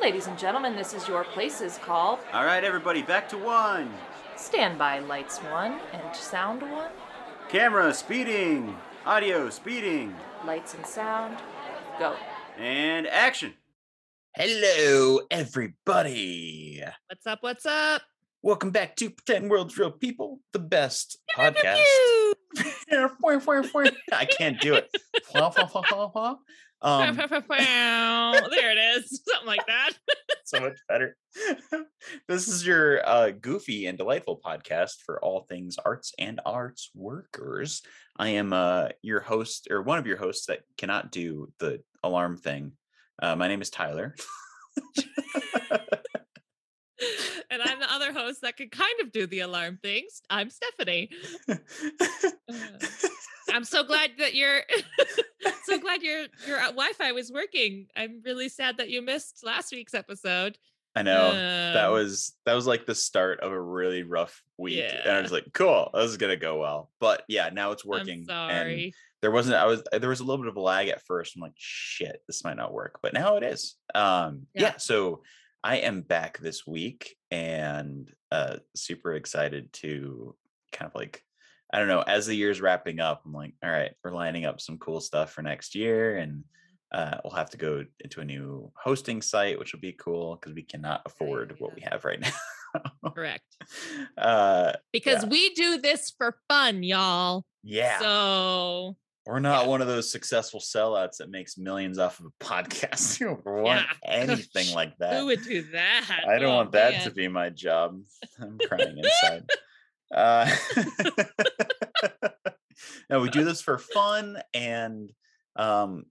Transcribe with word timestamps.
Ladies 0.00 0.26
and 0.26 0.38
gentlemen, 0.38 0.76
this 0.76 0.92
is 0.92 1.08
your 1.08 1.24
places 1.24 1.78
call. 1.78 2.20
All 2.32 2.44
right, 2.44 2.62
everybody, 2.62 3.00
back 3.02 3.28
to 3.30 3.38
one. 3.38 3.90
Stand 4.36 4.78
by 4.78 4.98
lights 4.98 5.38
one 5.38 5.80
and 5.92 6.14
sound 6.14 6.60
one. 6.60 6.90
Camera 7.48 7.92
speeding. 7.94 8.76
Audio 9.06 9.48
speeding. 9.48 10.14
Lights 10.44 10.74
and 10.74 10.86
sound. 10.86 11.38
Go. 11.98 12.14
And 12.58 13.06
action. 13.06 13.54
Hello, 14.34 15.20
everybody. 15.30 16.82
What's 17.08 17.26
up? 17.26 17.38
What's 17.40 17.64
up? 17.64 18.02
Welcome 18.42 18.70
back 18.70 18.96
to 18.96 19.08
Pretend 19.10 19.50
World's 19.50 19.78
Real 19.78 19.90
People, 19.90 20.40
the 20.52 20.58
best 20.58 21.18
podcast. 21.34 21.80
I 24.12 24.26
can't 24.26 24.60
do 24.60 24.74
it. 24.74 24.94
Um, 26.82 27.16
there 28.50 28.72
it 28.72 28.78
is. 28.78 29.22
Something 29.28 29.46
like 29.46 29.66
that. 29.66 29.90
so 30.44 30.60
much 30.60 30.78
better. 30.88 31.16
this 32.28 32.48
is 32.48 32.66
your 32.66 33.06
uh, 33.06 33.30
goofy 33.30 33.86
and 33.86 33.98
delightful 33.98 34.40
podcast 34.44 34.96
for 35.04 35.22
all 35.22 35.40
things 35.40 35.76
arts 35.84 36.12
and 36.18 36.40
arts 36.44 36.90
workers. 36.94 37.82
I 38.16 38.30
am 38.30 38.52
uh, 38.52 38.88
your 39.02 39.20
host, 39.20 39.68
or 39.70 39.82
one 39.82 39.98
of 39.98 40.06
your 40.06 40.18
hosts 40.18 40.46
that 40.46 40.60
cannot 40.78 41.10
do 41.10 41.52
the 41.58 41.82
alarm 42.02 42.36
thing. 42.36 42.72
Uh, 43.20 43.36
my 43.36 43.48
name 43.48 43.62
is 43.62 43.70
Tyler. 43.70 44.14
And 47.50 47.62
I'm 47.62 47.80
the 47.80 47.92
other 47.92 48.12
host 48.12 48.42
that 48.42 48.56
can 48.56 48.68
kind 48.68 49.00
of 49.02 49.12
do 49.12 49.26
the 49.26 49.40
alarm 49.40 49.78
things. 49.82 50.22
I'm 50.30 50.50
Stephanie. 50.50 51.10
Uh, 51.48 51.56
I'm 53.52 53.64
so 53.64 53.84
glad 53.84 54.10
that 54.18 54.34
you're 54.34 54.60
so 55.64 55.78
glad 55.78 56.02
your 56.02 56.26
your 56.46 56.58
Wi-Fi 56.58 57.12
was 57.12 57.30
working. 57.30 57.86
I'm 57.96 58.20
really 58.24 58.48
sad 58.48 58.78
that 58.78 58.90
you 58.90 59.02
missed 59.02 59.44
last 59.44 59.72
week's 59.72 59.94
episode. 59.94 60.58
I 60.94 61.02
know 61.02 61.32
that 61.32 61.84
Um, 61.84 61.92
was 61.92 62.32
that 62.46 62.54
was 62.54 62.66
like 62.66 62.86
the 62.86 62.94
start 62.94 63.40
of 63.40 63.52
a 63.52 63.60
really 63.60 64.02
rough 64.02 64.42
week, 64.56 64.82
and 65.04 65.12
I 65.12 65.20
was 65.20 65.30
like, 65.32 65.44
"Cool, 65.52 65.90
this 65.94 66.10
is 66.10 66.16
gonna 66.16 66.36
go 66.36 66.58
well." 66.58 66.90
But 67.00 67.22
yeah, 67.28 67.50
now 67.52 67.72
it's 67.72 67.84
I'm 67.84 67.90
working. 67.90 68.18
And 68.20 68.26
sorry. 68.26 68.94
there 69.20 69.30
wasn't. 69.30 69.56
I 69.56 69.66
was 69.66 69.82
there 69.92 70.08
was 70.08 70.20
a 70.20 70.24
little 70.24 70.42
bit 70.42 70.48
of 70.50 70.56
a 70.56 70.60
lag 70.60 70.88
at 70.88 71.02
first. 71.02 71.36
I'm 71.36 71.42
like, 71.42 71.52
"Shit, 71.56 72.22
this 72.26 72.44
might 72.44 72.56
not 72.56 72.72
work," 72.72 72.98
but 73.02 73.12
now 73.12 73.36
it 73.36 73.42
is. 73.42 73.76
Um, 73.94 74.46
yeah. 74.54 74.62
Yeah. 74.62 74.76
So 74.78 75.22
I 75.66 75.78
am 75.78 76.02
back 76.02 76.38
this 76.38 76.64
week, 76.64 77.16
and 77.32 78.08
uh, 78.30 78.58
super 78.76 79.14
excited 79.14 79.72
to 79.74 80.36
kind 80.72 80.88
of 80.88 80.94
like. 80.94 81.22
I 81.72 81.80
don't 81.80 81.88
know. 81.88 82.02
As 82.02 82.26
the 82.26 82.36
year's 82.36 82.60
wrapping 82.60 83.00
up, 83.00 83.22
I'm 83.26 83.32
like, 83.32 83.52
all 83.64 83.68
right, 83.70 83.90
we're 84.04 84.12
lining 84.12 84.44
up 84.44 84.60
some 84.60 84.78
cool 84.78 85.00
stuff 85.00 85.32
for 85.32 85.42
next 85.42 85.74
year, 85.74 86.18
and 86.18 86.44
uh, 86.92 87.18
we'll 87.24 87.32
have 87.34 87.50
to 87.50 87.56
go 87.56 87.84
into 87.98 88.20
a 88.20 88.24
new 88.24 88.70
hosting 88.80 89.20
site, 89.20 89.58
which 89.58 89.72
will 89.72 89.80
be 89.80 89.92
cool 89.92 90.36
because 90.36 90.54
we 90.54 90.62
cannot 90.62 91.02
afford 91.04 91.56
what 91.58 91.74
we 91.74 91.82
have 91.82 92.04
right 92.04 92.20
now. 92.74 93.10
Correct. 93.10 93.42
uh, 94.16 94.74
Because 94.92 95.24
Yeah. 95.24 95.28
we 95.30 95.52
do 95.54 95.78
this 95.78 96.12
for 96.16 96.38
fun, 96.48 96.84
y'all. 96.84 97.44
yeah, 97.64 97.98
So 97.98 98.96
we're 99.26 99.40
not 99.40 99.64
yeah. 99.64 99.68
one 99.68 99.80
of 99.80 99.86
those 99.88 100.10
successful 100.10 100.60
sellouts 100.60 101.16
that 101.18 101.30
makes 101.30 101.58
millions 101.58 101.98
off 101.98 102.20
of 102.20 102.26
a 102.26 102.44
podcast. 102.44 103.20
We 103.20 103.26
don't 103.26 103.44
want 103.44 103.86
Yeah. 104.04 104.10
anything 104.12 104.74
like 104.74 104.96
that. 105.00 105.18
who 105.18 105.26
would 105.26 105.42
do 105.42 105.62
that? 105.72 106.24
I 106.28 106.38
don't 106.38 106.52
Oh, 106.52 106.56
want 106.56 106.72
that 106.72 106.92
man. 106.92 107.04
to 107.04 107.10
be 107.10 107.28
my 107.28 107.50
job. 107.50 108.00
I'm 108.40 108.58
crying 108.58 108.98
inside. 108.98 109.44
Uh, 110.14 110.48
no, 113.10 113.20
we 113.20 113.30
do 113.30 113.42
this 113.44 113.60
for 113.60 113.78
fun, 113.78 114.38
and 114.54 115.10
um, 115.56 116.04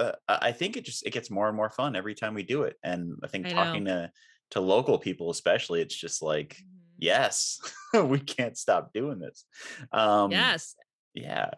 uh, 0.00 0.12
I 0.28 0.50
think 0.50 0.76
it 0.76 0.84
just 0.84 1.06
it 1.06 1.12
gets 1.12 1.30
more 1.30 1.46
and 1.46 1.56
more 1.56 1.70
fun 1.70 1.94
every 1.94 2.14
time 2.16 2.34
we 2.34 2.42
do 2.42 2.62
it. 2.62 2.76
And 2.82 3.18
I 3.22 3.28
think 3.28 3.46
I 3.46 3.50
know. 3.50 3.54
talking 3.54 3.84
to 3.84 4.10
to 4.50 4.60
local 4.60 4.98
people, 4.98 5.30
especially, 5.30 5.80
it's 5.80 5.94
just 5.94 6.22
like, 6.22 6.56
Mhm. 6.56 6.64
yes, 6.98 7.60
we 8.04 8.18
can't 8.18 8.58
stop 8.58 8.92
doing 8.92 9.20
this. 9.20 9.44
Um, 9.92 10.32
Yes. 10.32 10.74
yeah. 11.14 11.50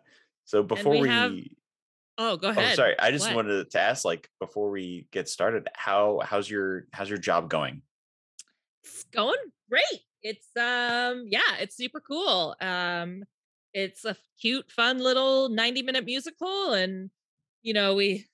So 0.53 0.63
before 0.63 0.93
we 0.93 1.01
we, 1.01 1.09
have- 1.09 1.33
Oh, 2.19 2.37
go 2.37 2.49
oh 2.49 2.51
ahead. 2.51 2.77
sorry, 2.77 2.95
I 2.99 3.11
just 3.11 3.27
What? 3.27 3.37
wanted 3.37 3.71
to 3.71 3.81
ask, 3.81 4.05
like, 4.05 4.29
before 4.39 4.69
we 4.71 5.07
get 5.11 5.31
started, 5.31 5.67
how 5.75 6.21
how's 6.23 6.49
your 6.49 6.85
how's 6.93 7.09
your 7.09 7.17
job 7.19 7.49
going? 7.49 7.81
it's 8.85 9.05
going 9.05 9.39
great. 9.71 10.03
It's 10.23 10.49
um 10.57 11.25
yeah, 11.27 11.57
it's 11.59 11.75
super 11.75 12.01
cool. 12.01 12.55
Um 12.61 13.25
it's 13.73 14.05
a 14.05 14.15
cute, 14.39 14.71
fun 14.71 14.99
little 14.99 15.49
90 15.49 15.81
minute 15.83 16.05
musical. 16.05 16.75
And 16.75 17.09
you 17.63 17.73
know, 17.73 17.95
we 17.95 18.27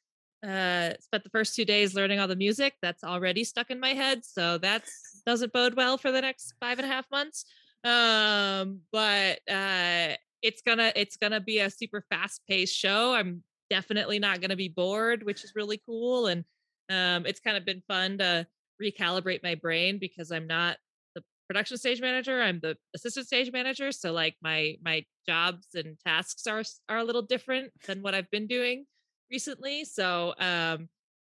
uh 0.42 0.94
spent 1.00 1.22
the 1.22 1.30
first 1.30 1.54
two 1.54 1.64
days 1.64 1.94
learning 1.94 2.18
all 2.18 2.26
the 2.26 2.34
music 2.34 2.74
that's 2.82 3.04
already 3.04 3.44
stuck 3.44 3.70
in 3.70 3.78
my 3.78 3.90
head. 3.94 4.24
So 4.24 4.58
that's 4.58 5.22
doesn't 5.24 5.52
bode 5.52 5.74
well 5.76 5.98
for 5.98 6.10
the 6.10 6.20
next 6.20 6.54
five 6.58 6.80
and 6.80 6.86
a 6.90 6.92
half 6.92 7.08
months. 7.12 7.44
Um, 7.84 8.80
but 8.90 9.38
uh 9.48 10.16
it's 10.43 10.62
gonna 10.62 10.93
it's 10.97 11.16
gonna 11.16 11.41
be 11.41 11.59
a 11.60 11.71
super 11.71 12.04
fast 12.10 12.43
paced 12.49 12.76
show. 12.76 13.15
I'm 13.15 13.43
definitely 13.71 14.19
not 14.19 14.41
gonna 14.41 14.56
be 14.56 14.69
bored, 14.69 15.22
which 15.22 15.44
is 15.44 15.53
really 15.54 15.81
cool. 15.84 16.26
And 16.26 16.44
um 16.91 17.26
it's 17.26 17.41
kind 17.41 17.56
of 17.56 17.65
been 17.65 17.82
fun 17.88 18.19
to 18.19 18.47
recalibrate 18.82 19.43
my 19.43 19.54
brain 19.54 19.99
because 19.99 20.31
I'm 20.31 20.47
not 20.47 20.78
the 21.15 21.22
production 21.49 21.76
stage 21.76 22.00
manager. 22.00 22.41
I'm 22.41 22.60
the 22.60 22.76
assistant 22.94 23.26
stage 23.26 23.53
manager. 23.53 23.93
So 23.93 24.12
like 24.12 24.37
my 24.43 24.76
my 24.82 25.04
jobs 25.26 25.69
and 25.75 25.99
tasks 26.06 26.47
are 26.47 26.62
are 26.88 26.99
a 26.99 27.05
little 27.05 27.22
different 27.22 27.72
than 27.87 28.03
what 28.03 28.15
I've 28.15 28.31
been 28.31 28.47
doing 28.47 28.87
recently. 29.31 29.84
So 29.84 30.34
um 30.38 30.88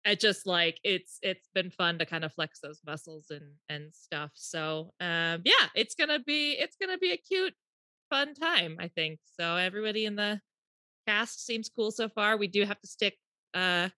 I 0.04 0.14
just 0.14 0.46
like 0.46 0.80
it's 0.82 1.18
it's 1.22 1.48
been 1.54 1.70
fun 1.70 1.98
to 1.98 2.06
kind 2.06 2.24
of 2.24 2.32
flex 2.32 2.60
those 2.60 2.80
muscles 2.86 3.30
and 3.30 3.44
and 3.68 3.94
stuff. 3.94 4.30
So 4.34 4.92
um 5.00 5.42
yeah, 5.44 5.68
it's 5.74 5.94
gonna 5.94 6.20
be 6.20 6.52
it's 6.52 6.76
gonna 6.80 6.98
be 6.98 7.12
a 7.12 7.16
cute, 7.18 7.54
fun 8.10 8.34
time, 8.34 8.76
I 8.78 8.88
think. 8.88 9.20
So 9.38 9.56
everybody 9.56 10.04
in 10.04 10.16
the 10.16 10.40
cast 11.06 11.46
seems 11.46 11.68
cool 11.68 11.90
so 11.90 12.08
far. 12.08 12.36
We 12.36 12.48
do 12.48 12.64
have 12.64 12.80
to 12.80 12.86
stick 12.86 13.16
uh 13.54 13.88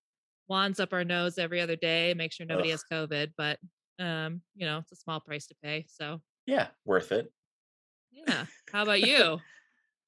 wands 0.48 0.80
up 0.80 0.92
our 0.92 1.04
nose 1.04 1.38
every 1.38 1.60
other 1.60 1.76
day, 1.76 2.14
make 2.14 2.32
sure 2.32 2.46
nobody 2.46 2.70
Ugh. 2.70 2.78
has 2.78 2.84
COVID, 2.92 3.32
but 3.36 3.58
um, 3.98 4.42
you 4.54 4.66
know, 4.66 4.78
it's 4.78 4.92
a 4.92 4.96
small 4.96 5.20
price 5.20 5.46
to 5.46 5.54
pay. 5.62 5.86
So 5.88 6.20
Yeah, 6.46 6.68
worth 6.84 7.12
it. 7.12 7.32
yeah. 8.10 8.46
How 8.72 8.82
about 8.82 9.00
you? 9.06 9.38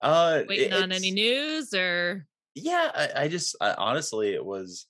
Uh, 0.00 0.43
Waiting 0.47 0.72
on 0.72 0.93
any 0.93 1.10
news 1.10 1.72
or 1.72 2.26
yeah 2.54 2.91
i, 2.94 3.25
I 3.25 3.28
just 3.28 3.56
I, 3.60 3.75
honestly 3.75 4.32
it 4.32 4.44
was 4.44 4.87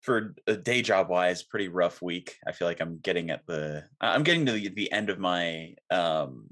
for 0.00 0.34
a 0.46 0.56
day 0.56 0.82
job 0.82 1.08
wise 1.08 1.42
pretty 1.42 1.68
rough 1.68 2.02
week 2.02 2.36
i 2.46 2.52
feel 2.52 2.68
like 2.68 2.80
i'm 2.80 2.98
getting 2.98 3.30
at 3.30 3.46
the 3.46 3.84
i'm 4.00 4.22
getting 4.22 4.46
to 4.46 4.52
the, 4.52 4.68
the 4.68 4.92
end 4.92 5.10
of 5.10 5.18
my 5.18 5.74
um 5.90 6.48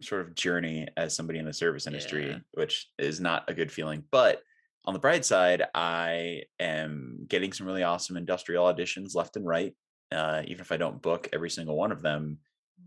sort 0.00 0.20
of 0.20 0.34
journey 0.34 0.86
as 0.96 1.14
somebody 1.14 1.38
in 1.38 1.44
the 1.44 1.52
service 1.52 1.86
industry 1.86 2.28
Yeah. 2.30 2.38
which 2.52 2.88
is 2.98 3.20
not 3.20 3.44
a 3.48 3.54
good 3.54 3.70
feeling 3.72 4.04
but 4.10 4.40
on 4.84 4.94
the 4.94 5.00
bright 5.00 5.24
side 5.24 5.64
i 5.74 6.42
am 6.60 7.24
getting 7.28 7.52
some 7.52 7.66
really 7.66 7.82
awesome 7.82 8.16
industrial 8.16 8.64
auditions 8.66 9.14
left 9.14 9.36
and 9.36 9.46
right 9.46 9.74
uh, 10.12 10.42
even 10.46 10.60
if 10.60 10.72
i 10.72 10.76
don't 10.76 11.02
book 11.02 11.28
every 11.32 11.50
single 11.50 11.76
one 11.76 11.90
of 11.92 12.00
them 12.00 12.38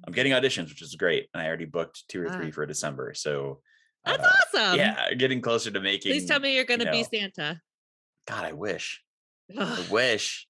i'm 0.08 0.14
getting 0.14 0.32
auditions 0.32 0.70
which 0.70 0.82
is 0.82 0.96
great 0.96 1.28
and 1.34 1.44
i 1.44 1.48
already 1.48 1.66
booked 1.66 2.04
two 2.08 2.22
or 2.22 2.30
Ah. 2.30 2.38
three 2.38 2.52
for 2.52 2.66
december 2.66 3.14
so 3.14 3.60
That's 4.06 4.24
uh, 4.24 4.32
awesome. 4.56 4.78
yeah 4.80 5.14
getting 5.14 5.42
closer 5.42 5.70
to 5.72 5.80
making 5.82 6.14
Please 6.14 6.26
tell 6.28 6.40
me 6.40 6.56
you're 6.56 6.66
gonna 6.66 6.90
be 6.92 7.02
know, 7.04 7.08
Santa. 7.14 7.62
god 8.28 8.46
i 8.46 8.54
wish. 8.54 9.02
I 9.58 9.86
wish. 9.92 10.48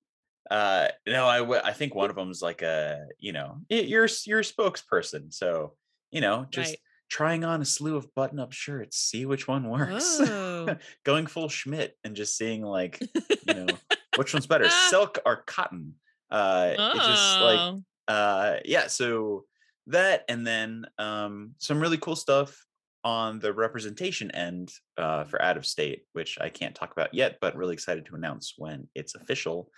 Uh, 0.51 0.89
no, 1.07 1.25
I 1.25 1.39
w- 1.39 1.61
I 1.63 1.71
think 1.73 1.95
one 1.95 2.09
of 2.11 2.15
them 2.15 2.29
is 2.29 2.41
like 2.41 2.61
a, 2.61 3.05
you 3.17 3.31
know, 3.31 3.57
you're 3.69 4.07
you're 4.25 4.39
a 4.39 4.43
spokesperson, 4.43 5.33
so 5.33 5.75
you 6.11 6.21
know, 6.21 6.45
just 6.49 6.71
Right. 6.71 6.79
trying 7.09 7.43
on 7.43 7.61
a 7.61 7.65
slew 7.65 7.95
of 7.95 8.13
button-up 8.15 8.51
shirts, 8.53 8.97
see 8.97 9.25
which 9.25 9.47
one 9.47 9.69
works. 9.69 10.17
Oh. 10.19 10.75
Going 11.03 11.25
full 11.27 11.49
Schmidt 11.49 11.97
and 12.03 12.15
just 12.15 12.37
seeing 12.37 12.61
like, 12.61 12.99
you 13.47 13.53
know, 13.53 13.67
which 14.17 14.33
one's 14.33 14.47
better, 14.47 14.69
silk 14.89 15.19
or 15.25 15.37
cotton. 15.47 15.95
Uh, 16.29 16.73
it's 16.77 17.05
just 17.07 17.39
like, 17.41 17.59
Oh. 17.59 17.83
uh, 18.07 18.59
yeah. 18.65 18.87
So 18.87 19.45
that, 19.87 20.23
and 20.29 20.45
then 20.45 20.85
um, 20.97 21.51
some 21.57 21.79
really 21.79 21.97
cool 21.97 22.15
stuff 22.15 22.65
on 23.03 23.39
the 23.39 23.51
representation 23.51 24.29
end 24.31 24.71
uh, 24.97 25.23
for 25.23 25.41
out 25.41 25.57
of 25.57 25.65
state, 25.65 26.03
which 26.13 26.37
I 26.39 26.49
can't 26.49 26.75
talk 26.75 26.91
about 26.91 27.13
yet, 27.13 27.37
but 27.41 27.55
really 27.55 27.73
excited 27.73 28.05
to 28.05 28.15
announce 28.15 28.53
when 28.57 28.87
it's 28.93 29.15
official, 29.15 29.71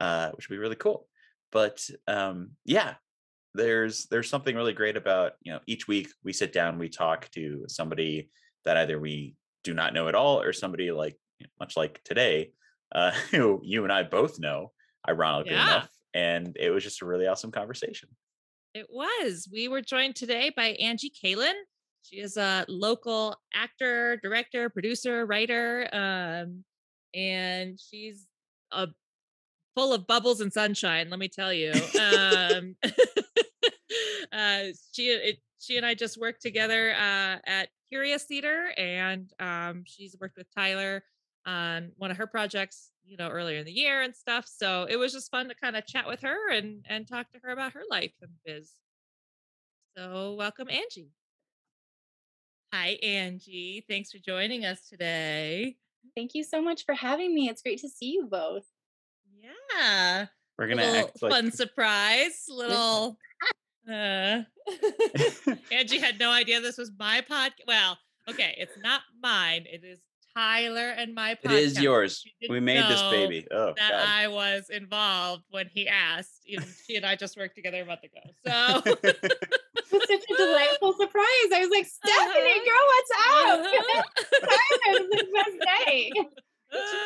uh, 0.00 0.30
which 0.30 0.48
will 0.48 0.54
be 0.54 0.60
really 0.60 0.76
cool. 0.76 1.08
But 1.50 1.84
um, 2.06 2.52
yeah, 2.64 2.94
there's 3.54 4.06
there's 4.10 4.28
something 4.28 4.54
really 4.54 4.72
great 4.72 4.96
about 4.96 5.32
you 5.42 5.52
know 5.52 5.60
each 5.66 5.88
week 5.88 6.08
we 6.24 6.32
sit 6.32 6.52
down 6.52 6.78
we 6.78 6.88
talk 6.88 7.28
to 7.30 7.64
somebody 7.68 8.30
that 8.64 8.76
either 8.76 8.98
we 9.00 9.34
do 9.64 9.74
not 9.74 9.94
know 9.94 10.08
at 10.08 10.14
all 10.14 10.40
or 10.40 10.52
somebody 10.52 10.90
like 10.92 11.16
much 11.58 11.76
like 11.76 12.00
today 12.04 12.52
uh, 12.94 13.10
who 13.30 13.60
you 13.64 13.84
and 13.84 13.92
I 13.92 14.02
both 14.02 14.38
know 14.38 14.72
ironically 15.08 15.54
Yeah. 15.54 15.62
enough 15.64 15.90
and 16.14 16.56
it 16.58 16.70
was 16.70 16.84
just 16.84 17.02
a 17.02 17.06
really 17.06 17.26
awesome 17.26 17.50
conversation 17.50 18.08
It 18.74 18.86
was. 18.90 19.48
We 19.52 19.68
were 19.68 19.80
joined 19.82 20.14
today 20.16 20.50
by 20.54 20.68
Angie 20.80 21.10
Kalin. 21.10 21.54
She 22.02 22.16
is 22.20 22.36
a 22.36 22.64
local 22.68 23.34
actor, 23.52 24.18
director, 24.22 24.70
producer, 24.70 25.26
writer, 25.26 25.88
um, 25.92 26.64
and 27.14 27.78
she's 27.80 28.26
a 28.72 28.88
full 29.74 29.92
of 29.92 30.06
bubbles 30.06 30.40
and 30.40 30.52
sunshine. 30.52 31.10
Let 31.10 31.18
me 31.18 31.28
tell 31.28 31.52
you. 31.52 31.72
Um, 31.98 32.76
uh, 34.38 34.72
she 34.92 35.08
it, 35.08 35.38
she 35.58 35.76
and 35.76 35.84
I 35.84 35.94
just 35.94 36.18
worked 36.18 36.42
together 36.42 36.92
uh, 36.92 37.38
at 37.46 37.68
Curious 37.90 38.24
Theater, 38.24 38.72
and 38.76 39.32
um, 39.40 39.82
she's 39.86 40.16
worked 40.20 40.36
with 40.36 40.46
Tyler 40.54 41.02
on 41.46 41.92
one 41.96 42.10
of 42.10 42.16
her 42.16 42.26
projects, 42.26 42.90
you 43.04 43.16
know, 43.16 43.28
earlier 43.28 43.58
in 43.58 43.64
the 43.64 43.72
year 43.72 44.02
and 44.02 44.14
stuff. 44.14 44.46
So 44.46 44.86
it 44.88 44.96
was 44.96 45.12
just 45.12 45.30
fun 45.30 45.48
to 45.48 45.54
kind 45.54 45.76
of 45.76 45.86
chat 45.86 46.06
with 46.06 46.20
her 46.20 46.50
and 46.52 46.84
and 46.88 47.08
talk 47.08 47.30
to 47.32 47.38
her 47.42 47.50
about 47.50 47.72
her 47.72 47.82
life 47.90 48.12
and 48.20 48.30
biz. 48.44 48.72
So 49.96 50.34
welcome, 50.34 50.68
Angie. 50.70 51.10
Hi, 52.72 52.98
Angie. 53.02 53.84
Thanks 53.88 54.12
for 54.12 54.18
joining 54.18 54.64
us 54.64 54.88
today. 54.88 55.76
Thank 56.14 56.34
you 56.34 56.44
so 56.44 56.60
much 56.60 56.84
for 56.84 56.94
having 56.94 57.34
me. 57.34 57.48
It's 57.48 57.62
great 57.62 57.80
to 57.80 57.88
see 57.88 58.12
you 58.12 58.26
both. 58.26 58.66
Yeah. 59.40 60.26
We're 60.58 60.66
gonna 60.68 60.82
little 60.82 61.06
act 61.06 61.22
like 61.22 61.32
fun 61.32 61.50
surprise. 61.52 62.44
Little 62.48 63.16
uh 63.88 64.42
Angie 65.72 65.98
had 65.98 66.18
no 66.18 66.30
idea 66.30 66.60
this 66.60 66.78
was 66.78 66.90
my 66.98 67.22
podcast. 67.28 67.52
Well, 67.66 67.98
okay, 68.28 68.54
it's 68.58 68.76
not 68.82 69.00
mine. 69.22 69.64
It 69.70 69.82
is 69.84 69.98
Tyler 70.36 70.90
and 70.96 71.14
my 71.14 71.34
podcast. 71.34 71.52
It 71.52 71.62
is 71.62 71.80
yours. 71.82 72.24
We 72.48 72.60
made 72.60 72.84
this 72.84 73.00
baby. 73.10 73.46
Oh 73.50 73.72
That 73.76 73.90
god. 73.92 74.04
I 74.06 74.28
was 74.28 74.70
involved 74.70 75.44
when 75.50 75.68
he 75.72 75.88
asked. 75.88 76.40
Even 76.46 76.66
she 76.86 76.96
and 76.96 77.04
I 77.06 77.16
just 77.16 77.36
worked 77.36 77.54
together 77.56 77.82
a 77.82 77.84
month 77.86 78.00
ago. 78.04 78.20
So 78.46 78.82
It 79.90 79.92
was 79.92 80.06
such 80.06 80.22
a 80.30 80.36
delightful 80.36 80.92
surprise. 80.92 81.48
I 81.54 81.60
was 81.60 81.70
like, 81.70 81.86
Stephanie, 81.86 82.50
Uh-huh. 82.50 82.64
girl, 82.66 83.64
what's 83.64 83.72
up? 84.42 84.50
Tyler, 84.84 85.08
this 85.10 85.20
is 85.22 85.26
the 85.26 85.32
best 85.34 85.86
day. 85.86 86.12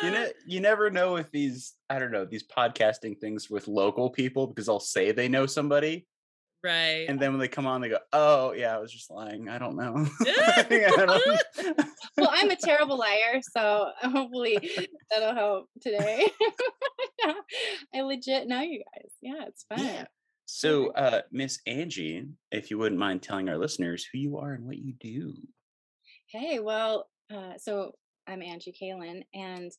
you 0.03 0.11
know, 0.11 0.27
you 0.45 0.59
never 0.59 0.89
know 0.89 1.13
with 1.13 1.31
these. 1.31 1.73
I 1.89 1.97
don't 1.97 2.11
know 2.11 2.25
these 2.25 2.45
podcasting 2.45 3.17
things 3.19 3.49
with 3.49 3.67
local 3.69 4.09
people 4.09 4.47
because 4.47 4.67
I'll 4.67 4.81
say 4.81 5.11
they 5.13 5.29
know 5.29 5.45
somebody, 5.45 6.05
right. 6.63 7.05
and 7.09 7.19
then 7.19 7.31
when 7.31 7.39
they 7.39 7.47
come 7.47 7.65
on, 7.67 7.81
they 7.81 7.89
go, 7.89 7.99
"Oh 8.11 8.53
yeah, 8.53 8.75
I 8.75 8.79
was 8.79 8.91
just 8.91 9.09
lying. 9.11 9.49
I 9.49 9.57
don't 9.57 9.75
know." 9.75 10.05
Yeah. 10.69 10.91
I 10.97 11.05
don't- 11.05 11.87
Well, 12.17 12.29
I'm 12.31 12.51
a 12.51 12.55
terrible 12.55 12.97
liar, 12.97 13.41
so 13.41 13.89
hopefully 14.01 14.57
that'll 15.09 15.33
help 15.33 15.67
today. 15.81 16.27
I 17.93 18.01
legit 18.01 18.47
know 18.47 18.61
you 18.61 18.83
guys. 18.95 19.09
Yeah, 19.21 19.45
it's 19.47 19.63
fun. 19.63 19.79
Yeah. 19.83 20.05
So, 20.45 20.89
uh, 20.91 21.21
Miss 21.31 21.59
Angie, 21.65 22.27
if 22.51 22.69
you 22.69 22.77
wouldn't 22.77 22.99
mind 22.99 23.23
telling 23.23 23.49
our 23.49 23.57
listeners 23.57 24.05
who 24.11 24.19
you 24.19 24.37
are 24.37 24.53
and 24.53 24.65
what 24.65 24.77
you 24.77 24.93
do. 24.99 25.33
Hey, 26.27 26.59
well, 26.59 27.09
uh, 27.33 27.53
so 27.57 27.93
I'm 28.27 28.41
Angie 28.41 28.75
Kalin, 28.79 29.23
and 29.33 29.71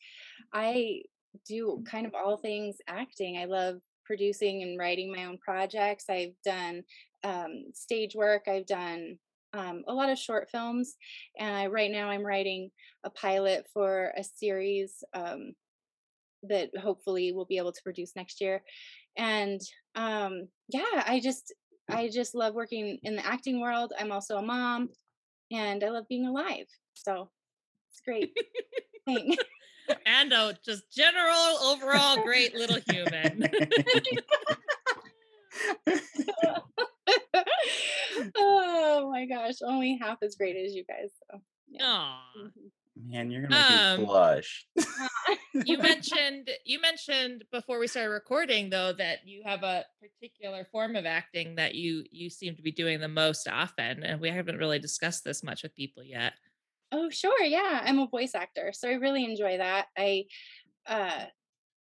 I 0.53 1.03
do 1.49 1.85
kind 1.87 2.07
of 2.07 2.15
all 2.15 2.37
things 2.37 2.77
acting. 2.89 3.39
I 3.39 3.45
love 3.45 3.77
producing 4.05 4.63
and 4.63 4.79
writing 4.79 5.13
my 5.13 5.25
own 5.25 5.39
projects. 5.39 6.07
I've 6.09 6.35
done 6.45 6.83
um, 7.23 7.65
stage 7.73 8.15
work. 8.15 8.45
I've 8.49 8.67
done 8.67 9.19
um, 9.53 9.85
a 9.87 9.95
lot 9.95 10.11
of 10.11 10.19
short 10.19 10.51
films, 10.51 10.97
and 11.39 11.55
I, 11.55 11.67
right 11.67 11.91
now 11.91 12.09
I'm 12.09 12.27
writing 12.27 12.71
a 13.05 13.11
pilot 13.11 13.67
for 13.73 14.13
a 14.17 14.25
series 14.25 15.05
um, 15.15 15.53
that 16.43 16.71
hopefully 16.77 17.33
we'll 17.33 17.45
be 17.45 17.59
able 17.59 17.73
to 17.73 17.83
produce 17.83 18.17
next 18.17 18.41
year. 18.41 18.63
And 19.17 19.61
um, 19.95 20.49
yeah, 20.69 21.05
I 21.07 21.21
just 21.23 21.55
I 21.89 22.09
just 22.09 22.35
love 22.35 22.55
working 22.55 22.99
in 23.03 23.17
the 23.17 23.27
acting 23.27 23.61
world. 23.61 23.93
I'm 23.99 24.11
also 24.11 24.39
a 24.39 24.43
mom, 24.43 24.89
and 25.53 25.85
I 25.85 25.91
love 25.91 26.09
being 26.09 26.27
alive. 26.27 26.67
So 26.95 27.31
it's 27.91 28.01
great. 28.01 28.33
thing. 29.05 29.37
And 30.07 30.33
a 30.33 30.57
just 30.65 30.85
general 30.93 31.59
overall 31.63 32.23
great 32.23 32.55
little 32.55 32.79
human. 32.89 33.49
oh 38.37 39.11
my 39.11 39.27
gosh, 39.27 39.55
only 39.63 39.99
half 40.01 40.19
as 40.23 40.35
great 40.37 40.57
as 40.57 40.75
you 40.75 40.85
guys. 40.85 41.11
So 41.31 41.41
yeah. 41.69 41.85
Aw. 41.85 42.21
Mhm. 42.39 42.51
Man, 42.97 43.29
you're 43.31 43.43
gonna 43.43 43.57
make 43.57 43.71
Um, 43.71 44.01
me 44.01 44.07
blush. 44.07 44.67
you 45.67 45.79
mentioned 45.79 46.49
you 46.65 46.81
mentioned 46.81 47.45
before 47.51 47.81
we 47.81 47.89
started 47.89 48.11
recording 48.11 48.71
though 48.71 48.93
that 48.93 49.27
you 49.27 49.43
have 49.45 49.65
a 49.65 49.85
particular 50.01 50.65
form 50.71 50.95
of 50.95 51.05
acting 51.05 51.57
that 51.57 51.75
you 51.75 52.05
you 52.13 52.31
seem 52.31 52.55
to 52.55 52.63
be 52.63 52.71
doing 52.71 53.01
the 53.01 53.09
most 53.09 53.49
often 53.49 54.05
and 54.05 54.21
we 54.21 54.31
haven't 54.31 54.59
really 54.59 54.79
discussed 54.79 55.25
this 55.25 55.43
much 55.43 55.65
with 55.65 55.75
people 55.75 56.05
yet 56.05 56.35
Oh, 56.93 57.11
sure. 57.11 57.43
Yeah, 57.43 57.83
I'm 57.85 57.99
a 57.99 58.07
voice 58.07 58.35
actor, 58.35 58.73
so 58.73 58.89
I 58.89 58.95
really 58.95 59.25
enjoy 59.25 59.59
that. 59.59 59.87
I 59.97 60.25
uh 60.87 61.25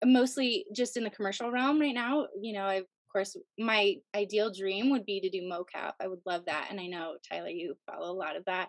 mostly 0.04 0.66
just 0.74 0.96
in 0.96 1.04
the 1.04 1.10
commercial 1.10 1.50
realm 1.50 1.80
right 1.80 1.94
now. 1.94 2.26
You 2.40 2.54
know, 2.54 2.64
I 2.64 2.74
of 2.76 2.86
course 3.12 3.36
my 3.58 3.96
ideal 4.14 4.52
dream 4.52 4.90
would 4.90 5.06
be 5.06 5.20
to 5.20 5.30
do 5.30 5.42
mocap. 5.42 5.92
I 6.00 6.08
would 6.08 6.20
love 6.26 6.46
that, 6.46 6.68
and 6.70 6.80
I 6.80 6.86
know 6.86 7.16
Tyler, 7.28 7.48
you 7.48 7.76
follow 7.90 8.12
a 8.12 8.16
lot 8.16 8.36
of 8.36 8.44
that. 8.46 8.68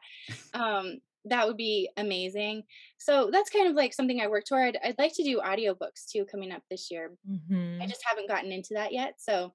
Um, 0.53 0.99
that 1.25 1.47
would 1.47 1.57
be 1.57 1.89
amazing. 1.97 2.63
So 2.99 3.29
that's 3.31 3.49
kind 3.49 3.67
of 3.67 3.75
like 3.75 3.93
something 3.93 4.21
I 4.21 4.27
work 4.27 4.45
toward. 4.45 4.77
I'd 4.83 4.99
like 4.99 5.13
to 5.15 5.23
do 5.23 5.41
audiobooks 5.43 6.07
too 6.11 6.25
coming 6.25 6.51
up 6.51 6.61
this 6.69 6.91
year. 6.91 7.11
Mm-hmm. 7.29 7.81
I 7.81 7.88
just 7.88 8.03
haven't 8.05 8.29
gotten 8.29 8.51
into 8.51 8.75
that 8.75 8.93
yet. 8.93 9.15
So 9.17 9.51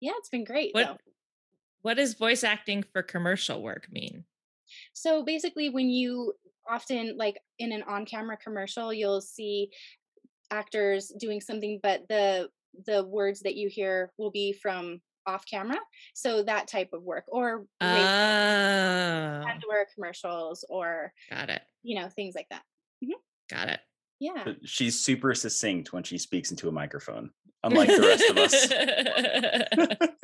yeah, 0.00 0.12
it's 0.16 0.28
been 0.28 0.44
great. 0.44 0.74
what 0.74 0.86
though. 0.86 0.96
what 1.82 1.94
does 1.94 2.14
voice 2.14 2.42
acting 2.42 2.82
for 2.92 3.02
commercial 3.02 3.62
work 3.62 3.86
mean 3.90 4.24
So 4.94 5.24
basically, 5.24 5.68
when 5.68 5.90
you 5.90 6.32
often 6.68 7.16
like 7.18 7.38
in 7.58 7.72
an 7.72 7.82
on-camera 7.82 8.38
commercial, 8.42 8.92
you'll 8.92 9.20
see 9.20 9.70
actors 10.50 11.12
doing 11.18 11.40
something, 11.40 11.80
but 11.82 12.02
the 12.08 12.48
the 12.86 13.04
words 13.04 13.40
that 13.40 13.54
you 13.54 13.68
hear 13.68 14.10
will 14.18 14.30
be 14.30 14.52
from 14.52 15.00
off 15.26 15.44
camera. 15.48 15.78
So 16.14 16.42
that 16.42 16.68
type 16.68 16.90
of 16.92 17.02
work, 17.02 17.24
or 17.28 17.66
radio 17.80 18.02
oh 18.02 19.44
and/or 19.48 19.86
commercials, 19.94 20.64
or 20.68 21.12
got 21.30 21.50
it 21.50 21.62
you 21.82 22.00
know 22.00 22.08
things 22.08 22.34
like 22.34 22.48
that. 22.50 22.62
got 23.50 23.68
it 23.68 23.80
Yeah. 24.20 24.42
But 24.44 24.56
She's 24.64 24.98
super 24.98 25.34
succinct 25.34 25.92
when 25.92 26.02
she 26.02 26.18
speaks 26.18 26.50
into 26.50 26.68
a 26.68 26.72
microphone, 26.72 27.30
unlike 27.62 27.88
the 27.88 28.00
rest 28.00 28.30
of 28.30 28.38
us. 28.38 30.08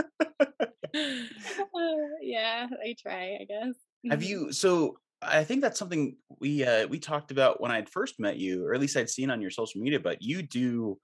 Uh, 1.72 1.94
yeah, 2.20 2.66
I 2.84 2.94
try. 3.00 3.38
I 3.40 3.44
guess. 3.44 3.74
Have 4.08 4.22
Mhm. 4.22 4.28
you? 4.28 4.52
So 4.52 4.98
I 5.22 5.44
think 5.44 5.60
that's 5.60 5.78
something 5.78 6.16
we 6.40 6.64
uh, 6.64 6.86
we 6.88 6.98
talked 6.98 7.30
about 7.30 7.60
when 7.60 7.70
I'd 7.70 7.88
first 7.90 8.18
met 8.18 8.38
you, 8.38 8.64
or 8.64 8.74
at 8.74 8.80
least 8.80 8.96
I'd 8.96 9.10
seen 9.10 9.30
on 9.30 9.40
your 9.40 9.50
social 9.50 9.80
media. 9.80 10.00
But 10.00 10.22
you 10.22 10.42
do 10.42 10.98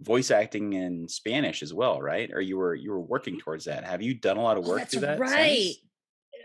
voice 0.00 0.30
acting 0.30 0.72
in 0.74 1.08
Spanish 1.08 1.62
as 1.62 1.72
well, 1.74 2.00
right? 2.00 2.30
Or 2.32 2.40
you 2.40 2.56
were 2.58 2.74
you 2.74 2.90
were 2.90 3.00
working 3.00 3.38
towards 3.38 3.64
that. 3.64 3.84
Have 3.84 4.02
you 4.02 4.14
done 4.18 4.36
a 4.36 4.42
lot 4.42 4.58
of 4.58 4.64
Oh, 4.64 4.64
work 4.64 4.80
that's 4.80 4.90
through 4.90 5.00
that? 5.00 5.28
since? 5.28 5.60
right 5.60 5.76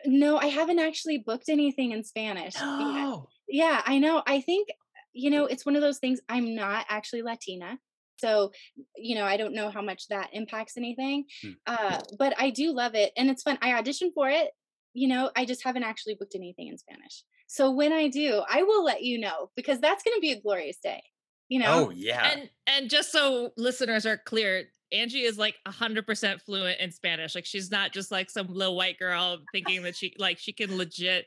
No, 0.05 0.37
I 0.37 0.47
haven't 0.47 0.79
actually 0.79 1.19
booked 1.19 1.49
anything 1.49 1.91
in 1.91 2.03
Spanish. 2.03 2.65
No. 2.79 3.29
yeah 3.49 3.81
i 3.85 3.99
know 3.99 4.23
i 4.27 4.41
think 4.41 4.69
you 5.13 5.29
know 5.29 5.45
it's 5.45 5.65
one 5.65 5.75
of 5.75 5.81
those 5.83 5.99
things 5.99 6.19
i'm 6.29 6.55
not 6.55 6.85
actually 6.89 7.21
latina 7.23 7.79
so 8.17 8.51
you 8.97 9.15
know 9.15 9.25
i 9.25 9.37
don't 9.37 9.53
know 9.55 9.69
how 9.71 9.81
much 9.81 10.07
that 10.09 10.29
impacts 10.33 10.77
anything 10.77 11.25
Hmm. 11.43 11.57
uh 11.67 12.01
but 12.19 12.33
i 12.39 12.49
do 12.51 12.71
love 12.73 12.95
it 12.95 13.11
and 13.17 13.29
it's 13.29 13.43
fun 13.43 13.57
i 13.61 13.71
auditioned 13.71 14.13
for 14.15 14.29
it 14.29 14.51
you 14.93 15.07
know 15.07 15.29
i 15.35 15.45
just 15.45 15.63
haven't 15.63 15.83
actually 15.83 16.15
booked 16.15 16.35
anything 16.35 16.67
in 16.67 16.77
spanish 16.77 17.23
so 17.47 17.71
when 17.71 17.91
i 17.93 18.07
do 18.07 18.41
i 18.49 18.63
will 18.63 18.83
let 18.83 19.03
you 19.03 19.19
know 19.19 19.49
because 19.55 19.79
that's 19.79 20.03
going 20.03 20.15
to 20.15 20.21
be 20.21 20.31
a 20.31 20.39
glorious 20.41 20.77
day 20.77 21.01
you 21.49 21.59
know 21.59 21.87
Oh 21.87 21.89
yeah. 21.91 22.31
and 22.33 22.49
and 22.67 22.89
just 22.89 23.11
so 23.11 23.51
listeners 23.57 24.05
are 24.05 24.17
clear 24.17 24.65
angie 24.91 25.23
is 25.23 25.37
like 25.37 25.55
100% 25.67 26.41
fluent 26.41 26.79
in 26.79 26.91
spanish 26.91 27.35
like 27.35 27.45
she's 27.45 27.69
not 27.71 27.91
just 27.91 28.11
like 28.11 28.29
some 28.29 28.47
little 28.47 28.75
white 28.75 28.97
girl 28.99 29.39
thinking 29.51 29.83
that 29.83 29.95
she 29.95 30.13
like 30.17 30.37
she 30.39 30.53
can 30.53 30.77
legit 30.77 31.25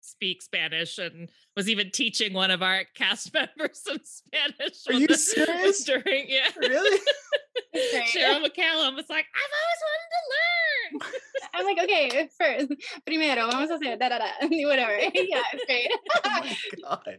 speak 0.00 0.42
spanish 0.42 0.98
and 0.98 1.28
was 1.56 1.68
even 1.68 1.90
teaching 1.90 2.32
one 2.32 2.50
of 2.50 2.62
our 2.62 2.82
cast 2.96 3.32
members 3.34 3.80
some 3.84 3.98
spanish 4.02 4.78
Are 4.88 4.94
you 4.94 5.06
the- 5.06 5.14
serious? 5.16 5.84
during 5.84 6.24
yeah 6.28 6.48
really? 6.58 6.98
Cheryl 7.74 8.40
mccallum 8.44 8.96
was 8.96 9.08
like 9.08 9.26
i've 9.34 9.54
always 9.60 9.82
wanted 9.88 10.10
to 10.16 10.22
learn. 10.32 11.12
I'm 11.54 11.64
like 11.66 11.80
okay 11.84 12.28
first 12.38 12.72
primero 13.06 13.50
vamos 13.50 13.70
a 13.70 13.78
hacer 13.78 13.98
da 13.98 14.08
da 14.08 14.18
da 14.18 14.30
whatever. 14.66 14.96
Yeah 15.14 15.42
it's 15.52 15.64
great. 15.66 15.90
Oh 16.24 16.40
my 16.40 16.56
god. 16.82 17.18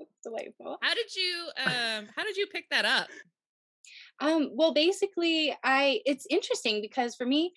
It's 0.00 0.10
delightful. 0.22 0.78
How 0.82 0.94
did 0.94 1.14
you 1.14 1.48
um 1.64 2.08
how 2.16 2.24
did 2.24 2.36
you 2.36 2.46
pick 2.46 2.68
that 2.70 2.84
up? 2.84 3.08
Um, 4.20 4.50
well, 4.54 4.74
basically, 4.74 5.56
I 5.62 6.00
it's 6.04 6.26
interesting 6.28 6.80
because 6.80 7.14
for 7.14 7.26
me, 7.26 7.52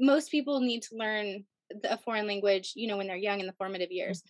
most 0.00 0.30
people 0.30 0.60
need 0.60 0.82
to 0.84 0.96
learn 0.96 1.44
the, 1.70 1.92
a 1.92 1.98
foreign 1.98 2.26
language, 2.26 2.72
you 2.76 2.88
know, 2.88 2.96
when 2.96 3.06
they're 3.06 3.16
young 3.16 3.40
in 3.40 3.46
the 3.46 3.52
formative 3.52 3.90
years. 3.90 4.22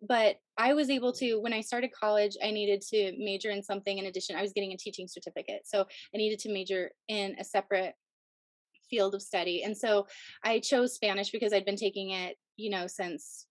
But 0.00 0.36
I 0.56 0.74
was 0.74 0.90
able 0.90 1.12
to 1.14 1.36
when 1.36 1.52
I 1.52 1.60
started 1.60 1.92
college, 1.92 2.36
I 2.42 2.50
needed 2.50 2.82
to 2.90 3.12
major 3.18 3.50
in 3.50 3.62
something 3.62 3.98
in 3.98 4.06
addition. 4.06 4.36
I 4.36 4.42
was 4.42 4.52
getting 4.52 4.72
a 4.72 4.76
teaching 4.76 5.08
certificate, 5.08 5.62
so 5.64 5.82
I 5.82 6.16
needed 6.16 6.38
to 6.40 6.52
major 6.52 6.90
in 7.08 7.36
a 7.38 7.44
separate 7.44 7.94
field 8.90 9.14
of 9.14 9.22
study. 9.22 9.62
And 9.62 9.76
so 9.76 10.06
I 10.44 10.58
chose 10.60 10.94
Spanish 10.94 11.30
because 11.30 11.52
I'd 11.52 11.64
been 11.64 11.76
taking 11.76 12.10
it, 12.10 12.36
you 12.56 12.70
know, 12.70 12.86
since 12.86 13.46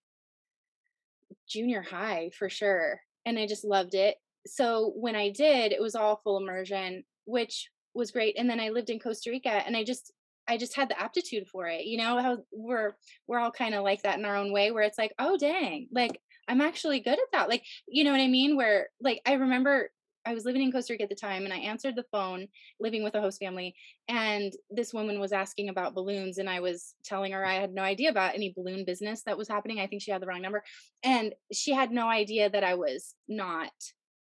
junior 1.47 1.81
high 1.81 2.31
for 2.37 2.49
sure. 2.49 3.01
And 3.25 3.39
I 3.39 3.47
just 3.47 3.63
loved 3.63 3.95
it. 3.95 4.17
So 4.45 4.93
when 4.95 5.15
I 5.15 5.29
did, 5.29 5.71
it 5.71 5.81
was 5.81 5.95
all 5.95 6.21
full 6.23 6.37
immersion 6.37 7.03
which 7.25 7.69
was 7.93 8.11
great. 8.11 8.37
And 8.37 8.49
then 8.49 8.59
I 8.59 8.69
lived 8.69 8.89
in 8.89 8.99
Costa 8.99 9.29
Rica 9.29 9.49
and 9.49 9.75
I 9.75 9.83
just 9.83 10.11
I 10.47 10.57
just 10.57 10.75
had 10.75 10.89
the 10.89 10.99
aptitude 10.99 11.47
for 11.47 11.67
it. 11.67 11.85
You 11.85 11.97
know, 11.97 12.21
how 12.21 12.37
we're 12.51 12.95
we're 13.27 13.39
all 13.39 13.51
kind 13.51 13.75
of 13.75 13.83
like 13.83 14.01
that 14.03 14.19
in 14.19 14.25
our 14.25 14.35
own 14.35 14.51
way 14.51 14.71
where 14.71 14.83
it's 14.83 14.97
like, 14.97 15.13
oh 15.19 15.37
dang, 15.37 15.87
like 15.91 16.19
I'm 16.47 16.61
actually 16.61 16.99
good 16.99 17.13
at 17.13 17.31
that. 17.31 17.49
Like, 17.49 17.63
you 17.87 18.03
know 18.03 18.11
what 18.11 18.21
I 18.21 18.27
mean? 18.27 18.55
Where 18.57 18.89
like 19.01 19.21
I 19.25 19.33
remember 19.33 19.91
I 20.25 20.33
was 20.33 20.45
living 20.45 20.61
in 20.61 20.71
Costa 20.71 20.93
Rica 20.93 21.03
at 21.03 21.09
the 21.09 21.15
time 21.15 21.45
and 21.45 21.53
I 21.53 21.57
answered 21.57 21.95
the 21.95 22.05
phone 22.11 22.47
living 22.79 23.03
with 23.03 23.15
a 23.15 23.21
host 23.21 23.39
family 23.39 23.73
and 24.07 24.53
this 24.69 24.93
woman 24.93 25.19
was 25.19 25.31
asking 25.31 25.69
about 25.69 25.95
balloons 25.95 26.37
and 26.37 26.49
I 26.49 26.59
was 26.59 26.93
telling 27.03 27.31
her 27.31 27.43
I 27.43 27.55
had 27.55 27.73
no 27.73 27.81
idea 27.81 28.09
about 28.09 28.35
any 28.35 28.53
balloon 28.55 28.85
business 28.85 29.23
that 29.23 29.37
was 29.37 29.47
happening. 29.47 29.79
I 29.79 29.87
think 29.87 30.01
she 30.01 30.11
had 30.11 30.21
the 30.21 30.27
wrong 30.27 30.41
number 30.41 30.63
and 31.03 31.33
she 31.51 31.73
had 31.73 31.91
no 31.91 32.07
idea 32.07 32.49
that 32.49 32.63
I 32.63 32.75
was 32.75 33.15
not 33.27 33.71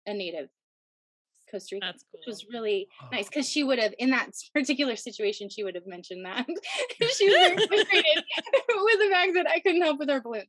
a 0.06 0.14
native 0.14 0.50
Costa 1.50 1.76
Rica, 1.76 1.87
That's 1.87 2.05
cool. 2.05 2.19
which 2.21 2.26
was 2.26 2.47
really 2.52 2.88
nice 3.12 3.26
because 3.28 3.49
she 3.49 3.64
would 3.64 3.78
have, 3.78 3.95
in 3.99 4.11
that 4.11 4.31
particular 4.55 4.97
situation, 4.97 5.49
she 5.49 5.64
would 5.64 5.75
have 5.75 5.87
mentioned 5.87 6.25
that. 6.25 6.47
she 7.17 7.26
was 7.28 7.35
very 7.37 7.57
frustrated 7.67 8.25
with 8.69 8.99
the 9.00 9.09
fact 9.11 9.35
that 9.35 9.47
I 9.49 9.61
couldn't 9.61 9.83
help 9.83 9.99
with 9.99 10.09
her 10.11 10.21
balloon. 10.21 10.45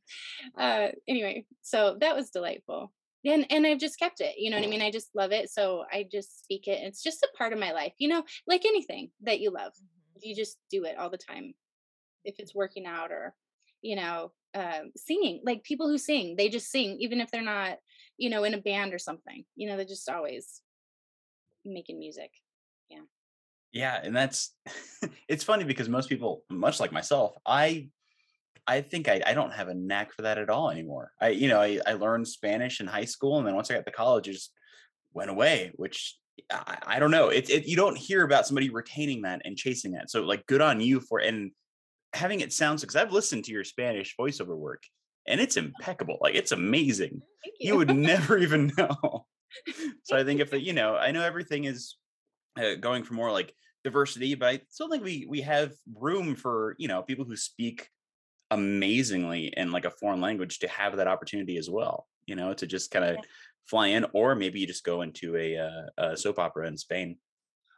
Uh, 0.58 0.88
anyway, 1.08 1.44
so 1.62 1.96
that 2.00 2.14
was 2.16 2.30
delightful. 2.30 2.92
And 3.24 3.46
and 3.50 3.66
I've 3.66 3.78
just 3.78 3.98
kept 3.98 4.20
it. 4.22 4.36
You 4.38 4.50
know 4.50 4.56
what 4.56 4.64
I 4.64 4.68
mean? 4.70 4.80
I 4.80 4.90
just 4.90 5.10
love 5.14 5.30
it. 5.30 5.50
So 5.50 5.84
I 5.92 6.06
just 6.10 6.42
speak 6.42 6.66
it. 6.68 6.80
It's 6.82 7.02
just 7.02 7.22
a 7.22 7.28
part 7.36 7.52
of 7.52 7.58
my 7.58 7.72
life. 7.72 7.92
You 7.98 8.08
know, 8.08 8.24
like 8.46 8.64
anything 8.64 9.10
that 9.22 9.40
you 9.40 9.50
love, 9.50 9.72
Mhm. 9.74 10.20
you 10.22 10.34
just 10.34 10.56
do 10.70 10.84
it 10.84 10.96
all 10.96 11.10
the 11.10 11.18
time. 11.18 11.52
If 12.24 12.36
it's 12.38 12.54
working 12.54 12.86
out 12.86 13.10
or, 13.12 13.34
you 13.82 13.96
know, 13.96 14.32
um, 14.54 14.92
singing, 14.96 15.42
like 15.44 15.62
people 15.64 15.86
who 15.88 15.98
sing, 15.98 16.34
they 16.36 16.48
just 16.48 16.70
sing, 16.70 16.96
even 17.00 17.20
if 17.20 17.30
they're 17.30 17.42
not, 17.42 17.78
you 18.16 18.30
know, 18.30 18.44
in 18.44 18.54
a 18.54 18.58
band 18.58 18.94
or 18.94 18.98
something. 18.98 19.44
You 19.54 19.68
know, 19.68 19.76
they're 19.76 19.84
just 19.84 20.08
always 20.08 20.62
making 21.72 21.98
music. 21.98 22.30
yeah. 22.88 23.00
Yeah, 23.72 24.00
and 24.02 24.14
that's 24.14 24.54
it's 25.28 25.44
funny 25.44 25.64
because 25.64 25.88
most 25.88 26.08
people 26.08 26.44
much 26.50 26.80
like 26.80 26.92
myself 26.92 27.36
i 27.46 27.88
i 28.66 28.80
think 28.80 29.08
I, 29.08 29.22
I 29.24 29.32
don't 29.32 29.52
have 29.52 29.68
a 29.68 29.74
knack 29.74 30.12
for 30.12 30.22
that 30.22 30.38
at 30.38 30.50
all 30.50 30.70
anymore. 30.70 31.12
I 31.20 31.28
you 31.28 31.48
know 31.48 31.60
I, 31.60 31.78
I 31.86 31.92
learned 31.94 32.26
spanish 32.26 32.80
in 32.80 32.86
high 32.86 33.04
school 33.04 33.38
and 33.38 33.46
then 33.46 33.54
once 33.54 33.70
i 33.70 33.74
got 33.74 33.86
to 33.86 33.92
college 33.92 34.28
it 34.28 34.32
just 34.32 34.52
went 35.12 35.30
away 35.30 35.70
which 35.74 36.18
i, 36.52 36.78
I 36.86 36.98
don't 36.98 37.10
know. 37.10 37.28
It, 37.28 37.48
it 37.48 37.66
you 37.66 37.76
don't 37.76 37.96
hear 37.96 38.24
about 38.24 38.46
somebody 38.46 38.70
retaining 38.70 39.22
that 39.22 39.42
and 39.44 39.56
chasing 39.56 39.92
that. 39.92 40.10
So 40.10 40.22
like 40.22 40.46
good 40.46 40.60
on 40.60 40.80
you 40.80 41.00
for 41.00 41.20
and 41.20 41.52
having 42.12 42.40
it 42.40 42.52
sound 42.52 42.80
because 42.80 42.96
i've 42.96 43.12
listened 43.12 43.44
to 43.44 43.52
your 43.52 43.62
spanish 43.62 44.16
voiceover 44.18 44.56
work 44.56 44.82
and 45.26 45.40
it's 45.40 45.56
impeccable 45.56 46.18
like 46.20 46.34
it's 46.34 46.52
amazing. 46.52 47.22
Thank 47.44 47.56
you. 47.60 47.76
would 47.76 47.96
never 47.96 48.38
even 48.38 48.72
know. 48.78 49.26
So 50.04 50.16
I 50.16 50.24
think 50.24 50.40
if 50.40 50.50
the, 50.50 50.60
you 50.60 50.72
know, 50.72 50.96
I 50.96 51.10
know 51.12 51.22
everything 51.22 51.64
is 51.64 51.96
uh, 52.58 52.74
going 52.74 53.04
for 53.04 53.14
more 53.14 53.30
like 53.30 53.54
diversity, 53.84 54.34
but 54.34 54.48
I 54.48 54.60
still 54.68 54.88
think 54.88 55.04
we 55.04 55.26
we 55.28 55.40
have 55.42 55.72
room 55.94 56.34
for 56.34 56.74
you 56.78 56.88
know 56.88 57.02
people 57.02 57.24
who 57.24 57.36
speak 57.36 57.88
amazingly 58.50 59.52
in 59.56 59.70
like 59.72 59.84
a 59.84 59.90
foreign 59.90 60.20
language 60.20 60.58
to 60.60 60.68
have 60.68 60.96
that 60.96 61.08
opportunity 61.08 61.56
as 61.56 61.70
well. 61.70 62.06
You 62.26 62.36
know, 62.36 62.52
to 62.54 62.66
just 62.66 62.90
kind 62.90 63.04
of 63.04 63.16
Yeah. 63.16 63.22
fly 63.66 63.86
in, 63.88 64.06
or 64.12 64.34
maybe 64.34 64.60
you 64.60 64.66
just 64.66 64.84
go 64.84 65.02
into 65.02 65.36
a, 65.36 65.56
uh, 65.56 65.86
a 65.98 66.16
soap 66.16 66.38
opera 66.38 66.66
in 66.66 66.76
Spain. 66.76 67.18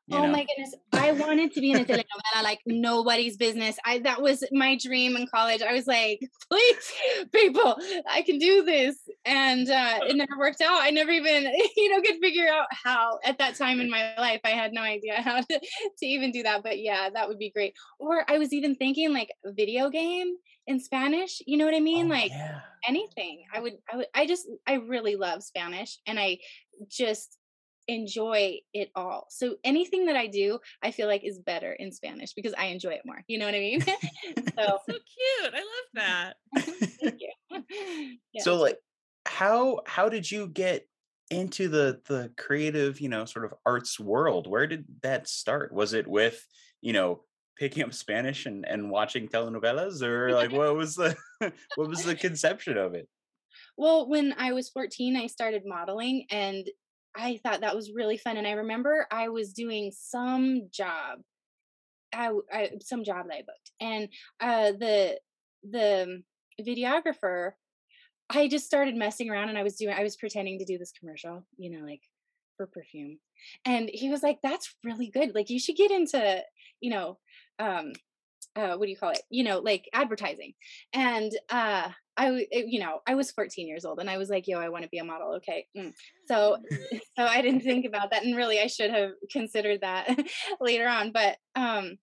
You 0.09 0.19
oh 0.19 0.23
know? 0.23 0.33
my 0.33 0.45
goodness. 0.45 0.75
I 0.93 1.13
wanted 1.13 1.53
to 1.53 1.61
be 1.61 1.71
in 1.71 1.79
a 1.79 1.85
telenovela 1.85 2.43
like 2.43 2.59
nobody's 2.67 3.37
business. 3.37 3.79
I 3.85 4.01
that 4.01 4.21
was 4.21 4.43
my 4.51 4.77
dream 4.77 5.17
in 5.17 5.27
college. 5.27 5.63
I 5.63 5.73
was 5.73 5.87
like, 5.87 6.21
please, 6.51 6.93
people, 7.33 7.77
I 8.11 8.23
can 8.23 8.39
do 8.39 8.65
this. 8.65 8.99
And 9.25 9.71
uh 9.71 10.01
it 10.03 10.17
never 10.17 10.39
worked 10.39 10.61
out. 10.61 10.83
I 10.83 10.91
never 10.91 11.11
even, 11.11 11.45
you 11.77 11.91
know, 11.91 12.01
could 12.01 12.21
figure 12.21 12.49
out 12.49 12.67
how 12.71 13.19
at 13.25 13.39
that 13.39 13.57
time 13.57 13.81
in 13.81 13.91
my 13.91 14.15
life. 14.19 14.41
I 14.45 14.51
had 14.51 14.73
no 14.73 14.83
idea 14.83 15.15
how 15.23 15.41
to, 15.41 15.61
to 15.99 16.07
even 16.07 16.33
do 16.33 16.43
that. 16.43 16.63
But 16.63 16.81
yeah, 16.81 17.09
that 17.11 17.29
would 17.29 17.39
be 17.39 17.51
great. 17.51 17.75
Or 17.99 18.25
I 18.29 18.39
was 18.39 18.53
even 18.53 18.75
thinking 18.75 19.13
like 19.13 19.31
video 19.45 19.91
game 19.91 20.35
in 20.67 20.81
Spanish. 20.81 21.41
You 21.47 21.57
know 21.57 21.65
what 21.65 21.75
I 21.75 21.81
mean? 21.81 22.07
Oh, 22.07 22.11
like 22.15 22.31
yeah. 22.31 22.61
anything. 22.87 23.45
I 23.53 23.61
would 23.61 23.75
I 23.93 23.97
would 23.97 24.07
I 24.15 24.27
just 24.27 24.47
I 24.67 24.75
really 24.75 25.17
love 25.17 25.43
Spanish 25.43 25.99
and 26.07 26.19
I 26.19 26.39
just 26.89 27.39
enjoy 27.89 28.59
it 28.73 28.91
all. 28.95 29.27
So 29.31 29.57
anything 29.65 30.07
that 30.07 30.17
I 30.17 30.27
do, 30.27 30.59
I 30.83 30.91
feel 30.91 31.07
like 31.07 31.25
is 31.25 31.39
better 31.39 31.73
in 31.73 31.93
Spanish 31.93 32.33
because 32.33 32.55
I 32.57 32.67
enjoy 32.67 32.91
it 32.91 33.03
more. 33.05 33.23
You 33.27 33.39
know 33.39 33.47
what 33.47 33.55
I 33.55 33.59
mean? 33.59 33.81
so 33.85 34.79
so 34.89 34.93
cute. 34.93 35.55
I 35.55 35.59
love 35.59 35.89
that. 35.95 36.35
thank 37.01 37.21
you. 37.21 37.33
Yeah, 38.33 38.43
so 38.43 38.57
like 38.57 38.79
how 39.33 39.81
how 39.87 40.09
did 40.09 40.31
you 40.31 40.47
get 40.47 40.87
into 41.31 41.69
the 41.69 42.01
the 42.07 42.31
creative 42.37 43.01
you 43.01 43.09
know 43.09 43.25
sort 43.25 43.47
of 43.47 43.55
arts 43.65 43.99
world? 43.99 44.47
Where 44.47 44.67
did 44.67 44.85
that 45.03 45.27
start? 45.27 45.73
Was 45.73 45.95
it 45.95 46.07
with 46.07 46.45
you 46.83 46.93
know 46.93 47.23
picking 47.59 47.83
up 47.83 47.95
spanish 47.95 48.45
and 48.45 48.67
and 48.67 48.91
watching 48.91 49.29
telenovelas? 49.29 50.03
Or 50.03 50.33
like 50.33 50.53
what 50.59 50.77
was 50.77 50.97
the 50.97 51.17
what 51.77 51.89
was 51.89 52.05
the 52.05 52.15
conception 52.15 52.77
of 52.77 52.95
it? 52.95 53.09
Well, 53.77 54.09
when 54.09 54.35
I 54.37 54.53
was 54.53 54.69
14, 54.69 55.17
I 55.17 55.27
started 55.29 55.63
modeling 55.65 56.27
and 56.31 56.69
I 57.17 57.41
thought 57.43 57.63
that 57.63 57.77
was 57.77 57.93
really 57.95 58.19
fun. 58.19 58.37
And 58.37 58.47
I 58.47 58.53
remember 58.53 59.07
I 59.11 59.29
was 59.29 59.53
doing 59.53 59.93
some 59.95 60.69
job, 60.71 61.21
I 62.13 62.71
some 62.83 63.05
job 63.05 63.27
that 63.29 63.35
I 63.35 63.43
booked, 63.47 63.71
and 63.81 64.09
uh, 64.41 64.73
the 64.79 65.19
the 65.71 66.23
videographer, 66.61 67.53
I 68.31 68.49
just 68.49 68.67
started 68.67 68.97
messing 68.97 69.31
around 69.31 69.49
and 69.49 69.59
I 69.59 69.63
was 69.63 69.77
doing, 69.77 69.95
I 69.95 70.03
was 70.03 70.17
pretending 70.17 70.59
to 70.59 70.65
do 70.65 70.79
this 70.79 70.93
commercial, 70.93 71.45
you 71.57 71.71
know, 71.71 71.85
like 71.85 72.03
for 72.57 72.67
perfume, 72.67 73.19
and 73.65 73.91
he 73.93 74.11
was 74.11 74.23
like, 74.23 74.39
"That's 74.43 74.75
really 74.85 75.09
good. 75.09 75.35
Like 75.35 75.51
you 75.51 75.59
should 75.59 75.77
get 75.77 75.91
into, 75.91 76.43
you 76.81 76.91
know, 76.91 77.19
um, 77.59 77.93
uh, 78.57 78.77
what 78.77 78.85
do 78.87 78.91
you 78.91 78.97
call 78.97 79.11
it? 79.11 79.23
You 79.31 79.45
know, 79.45 79.59
like 79.59 79.89
advertising." 79.93 80.53
And 80.93 81.33
uh, 81.51 81.89
I, 82.17 82.47
you 82.53 82.79
know, 82.81 83.01
I 83.07 83.15
was 83.15 83.31
14 83.31 83.67
years 83.67 83.85
old 83.85 83.99
and 83.99 84.11
I 84.11 84.19
was 84.19 84.29
like, 84.29 84.47
yo, 84.47 84.59
I 84.59 84.69
want 84.69 84.85
to 84.85 84.91
be 84.91 84.99
a 84.99 85.05
model. 85.05 85.35
Okay. 85.37 85.67
Mm. 85.77 85.93
So, 86.29 86.59
so 87.17 87.25
I 87.25 87.41
didn't 87.43 87.61
think 87.63 87.87
about 87.87 88.11
that. 88.11 88.25
And 88.25 88.37
really, 88.37 88.61
I 88.61 88.67
should 88.67 88.91
have 88.91 89.13
considered 89.31 89.81
that 89.81 90.09
later 90.61 90.89
on. 90.89 91.13
But, 91.13 91.39
um, 91.55 91.99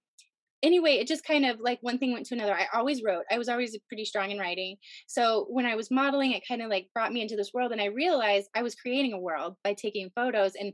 anyway, 0.63 0.94
it 0.94 1.08
just 1.08 1.25
kind 1.25 1.46
of 1.46 1.60
like 1.60 1.80
one 1.82 1.98
thing 1.98 2.12
went 2.12 2.25
to 2.28 2.36
another. 2.36 2.54
I 2.54 2.68
always 2.74 3.04
wrote, 3.04 3.24
I 3.32 3.38
was 3.38 3.50
always 3.50 3.78
pretty 3.88 4.06
strong 4.06 4.32
in 4.32 4.39
writing. 4.39 4.78
So 5.08 5.46
when 5.50 5.66
I 5.66 5.75
was 5.75 5.92
modeling, 5.92 6.32
it 6.32 6.48
kind 6.48 6.62
of 6.62 6.70
like 6.70 6.88
brought 6.94 7.13
me 7.13 7.22
into 7.22 7.36
this 7.36 7.54
world. 7.54 7.72
And 7.72 7.82
I 7.82 7.86
realized 7.86 8.50
I 8.56 8.63
was 8.63 8.75
creating 8.75 9.13
a 9.13 9.20
world 9.20 9.56
by 9.63 9.74
taking 9.74 10.12
photos 10.16 10.54
and 10.60 10.74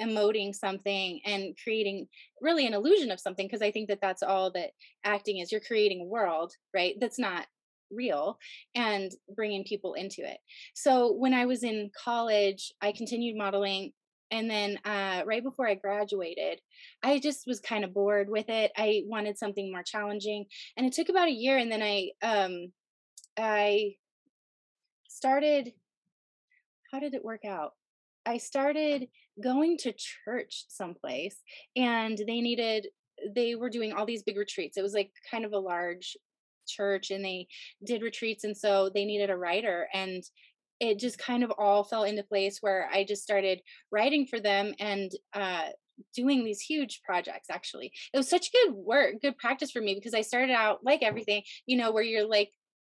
emoting 0.00 0.54
something 0.54 1.20
and 1.24 1.56
creating 1.62 2.08
really 2.40 2.66
an 2.66 2.74
illusion 2.74 3.10
of 3.10 3.20
something. 3.20 3.48
Cause 3.48 3.62
I 3.62 3.70
think 3.70 3.88
that 3.88 4.00
that's 4.00 4.22
all 4.22 4.50
that 4.52 4.70
acting 5.04 5.38
is. 5.38 5.52
You're 5.52 5.60
creating 5.60 6.00
a 6.00 6.06
world, 6.06 6.52
right? 6.74 6.94
That's 7.00 7.18
not 7.18 7.46
real 7.90 8.38
and 8.74 9.10
bringing 9.34 9.64
people 9.64 9.94
into 9.94 10.22
it. 10.22 10.38
So 10.74 11.12
when 11.12 11.34
I 11.34 11.46
was 11.46 11.64
in 11.64 11.90
college, 12.02 12.72
I 12.80 12.92
continued 12.92 13.36
modeling. 13.36 13.92
And 14.30 14.50
then 14.50 14.78
uh, 14.84 15.22
right 15.26 15.42
before 15.42 15.66
I 15.66 15.74
graduated, 15.74 16.60
I 17.02 17.18
just 17.18 17.46
was 17.46 17.60
kind 17.60 17.84
of 17.84 17.94
bored 17.94 18.28
with 18.30 18.48
it. 18.48 18.72
I 18.76 19.02
wanted 19.06 19.38
something 19.38 19.70
more 19.70 19.82
challenging, 19.82 20.46
and 20.76 20.86
it 20.86 20.92
took 20.92 21.08
about 21.08 21.28
a 21.28 21.32
year. 21.32 21.58
And 21.58 21.70
then 21.70 21.82
I, 21.82 22.10
um, 22.22 22.72
I 23.38 23.96
started. 25.08 25.72
How 26.92 26.98
did 26.98 27.14
it 27.14 27.24
work 27.24 27.44
out? 27.44 27.74
I 28.26 28.38
started 28.38 29.08
going 29.42 29.78
to 29.78 29.92
church 29.92 30.64
someplace, 30.68 31.36
and 31.76 32.18
they 32.18 32.40
needed. 32.40 32.88
They 33.34 33.54
were 33.54 33.70
doing 33.70 33.92
all 33.92 34.06
these 34.06 34.22
big 34.22 34.38
retreats. 34.38 34.76
It 34.76 34.82
was 34.82 34.94
like 34.94 35.12
kind 35.30 35.44
of 35.44 35.52
a 35.52 35.58
large 35.58 36.16
church 36.70 37.10
and 37.10 37.24
they 37.24 37.48
did 37.84 38.02
retreats 38.02 38.44
and 38.44 38.56
so 38.56 38.90
they 38.94 39.04
needed 39.04 39.30
a 39.30 39.36
writer 39.36 39.88
and 39.92 40.22
it 40.80 40.98
just 40.98 41.18
kind 41.18 41.44
of 41.44 41.52
all 41.58 41.84
fell 41.84 42.04
into 42.04 42.22
place 42.22 42.58
where 42.60 42.88
I 42.92 43.04
just 43.04 43.22
started 43.22 43.60
writing 43.92 44.26
for 44.26 44.40
them 44.40 44.74
and 44.78 45.10
uh 45.34 45.68
doing 46.14 46.44
these 46.44 46.60
huge 46.60 47.02
projects 47.04 47.48
actually. 47.50 47.92
It 48.12 48.16
was 48.16 48.28
such 48.28 48.52
good 48.52 48.72
work 48.72 49.20
good 49.20 49.36
practice 49.36 49.70
for 49.70 49.80
me 49.80 49.94
because 49.94 50.14
i 50.14 50.22
started 50.22 50.52
out 50.52 50.80
like 50.82 51.02
everything 51.02 51.42
you 51.66 51.76
know 51.76 51.92
where 51.92 52.02
you're 52.02 52.26
like 52.26 52.50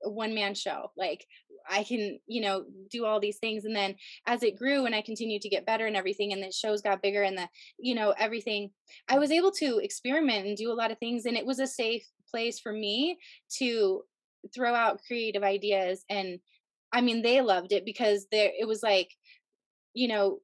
a 0.05 0.11
one 0.11 0.35
man 0.35 0.55
show 0.55 0.91
like 0.97 1.25
i 1.69 1.83
can 1.85 2.19
you 2.27 2.41
know 2.41 2.65
do 2.91 3.05
all 3.05 3.21
these 3.21 3.39
things 3.39 3.65
and 3.65 3.75
then 3.75 3.95
as 4.27 4.43
it 4.43 4.59
grew 4.59 4.85
and 4.85 4.95
i 4.95 5.03
continued 5.03 5.43
to 5.43 5.49
get 5.49 5.67
better 5.67 5.87
and 5.87 5.97
everything 5.97 6.33
and 6.33 6.43
the 6.43 6.51
shows 6.51 6.83
got 6.83 7.03
bigger 7.03 7.23
and 7.23 7.39
the 7.39 7.49
you 7.79 7.95
know 7.95 8.15
everything 8.19 8.71
i 9.09 9.19
was 9.19 9.31
able 9.31 9.51
to 9.51 9.79
experiment 9.79 10.47
and 10.47 10.57
do 10.57 10.73
a 10.73 10.75
lot 10.75 10.91
of 10.91 10.99
things 10.99 11.25
and 11.25 11.37
it 11.37 11.47
was 11.47 11.59
a 11.59 11.67
safe 11.67 12.05
place 12.31 12.59
for 12.59 12.73
me 12.73 13.17
to 13.59 14.03
throw 14.55 14.75
out 14.75 15.01
creative 15.07 15.43
ideas 15.43 16.05
and 16.11 16.41
i 16.93 17.01
mean 17.01 17.23
they 17.23 17.41
loved 17.41 17.73
it 17.73 17.85
because 17.85 18.27
there 18.31 18.51
it 18.59 18.67
was 18.67 18.83
like 18.83 19.11
you 19.95 20.09
know 20.09 20.39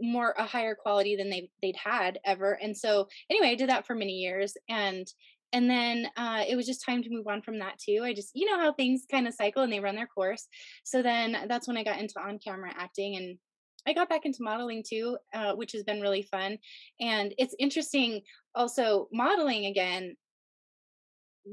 more 0.00 0.34
a 0.38 0.44
higher 0.44 0.74
quality 0.74 1.14
than 1.16 1.30
they 1.30 1.50
they'd 1.62 1.76
had 1.76 2.18
ever 2.24 2.52
and 2.52 2.76
so 2.76 3.06
anyway 3.30 3.48
i 3.48 3.54
did 3.54 3.68
that 3.68 3.86
for 3.86 3.94
many 3.94 4.12
years 4.12 4.54
and 4.68 5.06
and 5.52 5.70
then 5.70 6.08
uh, 6.16 6.42
it 6.48 6.56
was 6.56 6.66
just 6.66 6.84
time 6.84 7.00
to 7.00 7.10
move 7.10 7.28
on 7.28 7.40
from 7.40 7.58
that 7.58 7.78
too 7.78 8.00
i 8.02 8.12
just 8.12 8.30
you 8.34 8.46
know 8.46 8.58
how 8.58 8.72
things 8.72 9.04
kind 9.10 9.28
of 9.28 9.34
cycle 9.34 9.62
and 9.62 9.72
they 9.72 9.80
run 9.80 9.94
their 9.94 10.06
course 10.06 10.48
so 10.84 11.02
then 11.02 11.36
that's 11.48 11.68
when 11.68 11.76
i 11.76 11.84
got 11.84 12.00
into 12.00 12.18
on 12.20 12.38
camera 12.38 12.72
acting 12.76 13.16
and 13.16 13.38
I 13.86 13.92
got 13.92 14.08
back 14.08 14.24
into 14.24 14.42
modeling 14.42 14.82
too, 14.82 15.18
uh, 15.34 15.52
which 15.54 15.72
has 15.72 15.82
been 15.82 16.00
really 16.00 16.22
fun. 16.22 16.58
And 17.00 17.34
it's 17.38 17.54
interesting 17.58 18.22
also 18.54 19.08
modeling 19.12 19.66
again 19.66 20.16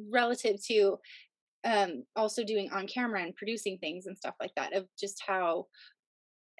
relative 0.10 0.64
to 0.68 0.98
um, 1.63 2.03
also 2.15 2.44
doing 2.44 2.70
on 2.72 2.88
camera 2.88 3.22
and 3.22 3.36
producing 3.36 3.77
things 3.77 4.08
and 4.08 4.18
stuff 4.18 4.36
like 4.39 4.51
that 4.56 4.74
of 4.74 4.88
just 5.00 5.22
how 5.25 5.68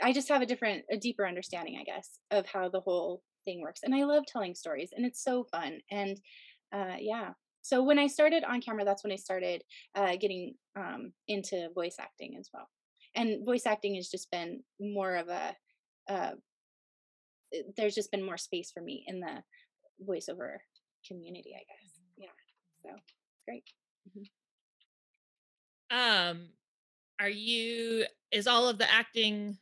I 0.02 0.14
just 0.14 0.30
have 0.30 0.42
a 0.42 0.46
different, 0.46 0.84
a 0.92 0.98
deeper 0.98 1.28
understanding, 1.28 1.78
I 1.80 1.84
guess, 1.84 2.20
of 2.32 2.46
how 2.46 2.70
the 2.70 2.82
whole 2.82 3.22
thing 3.46 3.62
works. 3.62 3.82
And 3.84 3.94
I 3.94 4.04
love 4.04 4.24
telling 4.26 4.56
stories 4.56 4.92
and 4.96 5.06
it's 5.06 5.24
so 5.24 5.46
fun. 5.52 5.80
And 5.92 6.20
uh, 6.74 6.96
yeah. 7.00 7.32
So 7.62 7.84
when 7.84 8.00
I 8.00 8.08
started 8.08 8.44
on 8.44 8.62
camera, 8.62 8.84
that's 8.86 9.04
when 9.04 9.14
I 9.14 9.18
started 9.18 9.64
uh, 9.96 10.16
getting 10.20 10.56
um, 10.76 11.14
into 11.28 11.70
voice 11.76 11.98
acting 12.00 12.36
as 12.40 12.50
well. 12.54 12.68
And 13.16 13.46
voice 13.46 13.66
acting 13.66 13.96
has 13.96 14.10
just 14.10 14.32
been 14.32 14.64
more 14.80 15.16
of 15.16 15.28
a, 15.28 15.56
uh, 16.10 16.32
there's 17.78 17.96
just 17.96 18.12
been 18.12 18.26
more 18.26 18.38
space 18.38 18.72
for 18.72 18.82
me 18.82 19.04
in 19.08 19.20
the 19.20 19.44
voiceover 20.08 20.58
community, 21.08 21.54
I 21.56 21.64
guess. 21.68 22.00
Yeah. 22.18 22.28
So 22.84 22.90
great. 23.46 23.64
Mm-hmm. 24.10 24.24
Um, 25.92 26.50
are 27.20 27.30
you, 27.30 28.06
is 28.32 28.48
all 28.48 28.68
of 28.68 28.78
the 28.78 28.92
acting, 28.92 29.58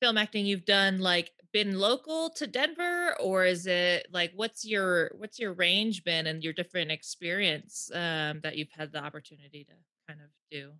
film 0.00 0.18
acting 0.18 0.46
you've 0.46 0.64
done 0.64 0.98
like 0.98 1.32
been 1.52 1.78
local 1.78 2.30
to 2.30 2.46
Denver 2.46 3.16
or 3.18 3.46
is 3.46 3.66
it 3.66 4.06
like 4.12 4.30
what's 4.34 4.64
your 4.64 5.10
what's 5.16 5.38
your 5.38 5.54
range 5.54 6.04
been 6.04 6.26
and 6.26 6.44
your 6.44 6.52
different 6.52 6.90
experience 6.90 7.90
um, 7.94 8.40
that 8.42 8.56
you've 8.56 8.70
had 8.70 8.92
the 8.92 9.02
opportunity 9.02 9.64
to 9.64 9.72
kind 10.06 10.20
of 10.20 10.28
do? 10.50 10.72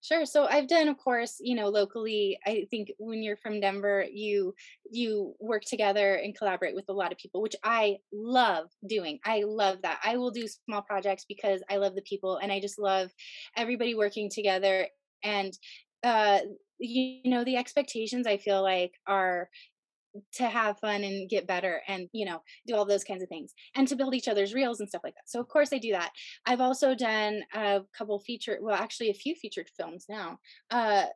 Sure. 0.00 0.24
So 0.24 0.46
I've 0.46 0.68
done, 0.68 0.86
of 0.88 0.96
course, 0.96 1.38
you 1.40 1.56
know, 1.56 1.68
locally. 1.68 2.38
I 2.46 2.66
think 2.70 2.92
when 2.98 3.20
you're 3.22 3.36
from 3.36 3.60
Denver, 3.60 4.04
you 4.10 4.54
you 4.90 5.34
work 5.40 5.64
together 5.64 6.14
and 6.14 6.36
collaborate 6.36 6.74
with 6.76 6.84
a 6.88 6.92
lot 6.92 7.10
of 7.10 7.18
people, 7.18 7.42
which 7.42 7.56
I 7.64 7.98
love 8.12 8.68
doing. 8.86 9.18
I 9.24 9.42
love 9.44 9.82
that. 9.82 9.98
I 10.04 10.16
will 10.16 10.30
do 10.30 10.46
small 10.46 10.82
projects 10.82 11.24
because 11.28 11.62
I 11.68 11.76
love 11.78 11.96
the 11.96 12.02
people 12.02 12.36
and 12.36 12.52
I 12.52 12.60
just 12.60 12.78
love 12.78 13.10
everybody 13.56 13.94
working 13.96 14.30
together. 14.30 14.88
And 15.24 15.52
uh, 16.04 16.40
you 16.78 17.20
know, 17.24 17.42
the 17.42 17.56
expectations 17.56 18.26
I 18.26 18.36
feel 18.36 18.62
like 18.62 18.92
are 19.06 19.50
to 20.34 20.46
have 20.46 20.78
fun 20.78 21.04
and 21.04 21.28
get 21.28 21.46
better 21.46 21.82
and 21.88 22.08
you 22.12 22.24
know 22.24 22.42
do 22.66 22.74
all 22.74 22.84
those 22.84 23.04
kinds 23.04 23.22
of 23.22 23.28
things 23.28 23.52
and 23.74 23.86
to 23.88 23.96
build 23.96 24.14
each 24.14 24.28
other's 24.28 24.54
reels 24.54 24.80
and 24.80 24.88
stuff 24.88 25.02
like 25.04 25.14
that. 25.14 25.28
So 25.28 25.40
of 25.40 25.48
course 25.48 25.72
i 25.72 25.78
do 25.78 25.92
that. 25.92 26.12
I've 26.46 26.60
also 26.60 26.94
done 26.94 27.42
a 27.54 27.80
couple 27.96 28.18
featured 28.20 28.58
well 28.62 28.76
actually 28.76 29.10
a 29.10 29.14
few 29.14 29.34
featured 29.34 29.70
films 29.76 30.06
now. 30.08 30.38
Uh 30.70 31.06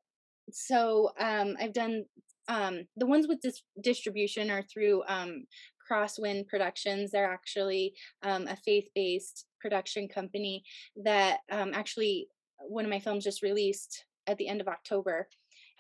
so 0.50 1.10
um 1.20 1.56
i've 1.60 1.72
done 1.72 2.04
um 2.48 2.86
the 2.96 3.06
ones 3.06 3.28
with 3.28 3.40
this 3.40 3.62
distribution 3.80 4.50
are 4.50 4.62
through 4.62 5.02
um 5.06 5.44
crosswind 5.90 6.46
productions. 6.48 7.10
They're 7.10 7.30
actually 7.30 7.94
um, 8.22 8.46
a 8.46 8.56
faith-based 8.56 9.46
production 9.60 10.08
company 10.08 10.64
that 11.04 11.40
um, 11.50 11.72
actually 11.74 12.28
one 12.58 12.84
of 12.84 12.90
my 12.90 13.00
films 13.00 13.24
just 13.24 13.42
released 13.42 14.04
at 14.26 14.38
the 14.38 14.48
end 14.48 14.60
of 14.60 14.68
october. 14.68 15.28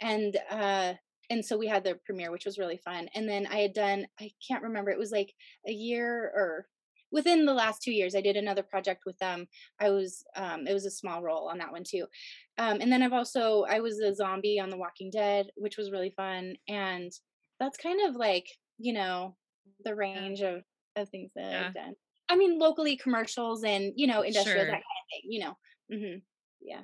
And 0.00 0.36
uh 0.50 0.94
and 1.32 1.42
so 1.44 1.56
we 1.56 1.66
had 1.66 1.82
the 1.82 1.98
premiere 2.04 2.30
which 2.30 2.44
was 2.44 2.58
really 2.58 2.76
fun 2.76 3.08
and 3.14 3.26
then 3.28 3.46
i 3.46 3.56
had 3.56 3.72
done 3.72 4.06
i 4.20 4.30
can't 4.46 4.62
remember 4.62 4.90
it 4.90 4.98
was 4.98 5.10
like 5.10 5.32
a 5.66 5.72
year 5.72 6.30
or 6.34 6.66
within 7.10 7.46
the 7.46 7.54
last 7.54 7.82
two 7.82 7.92
years 7.92 8.14
i 8.14 8.20
did 8.20 8.36
another 8.36 8.62
project 8.62 9.02
with 9.06 9.18
them 9.18 9.46
i 9.80 9.90
was 9.90 10.24
um, 10.36 10.66
it 10.66 10.74
was 10.74 10.84
a 10.84 10.90
small 10.90 11.22
role 11.22 11.48
on 11.48 11.58
that 11.58 11.72
one 11.72 11.84
too 11.84 12.06
um, 12.58 12.80
and 12.80 12.92
then 12.92 13.02
i've 13.02 13.12
also 13.14 13.64
i 13.68 13.80
was 13.80 13.98
a 13.98 14.14
zombie 14.14 14.60
on 14.60 14.70
the 14.70 14.76
walking 14.76 15.10
dead 15.10 15.46
which 15.56 15.78
was 15.78 15.90
really 15.90 16.12
fun 16.16 16.54
and 16.68 17.10
that's 17.58 17.78
kind 17.78 18.06
of 18.08 18.14
like 18.14 18.46
you 18.78 18.92
know 18.92 19.34
the 19.84 19.94
range 19.94 20.42
of 20.42 20.62
of 20.96 21.08
things 21.08 21.30
that 21.34 21.50
yeah. 21.50 21.66
i've 21.66 21.74
done 21.74 21.94
i 22.28 22.36
mean 22.36 22.58
locally 22.58 22.96
commercials 22.96 23.64
and 23.64 23.92
you 23.96 24.06
know 24.06 24.20
industrial 24.20 24.58
sure. 24.58 24.66
that 24.66 24.72
kind 24.72 24.82
of 24.82 25.08
thing 25.10 25.32
you 25.32 25.40
know 25.40 25.56
mm-hmm. 25.92 26.18
yeah 26.60 26.80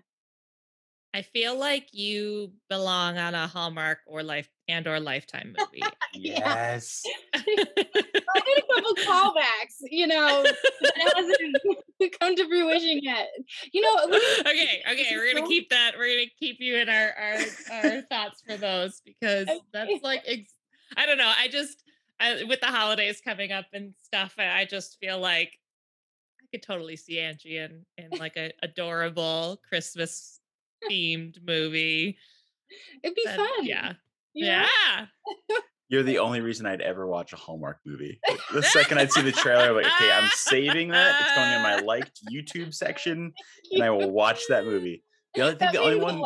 I 1.18 1.22
feel 1.22 1.58
like 1.58 1.88
you 1.90 2.52
belong 2.70 3.18
on 3.18 3.34
a 3.34 3.48
Hallmark 3.48 3.98
or 4.06 4.22
life 4.22 4.48
and 4.68 4.86
or 4.86 5.00
Lifetime 5.00 5.52
movie. 5.58 5.82
yes. 6.14 7.02
I 7.34 7.42
did 7.44 7.68
a 7.76 8.72
couple 8.72 8.94
callbacks, 9.04 9.80
you 9.90 10.06
know, 10.06 10.44
that 10.44 11.12
hasn't 11.16 12.20
come 12.20 12.36
to 12.36 12.46
fruition 12.46 13.00
yet. 13.02 13.30
You 13.72 13.80
know, 13.80 14.16
okay, 14.42 14.80
okay, 14.88 15.06
we're 15.16 15.34
gonna 15.34 15.48
keep 15.48 15.70
that. 15.70 15.94
We're 15.98 16.14
gonna 16.14 16.30
keep 16.38 16.60
you 16.60 16.76
in 16.76 16.88
our 16.88 17.12
our, 17.18 17.38
our 17.72 18.02
thoughts 18.02 18.44
for 18.46 18.56
those 18.56 19.02
because 19.04 19.48
that's 19.72 20.02
like 20.04 20.22
ex- 20.24 20.54
I 20.96 21.04
don't 21.04 21.18
know. 21.18 21.32
I 21.36 21.48
just 21.48 21.82
I, 22.20 22.44
with 22.44 22.60
the 22.60 22.66
holidays 22.66 23.20
coming 23.20 23.50
up 23.50 23.66
and 23.72 23.92
stuff, 24.04 24.36
I 24.38 24.66
just 24.70 24.98
feel 25.00 25.18
like 25.18 25.58
I 26.40 26.46
could 26.52 26.62
totally 26.62 26.94
see 26.94 27.18
Angie 27.18 27.58
in 27.58 27.84
in 27.96 28.16
like 28.20 28.36
a 28.36 28.52
adorable 28.62 29.60
Christmas 29.68 30.37
themed 30.90 31.36
movie. 31.46 32.18
It'd 33.02 33.16
be 33.16 33.24
fun. 33.24 33.64
Yeah. 33.64 33.94
Yeah. 34.34 34.66
You're 35.88 36.02
the 36.02 36.18
only 36.18 36.42
reason 36.42 36.66
I'd 36.66 36.82
ever 36.82 37.06
watch 37.06 37.32
a 37.32 37.36
Hallmark 37.36 37.78
movie. 37.86 38.20
The 38.52 38.62
second 38.62 38.98
I'd 38.98 39.10
see 39.10 39.22
the 39.22 39.32
trailer, 39.32 39.70
I'm 39.70 39.74
like, 39.74 39.86
okay, 39.86 40.12
I'm 40.12 40.28
saving 40.34 40.88
that. 40.88 41.16
It's 41.20 41.34
going 41.34 41.52
in 41.52 41.62
my 41.62 41.76
liked 41.84 42.20
YouTube 42.30 42.74
section, 42.74 43.32
and 43.72 43.82
I 43.82 43.90
will 43.90 44.10
watch 44.10 44.42
that 44.50 44.66
movie. 44.66 45.02
The 45.34 45.42
only 45.42 45.54
thing, 45.56 45.68
the 45.72 45.80
only 45.80 45.98
one. 45.98 46.22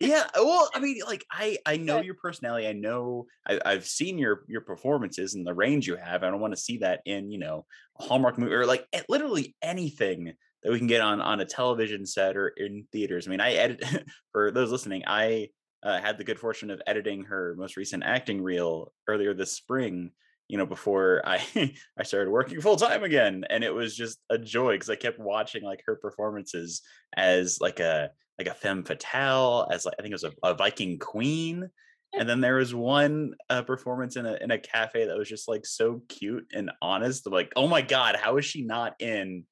Yeah, 0.00 0.24
well, 0.34 0.70
I 0.74 0.80
mean, 0.80 1.00
like 1.06 1.24
I, 1.30 1.58
I 1.66 1.76
know 1.76 2.00
your 2.00 2.14
personality. 2.14 2.66
I 2.66 2.72
know 2.72 3.26
I, 3.46 3.72
have 3.72 3.86
seen 3.86 4.16
your 4.16 4.44
your 4.48 4.60
performances 4.62 5.34
and 5.34 5.46
the 5.46 5.54
range 5.54 5.86
you 5.86 5.96
have. 5.96 6.22
I 6.22 6.30
don't 6.30 6.40
want 6.40 6.54
to 6.54 6.60
see 6.60 6.78
that 6.78 7.00
in 7.04 7.30
you 7.30 7.38
know 7.38 7.66
a 7.98 8.04
Hallmark 8.04 8.38
movie 8.38 8.54
or 8.54 8.64
like 8.64 8.86
literally 9.08 9.54
anything 9.60 10.34
that 10.64 10.72
we 10.72 10.78
can 10.78 10.86
get 10.86 11.02
on 11.02 11.20
on 11.20 11.40
a 11.40 11.44
television 11.44 12.06
set 12.06 12.36
or 12.36 12.48
in 12.48 12.86
theaters. 12.90 13.26
I 13.26 13.30
mean, 13.30 13.40
I 13.40 13.52
edit 13.52 13.84
for 14.32 14.50
those 14.50 14.72
listening. 14.72 15.04
I 15.06 15.48
uh, 15.82 16.00
had 16.00 16.16
the 16.16 16.24
good 16.24 16.40
fortune 16.40 16.70
of 16.70 16.80
editing 16.86 17.24
her 17.24 17.54
most 17.58 17.76
recent 17.76 18.02
acting 18.02 18.42
reel 18.42 18.92
earlier 19.06 19.34
this 19.34 19.52
spring. 19.52 20.10
You 20.48 20.58
know, 20.58 20.66
before 20.66 21.22
I 21.24 21.42
I 21.98 22.02
started 22.02 22.30
working 22.30 22.60
full 22.60 22.76
time 22.76 23.04
again, 23.04 23.44
and 23.48 23.62
it 23.62 23.72
was 23.72 23.96
just 23.96 24.18
a 24.30 24.38
joy 24.38 24.72
because 24.72 24.90
I 24.90 24.96
kept 24.96 25.18
watching 25.18 25.62
like 25.62 25.82
her 25.86 25.96
performances 25.96 26.82
as 27.16 27.60
like 27.60 27.80
a 27.80 28.10
like 28.38 28.48
a 28.48 28.54
femme 28.54 28.84
fatale, 28.84 29.68
as 29.70 29.84
like 29.84 29.94
I 29.98 30.02
think 30.02 30.12
it 30.12 30.22
was 30.22 30.24
a, 30.24 30.32
a 30.42 30.54
Viking 30.54 30.98
queen, 30.98 31.70
and 32.14 32.28
then 32.28 32.40
there 32.40 32.56
was 32.56 32.74
one 32.74 33.34
uh, 33.50 33.62
performance 33.62 34.16
in 34.16 34.26
a 34.26 34.34
in 34.40 34.50
a 34.50 34.58
cafe 34.58 35.06
that 35.06 35.16
was 35.16 35.28
just 35.28 35.48
like 35.48 35.66
so 35.66 36.02
cute 36.08 36.46
and 36.52 36.70
honest. 36.80 37.26
Like, 37.26 37.52
oh 37.56 37.68
my 37.68 37.82
god, 37.82 38.16
how 38.16 38.36
is 38.36 38.44
she 38.44 38.62
not 38.62 38.94
in 39.00 39.44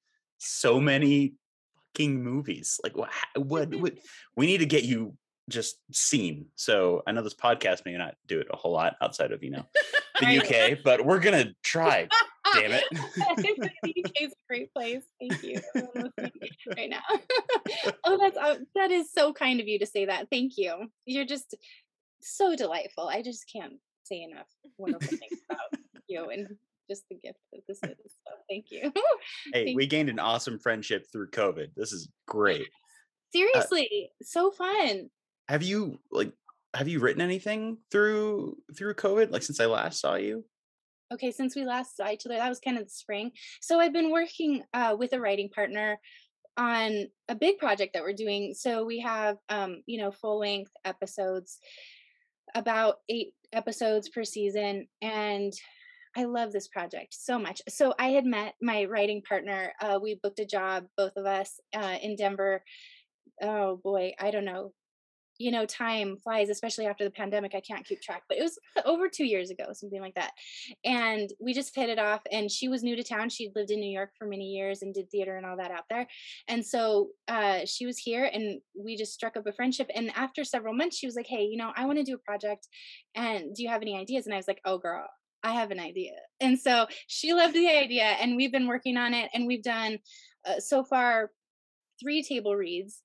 so 0.43 0.81
many 0.81 1.35
fucking 1.95 2.23
movies. 2.23 2.81
Like 2.83 2.97
what, 2.97 3.11
what, 3.37 3.75
what 3.75 3.95
we 4.37 4.47
need 4.47 4.59
to 4.59 4.67
get 4.67 4.85
you 4.85 5.17
just 5.49 5.77
seen. 5.93 6.47
So 6.57 7.03
I 7.07 7.13
know 7.13 7.23
this 7.23 7.35
podcast 7.35 7.85
may 7.85 7.97
not 7.97 8.15
do 8.27 8.41
it 8.41 8.49
a 8.51 8.57
whole 8.57 8.73
lot 8.73 8.97
outside 9.01 9.33
of, 9.33 9.43
you 9.43 9.51
know, 9.51 9.67
the 10.21 10.39
UK, 10.39 10.79
but 10.85 11.05
we're 11.05 11.21
to 11.21 11.55
try. 11.63 12.09
Damn 12.55 12.73
it. 12.73 12.85
the 12.93 13.95
UK 14.05 14.13
is 14.21 14.33
a 14.33 14.47
great 14.49 14.73
place. 14.73 15.03
Thank 15.21 15.43
you. 15.43 15.61
right 16.77 16.91
now. 16.91 17.01
oh, 18.05 18.19
that's 18.19 18.37
uh, 18.37 18.57
that 18.75 18.91
is 18.91 19.11
so 19.11 19.33
kind 19.33 19.61
of 19.61 19.69
you 19.69 19.79
to 19.79 19.87
say 19.87 20.07
that. 20.07 20.29
Thank 20.31 20.59
you. 20.59 20.87
You're 21.07 21.25
just 21.25 21.55
so 22.21 22.55
delightful. 22.55 23.09
I 23.09 23.23
just 23.23 23.51
can't 23.51 23.75
say 24.05 24.23
enough 24.23 24.49
wonderful 24.77 25.17
things 25.17 25.41
about 25.49 25.81
you 26.09 26.29
and 26.29 26.57
just 26.91 27.05
the 27.09 27.17
gift 27.17 27.39
that 27.53 27.63
this 27.69 27.79
is. 27.83 28.17
So 28.27 28.35
thank 28.49 28.67
you. 28.71 28.93
hey, 29.53 29.67
thank 29.67 29.77
we 29.77 29.87
gained 29.87 30.09
an 30.09 30.19
awesome 30.19 30.59
friendship 30.59 31.07
through 31.13 31.31
COVID. 31.31 31.69
This 31.77 31.93
is 31.93 32.09
great. 32.27 32.63
Uh 32.63 33.35
Seriously, 33.35 34.11
uh, 34.11 34.25
so 34.25 34.51
fun. 34.51 35.09
Have 35.49 35.63
you 35.63 35.99
like 36.11 36.33
have 36.75 36.89
you 36.89 37.01
written 37.01 37.23
anything 37.23 37.79
through 37.91 38.57
through 38.77 38.95
COVID 38.95 39.31
like 39.31 39.43
since 39.43 39.61
I 39.61 39.67
last 39.67 40.01
saw 40.01 40.15
you? 40.15 40.45
Okay, 41.13 41.31
since 41.31 41.55
we 41.55 41.65
last 41.65 41.97
saw 41.97 42.11
each 42.11 42.25
other, 42.25 42.37
that 42.37 42.49
was 42.49 42.61
kind 42.61 42.79
of 42.79 42.85
the 42.85 42.91
spring. 42.91 43.33
So 43.61 43.79
I've 43.79 43.93
been 43.93 44.11
working 44.11 44.63
uh, 44.73 44.97
with 44.99 45.13
a 45.13 45.21
writing 45.21 45.51
partner 45.51 45.99
on 46.57 47.07
a 47.29 47.35
big 47.35 47.59
project 47.59 47.93
that 47.95 48.03
we're 48.03 48.15
doing. 48.15 48.55
So 48.55 48.85
we 48.85 49.01
have, 49.01 49.37
um, 49.49 49.83
you 49.87 50.01
know, 50.01 50.11
full 50.11 50.39
length 50.39 50.71
episodes, 50.85 51.59
about 52.55 52.97
eight 53.11 53.35
episodes 53.53 54.09
per 54.09 54.25
season, 54.25 54.87
and 55.03 55.53
I 56.17 56.25
love 56.25 56.53
this 56.53 56.69
project 56.69 57.15
so 57.15 57.39
much. 57.39 57.63
So 57.69 57.95
I 57.99 58.09
had 58.09 58.27
met 58.27 58.55
my 58.61 58.85
writing 58.85 59.23
partner. 59.23 59.73
Uh, 59.81 59.99
we 60.03 60.21
booked 60.23 60.41
a 60.41 60.47
job, 60.47 60.85
both 60.97 61.17
of 61.17 61.27
us, 61.27 61.59
uh, 61.75 61.97
in 62.03 62.17
Denver. 62.17 62.63
Oh 63.41 63.81
boy, 63.83 64.13
I 64.21 64.31
don't 64.31 64.45
know, 64.45 64.73
you 65.39 65.51
know, 65.51 65.65
time 65.65 66.17
flies, 66.23 66.51
especially 66.51 66.87
after 66.87 67.05
the 67.05 67.11
pandemic. 67.11 67.55
I 67.55 67.61
can't 67.61 67.85
keep 67.85 68.01
track, 68.03 68.23
but 68.29 68.39
it 68.39 68.43
was 68.43 68.59
over 68.85 69.09
two 69.09 69.25
years 69.25 69.51
ago, 69.51 69.65
something 69.73 70.01
like 70.01 70.15
that. 70.15 70.33
And 70.85 71.31
we 71.41 71.55
just 71.55 71.75
hit 71.75 71.89
it 71.89 71.99
off. 71.99 72.21
And 72.31 72.51
she 72.51 72.69
was 72.69 72.83
new 72.83 72.95
to 72.95 73.03
town. 73.03 73.31
She'd 73.31 73.53
lived 73.57 73.71
in 73.71 73.81
New 73.81 73.91
York 73.91 74.11
for 74.19 74.27
many 74.27 74.45
years 74.45 74.83
and 74.83 74.93
did 74.93 75.11
theater 75.11 75.37
and 75.37 75.47
all 75.47 75.57
that 75.57 75.71
out 75.71 75.85
there. 75.89 76.07
And 76.47 76.65
so 76.65 77.09
uh, 77.27 77.61
she 77.65 77.87
was 77.87 77.99
here 77.99 78.31
and 78.33 78.61
we 78.79 78.97
just 78.97 79.15
struck 79.15 79.37
up 79.37 79.47
a 79.47 79.53
friendship. 79.53 79.91
And 79.95 80.13
after 80.15 80.45
several 80.45 80.75
months, 80.75 80.99
she 80.99 81.07
was 81.07 81.17
like, 81.17 81.27
Hey, 81.27 81.45
you 81.45 81.57
know, 81.57 81.73
I 81.75 81.87
want 81.87 81.99
to 81.99 82.05
do 82.05 82.15
a 82.15 82.19
project. 82.19 82.69
And 83.15 83.55
do 83.55 83.63
you 83.63 83.71
have 83.71 83.83
any 83.83 83.97
ideas? 83.99 84.27
And 84.27 84.35
I 84.35 84.39
was 84.39 84.49
like, 84.49 84.61
Oh, 84.65 84.79
girl, 84.79 85.07
I 85.43 85.53
have 85.53 85.71
an 85.71 85.81
idea. 85.81 86.13
And 86.41 86.59
so 86.59 86.87
she 87.07 87.33
loved 87.33 87.55
the 87.55 87.69
idea. 87.69 88.05
And 88.05 88.37
we've 88.37 88.53
been 88.53 88.69
working 88.69 88.97
on 88.97 89.15
it. 89.15 89.31
And 89.35 89.47
we've 89.47 89.63
done 89.63 89.99
uh, 90.47 90.61
so 90.61 90.85
far 90.85 91.31
three 92.01 92.23
table 92.23 92.57
reads 92.57 93.03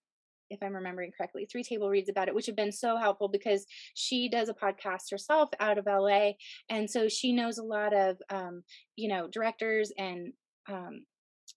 if 0.49 0.63
I'm 0.63 0.75
remembering 0.75 1.11
correctly, 1.15 1.45
three 1.45 1.63
table 1.63 1.89
reads 1.89 2.09
about 2.09 2.27
it, 2.27 2.35
which 2.35 2.45
have 2.45 2.55
been 2.55 2.71
so 2.71 2.97
helpful 2.97 3.27
because 3.27 3.65
she 3.93 4.29
does 4.29 4.49
a 4.49 4.53
podcast 4.53 5.11
herself 5.11 5.49
out 5.59 5.77
of 5.77 5.85
LA. 5.85 6.31
And 6.69 6.89
so 6.89 7.09
she 7.09 7.33
knows 7.33 7.57
a 7.57 7.63
lot 7.63 7.93
of, 7.93 8.17
um, 8.29 8.63
you 8.95 9.09
know, 9.09 9.27
directors 9.27 9.91
and 9.97 10.33
um, 10.69 11.01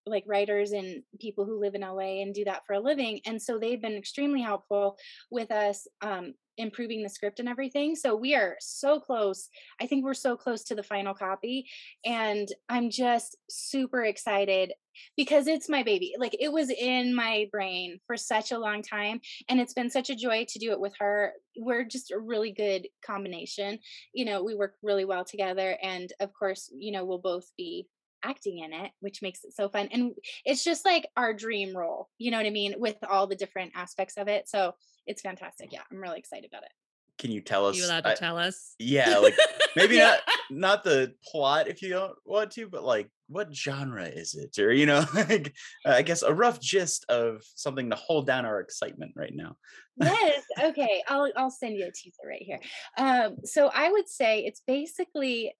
like 0.06 0.24
writers 0.26 0.72
and 0.72 1.02
people 1.20 1.44
who 1.44 1.60
live 1.60 1.74
in 1.74 1.82
LA 1.82 2.22
and 2.22 2.34
do 2.34 2.44
that 2.44 2.62
for 2.66 2.74
a 2.74 2.80
living. 2.80 3.20
And 3.26 3.40
so 3.40 3.58
they've 3.58 3.80
been 3.80 3.96
extremely 3.96 4.42
helpful 4.42 4.96
with 5.30 5.50
us 5.50 5.86
um, 6.00 6.34
improving 6.60 7.02
the 7.02 7.08
script 7.08 7.40
and 7.40 7.48
everything. 7.48 7.96
So 7.96 8.14
we 8.14 8.34
are 8.34 8.56
so 8.60 9.00
close. 9.00 9.48
I 9.80 9.86
think 9.86 10.04
we're 10.04 10.14
so 10.14 10.36
close 10.36 10.62
to 10.64 10.74
the 10.74 10.82
final 10.82 11.14
copy. 11.14 11.66
And 12.04 12.48
I'm 12.68 12.90
just 12.90 13.36
super 13.48 14.04
excited 14.04 14.72
because 15.16 15.46
it's 15.46 15.68
my 15.68 15.82
baby. 15.82 16.14
Like 16.18 16.36
it 16.38 16.52
was 16.52 16.70
in 16.70 17.14
my 17.14 17.48
brain 17.50 18.00
for 18.06 18.16
such 18.16 18.52
a 18.52 18.58
long 18.58 18.82
time. 18.82 19.20
And 19.48 19.60
it's 19.60 19.74
been 19.74 19.90
such 19.90 20.10
a 20.10 20.16
joy 20.16 20.46
to 20.48 20.58
do 20.58 20.72
it 20.72 20.80
with 20.80 20.94
her. 20.98 21.32
We're 21.56 21.84
just 21.84 22.10
a 22.10 22.18
really 22.18 22.52
good 22.52 22.86
combination. 23.04 23.78
You 24.12 24.26
know, 24.26 24.42
we 24.42 24.54
work 24.54 24.74
really 24.82 25.04
well 25.04 25.24
together. 25.24 25.76
And 25.82 26.12
of 26.20 26.32
course, 26.32 26.70
you 26.76 26.92
know, 26.92 27.04
we'll 27.04 27.18
both 27.18 27.50
be 27.56 27.88
acting 28.22 28.58
in 28.58 28.72
it, 28.72 28.90
which 29.00 29.22
makes 29.22 29.44
it 29.44 29.54
so 29.54 29.68
fun. 29.68 29.88
And 29.92 30.12
it's 30.44 30.64
just 30.64 30.84
like 30.84 31.08
our 31.16 31.32
dream 31.32 31.76
role, 31.76 32.08
you 32.18 32.30
know 32.30 32.36
what 32.36 32.46
I 32.46 32.50
mean, 32.50 32.74
with 32.78 32.96
all 33.08 33.26
the 33.26 33.36
different 33.36 33.72
aspects 33.74 34.16
of 34.16 34.28
it. 34.28 34.48
So 34.48 34.74
it's 35.06 35.22
fantastic. 35.22 35.72
Yeah, 35.72 35.80
I'm 35.90 35.98
really 35.98 36.18
excited 36.18 36.48
about 36.50 36.62
it. 36.64 36.70
Can 37.18 37.30
you 37.30 37.40
tell 37.42 37.66
us? 37.66 37.76
you 37.76 37.84
allowed 37.84 38.04
to 38.04 38.10
I- 38.10 38.14
tell 38.14 38.38
us? 38.38 38.74
yeah, 38.78 39.18
like 39.18 39.36
maybe 39.76 39.96
Yeah. 39.96 40.04
not 40.04 40.20
not 40.50 40.84
the 40.84 41.14
plot 41.24 41.68
if 41.68 41.82
you 41.82 41.90
don't 41.90 42.16
want 42.24 42.50
to, 42.52 42.68
but 42.68 42.82
like 42.82 43.08
what 43.28 43.54
genre 43.54 44.06
is 44.06 44.34
it, 44.34 44.58
or 44.58 44.72
you 44.72 44.86
know, 44.86 45.04
like 45.14 45.54
I 45.86 46.02
guess 46.02 46.22
a 46.22 46.32
rough 46.34 46.60
gist 46.60 47.04
of 47.08 47.42
something 47.54 47.90
to 47.90 47.96
hold 47.96 48.26
down 48.26 48.44
our 48.46 48.60
excitement 48.60 49.12
right 49.16 49.34
now. 49.34 49.56
yes 50.00 50.42
okay 50.62 51.02
i'll 51.08 51.30
i'll 51.36 51.50
send 51.50 51.76
you 51.76 51.84
a 51.86 51.92
teaser 51.92 52.22
right 52.26 52.40
here 52.42 52.58
um 52.96 53.36
so 53.44 53.70
i 53.74 53.90
would 53.92 54.08
say 54.08 54.40
it's 54.46 54.62
basically 54.66 55.52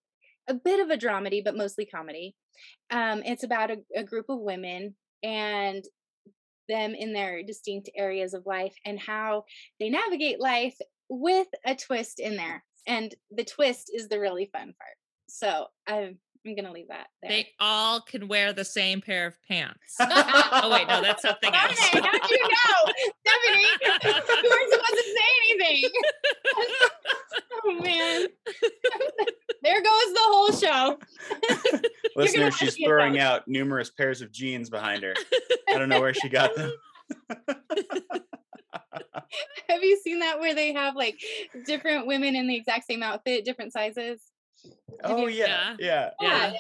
a 0.49 0.55
bit 0.55 0.81
of 0.81 0.89
a 0.89 0.97
dramedy 0.97 1.45
but 1.45 1.55
mostly 1.57 1.85
comedy 1.85 2.35
um 2.91 3.23
it's 3.27 3.43
about 3.45 3.71
a, 3.71 3.77
a 3.95 4.03
group 4.03 4.27
of 4.31 4.39
women 4.39 4.95
and 5.23 5.85
them 6.71 6.95
in 6.95 7.13
their 7.13 7.43
distinct 7.43 7.91
areas 7.97 8.33
of 8.33 8.47
life 8.47 8.75
and 8.87 8.99
how 8.99 9.45
they 9.79 9.91
navigate 9.91 10.41
life 10.41 10.79
with 11.09 11.49
a 11.67 11.75
twist 11.75 12.21
in 12.21 12.37
there 12.37 12.63
and 12.87 13.15
the 13.31 13.45
twist 13.45 13.91
is 13.93 14.09
the 14.09 14.19
really 14.21 14.49
fun 14.53 14.73
part 14.79 14.97
so 15.29 15.67
i'm 15.87 16.17
i'm 16.47 16.55
gonna 16.57 16.73
leave 16.73 16.89
that 16.89 17.09
there 17.21 17.31
They 17.31 17.49
all 17.59 18.01
can 18.01 18.29
wear 18.29 18.53
the 18.55 18.65
same 18.65 19.01
pair 19.03 19.27
of 19.27 19.35
pants. 19.47 19.97
oh 20.01 20.71
wait, 20.73 20.89
no, 20.89 21.03
that's 21.03 21.23
something 21.29 21.53
else. 21.53 21.79
How'd 21.79 22.31
you 22.31 22.49
know? 22.49 22.93
Stephanie, 23.21 23.69
you 24.43 24.51
weren't 24.51 24.73
supposed 24.73 24.97
to 24.97 25.05
say 25.19 25.31
anything. 25.51 25.91
oh 27.65 27.73
man. 27.83 28.27
There 29.63 29.81
goes 29.81 30.13
the 30.13 30.21
whole 30.23 30.53
show. 30.53 30.99
Listener, 32.17 32.51
she's 32.51 32.77
throwing 32.77 33.15
those. 33.15 33.23
out 33.23 33.49
numerous 33.49 33.91
pairs 33.91 34.21
of 34.23 34.33
jeans 34.33 34.71
behind 34.71 35.03
her. 35.03 35.15
I 35.69 35.79
don't 35.79 35.89
know 35.89 36.01
where 36.01 36.15
she 36.15 36.29
got 36.29 36.55
them. 36.57 36.73
Have 39.69 39.83
you 39.83 39.97
seen 40.03 40.21
that 40.21 40.41
where 40.41 40.55
they 40.55 40.73
have 40.73 40.97
like 40.97 41.21
different 41.67 42.07
women 42.07 42.35
in 42.37 42.47
the 42.49 42.57
exact 42.57 42.87
same 42.87 43.03
outfit, 43.03 43.45
different 43.45 43.73
sizes? 43.73 44.21
Have 45.03 45.13
Oh 45.13 45.27
you- 45.27 45.39
yeah, 45.41 45.77
yeah. 45.79 46.11
Yeah. 46.21 46.53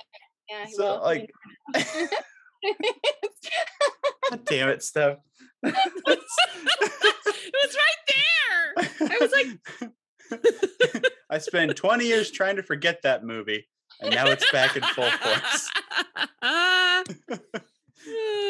Yeah. 0.49 0.65
So 0.73 0.85
well, 0.85 1.03
like, 1.03 1.31
God 4.31 4.45
damn 4.47 4.69
it, 4.69 4.83
Steph. 4.83 5.19
it 5.63 5.75
was 6.05 7.77
right 7.77 8.01
there. 8.09 8.75
I 9.11 9.19
was 9.21 9.33
like, 9.33 9.91
I 11.31 11.39
spent 11.39 11.75
20 11.77 12.05
years 12.05 12.31
trying 12.31 12.57
to 12.57 12.63
forget 12.63 13.03
that 13.03 13.25
movie, 13.25 13.67
and 14.01 14.15
now 14.15 14.27
it's 14.27 14.51
back 14.51 14.77
in 14.77 14.83
full 14.83 15.11
force. 15.11 15.71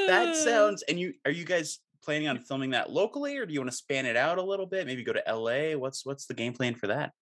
That 0.06 0.36
sounds. 0.36 0.82
And 0.88 0.98
you 0.98 1.14
are 1.24 1.30
you 1.30 1.44
guys 1.44 1.80
planning 2.02 2.28
on 2.28 2.38
filming 2.38 2.70
that 2.70 2.90
locally, 2.90 3.36
or 3.36 3.46
do 3.46 3.52
you 3.52 3.60
want 3.60 3.70
to 3.70 3.76
span 3.76 4.06
it 4.06 4.16
out 4.16 4.38
a 4.38 4.42
little 4.42 4.66
bit? 4.66 4.86
Maybe 4.86 5.04
go 5.04 5.12
to 5.12 5.22
LA. 5.28 5.76
What's 5.78 6.04
what's 6.06 6.26
the 6.26 6.34
game 6.34 6.52
plan 6.52 6.74
for 6.74 6.86
that? 6.88 7.12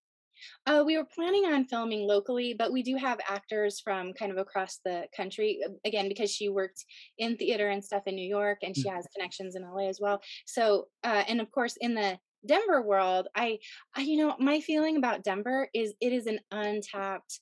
Uh, 0.66 0.84
we 0.86 0.96
were 0.96 1.04
planning 1.04 1.46
on 1.46 1.64
filming 1.64 2.06
locally, 2.06 2.54
but 2.56 2.72
we 2.72 2.82
do 2.82 2.96
have 2.96 3.18
actors 3.28 3.80
from 3.80 4.12
kind 4.12 4.30
of 4.30 4.38
across 4.38 4.78
the 4.84 5.06
country. 5.16 5.58
uh, 5.66 5.70
Again, 5.84 6.08
because 6.08 6.30
she 6.30 6.48
worked 6.48 6.84
in 7.18 7.36
theater 7.36 7.70
and 7.70 7.84
stuff 7.84 8.04
in 8.06 8.14
New 8.14 8.28
York, 8.28 8.58
and 8.62 8.76
she 8.76 8.88
has 8.88 9.06
connections 9.14 9.56
in 9.56 9.62
LA 9.62 9.88
as 9.88 9.98
well. 10.00 10.20
So, 10.46 10.86
uh, 11.02 11.24
and 11.26 11.40
of 11.40 11.50
course, 11.50 11.76
in 11.80 11.94
the 11.94 12.18
Denver 12.46 12.82
world, 12.82 13.28
I, 13.34 13.58
I, 13.94 14.02
you 14.02 14.16
know, 14.16 14.36
my 14.38 14.60
feeling 14.60 14.96
about 14.96 15.24
Denver 15.24 15.68
is 15.74 15.94
it 16.00 16.12
is 16.12 16.26
an 16.26 16.40
untapped, 16.50 17.40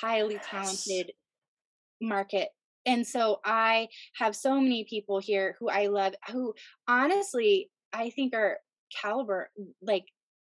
highly 0.00 0.40
Yes. 0.50 1.04
talented 1.04 1.12
market. 2.00 2.50
And 2.86 3.06
so 3.06 3.40
I 3.44 3.88
have 4.16 4.36
so 4.36 4.60
many 4.60 4.84
people 4.84 5.18
here 5.20 5.56
who 5.58 5.68
I 5.68 5.86
love, 5.88 6.14
who 6.30 6.54
honestly 6.88 7.70
I 7.92 8.10
think 8.10 8.34
are 8.34 8.58
caliber 9.02 9.50
like 9.82 10.06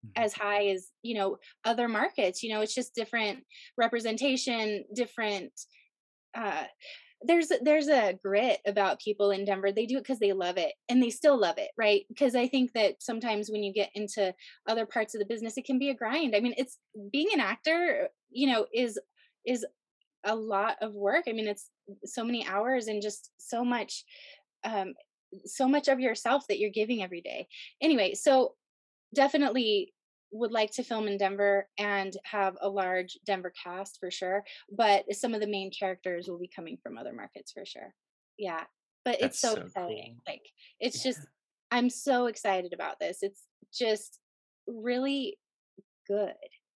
Mhm. 0.03 0.13
as 0.15 0.34
high 0.34 0.67
as 0.67 0.91
you 1.03 1.15
know 1.15 1.38
other 1.65 1.88
markets 1.88 2.43
you 2.43 2.49
know 2.53 2.62
it's 2.62 2.75
just 2.75 2.95
different 2.95 3.45
representation 3.77 4.86
different 4.95 5.53
uh 6.36 6.65
there's 7.25 7.51
there's 7.62 7.88
a 7.88 8.13
grit 8.21 8.59
about 8.65 8.99
people 8.99 9.31
in 9.31 9.45
Denver 9.45 9.71
they 9.71 9.86
do 9.86 9.97
it 9.97 10.03
because 10.03 10.19
they 10.19 10.33
love 10.33 10.57
it 10.57 10.73
and 10.89 11.01
they 11.01 11.09
still 11.09 11.39
love 11.39 11.57
it 11.57 11.71
right? 11.77 12.03
Because 12.09 12.36
I 12.36 12.47
think 12.47 12.73
that 12.73 13.01
sometimes 13.01 13.49
when 13.49 13.63
you 13.63 13.73
get 13.73 13.89
into 13.95 14.33
other 14.67 14.86
parts 14.86 15.15
of 15.15 15.19
the 15.19 15.25
business 15.25 15.57
it 15.57 15.65
can 15.65 15.79
be 15.79 15.89
a 15.89 15.95
grind. 15.95 16.36
I 16.36 16.39
mean 16.39 16.53
it's 16.57 16.77
being 17.12 17.29
an 17.33 17.39
actor 17.39 18.09
you 18.29 18.47
know 18.47 18.67
is 18.73 18.99
is 19.45 19.65
a 20.25 20.36
lot 20.36 20.77
of 20.81 20.93
work. 20.93 21.25
I 21.27 21.33
mean 21.33 21.47
it's 21.47 21.69
so 22.05 22.23
many 22.23 22.45
hours 22.47 22.88
and 22.88 23.01
just 23.01 23.31
so 23.38 23.63
much 23.63 24.03
um 24.63 24.93
so 25.45 25.67
much 25.67 25.88
of 25.88 25.99
yourself 25.99 26.45
that 26.47 26.59
you're 26.59 26.69
giving 26.69 27.03
every 27.03 27.21
day. 27.21 27.47
Anyway 27.81 28.13
so 28.13 28.55
definitely 29.13 29.93
would 30.34 30.52
like 30.52 30.72
to 30.72 30.84
film 30.84 31.08
in 31.08 31.17
Denver 31.17 31.67
and 31.78 32.12
have 32.26 32.58
a 32.62 32.67
large 32.67 33.17
Denver 33.26 33.54
cast 33.63 33.98
for 34.00 34.12
sure. 34.12 34.43
But 34.76 35.06
some 35.13 35.34
of 35.34 35.41
the 35.41 35.48
main 35.48 35.72
characters 35.72 36.28
will 36.28 36.39
be 36.39 36.50
coming 36.54 36.78
from 36.82 36.98
other 36.98 37.13
markets 37.13 37.52
for 37.52 37.65
sure. 37.65 37.93
Yeah. 38.38 38.63
But 39.06 39.17
That's 39.22 39.36
it's 39.36 39.39
so, 39.39 39.56
so 39.56 39.62
exciting. 39.62 40.15
cool. 40.26 40.34
Like 40.34 40.41
it's 40.80 41.06
Yeah. 41.06 41.12
just 41.12 41.28
I'm 41.72 41.89
so 41.89 42.26
excited 42.28 42.74
about 42.74 43.00
this. 43.00 43.19
It's 43.22 43.43
just 43.74 44.19
really 44.67 45.38
good. 46.08 46.34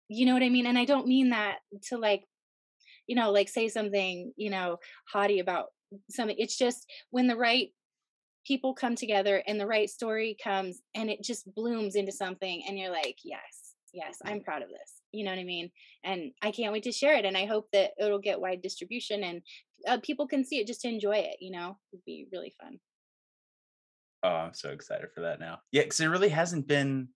You 0.07 0.25
know 0.25 0.33
what 0.33 0.43
I 0.43 0.49
mean? 0.49 0.65
And 0.65 0.77
I 0.77 0.85
don't 0.85 1.07
mean 1.07 1.29
that 1.29 1.57
to 1.89 1.97
like, 1.97 2.23
you 3.07 3.15
know, 3.15 3.31
like 3.31 3.49
say 3.49 3.67
something, 3.69 4.33
you 4.37 4.49
know, 4.49 4.77
haughty 5.11 5.39
about 5.39 5.67
something. 6.09 6.35
It's 6.39 6.57
just 6.57 6.85
when 7.11 7.27
the 7.27 7.35
right 7.35 7.69
people 8.47 8.73
come 8.73 8.95
together 8.95 9.43
and 9.47 9.59
the 9.59 9.67
right 9.67 9.89
story 9.89 10.37
comes 10.41 10.81
and 10.95 11.09
it 11.09 11.21
just 11.21 11.53
blooms 11.53 11.95
into 11.95 12.11
something 12.11 12.63
and 12.67 12.79
you're 12.79 12.91
like 12.91 13.17
yes 13.23 13.75
yes 13.93 14.17
i'm 14.25 14.41
proud 14.41 14.61
of 14.61 14.69
this 14.69 15.01
you 15.11 15.25
know 15.25 15.31
what 15.31 15.39
i 15.39 15.43
mean 15.43 15.69
and 16.03 16.31
i 16.41 16.51
can't 16.51 16.71
wait 16.71 16.83
to 16.83 16.91
share 16.91 17.15
it 17.15 17.25
and 17.25 17.37
i 17.37 17.45
hope 17.45 17.67
that 17.73 17.91
it'll 17.99 18.19
get 18.19 18.39
wide 18.39 18.61
distribution 18.61 19.23
and 19.23 19.41
uh, 19.87 19.97
people 20.01 20.27
can 20.27 20.45
see 20.45 20.59
it 20.59 20.67
just 20.67 20.81
to 20.81 20.87
enjoy 20.87 21.15
it 21.15 21.37
you 21.39 21.51
know 21.51 21.77
it'd 21.91 22.05
be 22.05 22.27
really 22.31 22.53
fun 22.61 22.79
Oh, 24.23 24.29
I'm 24.29 24.53
so 24.53 24.69
excited 24.69 25.11
for 25.13 25.21
that 25.21 25.39
now. 25.39 25.59
Yeah, 25.71 25.83
because 25.83 25.99
it 25.99 26.07
really 26.07 26.29
hasn't 26.29 26.67
been. 26.67 27.09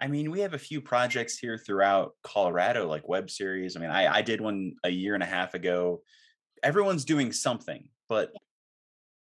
I 0.00 0.08
mean, 0.08 0.30
we 0.30 0.40
have 0.40 0.54
a 0.54 0.58
few 0.58 0.80
projects 0.80 1.38
here 1.38 1.58
throughout 1.58 2.14
Colorado, 2.22 2.88
like 2.88 3.06
web 3.08 3.30
series. 3.30 3.76
I 3.76 3.80
mean, 3.80 3.90
I, 3.90 4.16
I 4.16 4.22
did 4.22 4.40
one 4.40 4.74
a 4.82 4.90
year 4.90 5.14
and 5.14 5.22
a 5.22 5.26
half 5.26 5.54
ago. 5.54 6.00
Everyone's 6.62 7.04
doing 7.04 7.32
something, 7.32 7.88
but 8.08 8.32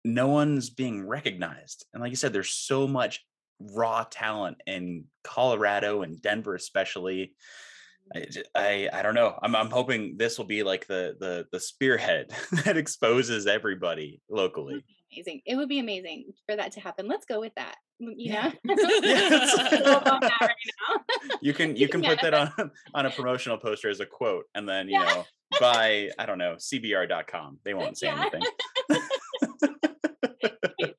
no 0.04 0.28
one's 0.28 0.70
being 0.70 1.06
recognized. 1.06 1.86
And 1.92 2.02
like 2.02 2.10
you 2.10 2.16
said, 2.16 2.32
there's 2.32 2.50
so 2.54 2.86
much 2.88 3.24
raw 3.60 4.04
talent 4.10 4.58
in 4.66 5.04
Colorado 5.24 6.02
and 6.02 6.20
Denver, 6.20 6.54
especially. 6.54 7.34
Mm-hmm. 8.16 8.40
I 8.56 8.88
I 8.92 9.02
don't 9.02 9.14
know. 9.14 9.38
I'm 9.42 9.54
I'm 9.54 9.70
hoping 9.70 10.16
this 10.16 10.36
will 10.36 10.44
be 10.44 10.62
like 10.64 10.86
the 10.88 11.16
the 11.20 11.46
the 11.52 11.60
spearhead 11.60 12.32
that 12.64 12.76
exposes 12.76 13.46
everybody 13.46 14.20
locally. 14.28 14.84
amazing. 15.14 15.40
It 15.46 15.54
would 15.56 15.68
be 15.68 15.78
amazing 15.78 16.32
for 16.46 16.56
that 16.56 16.72
to 16.72 16.80
happen. 16.80 17.06
Let's 17.06 17.26
go 17.26 17.38
with 17.38 17.54
that. 17.54 17.76
You 18.00 18.32
know, 18.32 18.52
Yes. 18.64 19.56
Let's 19.56 19.82
go 19.84 19.94
on 19.94 20.20
that 20.20 20.38
right. 20.40 21.38
You 21.40 21.54
can 21.54 21.76
you 21.76 21.86
can 21.88 22.02
put 22.02 22.20
that 22.22 22.34
on 22.34 22.72
on 22.92 23.06
a 23.06 23.10
promotional 23.10 23.56
poster 23.58 23.88
as 23.88 24.00
a 24.00 24.06
quote, 24.06 24.46
and 24.56 24.68
then 24.68 24.88
you 24.88 24.98
Yeah. 25.00 25.04
know 25.04 25.24
by 25.60 26.10
I 26.18 26.26
don't 26.26 26.38
know 26.38 26.56
cbr.com. 26.58 27.60
They 27.64 27.72
won't 27.74 27.96
say 27.96 28.08
Yeah. 28.08 28.20
anything. 28.20 28.42
I 28.90 28.98
have 28.98 29.60
to 29.60 29.72
write 30.48 30.70
that 30.80 30.91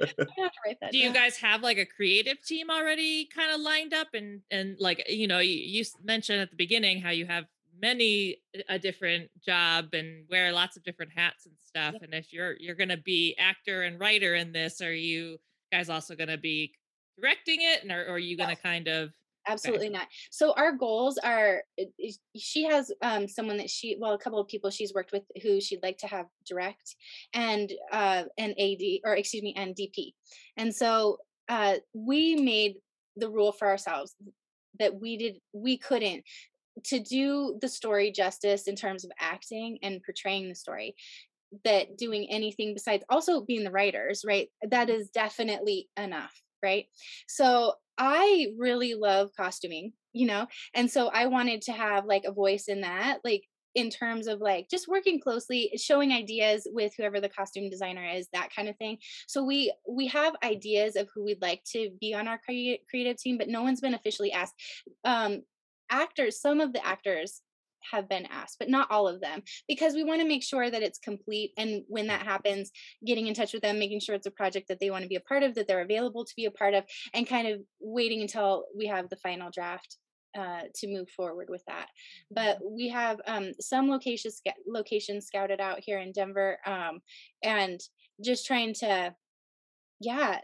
Do 0.91 0.97
you 0.97 1.13
guys 1.13 1.37
have 1.37 1.61
like 1.61 1.77
a 1.77 1.85
creative 1.85 2.41
team 2.45 2.69
already 2.69 3.27
kind 3.33 3.51
of 3.53 3.61
lined 3.61 3.93
up? 3.93 4.07
And 4.13 4.41
and 4.51 4.75
like 4.79 5.03
you 5.07 5.27
know 5.27 5.39
you, 5.39 5.55
you 5.55 5.85
mentioned 6.03 6.41
at 6.41 6.49
the 6.49 6.55
beginning 6.55 7.01
how 7.01 7.11
you 7.11 7.25
have 7.25 7.45
many 7.81 8.37
uh, 8.57 8.61
a 8.69 8.79
different 8.79 9.29
job 9.45 9.93
and 9.93 10.25
wear 10.29 10.51
lots 10.51 10.77
of 10.77 10.83
different 10.83 11.11
hats 11.15 11.45
and 11.45 11.55
stuff. 11.63 11.95
And 12.01 12.13
if 12.13 12.31
you're 12.31 12.55
you're 12.59 12.75
going 12.75 12.89
to 12.89 12.97
be 12.97 13.35
actor 13.39 13.83
and 13.83 13.99
writer 13.99 14.35
in 14.35 14.51
this 14.51 14.81
are 14.81 14.93
you 14.93 15.37
guys 15.71 15.89
also 15.89 16.15
going 16.15 16.29
to 16.29 16.37
be 16.37 16.73
directing 17.19 17.61
it? 17.61 17.83
And 17.83 17.91
are, 17.91 18.05
are 18.07 18.19
you 18.19 18.37
going 18.37 18.55
to 18.55 18.61
kind 18.61 18.87
of 18.87 19.11
absolutely 19.47 19.89
not. 19.89 20.07
So 20.31 20.53
our 20.53 20.71
goals 20.71 21.17
are 21.17 21.63
she 22.35 22.63
has 22.63 22.91
um 23.01 23.27
someone 23.27 23.57
that 23.57 23.69
she 23.69 23.97
well 23.99 24.13
a 24.13 24.17
couple 24.17 24.39
of 24.39 24.47
people 24.47 24.69
she's 24.69 24.93
worked 24.93 25.11
with 25.11 25.23
who 25.41 25.59
she'd 25.61 25.83
like 25.83 25.97
to 25.97 26.07
have 26.07 26.27
direct 26.45 26.95
and 27.33 27.71
uh 27.91 28.23
an 28.37 28.53
ad 28.59 28.81
or 29.05 29.15
excuse 29.15 29.43
me 29.43 29.53
and 29.55 29.75
dp 29.75 30.13
and 30.57 30.73
so 30.73 31.17
uh 31.49 31.75
we 31.93 32.35
made 32.35 32.75
the 33.17 33.29
rule 33.29 33.51
for 33.51 33.67
ourselves 33.67 34.15
that 34.79 34.99
we 34.99 35.17
did 35.17 35.35
we 35.53 35.77
couldn't 35.77 36.23
to 36.83 36.99
do 36.99 37.57
the 37.61 37.69
story 37.69 38.11
justice 38.11 38.67
in 38.67 38.75
terms 38.75 39.05
of 39.05 39.11
acting 39.19 39.77
and 39.83 40.01
portraying 40.03 40.49
the 40.49 40.55
story 40.55 40.95
that 41.63 41.97
doing 41.97 42.27
anything 42.31 42.73
besides 42.73 43.03
also 43.09 43.41
being 43.41 43.63
the 43.63 43.71
writers 43.71 44.23
right? 44.27 44.49
That 44.67 44.89
is 44.89 45.09
definitely 45.09 45.89
enough 45.97 46.33
right? 46.63 46.85
So 47.27 47.73
i 47.97 48.47
really 48.57 48.93
love 48.93 49.29
costuming 49.35 49.93
you 50.13 50.25
know 50.25 50.47
and 50.73 50.89
so 50.89 51.07
i 51.09 51.25
wanted 51.25 51.61
to 51.61 51.71
have 51.71 52.05
like 52.05 52.23
a 52.25 52.31
voice 52.31 52.67
in 52.67 52.81
that 52.81 53.19
like 53.23 53.43
in 53.75 53.89
terms 53.89 54.27
of 54.27 54.39
like 54.39 54.69
just 54.69 54.87
working 54.87 55.19
closely 55.19 55.71
showing 55.77 56.11
ideas 56.11 56.67
with 56.71 56.93
whoever 56.95 57.19
the 57.19 57.29
costume 57.29 57.69
designer 57.69 58.05
is 58.05 58.27
that 58.33 58.49
kind 58.55 58.69
of 58.69 58.77
thing. 58.77 58.97
So 59.27 59.43
we 59.43 59.73
we 59.87 60.07
have 60.07 60.35
ideas 60.43 60.95
of 60.95 61.09
who 61.13 61.23
we'd 61.23 61.41
like 61.41 61.63
to 61.71 61.89
be 61.99 62.13
on 62.13 62.27
our 62.27 62.37
crea- 62.37 62.81
creative 62.89 63.17
team 63.17 63.37
but 63.37 63.47
no 63.47 63.63
one's 63.63 63.81
been 63.81 63.93
officially 63.93 64.31
asked. 64.31 64.53
Um 65.03 65.41
actors 65.89 66.39
some 66.39 66.59
of 66.59 66.73
the 66.73 66.85
actors 66.85 67.41
have 67.91 68.09
been 68.09 68.25
asked 68.27 68.57
but 68.59 68.69
not 68.69 68.89
all 68.91 69.07
of 69.07 69.21
them 69.21 69.41
because 69.67 69.93
we 69.93 70.03
want 70.03 70.21
to 70.21 70.27
make 70.27 70.43
sure 70.43 70.69
that 70.69 70.83
it's 70.83 70.99
complete 70.99 71.51
and 71.57 71.83
when 71.87 72.07
that 72.07 72.23
happens 72.23 72.71
getting 73.05 73.27
in 73.27 73.33
touch 73.33 73.53
with 73.53 73.61
them 73.61 73.79
making 73.79 73.99
sure 73.99 74.15
it's 74.15 74.27
a 74.27 74.31
project 74.31 74.67
that 74.67 74.79
they 74.79 74.89
want 74.89 75.03
to 75.03 75.09
be 75.09 75.15
a 75.15 75.21
part 75.21 75.43
of 75.43 75.55
that 75.55 75.67
they're 75.67 75.81
available 75.81 76.25
to 76.25 76.35
be 76.35 76.45
a 76.45 76.51
part 76.51 76.73
of 76.73 76.83
and 77.13 77.27
kind 77.27 77.47
of 77.47 77.61
waiting 77.79 78.21
until 78.21 78.65
we 78.75 78.87
have 78.87 79.09
the 79.09 79.17
final 79.17 79.49
draft 79.51 79.97
uh, 80.37 80.61
to 80.75 80.87
move 80.87 81.09
forward 81.09 81.47
with 81.49 81.63
that. 81.67 81.87
But 82.31 82.59
we 82.63 82.89
have 82.89 83.21
um, 83.27 83.51
some 83.59 83.89
locations 83.89 84.41
locations 84.67 85.27
scouted 85.27 85.59
out 85.59 85.79
here 85.83 85.99
in 85.99 86.11
denver 86.11 86.57
um, 86.65 87.01
and 87.43 87.79
just 88.23 88.45
trying 88.45 88.73
to 88.75 89.13
yeah 89.99 90.39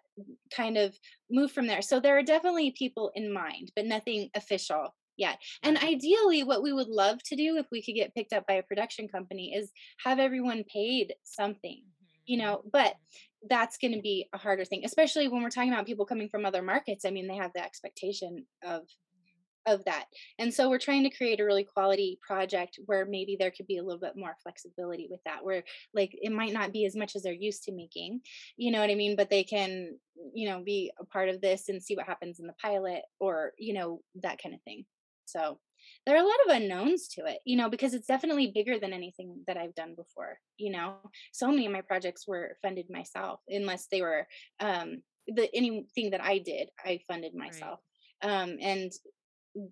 kind 0.56 0.78
of 0.78 0.96
move 1.30 1.52
from 1.52 1.68
there. 1.68 1.82
So 1.82 2.00
there 2.00 2.18
are 2.18 2.24
definitely 2.24 2.72
people 2.78 3.12
in 3.16 3.34
mind 3.34 3.72
but 3.76 3.86
nothing 3.86 4.30
official 4.36 4.94
yet 5.20 5.38
and 5.64 5.78
ideally 5.78 6.44
what 6.44 6.64
we 6.64 6.74
would 6.74 6.88
love 6.88 7.22
to 7.24 7.36
do 7.36 7.58
if 7.58 7.66
we 7.72 7.84
could 7.84 7.96
get 7.96 8.16
picked 8.16 8.34
up 8.34 8.46
by 8.48 8.54
a 8.54 8.64
production 8.64 9.08
company 9.08 9.54
is 9.54 9.72
have 10.04 10.20
everyone 10.20 10.64
paid 10.74 11.14
something 11.24 11.82
you 12.30 12.38
mm-hmm. 12.38 12.48
know 12.48 12.62
but 12.72 12.94
mm-hmm. 12.94 13.48
that's 13.50 13.78
going 13.78 13.94
to 13.94 14.02
be 14.02 14.28
a 14.34 14.38
harder 14.38 14.66
thing 14.66 14.84
especially 14.86 15.28
when 15.28 15.44
we're 15.44 15.50
talking 15.50 15.74
about 15.74 15.86
people 15.86 16.06
coming 16.06 16.30
from 16.30 16.46
other 16.46 16.62
markets 16.62 17.06
i 17.06 17.10
mean 17.10 17.28
they 17.28 17.36
have 17.36 17.52
the 17.54 17.64
expectation 17.64 18.46
of 18.64 18.82
mm-hmm. 18.82 19.74
of 19.74 19.84
that 19.86 20.06
and 20.38 20.54
so 20.54 20.70
we're 20.70 20.78
trying 20.78 21.04
to 21.04 21.16
create 21.16 21.40
a 21.40 21.46
really 21.46 21.66
quality 21.66 22.18
project 22.26 22.80
where 22.86 23.06
maybe 23.06 23.36
there 23.38 23.52
could 23.52 23.68
be 23.68 23.78
a 23.78 23.84
little 23.84 24.00
bit 24.00 24.14
more 24.16 24.36
flexibility 24.44 25.08
with 25.10 25.20
that 25.26 25.44
where 25.44 25.64
like 25.94 26.12
it 26.14 26.32
might 26.32 26.54
not 26.54 26.72
be 26.72 26.86
as 26.86 26.96
much 26.96 27.16
as 27.16 27.24
they're 27.24 27.34
used 27.34 27.64
to 27.64 27.74
making 27.74 28.22
you 28.58 28.72
know 28.72 28.80
what 28.80 28.92
i 28.92 28.96
mean 28.96 29.16
but 29.16 29.30
they 29.30 29.44
can 29.44 29.98
you 30.34 30.48
know 30.48 30.62
be 30.64 30.92
a 31.00 31.06
part 31.06 31.30
of 31.30 31.42
this 31.42 31.70
and 31.70 31.82
see 31.82 31.96
what 31.96 32.06
happens 32.06 32.40
in 32.40 32.48
the 32.48 32.54
pilot 32.62 33.02
or 33.20 33.54
you 33.58 33.74
know 33.74 34.02
that 34.22 34.42
kind 34.42 34.54
of 34.54 34.62
thing 34.62 34.86
so 35.32 35.60
there 36.06 36.16
are 36.16 36.24
a 36.24 36.28
lot 36.28 36.36
of 36.48 36.56
unknowns 36.56 37.08
to 37.08 37.26
it 37.26 37.40
you 37.46 37.58
know 37.58 37.70
because 37.70 37.94
it's 37.94 38.08
definitely 38.08 38.52
bigger 38.54 38.80
than 38.80 38.94
anything 38.94 39.44
that 39.48 39.58
i've 39.58 39.76
done 39.76 39.96
before 39.96 40.38
you 40.58 40.72
know? 40.72 40.96
So 41.32 41.50
many 41.50 41.66
of 41.66 41.72
my 41.72 41.82
projects 41.82 42.28
were 42.28 42.58
funded 42.62 42.88
myself 42.90 43.40
unless 43.48 43.88
they 43.92 44.02
were 44.02 44.28
um 44.60 45.02
the 45.28 45.50
anything 45.56 46.12
that 46.12 46.24
i 46.24 46.40
did 46.40 46.70
i 46.86 47.00
funded 47.08 47.34
myself. 47.34 47.80
Um 48.22 48.58
and 48.62 48.92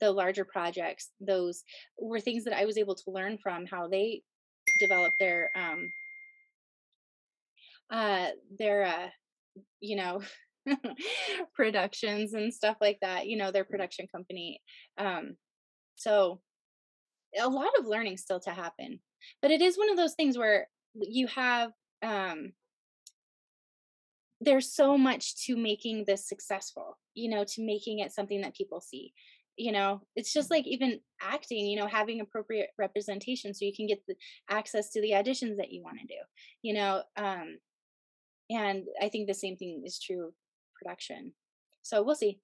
the 0.02 0.12
larger 0.12 0.46
projects 0.46 1.12
those 1.20 1.63
were 2.00 2.20
things 2.20 2.43
that 2.46 2.58
i 2.58 2.65
was 2.65 2.78
able 2.78 2.96
to 2.96 3.12
learn 3.12 3.38
from 3.38 3.65
how 3.65 3.88
they 3.88 4.22
develop 4.80 5.13
their 5.20 5.50
um 5.56 5.91
uh 7.91 8.28
their 8.58 8.86
uh 8.86 9.08
you 9.80 9.96
know 9.96 10.22
productions 11.56 12.34
and 12.34 12.54
stuff 12.54 12.78
like 12.82 12.98
that 13.02 13.28
you 13.28 13.38
know 13.38 13.52
their 13.52 13.63
production 13.63 14.08
company 14.12 14.62
um 14.98 15.36
so 15.97 16.39
a 17.39 17.49
lot 17.49 17.71
of 17.77 17.86
learning 17.86 18.15
still 18.17 18.39
to 18.39 18.51
happen 18.51 18.99
but 19.41 19.51
it 19.51 19.62
is 19.62 19.77
one 19.77 19.89
of 19.89 19.97
those 19.97 20.13
things 20.13 20.38
where 20.38 20.67
you 20.95 21.27
have 21.27 21.71
um 22.01 22.53
there's 24.39 24.71
so 24.71 24.97
much 24.97 25.36
to 25.45 25.57
making 25.57 26.05
this 26.05 26.27
successful 26.27 26.97
you 27.13 27.29
know 27.29 27.43
to 27.43 27.62
making 27.62 27.99
it 27.99 28.13
something 28.13 28.41
that 28.41 28.55
people 28.55 28.79
see 28.79 29.13
you 29.60 29.71
know? 29.71 30.01
It's 30.15 30.31
just 30.31 30.51
like 30.51 30.67
even 30.67 30.99
acting 31.19 31.65
you 31.65 31.79
know 31.79 31.88
having 31.88 32.21
appropriate 32.21 32.69
representation 32.77 33.53
so 33.53 33.65
you 33.65 33.73
can 33.75 33.88
get 33.88 34.03
the 34.07 34.15
access 34.49 34.91
to 34.91 35.01
the 35.01 35.12
auditions 35.12 35.57
that 35.57 35.71
you 35.71 35.81
want 35.83 35.97
to 35.99 36.05
do 36.05 36.19
you 36.62 36.75
know 36.75 37.01
um 37.17 37.57
and 38.51 38.83
i 39.01 39.10
think 39.10 39.27
the 39.27 39.33
same 39.33 39.57
thing 39.57 39.81
is 39.83 39.99
true 39.99 40.27
of 40.27 40.33
production. 40.79 41.33
So 41.81 42.03
we'll 42.03 42.15
see 42.15 42.39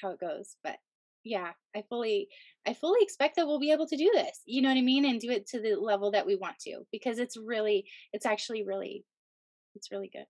how 0.00 0.10
it 0.10 0.20
goes 0.20 0.56
but 0.62 0.76
yeah 1.28 1.50
i 1.76 1.82
fully 1.88 2.28
i 2.66 2.72
fully 2.72 3.00
expect 3.02 3.36
that 3.36 3.46
we'll 3.46 3.60
be 3.60 3.72
able 3.72 3.86
to 3.86 3.96
do 3.96 4.10
this 4.14 4.40
you 4.46 4.62
know 4.62 4.68
what 4.68 4.78
i 4.78 4.82
mean 4.82 5.04
and 5.04 5.20
do 5.20 5.30
it 5.30 5.46
to 5.46 5.60
the 5.60 5.74
level 5.74 6.10
that 6.10 6.26
we 6.26 6.36
want 6.36 6.58
to 6.58 6.80
because 6.90 7.18
it's 7.18 7.36
really 7.36 7.84
it's 8.12 8.26
actually 8.26 8.64
really 8.64 9.04
it's 9.78 9.90
really 9.90 10.10
good. 10.12 10.26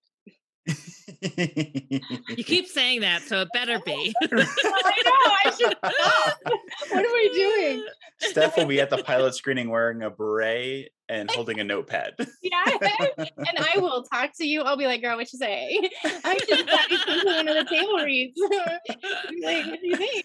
You 1.20 2.44
keep 2.44 2.68
saying 2.68 3.00
that 3.00 3.22
so 3.22 3.40
it 3.40 3.48
better 3.52 3.80
be. 3.84 4.14
I 4.22 4.36
know 4.36 4.44
i 4.44 5.50
should 5.58 5.76
stop. 5.78 6.38
What 6.90 7.04
are 7.04 7.12
we 7.12 7.30
doing? 7.32 7.84
Steph 8.20 8.56
will 8.56 8.66
be 8.66 8.80
at 8.80 8.90
the 8.90 8.98
pilot 8.98 9.34
screening 9.34 9.70
wearing 9.70 10.02
a 10.02 10.10
beret 10.10 10.90
and 11.08 11.30
holding 11.30 11.58
a 11.58 11.64
notepad. 11.64 12.12
yeah 12.42 12.64
and 13.18 13.58
i 13.58 13.78
will 13.78 14.04
talk 14.04 14.30
to 14.36 14.46
you 14.46 14.60
i'll 14.60 14.76
be 14.76 14.86
like 14.86 15.00
girl 15.00 15.16
what 15.16 15.32
you 15.32 15.38
say? 15.38 15.90
I 16.04 16.38
just 16.46 16.68
thought 16.68 16.90
you 16.90 16.98
to 16.98 17.26
one 17.26 17.48
of 17.48 17.54
the 17.56 17.64
table 17.64 17.96
reads. 18.04 18.38
Like 19.42 19.66
what 19.66 19.80
do 19.80 19.88
you 19.88 19.96
think 19.96 20.24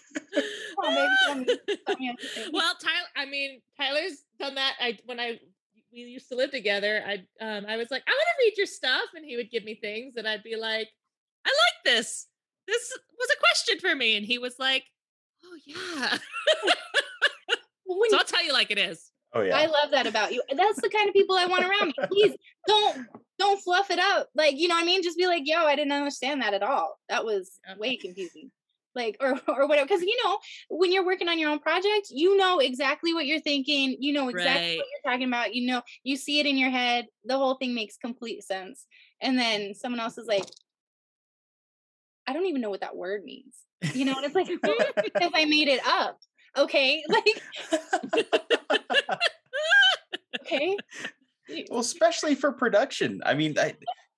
Come 0.84 0.96
on, 0.96 1.08
tell 1.26 1.34
me, 1.36 1.44
tell 1.44 1.96
me 1.96 2.10
what 2.10 2.22
you 2.22 2.28
think. 2.34 2.52
well 2.54 2.74
tyler 2.80 3.06
i 3.16 3.24
mean 3.26 3.60
tyler's 3.76 4.24
done 4.38 4.54
that 4.56 4.74
i 4.80 4.98
when 5.06 5.20
i 5.20 5.38
we 5.92 6.00
used 6.00 6.28
to 6.28 6.36
live 6.36 6.50
together 6.50 7.02
i 7.06 7.14
um 7.44 7.64
i 7.68 7.76
was 7.76 7.90
like 7.90 8.02
i 8.06 8.10
want 8.10 8.28
to 8.38 8.44
read 8.44 8.56
your 8.56 8.66
stuff 8.66 9.04
and 9.14 9.24
he 9.24 9.36
would 9.36 9.50
give 9.50 9.64
me 9.64 9.74
things 9.76 10.16
and 10.16 10.26
i'd 10.26 10.42
be 10.42 10.56
like 10.56 10.88
i 11.46 11.48
like 11.50 11.84
this 11.84 12.26
this 12.66 12.98
was 13.18 13.28
a 13.30 13.38
question 13.40 13.78
for 13.80 13.94
me 13.94 14.16
and 14.16 14.26
he 14.26 14.38
was 14.38 14.56
like 14.58 14.84
oh 15.44 15.58
yeah 15.66 16.18
When 17.86 18.10
so 18.10 18.18
i'll 18.18 18.24
tell 18.24 18.44
you 18.44 18.52
like 18.52 18.70
it 18.70 18.78
is 18.78 19.10
Oh 19.34 19.42
yeah. 19.42 19.56
I 19.58 19.66
love 19.66 19.90
that 19.90 20.06
about 20.06 20.32
you. 20.32 20.40
That's 20.56 20.80
the 20.80 20.88
kind 20.88 21.08
of 21.08 21.12
people 21.12 21.36
I 21.36 21.46
want 21.46 21.64
around 21.64 21.88
me. 21.88 21.94
Please 22.06 22.36
don't 22.68 23.06
don't 23.38 23.60
fluff 23.60 23.90
it 23.90 23.98
up. 23.98 24.28
Like, 24.34 24.56
you 24.56 24.68
know 24.68 24.76
what 24.76 24.84
I 24.84 24.86
mean? 24.86 25.02
Just 25.02 25.18
be 25.18 25.26
like, 25.26 25.42
yo, 25.44 25.64
I 25.64 25.74
didn't 25.74 25.92
understand 25.92 26.40
that 26.42 26.54
at 26.54 26.62
all. 26.62 26.96
That 27.08 27.24
was 27.24 27.58
way 27.76 27.96
confusing. 27.96 28.52
Like, 28.94 29.16
or 29.20 29.32
or 29.48 29.66
whatever. 29.66 29.86
Because 29.86 30.02
you 30.02 30.16
know, 30.24 30.38
when 30.68 30.92
you're 30.92 31.04
working 31.04 31.28
on 31.28 31.38
your 31.38 31.50
own 31.50 31.58
project, 31.58 32.08
you 32.10 32.36
know 32.36 32.58
exactly 32.60 33.12
what 33.14 33.26
you're 33.26 33.40
thinking. 33.40 33.96
You 33.98 34.12
know 34.12 34.28
exactly 34.28 34.62
Right. 34.68 34.78
what 34.78 34.86
you're 34.92 35.12
talking 35.12 35.28
about. 35.28 35.54
You 35.54 35.66
know, 35.66 35.82
you 36.02 36.16
see 36.16 36.40
it 36.40 36.46
in 36.46 36.56
your 36.56 36.70
head. 36.70 37.06
The 37.24 37.36
whole 37.36 37.54
thing 37.56 37.74
makes 37.74 37.96
complete 37.96 38.42
sense. 38.44 38.86
And 39.20 39.38
then 39.38 39.74
someone 39.74 40.00
else 40.00 40.18
is 40.18 40.26
like, 40.26 40.44
I 42.26 42.32
don't 42.32 42.46
even 42.46 42.60
know 42.60 42.70
what 42.70 42.80
that 42.80 42.96
word 42.96 43.24
means. 43.24 43.54
You 43.94 44.04
know, 44.06 44.14
and 44.16 44.24
it's 44.24 44.34
like, 44.34 44.46
because 45.04 45.30
I 45.34 45.44
made 45.44 45.68
it 45.68 45.80
up. 45.86 46.18
Okay. 46.56 47.02
Like, 47.14 47.42
okay. 50.42 50.76
well, 51.70 51.80
especially 51.80 52.34
for 52.34 52.52
production. 52.52 53.20
I 53.24 53.34
mean, 53.34 53.58
I, 53.58 53.74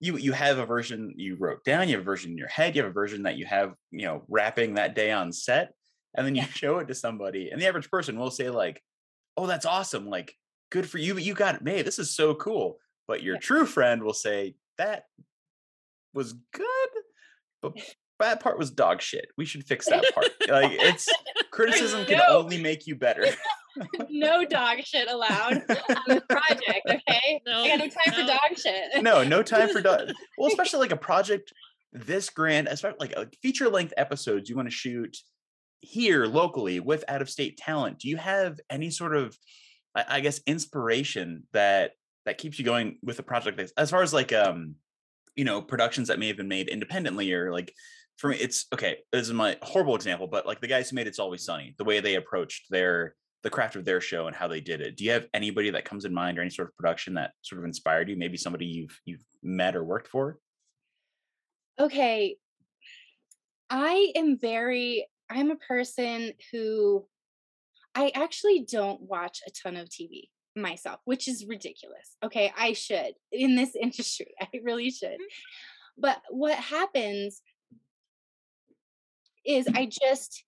you 0.07 0.17
you 0.17 0.33
have 0.33 0.59
a 0.59 0.67
version 0.67 1.13
you 1.17 1.37
wrote 1.37 1.65
down, 1.65 1.89
you 1.89 1.97
have 1.97 2.03
a 2.03 2.05
version 2.05 2.31
in 2.31 2.39
your 2.39 2.49
head, 2.49 2.75
you 2.75 2.83
have 2.83 2.91
a 2.91 2.95
version 2.95 3.25
that 3.25 3.37
you 3.37 3.47
have, 3.47 3.75
you 3.91 4.07
know, 4.07 4.25
wrapping 4.29 4.75
that 4.75 4.95
day 4.95 5.11
on 5.11 5.33
set, 5.33 5.73
and 6.15 6.27
then 6.27 6.35
you 6.35 6.43
Yeah. 6.43 6.49
show 6.49 6.79
it 6.79 6.89
to 6.89 6.95
somebody, 6.95 7.51
and 7.51 7.61
the 7.61 7.67
average 7.67 7.91
person 7.91 8.19
will 8.19 8.31
say 8.31 8.49
like, 8.51 8.83
oh, 9.37 9.47
that's 9.47 9.67
awesome. 9.67 10.07
Like, 10.09 10.35
good 10.71 10.89
for 10.89 10.99
you, 10.99 11.15
but 11.15 11.23
you 11.23 11.35
got 11.35 11.57
it 11.57 11.63
made. 11.63 11.87
This 11.87 11.99
is 11.99 12.15
so 12.15 12.35
cool. 12.35 12.79
But 13.07 13.23
your 13.23 13.35
Yeah. 13.35 13.41
true 13.41 13.67
friend 13.67 14.03
will 14.03 14.15
say, 14.15 14.57
that 14.79 15.05
was 16.15 16.33
good, 16.53 16.89
but 17.63 17.73
that 18.21 18.41
part 18.41 18.59
was 18.59 18.71
dog 18.71 19.01
shit. 19.03 19.27
We 19.37 19.45
should 19.45 19.65
fix 19.67 19.87
that 19.87 20.05
part. 20.15 20.27
like, 20.49 20.73
it's 20.73 21.09
criticism 21.51 22.05
can 22.07 22.19
No. 22.19 22.39
only 22.39 22.61
make 22.61 22.87
you 22.87 22.97
better. 22.97 23.27
no 24.11 24.45
dog 24.45 24.79
shit 24.85 25.09
allowed 25.11 25.55
on 25.69 26.03
this 26.09 26.23
project. 26.29 26.81
Okay, 26.89 27.41
No, 27.47 27.63
I 27.63 27.69
got 27.69 27.79
no 27.79 27.89
time 27.89 28.15
for 28.15 28.27
dog 28.27 28.59
shit. 28.59 29.03
no, 29.03 29.23
no 29.25 29.43
time 29.43 29.69
for 29.69 29.81
dog. 29.81 30.11
Well, 30.39 30.49
especially 30.49 30.81
like 30.81 30.93
a 30.93 30.97
project 30.97 31.53
this 31.93 32.31
grand, 32.31 32.69
especially 32.69 32.99
like 33.01 33.13
a 33.13 33.29
feature 33.43 33.69
length 33.69 33.95
episodes 33.97 34.49
you 34.51 34.57
want 34.57 34.69
to 34.69 34.75
shoot 34.75 35.17
here 35.81 36.27
locally 36.27 36.81
with 36.81 37.05
out 37.09 37.23
of 37.23 37.31
state 37.31 37.57
talent. 37.59 37.99
Do 38.01 38.09
you 38.09 38.17
have 38.17 38.59
any 38.71 38.91
sort 38.91 39.15
of, 39.17 39.37
I, 39.95 40.05
I 40.09 40.21
guess, 40.21 40.41
inspiration 40.47 41.45
that 41.53 41.93
that 42.25 42.39
keeps 42.39 42.59
you 42.59 42.65
going 42.65 42.99
with 43.03 43.19
a 43.19 43.23
project? 43.23 43.61
As 43.77 43.91
far 43.91 44.03
as 44.03 44.13
like, 44.13 44.33
um, 44.33 44.75
you 45.37 45.45
know, 45.45 45.61
productions 45.63 46.09
that 46.09 46.19
may 46.19 46.29
have 46.29 46.37
been 46.37 46.49
made 46.49 46.69
independently 46.69 47.33
or 47.33 47.53
like. 47.53 47.73
For 48.17 48.31
me, 48.31 48.37
it's 48.37 48.67
okay. 48.73 48.99
This 49.13 49.27
is 49.27 49.33
my 49.33 49.59
horrible 49.63 49.95
example, 49.95 50.27
but 50.27 50.47
like 50.47 50.61
the 50.61 50.67
guys 50.67 50.91
who 50.91 50.97
made 50.97 51.07
"It's 51.07 51.19
Always 51.19 51.45
Sunny," 51.45 51.75
the 51.79 51.85
way 51.85 52.01
they 52.01 52.15
approached 52.15 52.67
their 52.71 53.15
the 53.43 53.51
craft 53.51 53.77
of 53.77 53.85
their 53.85 54.01
show 54.01 54.27
and 54.27 54.35
how 54.35 54.49
they 54.49 54.61
did 54.61 54.81
it. 54.81 54.97
Do 54.97 55.05
you 55.05 55.13
have 55.13 55.27
anybody 55.35 55.71
that 55.71 55.85
comes 55.85 56.05
in 56.05 56.13
mind 56.13 56.39
or 56.39 56.41
any 56.41 56.51
sort 56.51 56.69
of 56.69 56.77
production 56.77 57.15
that 57.15 57.33
sort 57.43 57.61
of 57.61 57.65
inspired 57.65 58.09
you? 58.09 58.17
Maybe 58.17 58.37
somebody 58.37 58.67
you've 58.67 58.99
you've 59.05 59.25
met 59.43 59.77
or 59.77 59.85
worked 59.85 60.09
for? 60.09 60.39
okay 61.79 62.37
i 63.69 64.13
am 64.15 64.39
very 64.39 65.07
i'm 65.31 65.51
a 65.51 65.57
person 65.57 66.33
who 66.51 67.05
i 67.95 68.11
actually 68.15 68.65
don't 68.71 69.01
watch 69.03 69.41
a 69.47 69.51
ton 69.51 69.77
of 69.77 69.89
tv 69.89 70.29
myself 70.55 71.01
which 71.05 71.29
is 71.29 71.45
ridiculous 71.47 72.17
okay 72.25 72.51
i 72.57 72.73
should 72.73 73.13
in 73.31 73.57
this 73.57 73.75
industry 73.81 74.33
i 74.41 74.49
really 74.65 74.91
should 74.91 75.11
mm. 75.11 75.27
but 75.99 76.21
what 76.31 76.57
happens 76.57 77.43
is 79.47 79.67
i 79.75 79.87
just 79.87 80.45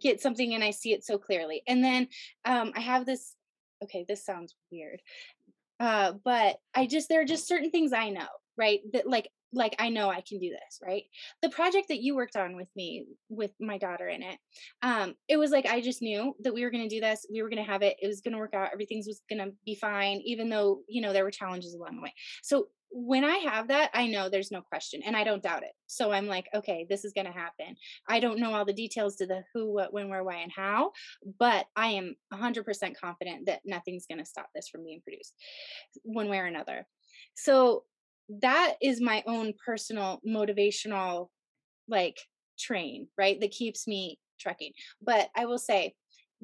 get 0.00 0.20
something 0.20 0.54
and 0.54 0.62
i 0.62 0.70
see 0.70 0.92
it 0.92 1.04
so 1.04 1.18
clearly. 1.18 1.62
And 1.66 1.82
then 1.82 2.08
um 2.44 2.72
i 2.76 2.80
have 2.80 3.06
this 3.06 3.34
okay 3.82 4.04
this 4.06 4.24
sounds 4.24 4.54
weird 4.70 5.00
uh 5.80 6.12
but 6.24 6.58
i 6.74 6.86
just 6.86 7.08
there 7.08 7.20
are 7.20 7.26
just 7.26 7.48
certain 7.48 7.70
things 7.70 7.92
i 7.92 8.10
know 8.10 8.28
right 8.56 8.80
that 8.92 9.08
like 9.08 9.28
like 9.52 9.74
I 9.78 9.88
know 9.88 10.08
I 10.08 10.22
can 10.26 10.38
do 10.38 10.50
this, 10.50 10.80
right? 10.84 11.04
The 11.42 11.50
project 11.50 11.88
that 11.88 12.00
you 12.00 12.14
worked 12.14 12.36
on 12.36 12.56
with 12.56 12.68
me, 12.76 13.06
with 13.28 13.52
my 13.60 13.78
daughter 13.78 14.08
in 14.08 14.22
it, 14.22 14.38
um, 14.82 15.14
it 15.28 15.36
was 15.36 15.50
like 15.50 15.66
I 15.66 15.80
just 15.80 16.02
knew 16.02 16.34
that 16.40 16.54
we 16.54 16.62
were 16.62 16.70
going 16.70 16.88
to 16.88 16.94
do 16.94 17.00
this, 17.00 17.26
we 17.32 17.42
were 17.42 17.48
going 17.48 17.64
to 17.64 17.70
have 17.70 17.82
it, 17.82 17.96
it 18.00 18.06
was 18.06 18.20
going 18.20 18.32
to 18.32 18.38
work 18.38 18.54
out, 18.54 18.70
everything 18.72 19.02
was 19.06 19.22
going 19.28 19.44
to 19.44 19.52
be 19.64 19.74
fine, 19.74 20.20
even 20.24 20.48
though 20.48 20.80
you 20.88 21.00
know 21.00 21.12
there 21.12 21.24
were 21.24 21.30
challenges 21.30 21.74
along 21.74 21.96
the 21.96 22.02
way. 22.02 22.14
So 22.42 22.68
when 22.92 23.24
I 23.24 23.36
have 23.36 23.68
that, 23.68 23.90
I 23.94 24.08
know 24.08 24.28
there's 24.28 24.50
no 24.50 24.62
question, 24.62 25.00
and 25.04 25.16
I 25.16 25.22
don't 25.22 25.42
doubt 25.42 25.62
it. 25.62 25.72
So 25.86 26.10
I'm 26.10 26.26
like, 26.26 26.48
okay, 26.54 26.86
this 26.88 27.04
is 27.04 27.12
going 27.12 27.26
to 27.26 27.32
happen. 27.32 27.76
I 28.08 28.18
don't 28.18 28.40
know 28.40 28.52
all 28.52 28.64
the 28.64 28.72
details 28.72 29.16
to 29.16 29.26
the 29.26 29.44
who, 29.54 29.72
what, 29.72 29.92
when, 29.92 30.08
where, 30.08 30.24
why, 30.24 30.38
and 30.38 30.50
how, 30.50 30.90
but 31.38 31.66
I 31.76 31.88
am 31.90 32.16
100% 32.34 32.64
confident 33.00 33.46
that 33.46 33.60
nothing's 33.64 34.06
going 34.06 34.18
to 34.18 34.24
stop 34.24 34.48
this 34.54 34.68
from 34.68 34.84
being 34.84 35.00
produced, 35.02 35.34
one 36.02 36.28
way 36.28 36.38
or 36.38 36.46
another. 36.46 36.84
So 37.36 37.84
that 38.38 38.74
is 38.80 39.00
my 39.00 39.22
own 39.26 39.52
personal 39.64 40.20
motivational 40.26 41.28
like 41.88 42.18
train 42.58 43.08
right 43.18 43.40
that 43.40 43.50
keeps 43.50 43.86
me 43.86 44.18
trekking. 44.38 44.72
But 45.02 45.30
i 45.36 45.46
will 45.46 45.58
say 45.58 45.94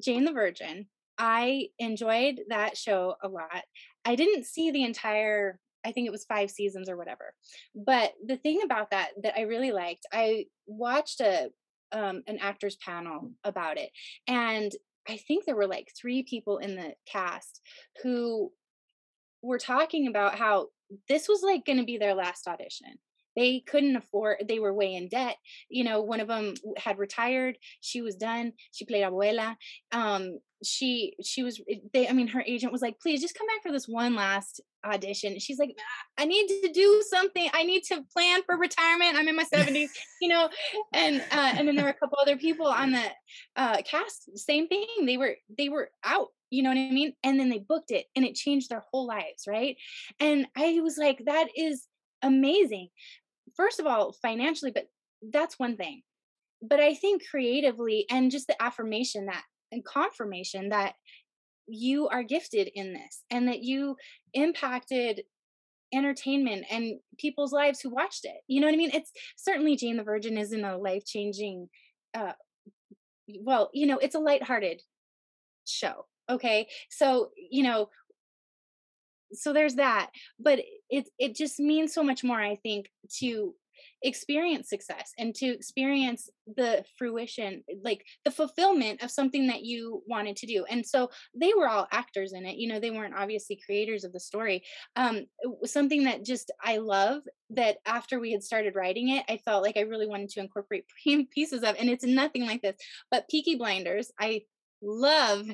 jane 0.03 0.25
the 0.25 0.31
virgin 0.31 0.87
i 1.17 1.67
enjoyed 1.79 2.41
that 2.49 2.77
show 2.77 3.15
a 3.23 3.27
lot. 3.27 3.63
I 4.05 4.15
didn't 4.15 4.45
see 4.45 4.71
the 4.71 4.83
entire 4.83 5.59
i 5.85 5.91
think 5.91 6.07
it 6.07 6.11
was 6.11 6.25
five 6.25 6.51
seasons 6.51 6.89
or 6.89 6.97
whatever. 6.97 7.33
But 7.75 8.13
the 8.25 8.37
thing 8.37 8.61
about 8.63 8.91
that 8.91 9.11
that 9.23 9.37
i 9.37 9.41
really 9.41 9.71
liked 9.71 10.05
i 10.11 10.45
watched 10.65 11.21
a 11.21 11.49
um, 11.93 12.21
an 12.27 12.37
actors 12.39 12.75
panel 12.75 13.31
about 13.45 13.77
it 13.77 13.91
and 14.27 14.73
i 15.07 15.15
think 15.15 15.45
there 15.45 15.55
were 15.55 15.67
like 15.67 15.89
three 15.97 16.21
people 16.23 16.57
in 16.57 16.75
the 16.75 16.93
cast 17.09 17.61
who 18.03 18.51
were 19.41 19.57
talking 19.57 20.07
about 20.07 20.35
how 20.35 20.67
this 21.07 21.27
was 21.27 21.41
like 21.43 21.65
going 21.65 21.79
to 21.79 21.85
be 21.85 21.97
their 21.97 22.15
last 22.15 22.47
audition. 22.47 22.95
They 23.35 23.59
couldn't 23.67 23.95
afford 23.95 24.45
they 24.47 24.57
were 24.57 24.73
way 24.73 24.95
in 24.95 25.09
debt 25.09 25.35
you 25.69 25.83
know 25.83 26.01
one 26.01 26.19
of 26.19 26.27
them 26.27 26.55
had 26.75 26.97
retired 26.97 27.55
she 27.81 28.01
was 28.01 28.15
done 28.15 28.53
she 28.71 28.83
played 28.83 29.03
abuela 29.03 29.55
um 29.91 30.39
she 30.63 31.13
she 31.23 31.43
was 31.43 31.61
they 31.93 32.07
i 32.07 32.13
mean 32.13 32.27
her 32.27 32.43
agent 32.47 32.71
was 32.71 32.81
like 32.81 32.99
please 32.99 33.21
just 33.21 33.37
come 33.37 33.45
back 33.45 33.61
for 33.61 33.71
this 33.71 33.87
one 33.87 34.15
last 34.15 34.59
audition. 34.83 35.37
She's 35.39 35.59
like 35.59 35.77
i 36.17 36.25
need 36.25 36.47
to 36.47 36.71
do 36.73 37.03
something 37.09 37.49
i 37.53 37.63
need 37.63 37.83
to 37.83 38.03
plan 38.13 38.41
for 38.45 38.57
retirement 38.57 39.15
i'm 39.15 39.27
in 39.27 39.35
my 39.35 39.43
70s 39.43 39.89
you 40.21 40.29
know 40.29 40.49
and 40.93 41.21
uh 41.31 41.53
and 41.57 41.67
then 41.67 41.75
there 41.75 41.85
were 41.85 41.91
a 41.91 41.93
couple 41.93 42.17
other 42.21 42.37
people 42.37 42.67
on 42.67 42.91
the 42.91 43.03
uh 43.55 43.81
cast 43.81 44.37
same 44.37 44.67
thing 44.67 44.85
they 45.05 45.17
were 45.17 45.35
they 45.57 45.69
were 45.69 45.89
out 46.03 46.29
you 46.49 46.63
know 46.63 46.69
what 46.69 46.77
i 46.77 46.89
mean? 46.91 47.13
And 47.23 47.39
then 47.39 47.49
they 47.49 47.59
booked 47.59 47.91
it 47.91 48.05
and 48.15 48.25
it 48.25 48.35
changed 48.35 48.69
their 48.69 48.83
whole 48.91 49.07
lives 49.07 49.43
right? 49.47 49.77
And 50.19 50.47
i 50.55 50.79
was 50.81 50.97
like 50.97 51.23
that 51.25 51.47
is 51.55 51.85
amazing. 52.21 52.89
First 53.55 53.79
of 53.79 53.85
all 53.85 54.13
financially 54.21 54.71
but 54.71 54.87
that's 55.31 55.59
one 55.59 55.77
thing. 55.77 56.03
But 56.61 56.79
i 56.79 56.93
think 56.93 57.23
creatively 57.29 58.05
and 58.09 58.31
just 58.31 58.47
the 58.47 58.61
affirmation 58.61 59.27
that 59.27 59.43
and 59.71 59.83
confirmation 59.83 60.69
that 60.69 60.93
you 61.67 62.07
are 62.07 62.23
gifted 62.23 62.69
in 62.73 62.93
this 62.93 63.23
and 63.29 63.49
that 63.49 63.61
you 63.61 63.97
impacted 64.33 65.23
entertainment 65.93 66.65
and 66.69 66.99
people's 67.17 67.51
lives 67.51 67.79
who 67.79 67.89
watched 67.89 68.25
it 68.25 68.37
you 68.47 68.59
know 68.59 68.67
what 68.67 68.73
i 68.73 68.77
mean? 68.77 68.91
It's 68.93 69.11
certainly 69.37 69.75
jane 69.75 69.97
the 69.97 70.03
virgin 70.03 70.37
isn't 70.37 70.63
a 70.63 70.77
life 70.77 71.05
changing 71.05 71.69
uh 72.13 72.33
well 73.41 73.69
you 73.73 73.85
know 73.85 73.97
it's 73.97 74.15
a 74.15 74.19
lighthearted 74.19 74.81
show 75.65 76.05
okay 76.29 76.67
so 76.89 77.29
you 77.37 77.63
know 77.63 77.89
so 79.33 79.53
there's 79.53 79.75
that 79.75 80.09
but 80.39 80.59
it 80.89 81.09
it 81.19 81.35
just 81.35 81.59
means 81.59 81.93
so 81.93 82.03
much 82.03 82.23
more 82.23 82.39
i 82.39 82.55
think 82.55 82.89
to 83.09 83.53
experience 84.03 84.69
success 84.69 85.11
and 85.17 85.33
to 85.33 85.47
experience 85.47 86.29
the 86.55 86.83
fruition 86.97 87.63
like 87.83 88.05
the 88.25 88.31
fulfillment 88.31 89.01
of 89.01 89.11
something 89.11 89.47
that 89.47 89.63
you 89.63 90.03
wanted 90.07 90.35
to 90.35 90.45
do 90.45 90.65
and 90.69 90.85
so 90.85 91.09
they 91.33 91.51
were 91.57 91.67
all 91.67 91.87
actors 91.91 92.33
in 92.33 92.45
it 92.45 92.57
you 92.57 92.67
know 92.67 92.79
they 92.79 92.91
weren't 92.91 93.15
obviously 93.15 93.59
creators 93.65 94.03
of 94.03 94.13
the 94.13 94.19
story 94.19 94.63
um 94.95 95.25
something 95.65 96.03
that 96.03 96.23
just 96.23 96.51
i 96.63 96.77
love 96.77 97.21
that 97.49 97.77
after 97.85 98.19
we 98.19 98.31
had 98.31 98.43
started 98.43 98.75
writing 98.75 99.09
it 99.09 99.25
i 99.29 99.37
felt 99.37 99.63
like 99.63 99.77
i 99.77 99.81
really 99.81 100.07
wanted 100.07 100.29
to 100.29 100.39
incorporate 100.39 100.85
pieces 101.33 101.63
of 101.63 101.75
and 101.79 101.89
it's 101.89 102.05
nothing 102.05 102.45
like 102.45 102.61
this 102.61 102.77
but 103.09 103.27
peaky 103.29 103.55
blinders 103.55 104.11
i 104.19 104.41
love 104.81 105.47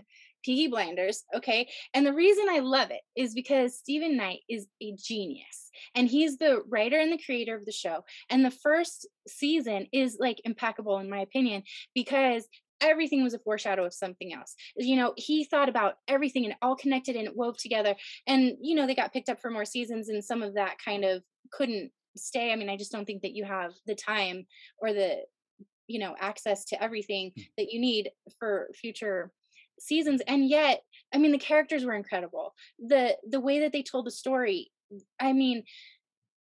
Peaky 0.44 0.68
Blinders, 0.68 1.24
okay? 1.36 1.68
And 1.94 2.06
the 2.06 2.14
reason 2.14 2.46
I 2.50 2.60
love 2.60 2.92
it 2.92 3.02
is 3.16 3.34
because 3.34 3.78
Steven 3.78 4.18
Knight 4.18 4.40
is 4.50 4.68
a 4.82 4.94
genius 4.98 5.72
and 5.96 6.08
he's 6.08 6.38
the 6.38 6.62
writer 6.70 7.00
and 7.00 7.12
the 7.12 7.22
creator 7.24 7.56
of 7.56 7.66
the 7.66 7.72
show. 7.72 8.04
And 8.30 8.44
the 8.44 8.52
first 8.52 9.08
season 9.28 9.88
is 9.92 10.18
like 10.20 10.42
impeccable, 10.46 11.00
in 11.00 11.10
my 11.10 11.20
opinion, 11.20 11.64
because 11.96 12.48
everything 12.82 13.24
was 13.24 13.34
a 13.34 13.40
foreshadow 13.40 13.86
of 13.86 13.94
something 13.94 14.34
else. 14.34 14.56
You 14.76 14.98
know, 14.98 15.14
he 15.16 15.46
thought 15.46 15.70
about 15.70 15.96
everything 16.08 16.46
and 16.46 16.56
all 16.62 16.76
connected 16.76 17.16
and 17.16 17.30
wove 17.36 17.58
together. 17.58 17.96
And, 18.28 18.58
you 18.62 18.76
know, 18.76 18.86
they 18.86 18.96
got 18.96 19.14
picked 19.14 19.30
up 19.30 19.42
for 19.42 19.50
more 19.50 19.66
seasons 19.66 20.10
and 20.10 20.24
some 20.24 20.44
of 20.44 20.56
that 20.56 20.78
kind 20.84 21.06
of 21.06 21.24
couldn't 21.52 21.92
stay. 22.18 22.52
I 22.52 22.56
mean, 22.56 22.70
I 22.70 22.78
just 22.78 22.92
don't 22.92 23.06
think 23.06 23.22
that 23.22 23.36
you 23.36 23.46
have 23.46 23.72
the 23.86 23.96
time 23.96 24.46
or 24.80 24.94
the, 24.94 25.20
you 25.88 26.00
know, 26.00 26.16
access 26.20 26.66
to 26.66 26.84
everything 26.84 27.32
hmm. 27.36 27.42
that 27.58 27.72
you 27.72 27.80
need 27.80 28.12
for 28.40 28.70
future 28.76 29.32
seasons 29.80 30.22
and 30.28 30.48
yet 30.48 30.82
i 31.14 31.18
mean 31.18 31.32
the 31.32 31.38
characters 31.38 31.86
were 31.86 31.94
incredible. 31.94 32.54
The 32.80 33.18
the 33.30 33.40
way 33.40 33.60
that 33.62 33.72
they 33.72 33.84
told 33.84 34.06
the 34.06 34.12
story 34.12 34.72
i 35.20 35.34
mean 35.34 35.64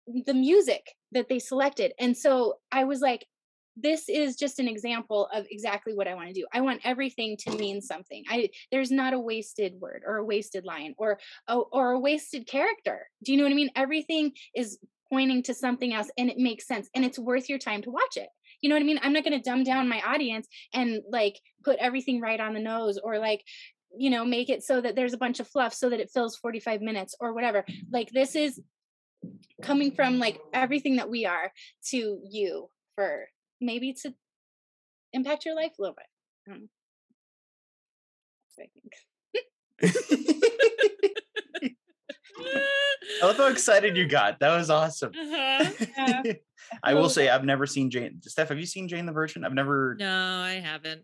the 0.07 0.33
music 0.33 0.85
that 1.11 1.29
they 1.29 1.39
selected 1.39 1.93
and 1.99 2.15
so 2.15 2.55
i 2.71 2.83
was 2.83 2.99
like 3.01 3.25
this 3.75 4.07
is 4.07 4.35
just 4.35 4.59
an 4.59 4.67
example 4.67 5.27
of 5.33 5.45
exactly 5.49 5.93
what 5.93 6.07
i 6.07 6.13
want 6.13 6.27
to 6.27 6.33
do. 6.33 6.45
I 6.53 6.61
want 6.61 6.81
everything 6.83 7.37
to 7.39 7.57
mean 7.57 7.81
something. 7.81 8.23
I 8.29 8.49
there's 8.71 8.91
not 8.91 9.13
a 9.13 9.19
wasted 9.19 9.73
word 9.79 10.03
or 10.05 10.17
a 10.17 10.25
wasted 10.25 10.65
line 10.65 10.93
or 10.97 11.19
a, 11.47 11.55
or 11.57 11.91
a 11.91 11.99
wasted 11.99 12.45
character. 12.45 13.07
Do 13.23 13.31
you 13.31 13.37
know 13.37 13.45
what 13.45 13.51
i 13.51 13.55
mean? 13.55 13.71
Everything 13.75 14.33
is 14.55 14.77
pointing 15.11 15.43
to 15.43 15.53
something 15.53 15.93
else 15.93 16.09
and 16.17 16.29
it 16.29 16.37
makes 16.37 16.67
sense 16.67 16.89
and 16.95 17.05
it's 17.05 17.19
worth 17.19 17.49
your 17.49 17.59
time 17.59 17.81
to 17.83 17.91
watch 17.91 18.17
it 18.17 18.29
you 18.63 18.69
know 18.69 18.75
what 18.75 18.81
I 18.81 18.85
mean? 18.85 18.99
I'm 19.03 19.11
not 19.11 19.25
going 19.25 19.37
to 19.37 19.43
dumb 19.43 19.65
down 19.65 19.89
my 19.89 20.01
audience 20.01 20.47
and 20.73 21.01
like 21.11 21.37
put 21.65 21.77
everything 21.79 22.21
right 22.21 22.39
on 22.39 22.53
the 22.53 22.61
nose 22.61 22.97
or 22.97 23.19
like, 23.19 23.43
you 23.95 24.09
know, 24.09 24.23
make 24.23 24.49
it 24.49 24.63
so 24.63 24.79
that 24.79 24.95
there's 24.95 25.11
a 25.11 25.17
bunch 25.17 25.41
of 25.41 25.49
fluff 25.49 25.73
so 25.73 25.89
that 25.89 25.99
it 25.99 26.09
fills 26.11 26.37
45 26.37 26.81
minutes 26.81 27.13
or 27.19 27.33
whatever. 27.33 27.65
Like 27.91 28.09
this 28.11 28.37
is 28.37 28.61
coming 29.61 29.91
from 29.91 30.17
like 30.17 30.39
everything 30.53 30.95
that 30.95 31.09
we 31.09 31.25
are 31.25 31.51
to 31.89 32.21
you 32.23 32.69
for 32.95 33.27
maybe 33.59 33.91
to 34.01 34.13
impact 35.11 35.43
your 35.43 35.55
life 35.55 35.73
a 35.77 35.81
little 35.81 35.95
bit. 35.95 36.07
What 38.55 38.65
I 38.65 38.69
think. 39.81 40.03
I 43.21 43.25
love 43.25 43.37
how 43.37 43.47
excited 43.47 43.97
you 43.97 44.07
got. 44.07 44.39
That 44.39 44.55
was 44.55 44.69
awesome. 44.69 45.11
Uh-huh. 45.13 45.69
Yeah. 45.97 46.23
I 46.83 46.93
will 46.93 47.09
say 47.09 47.29
I've 47.29 47.43
never 47.45 47.65
seen 47.65 47.89
Jane. 47.89 48.21
Steph, 48.21 48.49
have 48.49 48.59
you 48.59 48.65
seen 48.65 48.87
Jane 48.87 49.05
the 49.05 49.11
Virgin? 49.11 49.43
I've 49.43 49.53
never. 49.53 49.95
No, 49.99 50.07
I 50.41 50.61
haven't. 50.63 51.03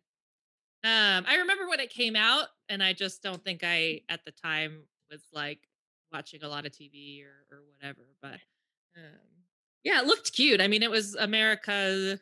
Um, 0.84 1.26
I 1.28 1.38
remember 1.39 1.68
when 1.68 1.80
it 1.80 1.89
came 1.89 2.16
out, 2.16 2.47
and 2.70 2.82
I 2.82 2.93
just 2.93 3.22
don't 3.22 3.43
think 3.43 3.62
I 3.64 4.01
at 4.10 4.22
the 4.26 4.32
time 4.32 4.84
was 5.12 5.22
like 5.34 5.60
watching 6.14 6.43
a 6.43 6.47
lot 6.47 6.66
of 6.66 6.72
TV 6.72 7.24
or 7.24 7.55
or 7.55 7.62
whatever. 7.76 8.01
But 8.22 8.39
um, 8.95 9.43
yeah, 9.84 9.99
it 9.99 10.07
looked 10.07 10.34
cute. 10.34 10.62
I 10.62 10.68
mean, 10.68 10.84
it 10.84 10.91
was 10.91 11.16
America. 11.16 12.20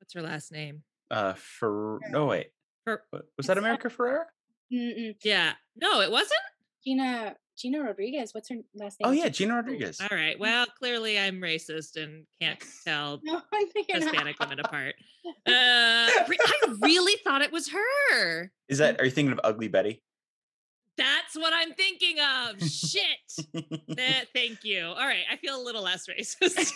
What's 0.00 0.14
her 0.14 0.22
last 0.22 0.52
name? 0.52 0.82
Uh, 1.10 1.34
for 1.34 2.00
no 2.10 2.26
wait, 2.26 2.48
Her, 2.84 3.02
was 3.36 3.46
that 3.46 3.58
America 3.58 3.88
Ferrera? 3.88 4.24
Mm-mm. 4.72 5.14
yeah, 5.22 5.52
no, 5.76 6.00
it 6.00 6.10
wasn't. 6.10 6.40
Gina 6.86 7.34
Gina 7.58 7.82
Rodriguez. 7.82 8.32
What's 8.32 8.48
her 8.50 8.56
last 8.74 9.00
name? 9.00 9.08
Oh 9.08 9.12
yeah, 9.12 9.28
Gina 9.28 9.54
Rodriguez. 9.54 10.00
All 10.00 10.16
right. 10.16 10.38
Well, 10.38 10.66
clearly 10.78 11.18
I'm 11.18 11.40
racist 11.40 11.96
and 11.96 12.24
can't 12.40 12.62
tell 12.86 13.20
No, 13.24 13.40
you're 13.52 13.98
not. 13.98 14.02
Hispanic 14.12 14.38
women 14.38 14.60
apart. 14.60 14.94
Uh, 15.44 15.48
I 15.48 16.24
really 16.82 17.18
thought 17.24 17.42
it 17.42 17.50
was 17.50 17.68
her. 17.70 18.52
Is 18.68 18.78
that? 18.78 19.00
Are 19.00 19.04
you 19.04 19.10
thinking 19.10 19.32
of 19.32 19.40
Ugly 19.42 19.66
Betty? 19.66 20.00
That's 20.96 21.34
what 21.34 21.52
I'm 21.52 21.72
thinking 21.74 22.18
of. 22.20 22.62
Shit. 22.62 23.02
Eh, 23.98 24.24
thank 24.32 24.62
you. 24.62 24.84
All 24.86 24.94
right. 25.06 25.24
I 25.28 25.36
feel 25.36 25.60
a 25.60 25.64
little 25.64 25.82
less 25.82 26.06
racist. 26.06 26.70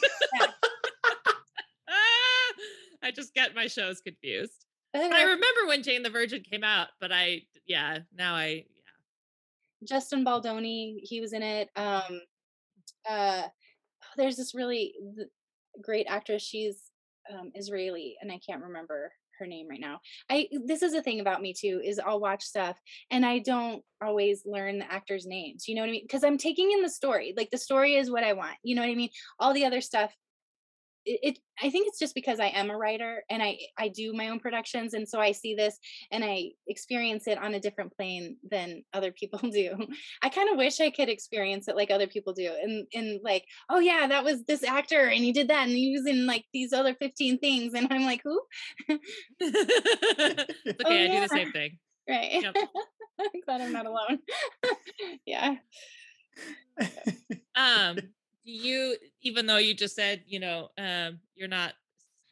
Ah, 1.89 2.53
I 3.05 3.11
just 3.13 3.33
got 3.35 3.55
my 3.55 3.69
shows 3.69 4.01
confused. 4.01 4.67
But 4.93 5.11
But 5.11 5.13
I 5.13 5.23
remember 5.23 5.67
when 5.69 5.85
Jane 5.85 6.03
the 6.03 6.11
Virgin 6.11 6.43
came 6.43 6.65
out, 6.65 6.89
but 7.01 7.13
I, 7.13 7.43
yeah, 7.67 7.99
now 8.17 8.35
I, 8.35 8.47
yeah. 8.47 8.65
Justin 9.87 10.25
Baldoni, 10.25 11.01
he 11.03 11.21
was 11.21 11.33
in 11.33 11.43
it. 11.43 11.69
Um, 11.77 12.21
uh, 13.09 13.43
there's 14.17 14.37
this 14.37 14.55
really 14.55 14.95
great 15.83 16.07
actress. 16.09 16.43
She's 16.43 16.91
um, 17.33 17.53
Israeli, 17.55 18.17
and 18.21 18.31
I 18.31 18.41
can't 18.47 18.63
remember 18.63 19.13
her 19.41 19.47
name 19.47 19.67
right 19.69 19.81
now. 19.81 20.01
I 20.31 20.49
this 20.67 20.83
is 20.83 20.95
a 20.95 21.03
thing 21.03 21.19
about 21.19 21.43
me 21.43 21.53
too 21.53 21.81
is 21.83 21.99
I'll 21.99 22.21
watch 22.21 22.45
stuff 22.45 22.77
and 23.11 23.27
I 23.27 23.41
don't 23.41 23.83
always 24.03 24.43
learn 24.47 24.79
the 24.79 24.93
actors' 24.93 25.27
names. 25.27 25.67
You 25.67 25.75
know 25.75 25.81
what 25.81 25.89
I 25.89 25.93
mean? 25.93 26.05
Because 26.05 26.23
I'm 26.23 26.39
taking 26.39 26.71
in 26.71 26.83
the 26.83 26.91
story. 26.91 27.35
Like 27.37 27.51
the 27.51 27.59
story 27.59 27.97
is 27.97 28.11
what 28.11 28.23
I 28.23 28.35
want. 28.35 28.57
You 28.63 28.77
know 28.77 28.83
what 28.83 28.91
I 28.91 28.95
mean? 28.95 29.11
All 29.39 29.53
the 29.53 29.65
other 29.65 29.81
stuff. 29.81 30.15
It, 31.05 31.21
it 31.23 31.39
I 31.63 31.71
think 31.71 31.89
it's 31.89 31.99
just 31.99 32.15
because 32.15 32.41
I 32.41 32.49
am 32.49 32.71
a 32.71 32.77
writer 32.77 33.23
and 33.31 33.43
I 33.43 33.59
I 33.79 33.89
do 33.89 34.13
my 34.13 34.29
own 34.29 34.41
productions 34.41 34.95
and 34.95 35.09
so 35.09 35.21
I 35.21 35.33
see 35.33 35.55
this 35.55 35.79
and 36.11 36.25
I 36.25 36.51
experience 36.69 37.27
it 37.27 37.39
on 37.39 37.55
a 37.55 37.61
different 37.61 37.95
plane 37.97 38.37
than 38.51 38.83
other 38.93 39.13
people 39.13 39.39
do. 39.51 39.77
I 40.23 40.29
kind 40.29 40.51
of 40.51 40.59
wish 40.59 40.81
I 40.81 40.91
could 40.91 41.09
experience 41.09 41.69
it 41.69 41.77
like 41.77 41.91
other 41.91 42.07
people 42.07 42.33
do 42.33 42.53
and 42.63 42.87
and 42.95 43.21
like, 43.23 43.45
oh 43.69 43.81
yeah, 43.81 44.07
that 44.09 44.25
was 44.25 44.45
this 44.45 44.65
actor 44.65 45.07
and 45.07 45.25
he 45.25 45.33
did 45.33 45.49
that 45.49 45.67
and 45.67 45.77
he 45.77 45.97
was 45.97 46.07
in 46.07 46.27
like 46.27 46.45
these 46.53 46.73
other 46.73 46.95
15 46.95 47.39
things 47.39 47.75
and 47.75 47.89
I'm 47.91 48.05
like, 48.05 48.23
who? 48.25 48.41
it's 49.41 50.85
okay. 50.85 51.05
I 51.05 51.15
do 51.15 51.21
the 51.21 51.29
same 51.29 51.53
thing. 51.53 51.79
Right. 52.09 52.43
Yep. 52.43 52.57
I'm 53.21 53.41
glad 53.45 53.61
I'm 53.61 53.73
not 53.73 53.87
alone. 53.87 54.19
yeah. 55.27 55.57
Um, 57.55 57.99
do 58.51 58.57
you, 58.69 58.97
even 59.23 59.47
though 59.47 59.59
you 59.59 59.75
just 59.75 59.95
said, 59.95 60.25
you 60.27 60.41
know, 60.41 60.71
um, 60.77 61.21
you're 61.35 61.49
not 61.49 61.75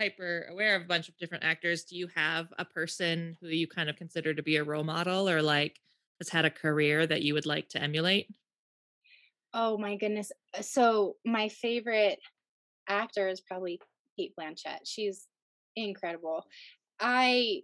hyper 0.00 0.46
aware 0.50 0.76
of 0.76 0.82
a 0.82 0.86
bunch 0.86 1.08
of 1.08 1.16
different 1.16 1.44
actors, 1.44 1.84
do 1.84 1.96
you 1.96 2.08
have 2.14 2.52
a 2.58 2.64
person 2.64 3.36
who 3.40 3.48
you 3.48 3.66
kind 3.68 3.88
of 3.88 3.96
consider 3.96 4.34
to 4.34 4.42
be 4.42 4.56
a 4.56 4.64
role 4.64 4.84
model 4.84 5.28
or 5.28 5.42
like 5.42 5.80
has 6.20 6.28
had 6.28 6.44
a 6.44 6.50
career 6.50 7.06
that 7.06 7.22
you 7.22 7.34
would 7.34 7.46
like 7.46 7.68
to 7.70 7.82
emulate? 7.82 8.28
Oh 9.54 9.78
my 9.78 9.96
goodness. 9.96 10.32
Uh, 10.56 10.62
So 10.62 11.16
my 11.24 11.48
favorite 11.48 12.18
actor 12.88 13.28
is 13.28 13.40
probably 13.40 13.80
Cate 14.18 14.34
Blanchett. 14.38 14.80
She's 14.84 15.26
incredible. 15.76 16.44
I 17.00 17.62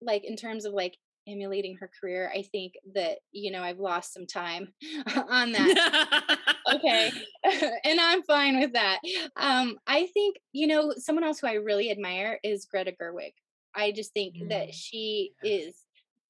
like 0.00 0.24
in 0.24 0.36
terms 0.36 0.64
of 0.64 0.72
like 0.72 0.96
emulating 1.26 1.76
her 1.76 1.90
career, 2.00 2.30
I 2.34 2.42
think 2.42 2.74
that, 2.94 3.18
you 3.32 3.50
know, 3.50 3.62
I've 3.62 3.78
lost 3.78 4.12
some 4.12 4.26
time 4.26 4.72
on 5.28 5.52
that. 5.52 6.38
okay 6.74 7.10
and 7.84 7.98
i'm 8.00 8.22
fine 8.22 8.60
with 8.60 8.74
that 8.74 8.98
um 9.36 9.76
i 9.86 10.06
think 10.12 10.36
you 10.52 10.66
know 10.66 10.92
someone 10.98 11.24
else 11.24 11.40
who 11.40 11.46
i 11.46 11.54
really 11.54 11.90
admire 11.90 12.38
is 12.44 12.66
greta 12.66 12.92
gerwig 12.92 13.32
i 13.74 13.90
just 13.90 14.12
think 14.12 14.34
that 14.50 14.68
Mm. 14.68 14.74
she 14.74 15.32
is 15.42 15.74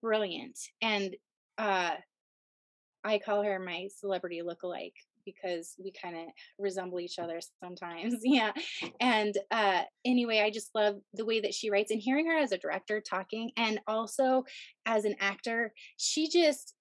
brilliant 0.00 0.58
and 0.80 1.16
uh 1.58 1.90
i 3.04 3.18
call 3.18 3.42
her 3.42 3.58
my 3.58 3.88
celebrity 3.98 4.40
lookalike 4.42 4.94
because 5.24 5.74
we 5.82 5.92
kind 5.92 6.16
of 6.16 6.24
resemble 6.58 7.00
each 7.00 7.18
other 7.18 7.40
sometimes 7.62 8.16
yeah 8.22 8.52
and 9.00 9.36
uh 9.50 9.82
anyway 10.04 10.40
i 10.40 10.50
just 10.50 10.70
love 10.74 10.96
the 11.14 11.24
way 11.24 11.40
that 11.40 11.54
she 11.54 11.70
writes 11.70 11.90
and 11.90 12.00
hearing 12.00 12.26
her 12.26 12.36
as 12.36 12.52
a 12.52 12.58
director 12.58 13.00
talking 13.00 13.50
and 13.56 13.80
also 13.86 14.44
as 14.86 15.04
an 15.04 15.14
actor 15.20 15.72
she 15.96 16.28
just 16.28 16.74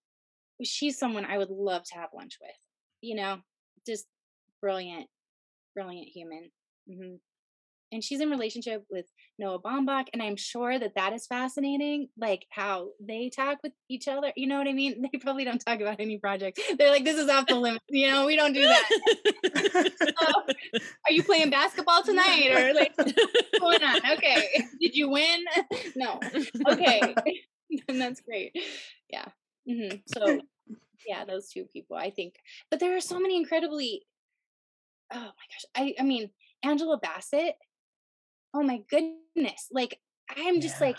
she's 0.64 0.98
someone 0.98 1.26
i 1.26 1.38
would 1.38 1.50
love 1.50 1.84
to 1.84 1.96
have 1.96 2.10
lunch 2.14 2.38
with 2.42 2.56
you 3.02 3.16
know 3.16 3.38
just 3.86 4.06
brilliant 4.62 5.08
brilliant 5.74 6.08
human 6.08 6.50
hmm 6.88 7.16
and 7.92 8.04
she's 8.04 8.22
in 8.22 8.30
relationship 8.30 8.84
with 8.90 9.06
noah 9.38 9.60
baumbach 9.60 10.08
and 10.14 10.22
i'm 10.22 10.36
sure 10.36 10.78
that 10.78 10.96
that 10.96 11.14
is 11.14 11.26
fascinating 11.28 12.08
like 12.18 12.46
how 12.50 12.90
they 13.00 13.30
talk 13.30 13.58
with 13.64 13.74
each 13.90 14.08
other 14.08 14.32
you 14.36 14.48
know 14.48 14.58
what 14.58 14.68
i 14.68 14.74
mean? 14.74 15.04
They 15.12 15.18
probably 15.20 15.44
don't 15.46 15.60
talk 15.60 15.80
about 15.80 16.00
any 16.00 16.18
project 16.18 16.60
they're 16.78 16.92
like 16.92 17.04
this 17.04 17.18
is 17.18 17.30
off 17.30 17.48
the 17.48 17.56
limit 17.56 17.82
you 17.90 18.10
know? 18.10 18.26
We 18.26 18.36
don't 18.36 18.54
do 18.54 18.62
that. 18.62 19.92
Are 21.08 21.12
you 21.12 21.24
playing 21.24 21.50
basketball 21.50 22.04
tonight 22.04 22.52
or 22.52 22.74
like 22.74 22.92
what's 22.96 23.14
going 23.60 23.84
on? 23.84 24.12
Okay 24.14 24.68
did 24.80 24.96
you 24.96 25.10
win? 25.10 25.46
No. 25.96 26.20
Okay. 26.68 27.16
And 27.88 28.00
that's 28.00 28.22
great. 28.22 28.56
Yeah. 29.10 29.26
Hmm 29.68 29.98
so 30.08 30.40
yeah 31.08 31.26
those 31.26 31.50
two 31.50 31.66
people 31.66 31.96
i 31.96 32.10
think 32.10 32.36
but 32.70 32.80
there 32.80 32.96
are 32.96 33.02
so 33.02 33.20
many 33.20 33.38
incredibly 33.38 34.06
oh 35.12 35.18
my 35.18 35.24
gosh 35.26 35.66
i 35.76 35.96
i 36.00 36.04
mean 36.04 36.30
angela 36.64 36.98
bassett 36.98 37.56
oh 38.54 38.64
my 38.64 38.82
goodness 38.89 39.68
like 39.72 40.00
i'm 40.36 40.62
just 40.62 40.80
Yeah. 40.80 40.88
like 40.88 40.97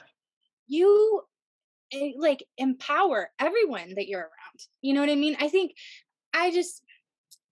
you 0.67 1.23
eh, 1.93 2.13
like 2.19 2.45
empower 2.59 3.31
everyone 3.41 3.95
that 3.97 4.09
you're 4.09 4.21
around 4.21 4.61
you 4.83 4.95
know 4.95 5.01
what 5.01 5.11
i 5.11 5.15
mean 5.15 5.37
i 5.41 5.49
think 5.49 5.73
i 6.33 6.51
just 6.51 6.83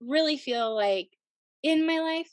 really 0.00 0.36
feel 0.36 0.74
like 0.74 1.08
in 1.62 1.86
my 1.86 1.98
life 1.98 2.30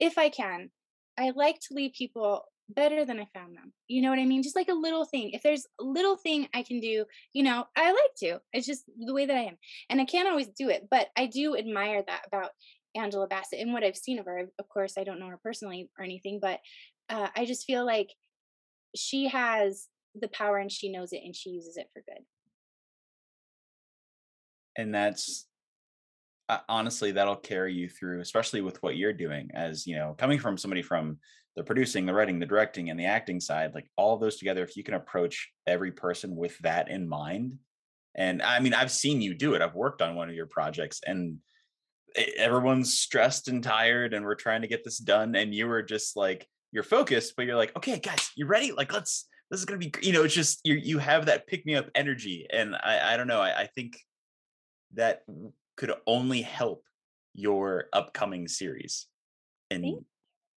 if 0.00 0.18
i 0.18 0.28
can 0.28 0.70
i 1.18 1.32
like 1.34 1.58
to 1.60 1.74
leave 1.74 1.92
people 1.96 2.44
better 2.68 3.04
than 3.04 3.20
i 3.20 3.26
found 3.34 3.56
them 3.56 3.72
you 3.88 4.00
know 4.00 4.08
what 4.08 4.18
i 4.18 4.24
mean 4.24 4.42
just 4.42 4.56
like 4.56 4.68
a 4.68 4.74
little 4.74 5.04
thing 5.04 5.30
if 5.32 5.42
there's 5.42 5.66
a 5.80 5.84
little 5.84 6.16
thing 6.16 6.48
i 6.54 6.62
can 6.62 6.80
do 6.80 7.04
you 7.32 7.42
know 7.42 7.64
i 7.76 7.90
like 7.90 8.14
to 8.16 8.38
it's 8.54 8.66
just 8.66 8.84
the 9.04 9.12
way 9.12 9.26
that 9.26 9.36
i 9.36 9.42
am 9.42 9.56
and 9.90 10.00
i 10.00 10.04
can't 10.04 10.28
always 10.28 10.48
do 10.48 10.70
it 10.70 10.88
but 10.90 11.08
i 11.16 11.26
do 11.26 11.56
admire 11.56 12.02
that 12.06 12.22
about 12.26 12.50
angela 12.94 13.26
bassett 13.26 13.60
and 13.60 13.72
what 13.72 13.84
i've 13.84 13.96
seen 13.96 14.18
of 14.18 14.26
her 14.26 14.46
of 14.58 14.68
course 14.68 14.94
i 14.98 15.04
don't 15.04 15.18
know 15.18 15.28
her 15.28 15.40
personally 15.42 15.90
or 15.98 16.04
anything 16.04 16.38
but 16.40 16.60
uh, 17.10 17.28
i 17.36 17.44
just 17.44 17.64
feel 17.64 17.84
like 17.84 18.08
she 18.94 19.28
has 19.28 19.88
the 20.14 20.28
power 20.28 20.58
and 20.58 20.70
she 20.70 20.90
knows 20.90 21.12
it 21.12 21.22
and 21.24 21.34
she 21.34 21.50
uses 21.50 21.76
it 21.76 21.88
for 21.92 22.02
good. 22.06 22.24
And 24.76 24.94
that's 24.94 25.46
uh, 26.48 26.58
honestly 26.68 27.12
that'll 27.12 27.36
carry 27.36 27.72
you 27.72 27.88
through 27.88 28.20
especially 28.20 28.60
with 28.60 28.82
what 28.82 28.96
you're 28.96 29.14
doing 29.14 29.48
as 29.54 29.86
you 29.86 29.96
know 29.96 30.14
coming 30.18 30.38
from 30.38 30.58
somebody 30.58 30.82
from 30.82 31.16
the 31.56 31.62
producing 31.62 32.04
the 32.04 32.12
writing 32.12 32.38
the 32.38 32.44
directing 32.44 32.90
and 32.90 33.00
the 33.00 33.06
acting 33.06 33.40
side 33.40 33.72
like 33.74 33.88
all 33.96 34.18
those 34.18 34.36
together 34.36 34.62
if 34.62 34.76
you 34.76 34.84
can 34.84 34.92
approach 34.92 35.50
every 35.66 35.90
person 35.90 36.36
with 36.36 36.58
that 36.58 36.90
in 36.90 37.08
mind 37.08 37.54
and 38.14 38.42
i 38.42 38.60
mean 38.60 38.74
i've 38.74 38.90
seen 38.90 39.22
you 39.22 39.32
do 39.32 39.54
it 39.54 39.62
i've 39.62 39.74
worked 39.74 40.02
on 40.02 40.16
one 40.16 40.28
of 40.28 40.34
your 40.34 40.44
projects 40.44 41.00
and 41.06 41.38
everyone's 42.36 42.98
stressed 42.98 43.48
and 43.48 43.62
tired 43.62 44.14
and 44.14 44.24
we're 44.24 44.34
trying 44.34 44.62
to 44.62 44.68
get 44.68 44.84
this 44.84 44.98
done 44.98 45.34
and 45.34 45.54
you 45.54 45.66
were 45.66 45.82
just 45.82 46.16
like 46.16 46.46
you're 46.72 46.82
focused 46.84 47.34
but 47.36 47.44
you're 47.46 47.56
like 47.56 47.74
okay 47.76 47.98
guys 47.98 48.30
you 48.36 48.46
ready 48.46 48.72
like 48.72 48.92
let's 48.92 49.28
this 49.50 49.58
is 49.60 49.66
gonna 49.66 49.78
be 49.78 49.92
you 50.00 50.12
know 50.12 50.22
it's 50.24 50.34
just 50.34 50.60
you 50.64 50.74
you 50.74 50.98
have 50.98 51.26
that 51.26 51.46
pick 51.46 51.66
me 51.66 51.74
up 51.74 51.86
energy 51.94 52.46
and 52.52 52.74
i 52.76 53.14
i 53.14 53.16
don't 53.16 53.26
know 53.26 53.40
i, 53.40 53.62
I 53.62 53.66
think 53.66 53.98
that 54.94 55.22
could 55.76 55.92
only 56.06 56.42
help 56.42 56.84
your 57.34 57.86
upcoming 57.92 58.46
series 58.46 59.06
and 59.70 59.84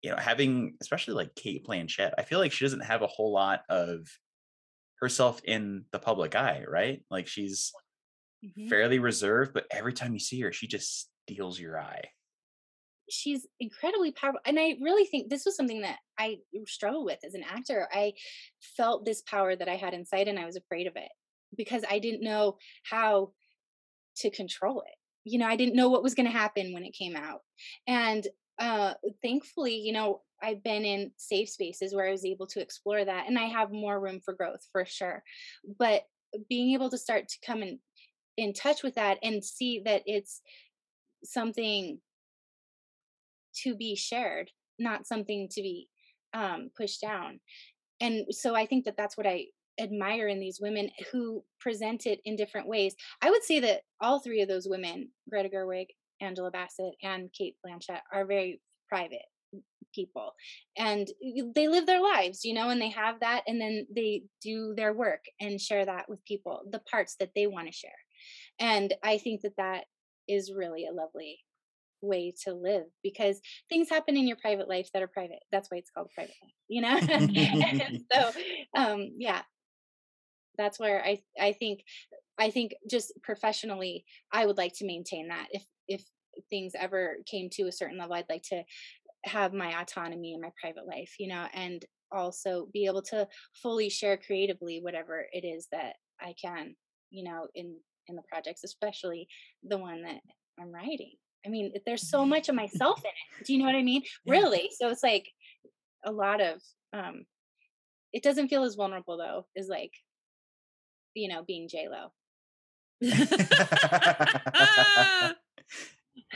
you 0.03 0.11
know 0.11 0.17
having 0.17 0.75
especially 0.81 1.15
like 1.15 1.33
cate 1.33 1.65
blanchett 1.65 2.11
i 2.19 2.23
feel 2.23 2.37
like 2.39 2.51
she 2.51 2.65
doesn't 2.65 2.81
have 2.85 3.01
a 3.01 3.07
whole 3.07 3.31
lot 3.31 3.61
of 3.67 4.07
herself 4.99 5.41
in 5.43 5.85
the 5.91 5.99
public 5.99 6.35
eye 6.35 6.63
right 6.67 7.03
like 7.09 7.27
she's 7.27 7.71
Mhm. 8.45 8.69
fairly 8.69 8.99
reserved 8.99 9.51
but 9.53 9.65
every 9.71 9.93
time 9.93 10.13
you 10.13 10.19
see 10.19 10.39
her 10.41 10.51
she 10.53 10.67
just 10.67 11.09
steals 11.28 11.59
your 11.59 11.80
eye 11.80 12.03
she's 13.09 13.47
incredibly 13.59 14.11
powerful 14.11 14.41
and 14.45 14.59
i 14.59 14.75
really 14.82 15.05
think 15.05 15.30
this 15.30 15.45
was 15.45 15.55
something 15.55 15.82
that 15.82 15.97
i 16.19 16.38
struggled 16.67 17.05
with 17.05 17.19
as 17.25 17.34
an 17.34 17.43
actor 17.43 17.88
i 17.93 18.11
felt 18.75 19.05
this 19.05 19.21
power 19.21 19.55
that 19.55 19.69
i 19.69 19.75
had 19.75 19.93
inside 19.93 20.28
and 20.28 20.38
i 20.38 20.45
was 20.45 20.57
afraid 20.57 20.88
of 20.88 20.93
it 20.95 21.09
because 21.55 21.84
I 21.89 21.99
didn't 21.99 22.23
know 22.23 22.57
how 22.84 23.32
to 24.17 24.30
control 24.32 24.82
it. 24.82 24.95
You 25.23 25.39
know, 25.39 25.47
I 25.47 25.55
didn't 25.55 25.75
know 25.75 25.89
what 25.89 26.03
was 26.03 26.15
going 26.15 26.25
to 26.25 26.32
happen 26.32 26.73
when 26.73 26.84
it 26.84 26.95
came 26.97 27.15
out. 27.15 27.41
And 27.88 28.25
uh 28.59 28.95
thankfully, 29.21 29.75
you 29.75 29.93
know, 29.93 30.21
I've 30.41 30.63
been 30.63 30.84
in 30.84 31.11
safe 31.17 31.49
spaces 31.49 31.93
where 31.93 32.07
I 32.07 32.11
was 32.11 32.25
able 32.25 32.47
to 32.47 32.61
explore 32.61 33.03
that 33.03 33.25
and 33.28 33.38
I 33.38 33.45
have 33.45 33.71
more 33.71 33.99
room 33.99 34.19
for 34.23 34.34
growth 34.34 34.65
for 34.71 34.84
sure. 34.86 35.23
But 35.78 36.03
being 36.49 36.73
able 36.73 36.89
to 36.89 36.97
start 36.97 37.28
to 37.28 37.45
come 37.45 37.61
in 37.61 37.80
in 38.36 38.53
touch 38.53 38.84
with 38.84 38.95
that 38.95 39.17
and 39.23 39.43
see 39.43 39.82
that 39.86 40.03
it's 40.05 40.41
something 41.24 41.99
to 43.63 43.76
be 43.76 43.95
shared, 43.95 44.49
not 44.80 45.07
something 45.07 45.47
to 45.51 45.61
be 45.61 45.88
um, 46.34 46.70
pushed 46.76 47.01
down. 47.01 47.39
And 47.99 48.26
so 48.30 48.55
I 48.55 48.65
think 48.65 48.86
that 48.86 48.95
that's 48.97 49.18
what 49.18 49.28
I 49.28 49.45
admire 49.80 50.28
in 50.28 50.39
these 50.39 50.59
women 50.61 50.89
who 51.11 51.43
present 51.59 52.05
it 52.05 52.20
in 52.26 52.36
different 52.36 52.68
ways. 52.68 52.95
I 53.22 53.30
would 53.30 53.43
say 53.43 53.59
that 53.61 53.82
all 54.01 54.20
three 54.20 54.41
of 54.41 54.47
those 54.47 54.68
women, 54.68 55.09
Greta 55.30 55.49
Gerwig, 55.49 55.88
Angela 56.22 56.51
Bassett, 56.51 56.93
and 57.03 57.32
Cate 57.34 57.55
Blanchett, 57.65 58.01
are 58.11 58.26
very 58.26 58.61
private 58.89 59.26
people 59.93 60.34
and 60.78 61.07
they 61.55 61.68
live 61.68 61.86
their 61.86 62.01
lives 62.01 62.43
you 62.43 62.53
know 62.53 62.70
and 62.70 62.80
they 62.80 62.89
have 62.89 63.20
that 63.20 63.41
and 63.47 63.59
then 63.59 63.88
they 63.95 64.22
do 64.41 64.74
their 64.76 64.93
work 64.93 65.24
and 65.39 65.59
share 65.59 65.86
that 65.86 66.07
with 66.09 66.24
people 66.26 66.61
the 66.72 66.82
parts 66.91 67.15
that 67.20 67.32
they 67.36 67.47
want 67.47 67.65
to 67.68 67.74
share 67.74 67.89
and 68.59 68.93
i 69.03 69.18
think 69.18 69.41
that 69.41 69.55
that 69.57 69.86
is 70.28 70.51
really 70.53 70.86
a 70.86 70.93
lovely 70.93 71.39
way 72.01 72.34
to 72.43 72.53
live 72.53 72.86
because 73.03 73.41
things 73.69 73.89
happen 73.89 74.15
in 74.15 74.28
your 74.28 74.38
private 74.38 74.69
life 74.69 74.89
that 74.93 75.01
are 75.01 75.07
private. 75.07 75.39
That's 75.51 75.69
why 75.71 75.78
it's 75.78 75.89
called 75.89 76.11
private 76.13 76.36
life 76.43 76.53
you 76.67 76.82
know? 76.82 76.99
So 78.11 78.32
um 78.75 79.11
yeah. 79.17 79.41
That's 80.57 80.80
where 80.80 81.03
i 81.03 81.19
i 81.39 81.53
think 81.53 81.84
i 82.39 82.49
think 82.49 82.73
just 82.89 83.13
professionally 83.23 84.05
i 84.32 84.45
would 84.45 84.57
like 84.57 84.73
to 84.78 84.86
maintain 84.86 85.28
that. 85.30 85.47
If 85.51 85.63
if 85.88 86.03
things 86.49 86.73
ever 86.80 87.17
came 87.25 87.49
to 87.51 87.63
a 87.63 87.71
certain 87.71 87.97
level 87.97 88.13
i'd 88.13 88.25
like 88.30 88.43
to 88.43 88.61
have 89.25 89.53
my 89.53 89.82
autonomy 89.82 90.34
in 90.34 90.41
my 90.41 90.51
private 90.61 90.86
life 90.88 91.15
you 91.19 91.28
know 91.28 91.47
and 91.53 91.86
also 92.11 92.67
be 92.73 92.86
able 92.86 93.01
to 93.01 93.28
fully 93.61 93.89
share 93.89 94.17
creatively 94.17 94.80
whatever 94.82 95.25
it 95.32 95.45
is 95.45 95.67
that 95.71 95.95
i 96.21 96.34
can 96.39 96.75
you 97.09 97.23
know 97.23 97.47
in 97.55 97.75
in 98.09 98.15
the 98.15 98.21
projects 98.29 98.63
especially 98.63 99.27
the 99.63 99.77
one 99.77 100.03
that 100.03 100.21
i'm 100.59 100.71
writing. 100.71 101.11
I 101.45 101.49
mean 101.49 101.73
there's 101.85 102.09
so 102.09 102.25
much 102.25 102.49
of 102.49 102.55
myself 102.55 102.99
in 102.99 103.09
it. 103.09 103.45
Do 103.45 103.53
you 103.53 103.59
know 103.59 103.65
what 103.65 103.75
i 103.75 103.83
mean? 103.83 104.03
Really? 104.25 104.69
So 104.77 104.89
it's 104.89 105.03
like 105.03 105.27
a 106.05 106.11
lot 106.11 106.41
of 106.41 106.61
um 106.93 107.25
it 108.13 108.23
doesn't 108.23 108.47
feel 108.47 108.63
as 108.63 108.75
vulnerable 108.75 109.17
though 109.17 109.45
as 109.57 109.67
like 109.67 109.91
you 111.13 111.27
know 111.27 111.43
being 111.43 111.67
j 111.67 111.89
lo 111.89 112.11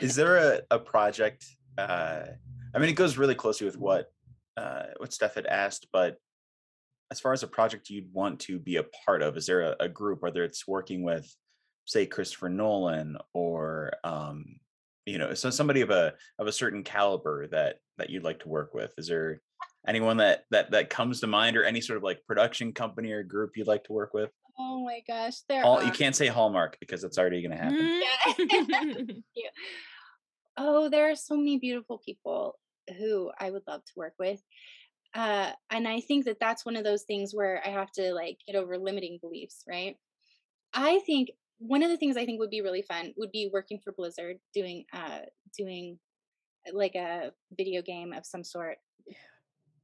is 0.02 0.16
there 0.16 0.38
a, 0.38 0.62
a 0.70 0.80
project 0.80 1.46
uh 1.78 2.24
I 2.74 2.80
mean, 2.80 2.90
it 2.90 2.94
goes 2.94 3.18
really 3.18 3.36
closely 3.36 3.66
with 3.66 3.78
what 3.78 4.12
uh, 4.58 4.84
what 4.98 5.14
Steph 5.14 5.36
had 5.36 5.46
asked, 5.46 5.88
but 5.92 6.18
as 7.12 7.20
far 7.20 7.34
as 7.34 7.44
a 7.44 7.48
project 7.48 7.90
you'd 7.90 8.14
want 8.14 8.40
to 8.42 8.60
be 8.60 8.78
a 8.78 8.86
part 9.06 9.22
of, 9.22 9.36
is 9.36 9.46
there 9.46 9.62
a, 9.62 9.76
a 9.82 9.90
group, 9.90 10.22
whether 10.22 10.44
it's 10.44 10.68
working 10.68 11.04
with, 11.04 11.36
say, 11.86 12.06
Christopher 12.06 12.50
Nolan 12.50 13.18
or 13.34 13.94
um, 14.04 14.60
you 15.06 15.18
know, 15.18 15.34
so 15.34 15.50
somebody 15.50 15.82
of 15.82 15.90
a 15.90 16.14
of 16.40 16.48
a 16.48 16.52
certain 16.52 16.84
caliber 16.84 17.48
that 17.48 17.78
that 17.98 18.10
you'd 18.10 18.24
like 18.24 18.40
to 18.42 18.50
work 18.50 18.74
with? 18.74 18.94
Is 18.98 19.08
there 19.08 19.42
anyone 19.88 20.18
that 20.18 20.46
that 20.52 20.72
that 20.72 20.90
comes 20.90 21.22
to 21.22 21.28
mind, 21.28 21.58
or 21.58 21.64
any 21.64 21.82
sort 21.82 21.98
of 21.98 22.04
like 22.04 22.26
production 22.28 22.74
company 22.74 23.12
or 23.12 23.24
group 23.24 23.58
you'd 23.58 23.68
like 23.68 23.84
to 23.86 23.94
work 23.94 24.14
with? 24.14 24.30
Oh 24.60 24.84
my 24.84 25.02
gosh, 25.08 25.40
there 25.50 25.66
All, 25.66 25.80
are. 25.80 25.84
you 25.84 25.92
can't 25.92 26.16
say 26.16 26.28
Hallmark 26.28 26.78
because 26.80 27.04
it's 27.04 27.18
already 27.18 27.42
going 27.42 27.58
to 27.58 27.64
happen. 27.64 28.02
Yeah. 28.38 29.06
Yeah. 29.36 29.50
Oh, 30.58 30.90
there 30.90 31.10
are 31.10 31.16
so 31.16 31.36
many 31.36 31.58
beautiful 31.58 32.00
people 32.06 32.60
who 32.98 33.32
I 33.40 33.50
would 33.50 33.64
love 33.68 33.84
to 33.86 33.92
work 33.96 34.14
with. 34.20 34.42
Uh, 35.14 35.52
and 35.70 35.88
I 35.88 36.02
think 36.02 36.26
that 36.26 36.40
that's 36.40 36.66
one 36.66 36.76
of 36.76 36.84
those 36.84 37.04
things 37.04 37.34
where 37.34 37.62
I 37.66 37.70
have 37.70 37.92
to 37.94 38.14
like 38.14 38.38
get 38.46 38.56
over 38.56 38.78
limiting 38.78 39.18
beliefs, 39.22 39.64
right? 39.68 39.96
I 40.74 41.00
think 41.06 41.32
one 41.62 41.84
of 41.84 41.90
the 41.90 41.98
things 41.98 42.18
I 42.18 42.26
think 42.26 42.40
would 42.40 42.50
be 42.50 42.62
really 42.62 42.82
fun 42.82 43.14
would 43.18 43.32
be 43.32 43.50
working 43.54 43.80
for 43.84 43.94
Blizzard, 43.94 44.38
doing 44.54 44.86
uh 44.94 45.20
doing 45.58 46.00
like 46.74 46.96
a 46.96 47.32
video 47.56 47.82
game 47.82 48.14
of 48.14 48.26
some 48.26 48.44
sort. 48.44 48.78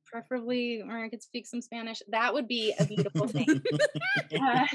Preferably, 0.06 0.82
or 0.82 0.98
I 0.98 1.10
could 1.10 1.22
speak 1.22 1.46
some 1.46 1.62
Spanish. 1.62 2.02
That 2.08 2.34
would 2.34 2.48
be 2.48 2.74
a 2.80 2.86
beautiful 2.86 3.28
thing. 3.28 3.46
uh, 4.42 4.66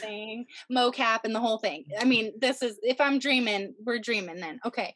saying 0.00 0.46
mocap 0.70 1.20
and 1.22 1.34
the 1.34 1.40
whole 1.40 1.58
thing. 1.58 1.84
I 1.98 2.04
mean, 2.04 2.32
this 2.40 2.60
is 2.60 2.76
if 2.82 3.00
I'm 3.00 3.20
dreaming, 3.20 3.74
we're 3.86 4.00
dreaming 4.00 4.40
then. 4.40 4.58
Okay. 4.66 4.92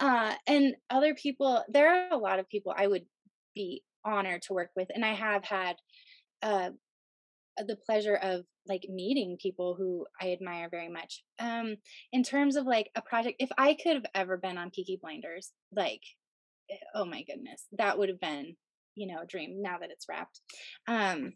Uh, 0.00 0.32
and 0.46 0.74
other 0.88 1.14
people, 1.14 1.62
there 1.68 1.90
are 1.90 2.12
a 2.12 2.16
lot 2.18 2.38
of 2.38 2.48
people 2.48 2.74
I 2.76 2.86
would 2.86 3.04
be 3.54 3.82
honored 4.06 4.42
to 4.42 4.54
work 4.54 4.70
with, 4.74 4.88
and 4.94 5.04
I 5.04 5.12
have 5.12 5.44
had 5.44 5.76
uh, 6.42 6.70
the 7.58 7.76
pleasure 7.76 8.16
of 8.16 8.44
like 8.68 8.86
meeting 8.88 9.36
people 9.40 9.74
who 9.76 10.06
I 10.20 10.32
admire 10.32 10.68
very 10.70 10.88
much. 10.88 11.22
Um, 11.38 11.76
in 12.12 12.22
terms 12.22 12.56
of 12.56 12.66
like 12.66 12.90
a 12.94 13.02
project, 13.02 13.36
if 13.38 13.50
I 13.58 13.74
could 13.74 13.94
have 13.94 14.06
ever 14.14 14.36
been 14.36 14.58
on 14.58 14.70
Peaky 14.70 14.98
Blinders, 15.00 15.52
like, 15.74 16.02
eh, 16.70 16.76
oh 16.94 17.04
my 17.04 17.22
goodness, 17.22 17.66
that 17.78 17.98
would 17.98 18.08
have 18.08 18.20
been, 18.20 18.56
you 18.94 19.06
know, 19.06 19.22
a 19.22 19.26
dream. 19.26 19.62
Now 19.62 19.78
that 19.78 19.90
it's 19.90 20.06
wrapped. 20.08 20.40
Um, 20.88 21.34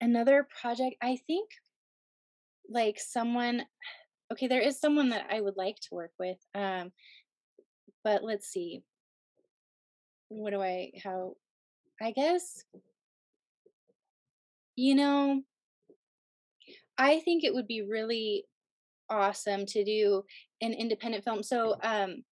another 0.00 0.46
project, 0.60 0.96
I 1.02 1.18
think, 1.26 1.50
like 2.68 2.98
someone. 2.98 3.62
Okay, 4.32 4.48
there 4.48 4.60
is 4.60 4.80
someone 4.80 5.10
that 5.10 5.26
I 5.30 5.40
would 5.40 5.56
like 5.56 5.76
to 5.76 5.94
work 5.94 6.10
with. 6.18 6.38
Um, 6.54 6.90
but 8.02 8.24
let's 8.24 8.48
see. 8.48 8.82
What 10.28 10.50
do 10.50 10.60
I? 10.60 10.90
How? 11.04 11.34
I 12.02 12.10
guess 12.10 12.64
you 14.76 14.94
know, 14.94 15.42
I 16.98 17.20
think 17.20 17.44
it 17.44 17.54
would 17.54 17.66
be 17.66 17.82
really 17.82 18.44
awesome 19.08 19.66
to 19.66 19.84
do 19.84 20.24
an 20.60 20.72
independent 20.72 21.24
film. 21.24 21.42
So, 21.42 21.76
um, 21.82 22.24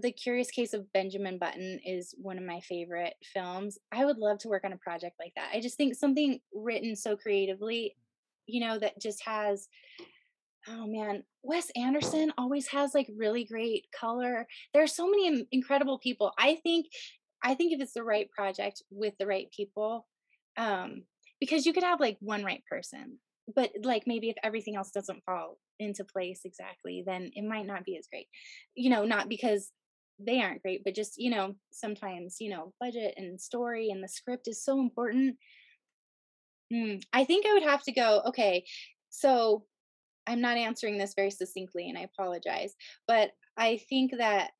The 0.00 0.12
Curious 0.12 0.50
Case 0.50 0.74
of 0.74 0.92
Benjamin 0.92 1.38
Button 1.38 1.80
is 1.84 2.14
one 2.18 2.38
of 2.38 2.44
my 2.44 2.60
favorite 2.60 3.14
films. 3.32 3.78
I 3.92 4.04
would 4.04 4.18
love 4.18 4.38
to 4.40 4.48
work 4.48 4.64
on 4.64 4.72
a 4.72 4.78
project 4.78 5.16
like 5.18 5.32
that. 5.36 5.50
I 5.52 5.60
just 5.60 5.76
think 5.76 5.94
something 5.94 6.40
written 6.52 6.96
so 6.96 7.16
creatively, 7.16 7.96
you 8.46 8.60
know, 8.60 8.78
that 8.78 9.00
just 9.00 9.24
has 9.24 9.68
oh 10.68 10.86
man, 10.86 11.22
Wes 11.42 11.70
Anderson 11.76 12.32
always 12.36 12.68
has 12.68 12.94
like 12.94 13.08
really 13.16 13.44
great 13.44 13.86
color. 13.98 14.46
There 14.72 14.82
are 14.82 14.88
so 14.88 15.08
many 15.08 15.46
incredible 15.50 15.98
people. 15.98 16.32
I 16.38 16.56
think 16.56 16.86
I 17.42 17.54
think 17.54 17.72
if 17.72 17.80
it's 17.80 17.92
the 17.92 18.02
right 18.02 18.28
project 18.30 18.82
with 18.90 19.14
the 19.18 19.26
right 19.26 19.48
people, 19.56 20.06
um, 20.56 21.04
because 21.40 21.66
you 21.66 21.72
could 21.72 21.84
have 21.84 22.00
like 22.00 22.16
one 22.20 22.44
right 22.44 22.62
person 22.68 23.18
but 23.54 23.70
like 23.82 24.04
maybe 24.06 24.28
if 24.28 24.36
everything 24.42 24.76
else 24.76 24.90
doesn't 24.90 25.24
fall 25.24 25.58
into 25.78 26.04
place 26.04 26.40
exactly 26.44 27.02
then 27.06 27.30
it 27.34 27.44
might 27.44 27.66
not 27.66 27.84
be 27.84 27.96
as 27.96 28.06
great 28.10 28.26
you 28.74 28.90
know 28.90 29.04
not 29.04 29.28
because 29.28 29.72
they 30.18 30.40
aren't 30.40 30.62
great 30.62 30.82
but 30.84 30.94
just 30.94 31.14
you 31.16 31.30
know 31.30 31.54
sometimes 31.70 32.36
you 32.40 32.50
know 32.50 32.72
budget 32.80 33.14
and 33.16 33.40
story 33.40 33.90
and 33.90 34.02
the 34.02 34.08
script 34.08 34.48
is 34.48 34.62
so 34.62 34.80
important 34.80 35.36
mm, 36.72 37.00
i 37.12 37.24
think 37.24 37.46
i 37.46 37.52
would 37.52 37.62
have 37.62 37.82
to 37.82 37.92
go 37.92 38.22
okay 38.26 38.64
so 39.10 39.64
i'm 40.26 40.40
not 40.40 40.56
answering 40.56 40.98
this 40.98 41.14
very 41.14 41.30
succinctly 41.30 41.88
and 41.88 41.96
i 41.96 42.02
apologize 42.02 42.74
but 43.06 43.30
i 43.56 43.80
think 43.88 44.12
that 44.18 44.50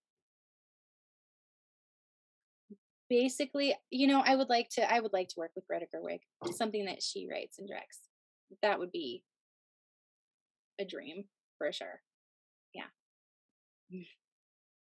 basically, 3.09 3.75
you 3.91 4.07
know, 4.07 4.23
I 4.25 4.37
would 4.37 4.49
like 4.49 4.69
to 4.71 4.93
I 4.93 5.01
would 5.01 5.13
like 5.13 5.29
to 5.29 5.35
work 5.39 5.53
with 5.55 5.67
Greta 5.67 5.87
Gerwig, 5.95 6.21
something 6.55 6.85
that 6.87 7.03
she 7.03 7.29
writes 7.31 7.59
and 7.59 7.69
directs. 7.69 8.01
That 8.63 8.79
would 8.79 8.93
be 8.93 9.23
a 10.81 10.85
dream 10.85 11.25
for 11.59 11.73
sure. 11.73 12.01
Yeah. 12.75 12.85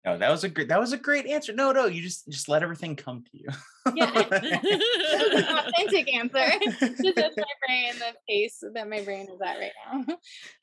No, 0.06 0.18
that 0.18 0.30
was 0.32 0.46
a 0.46 0.50
great 0.50 0.70
that 0.70 0.80
was 0.80 0.94
a 0.94 0.98
great 0.98 1.26
answer. 1.26 1.52
No, 1.52 1.74
no, 1.74 1.86
you 1.86 2.02
just 2.02 2.30
just 2.30 2.48
let 2.48 2.64
everything 2.64 2.96
come 2.96 3.26
to 3.30 3.38
you. 3.38 3.48
Yeah. 3.94 4.10
Authentic 5.68 6.14
answer. 6.14 6.48
Just 6.80 7.16
that's 7.16 7.36
my 7.36 7.44
brain, 7.68 7.94
the 8.00 8.14
pace 8.28 8.64
that 8.74 8.90
my 8.90 9.02
brain 9.02 9.28
is 9.30 9.42
at 9.42 9.58
right 9.58 9.72
now. 9.92 9.98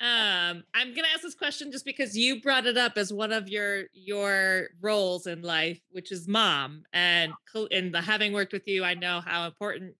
um 0.00 0.64
i'm 0.74 0.94
gonna 0.94 1.09
ask 1.12 1.22
this 1.22 1.34
question 1.34 1.70
just 1.70 1.84
because 1.84 2.16
you 2.16 2.40
brought 2.40 2.66
it 2.66 2.78
up 2.78 2.96
as 2.96 3.12
one 3.12 3.32
of 3.32 3.48
your 3.48 3.84
your 3.92 4.68
roles 4.80 5.26
in 5.26 5.42
life 5.42 5.80
which 5.90 6.11
is 6.11 6.26
mom 6.26 6.82
and 6.92 7.32
and 7.70 7.94
the, 7.94 8.00
having 8.00 8.32
worked 8.32 8.52
with 8.52 8.66
you 8.66 8.84
i 8.84 8.94
know 8.94 9.20
how 9.20 9.46
important 9.46 9.94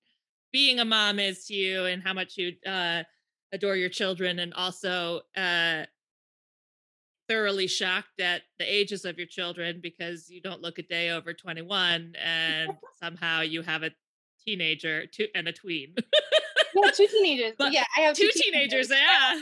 being 0.55 0.79
a 0.79 0.85
mom 0.85 1.19
is 1.19 1.45
to 1.47 1.53
you 1.53 1.85
and 1.87 2.01
how 2.01 2.13
much 2.13 2.37
you 2.37 2.53
uh 2.65 3.03
adore 3.53 3.75
your 3.75 3.89
children 3.89 4.39
and 4.39 4.55
also 4.55 5.21
uh 5.37 5.83
thoroughly 7.29 7.67
shocked 7.67 8.21
at 8.21 8.43
the 8.61 8.65
ages 8.65 9.05
of 9.05 9.19
your 9.19 9.27
children 9.27 9.81
because 9.83 10.31
you 10.31 10.41
don't 10.41 10.63
look 10.63 10.79
a 10.79 10.83
day 10.83 11.11
over 11.11 11.35
21 11.35 12.15
and 12.25 12.71
somehow 13.03 13.41
you 13.41 13.63
have 13.63 13.83
a 13.83 13.91
teenager 14.47 15.07
to, 15.07 15.27
and 15.35 15.49
a 15.49 15.53
tween 15.53 15.93
yeah, 16.77 16.91
two 16.91 17.07
teenagers. 17.11 17.55
But 17.59 17.73
yeah, 17.73 17.85
I 17.97 18.03
have 18.03 18.15
two 18.15 18.31
teenagers. 18.35 18.91
Yeah. 18.91 19.41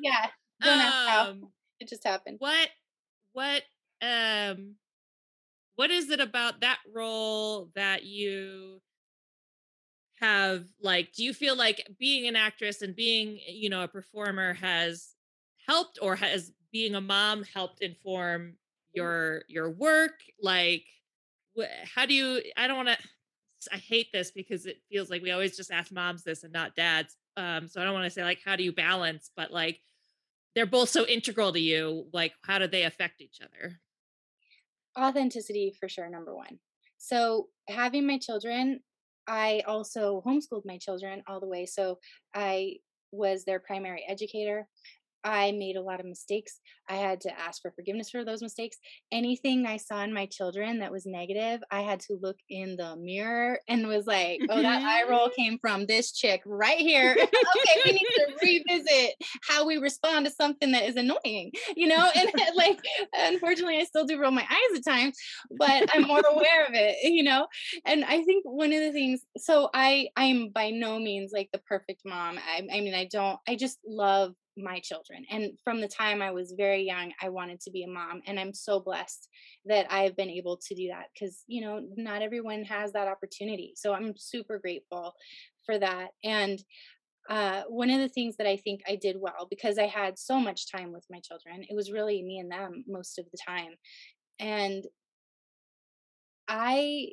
Yeah, 0.00 0.26
don't 0.62 0.80
ask 0.80 1.08
how. 1.08 1.30
um, 1.30 1.48
It 1.80 1.88
just 1.88 2.04
happened. 2.04 2.36
what 2.40 2.68
what 3.32 3.62
um 4.02 4.74
what 5.76 5.90
is 5.90 6.10
it 6.10 6.20
about 6.20 6.60
that 6.60 6.78
role 6.94 7.70
that 7.74 8.04
you 8.04 8.80
have 10.20 10.64
like 10.80 11.12
do 11.12 11.22
you 11.22 11.34
feel 11.34 11.56
like 11.56 11.86
being 11.98 12.26
an 12.26 12.36
actress 12.36 12.82
and 12.82 12.96
being 12.96 13.38
you 13.46 13.68
know 13.68 13.82
a 13.82 13.88
performer 13.88 14.54
has 14.54 15.14
helped 15.66 15.98
or 16.00 16.16
has 16.16 16.52
being 16.72 16.94
a 16.94 17.00
mom 17.00 17.42
helped 17.42 17.80
inform 17.82 18.54
your 18.92 19.42
your 19.48 19.70
work? 19.70 20.20
Like 20.42 20.84
how 21.94 22.04
do 22.04 22.12
you 22.12 22.42
i 22.58 22.66
don't 22.66 22.76
want 22.76 22.88
to 22.88 22.98
i 23.72 23.76
hate 23.76 24.12
this 24.12 24.30
because 24.30 24.66
it 24.66 24.76
feels 24.90 25.08
like 25.08 25.22
we 25.22 25.30
always 25.30 25.56
just 25.56 25.72
ask 25.72 25.90
moms 25.90 26.22
this 26.22 26.44
and 26.44 26.52
not 26.52 26.76
dads 26.76 27.16
um 27.38 27.66
so 27.66 27.80
i 27.80 27.84
don't 27.84 27.94
want 27.94 28.04
to 28.04 28.10
say 28.10 28.22
like 28.22 28.38
how 28.44 28.56
do 28.56 28.62
you 28.62 28.72
balance 28.72 29.30
but 29.34 29.50
like 29.50 29.80
they're 30.56 30.66
both 30.66 30.88
so 30.88 31.06
integral 31.06 31.52
to 31.52 31.60
you 31.60 32.06
like 32.12 32.32
how 32.42 32.58
do 32.58 32.66
they 32.66 32.82
affect 32.84 33.20
each 33.20 33.40
other? 33.42 33.78
Authenticity 34.98 35.76
for 35.78 35.88
sure 35.88 36.08
number 36.08 36.34
one. 36.34 36.58
So 36.96 37.48
having 37.68 38.06
my 38.06 38.18
children 38.18 38.80
i 39.28 39.62
also 39.66 40.22
homeschooled 40.26 40.64
my 40.64 40.78
children 40.78 41.22
all 41.26 41.40
the 41.40 41.46
way 41.46 41.66
so 41.66 41.98
i 42.34 42.74
was 43.12 43.44
their 43.44 43.60
primary 43.60 44.04
educator 44.08 44.66
i 45.26 45.50
made 45.52 45.76
a 45.76 45.82
lot 45.82 46.00
of 46.00 46.06
mistakes 46.06 46.60
i 46.88 46.94
had 46.94 47.20
to 47.20 47.38
ask 47.38 47.60
for 47.60 47.72
forgiveness 47.72 48.10
for 48.10 48.24
those 48.24 48.40
mistakes 48.40 48.78
anything 49.10 49.66
i 49.66 49.76
saw 49.76 50.02
in 50.02 50.14
my 50.14 50.24
children 50.26 50.78
that 50.78 50.92
was 50.92 51.04
negative 51.04 51.60
i 51.70 51.80
had 51.80 52.00
to 52.00 52.16
look 52.22 52.36
in 52.48 52.76
the 52.76 52.96
mirror 52.96 53.58
and 53.68 53.86
was 53.88 54.06
like 54.06 54.40
oh 54.48 54.62
that 54.62 54.82
eye 54.82 55.06
roll 55.10 55.28
came 55.36 55.58
from 55.58 55.86
this 55.86 56.12
chick 56.12 56.40
right 56.46 56.78
here. 56.78 57.16
Okay 57.18 57.80
we 57.84 57.92
need 57.92 58.06
to 58.16 58.32
revisit 58.42 59.14
how 59.42 59.66
we 59.66 59.78
respond 59.78 60.24
to 60.24 60.32
something 60.32 60.72
that 60.72 60.84
is 60.84 60.96
annoying 60.96 61.50
you 61.76 61.88
know? 61.88 62.10
And 62.14 62.30
like 62.54 62.78
unfortunately 63.14 63.78
i 63.78 63.84
still 63.84 64.06
do 64.06 64.20
roll 64.20 64.30
my 64.30 64.42
eyes 64.48 64.78
at 64.78 64.84
times 64.84 65.16
but 65.58 65.88
i'm 65.92 66.02
more 66.02 66.22
aware 66.30 66.66
of 66.66 66.74
it 66.74 66.96
you 67.02 67.24
know? 67.24 67.48
And 67.84 68.04
i 68.04 68.22
think 68.22 68.44
one 68.44 68.72
of 68.72 68.80
the 68.80 68.92
things 68.92 69.22
so 69.36 69.70
i 69.74 70.08
i'm 70.16 70.50
by 70.50 70.70
no 70.70 70.98
means 70.98 71.32
like 71.32 71.48
the 71.52 71.58
perfect 71.58 72.02
mom 72.04 72.38
i, 72.38 72.62
I 72.72 72.80
mean 72.80 72.94
i 72.94 73.08
don't 73.10 73.38
i 73.48 73.56
just 73.56 73.78
love 73.86 74.34
my 74.56 74.80
children 74.80 75.24
and 75.30 75.52
from 75.62 75.80
the 75.80 75.88
time 75.88 76.22
i 76.22 76.30
was 76.30 76.54
very 76.56 76.82
young 76.82 77.12
i 77.22 77.28
wanted 77.28 77.60
to 77.60 77.70
be 77.70 77.82
a 77.82 77.88
mom 77.88 78.22
and 78.26 78.38
i'm 78.40 78.54
so 78.54 78.80
blessed 78.80 79.28
that 79.64 79.86
i've 79.90 80.16
been 80.16 80.30
able 80.30 80.56
to 80.56 80.74
do 80.74 80.88
that 80.88 81.06
because 81.14 81.44
you 81.46 81.60
know 81.60 81.80
not 81.96 82.22
everyone 82.22 82.62
has 82.64 82.92
that 82.92 83.08
opportunity 83.08 83.72
so 83.76 83.92
i'm 83.92 84.14
super 84.16 84.58
grateful 84.58 85.14
for 85.64 85.78
that 85.78 86.08
and 86.24 86.62
uh, 87.28 87.62
one 87.68 87.90
of 87.90 87.98
the 87.98 88.08
things 88.08 88.36
that 88.36 88.46
I 88.46 88.56
think 88.56 88.82
I 88.88 88.94
did 88.96 89.16
well 89.18 89.48
because 89.50 89.78
I 89.78 89.86
had 89.86 90.16
so 90.16 90.38
much 90.38 90.70
time 90.70 90.92
with 90.92 91.04
my 91.10 91.20
children, 91.20 91.64
it 91.68 91.74
was 91.74 91.90
really 91.90 92.22
me 92.22 92.38
and 92.38 92.50
them 92.50 92.84
most 92.86 93.18
of 93.18 93.24
the 93.32 93.38
time. 93.44 93.72
And 94.38 94.84
I 96.48 97.08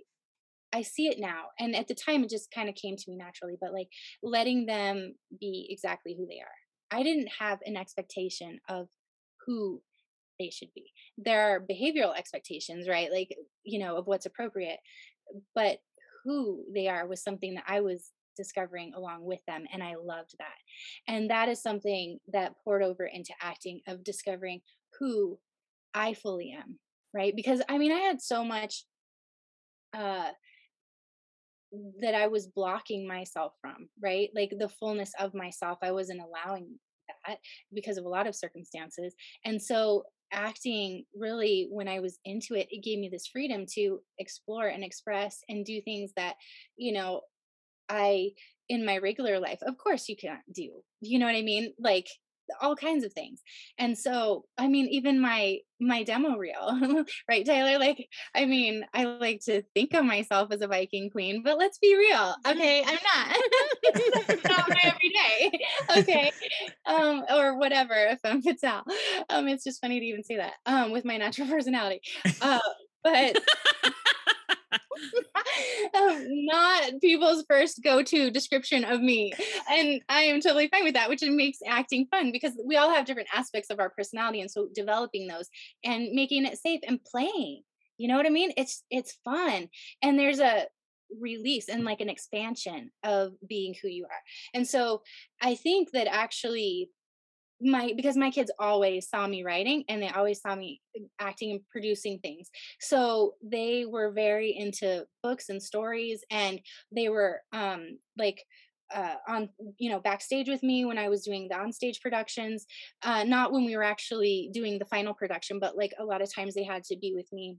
I 0.73 0.81
see 0.81 1.07
it 1.07 1.19
now. 1.19 1.45
And 1.59 1.75
at 1.75 1.87
the 1.87 1.95
time 1.95 2.23
it 2.23 2.29
just 2.29 2.51
kind 2.51 2.67
of 2.67 2.75
came 2.75 2.97
to 2.97 3.03
me 3.07 3.15
naturally, 3.15 3.55
but 3.61 3.73
like 3.73 3.89
letting 4.23 4.65
them 4.65 5.15
be 5.39 5.67
exactly 5.69 6.15
who 6.17 6.25
they 6.25 6.39
are. 6.39 6.62
I 6.93 7.03
didn't 7.03 7.29
have 7.39 7.59
an 7.65 7.75
expectation 7.75 8.59
of 8.69 8.87
who 9.45 9.81
they 10.39 10.49
should 10.49 10.69
be. 10.75 10.91
There 11.17 11.41
are 11.41 11.59
behavioral 11.59 12.17
expectations, 12.17 12.87
right? 12.87 13.11
Like, 13.11 13.35
you 13.63 13.79
know, 13.79 13.97
of 13.97 14.07
what's 14.07 14.25
appropriate. 14.25 14.79
But 15.55 15.79
who 16.23 16.63
they 16.73 16.87
are 16.87 17.07
was 17.07 17.23
something 17.23 17.55
that 17.55 17.65
I 17.67 17.81
was 17.81 18.11
discovering 18.37 18.93
along 18.95 19.25
with 19.25 19.39
them. 19.47 19.65
And 19.71 19.83
I 19.83 19.95
loved 19.95 20.35
that. 20.39 20.57
And 21.07 21.29
that 21.29 21.49
is 21.49 21.61
something 21.61 22.19
that 22.31 22.55
poured 22.63 22.83
over 22.83 23.05
into 23.05 23.33
acting 23.41 23.81
of 23.87 24.03
discovering 24.03 24.61
who 24.99 25.39
I 25.93 26.13
fully 26.13 26.55
am, 26.57 26.79
right? 27.13 27.35
Because 27.35 27.61
I 27.69 27.77
mean, 27.77 27.91
I 27.91 27.99
had 27.99 28.21
so 28.21 28.43
much 28.43 28.85
uh 29.95 30.29
that 32.01 32.13
I 32.13 32.27
was 32.27 32.47
blocking 32.47 33.07
myself 33.07 33.53
from, 33.61 33.89
right? 34.01 34.29
Like 34.35 34.53
the 34.57 34.69
fullness 34.69 35.11
of 35.19 35.33
myself, 35.33 35.79
I 35.81 35.91
wasn't 35.91 36.21
allowing 36.21 36.79
that 37.27 37.39
because 37.73 37.97
of 37.97 38.05
a 38.05 38.09
lot 38.09 38.27
of 38.27 38.35
circumstances. 38.35 39.15
And 39.45 39.61
so 39.61 40.03
acting 40.31 41.05
really 41.15 41.67
when 41.71 41.87
I 41.87 41.99
was 41.99 42.19
into 42.25 42.55
it, 42.55 42.67
it 42.69 42.83
gave 42.83 42.99
me 42.99 43.09
this 43.09 43.27
freedom 43.27 43.65
to 43.73 43.99
explore 44.19 44.67
and 44.67 44.83
express 44.83 45.39
and 45.49 45.65
do 45.65 45.81
things 45.81 46.11
that, 46.15 46.35
you 46.77 46.93
know, 46.93 47.21
I 47.89 48.31
in 48.69 48.85
my 48.85 48.97
regular 48.97 49.39
life, 49.39 49.59
of 49.61 49.77
course 49.77 50.07
you 50.07 50.15
can't 50.15 50.41
do. 50.51 50.69
You 51.01 51.19
know 51.19 51.25
what 51.25 51.35
I 51.35 51.41
mean? 51.41 51.73
Like 51.79 52.07
all 52.61 52.75
kinds 52.75 53.03
of 53.03 53.13
things. 53.13 53.41
And 53.77 53.97
so 53.97 54.45
i 54.57 54.67
mean 54.67 54.87
even 54.87 55.19
my 55.19 55.57
my 55.79 56.03
demo 56.03 56.37
reel 56.37 57.03
right 57.29 57.45
tyler 57.45 57.77
like 57.77 58.07
i 58.35 58.45
mean 58.45 58.85
i 58.93 59.03
like 59.03 59.41
to 59.43 59.61
think 59.73 59.93
of 59.93 60.05
myself 60.05 60.51
as 60.51 60.61
a 60.61 60.67
viking 60.67 61.09
queen 61.09 61.41
but 61.43 61.57
let's 61.57 61.77
be 61.77 61.95
real 61.95 62.35
okay? 62.47 62.83
I'm 62.85 62.93
not. 62.93 63.37
Not 64.45 64.69
my 64.69 64.79
everyday 64.83 65.59
okay? 65.97 66.31
Um 66.85 67.23
or 67.29 67.57
whatever 67.57 67.93
if 67.95 68.19
i'm 68.23 68.41
Patel. 68.41 68.83
um 69.29 69.47
it's 69.47 69.63
just 69.63 69.81
funny 69.81 69.99
to 69.99 70.05
even 70.05 70.23
say 70.23 70.37
that 70.37 70.53
um 70.65 70.91
with 70.91 71.05
my 71.05 71.17
natural 71.17 71.47
personality. 71.47 72.01
Uh 72.41 72.59
but 73.03 73.37
not 76.91 77.01
people's 77.01 77.45
first 77.49 77.81
go-to 77.83 78.31
description 78.31 78.83
of 78.83 79.01
me. 79.01 79.33
And 79.69 80.01
i 80.09 80.21
am 80.23 80.41
totally 80.41 80.67
fine 80.67 80.83
with 80.83 80.93
that 80.93 81.09
which 81.09 81.21
makes 81.23 81.59
acting 81.65 82.07
fun 82.11 82.31
because 82.31 82.53
we 82.65 82.77
all 82.77 82.89
have 82.89 83.05
different 83.05 83.29
aspects 83.33 83.69
of 83.69 83.79
our 83.79 83.89
personality 83.89 84.41
and 84.41 84.51
so 84.51 84.67
developing 84.73 85.27
those 85.27 85.49
and 85.83 86.11
making 86.11 86.45
it 86.45 86.57
safe 86.57 86.81
and 86.87 87.03
playing 87.03 87.63
you 87.97 88.07
know 88.07 88.17
what 88.17 88.25
i 88.25 88.29
mean? 88.29 88.51
It's 88.57 88.83
it's 88.89 89.17
fun. 89.23 89.69
And 90.01 90.17
there's 90.17 90.39
a 90.39 90.67
release 91.19 91.69
and 91.69 91.83
like 91.85 92.01
an 92.01 92.09
expansion 92.09 92.91
of 93.03 93.33
being 93.47 93.75
who 93.81 93.87
you 93.87 94.05
are. 94.05 94.21
And 94.53 94.67
so 94.67 95.03
i 95.41 95.55
think 95.55 95.91
that 95.91 96.07
actually 96.07 96.89
my 97.63 97.93
because 97.95 98.17
my 98.17 98.29
kids 98.29 98.51
always 98.59 99.09
saw 99.09 99.25
me 99.27 99.43
writing 99.43 99.83
and 99.89 100.01
they 100.01 100.09
always 100.09 100.41
saw 100.41 100.55
me 100.55 100.81
uh, 100.99 101.03
acting 101.19 101.51
and 101.51 101.61
producing 101.71 102.19
things 102.19 102.49
so 102.79 103.33
they 103.41 103.85
were 103.85 104.11
very 104.11 104.55
into 104.55 105.05
books 105.21 105.49
and 105.49 105.61
stories 105.61 106.23
and 106.29 106.59
they 106.91 107.09
were 107.09 107.41
um 107.53 107.97
like 108.17 108.43
uh, 108.93 109.15
on 109.27 109.49
you 109.77 109.89
know 109.89 109.99
backstage 109.99 110.47
with 110.47 110.63
me 110.63 110.85
when 110.85 110.97
I 110.97 111.09
was 111.09 111.23
doing 111.23 111.47
the 111.49 111.55
onstage 111.55 112.01
productions, 112.01 112.65
uh, 113.01 113.23
not 113.23 113.51
when 113.51 113.65
we 113.65 113.75
were 113.75 113.83
actually 113.83 114.49
doing 114.53 114.79
the 114.79 114.85
final 114.85 115.13
production, 115.13 115.59
but 115.59 115.77
like 115.77 115.93
a 115.99 116.05
lot 116.05 116.21
of 116.21 116.33
times 116.33 116.53
they 116.53 116.63
had 116.63 116.83
to 116.85 116.97
be 116.97 117.13
with 117.15 117.31
me. 117.33 117.57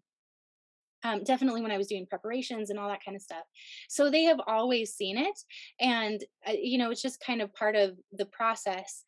Um, 1.02 1.22
definitely 1.22 1.60
when 1.60 1.70
I 1.70 1.76
was 1.76 1.88
doing 1.88 2.06
preparations 2.08 2.70
and 2.70 2.78
all 2.78 2.88
that 2.88 3.04
kind 3.04 3.14
of 3.14 3.20
stuff. 3.20 3.44
So 3.90 4.10
they 4.10 4.22
have 4.22 4.40
always 4.46 4.94
seen 4.94 5.18
it, 5.18 5.38
and 5.78 6.22
uh, 6.48 6.52
you 6.52 6.78
know 6.78 6.90
it's 6.90 7.02
just 7.02 7.24
kind 7.24 7.42
of 7.42 7.52
part 7.54 7.76
of 7.76 7.98
the 8.12 8.26
process 8.26 9.04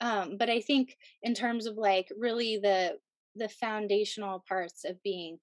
um, 0.00 0.36
but 0.38 0.50
i 0.50 0.60
think 0.60 0.96
in 1.22 1.34
terms 1.34 1.66
of 1.66 1.76
like 1.76 2.08
really 2.16 2.58
the 2.62 2.96
the 3.36 3.48
foundational 3.48 4.44
parts 4.48 4.84
of 4.84 5.02
being 5.02 5.38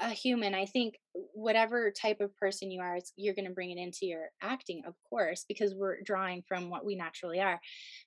a 0.00 0.10
human 0.10 0.54
i 0.54 0.64
think 0.64 0.94
whatever 1.12 1.90
type 1.90 2.20
of 2.20 2.34
person 2.36 2.70
you 2.70 2.80
are 2.80 2.98
you're 3.16 3.34
going 3.34 3.46
to 3.46 3.54
bring 3.54 3.70
it 3.70 3.78
into 3.78 4.06
your 4.06 4.28
acting 4.42 4.82
of 4.86 4.94
course 5.08 5.44
because 5.48 5.74
we're 5.74 6.00
drawing 6.04 6.42
from 6.46 6.70
what 6.70 6.84
we 6.84 6.96
naturally 6.96 7.40
are. 7.40 7.60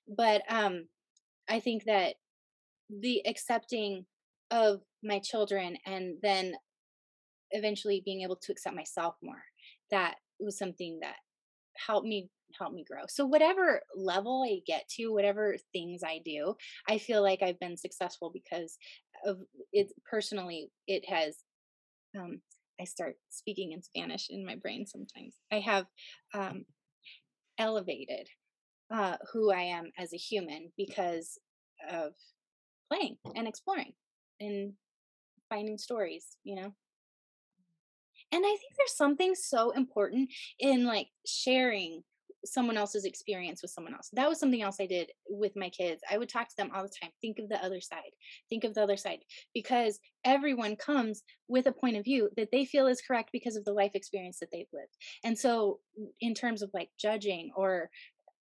But 0.08 0.42
um 0.48 0.86
i 1.48 1.60
think 1.60 1.84
that 1.84 2.14
the 2.90 3.22
accepting 3.26 4.06
of 4.50 4.80
my 5.02 5.18
children 5.18 5.76
and 5.86 6.16
then 6.22 6.54
eventually 7.50 8.02
being 8.04 8.22
able 8.22 8.36
to 8.36 8.52
accept 8.52 8.74
myself 8.74 9.14
more 9.22 9.42
that 9.90 10.16
was 10.40 10.58
something 10.58 10.98
that 11.00 11.16
helped 11.76 12.06
me 12.06 12.28
help 12.58 12.72
me 12.72 12.84
grow. 12.88 13.02
So 13.08 13.26
whatever 13.26 13.80
level 13.96 14.44
I 14.46 14.60
get 14.66 14.88
to, 14.96 15.12
whatever 15.12 15.56
things 15.72 16.02
I 16.04 16.20
do, 16.24 16.54
I 16.88 16.98
feel 16.98 17.22
like 17.22 17.42
I've 17.42 17.60
been 17.60 17.76
successful 17.76 18.30
because 18.32 18.78
of 19.24 19.38
it 19.72 19.92
personally 20.08 20.70
it 20.86 21.08
has 21.08 21.38
um 22.18 22.40
I 22.80 22.84
start 22.84 23.16
speaking 23.30 23.72
in 23.72 23.82
Spanish 23.82 24.28
in 24.30 24.44
my 24.44 24.56
brain 24.56 24.86
sometimes. 24.86 25.34
I 25.52 25.60
have 25.60 25.86
um 26.34 26.64
elevated 27.58 28.28
uh 28.92 29.16
who 29.32 29.52
I 29.52 29.62
am 29.62 29.90
as 29.98 30.12
a 30.12 30.18
human 30.18 30.72
because 30.76 31.38
of 31.90 32.12
playing 32.90 33.16
and 33.34 33.48
exploring 33.48 33.92
and 34.40 34.74
finding 35.48 35.78
stories, 35.78 36.36
you 36.42 36.56
know. 36.56 36.74
And 38.32 38.44
I 38.44 38.48
think 38.48 38.72
there's 38.76 38.96
something 38.96 39.34
so 39.34 39.70
important 39.70 40.30
in 40.58 40.84
like 40.84 41.08
sharing 41.24 42.02
someone 42.44 42.76
else's 42.76 43.04
experience 43.04 43.62
with 43.62 43.70
someone 43.70 43.94
else. 43.94 44.10
That 44.12 44.28
was 44.28 44.38
something 44.38 44.62
else 44.62 44.76
I 44.80 44.86
did 44.86 45.10
with 45.28 45.52
my 45.56 45.70
kids. 45.70 46.02
I 46.10 46.18
would 46.18 46.28
talk 46.28 46.48
to 46.48 46.56
them 46.56 46.70
all 46.74 46.82
the 46.82 46.88
time. 46.88 47.10
Think 47.20 47.38
of 47.38 47.48
the 47.48 47.62
other 47.64 47.80
side. 47.80 48.12
Think 48.48 48.64
of 48.64 48.74
the 48.74 48.82
other 48.82 48.96
side. 48.96 49.20
Because 49.52 49.98
everyone 50.24 50.76
comes 50.76 51.22
with 51.48 51.66
a 51.66 51.72
point 51.72 51.96
of 51.96 52.04
view 52.04 52.30
that 52.36 52.50
they 52.52 52.64
feel 52.64 52.86
is 52.86 53.02
correct 53.02 53.30
because 53.32 53.56
of 53.56 53.64
the 53.64 53.72
life 53.72 53.92
experience 53.94 54.38
that 54.40 54.48
they've 54.52 54.66
lived. 54.72 54.96
And 55.24 55.38
so, 55.38 55.80
in 56.20 56.34
terms 56.34 56.62
of 56.62 56.70
like 56.74 56.90
judging 56.98 57.50
or 57.56 57.90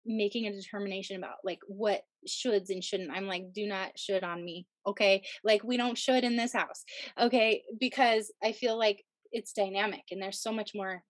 making 0.05 0.47
a 0.47 0.51
determination 0.51 1.17
about 1.17 1.35
like 1.43 1.59
what 1.67 2.01
shoulds 2.27 2.69
and 2.69 2.83
shouldn't 2.83 3.11
i'm 3.11 3.25
like 3.25 3.53
do 3.53 3.65
not 3.65 3.97
should 3.97 4.23
on 4.23 4.43
me 4.43 4.67
okay 4.85 5.23
like 5.45 5.63
we 5.63 5.77
don't 5.77 5.97
should 5.97 6.25
in 6.25 6.35
this 6.35 6.51
house 6.51 6.83
okay 7.17 7.63
because 7.79 8.31
i 8.43 8.51
feel 8.51 8.77
like 8.77 9.03
it's 9.31 9.53
dynamic 9.53 10.03
and 10.11 10.21
there's 10.21 10.41
so 10.41 10.51
much 10.51 10.71
more 10.75 11.01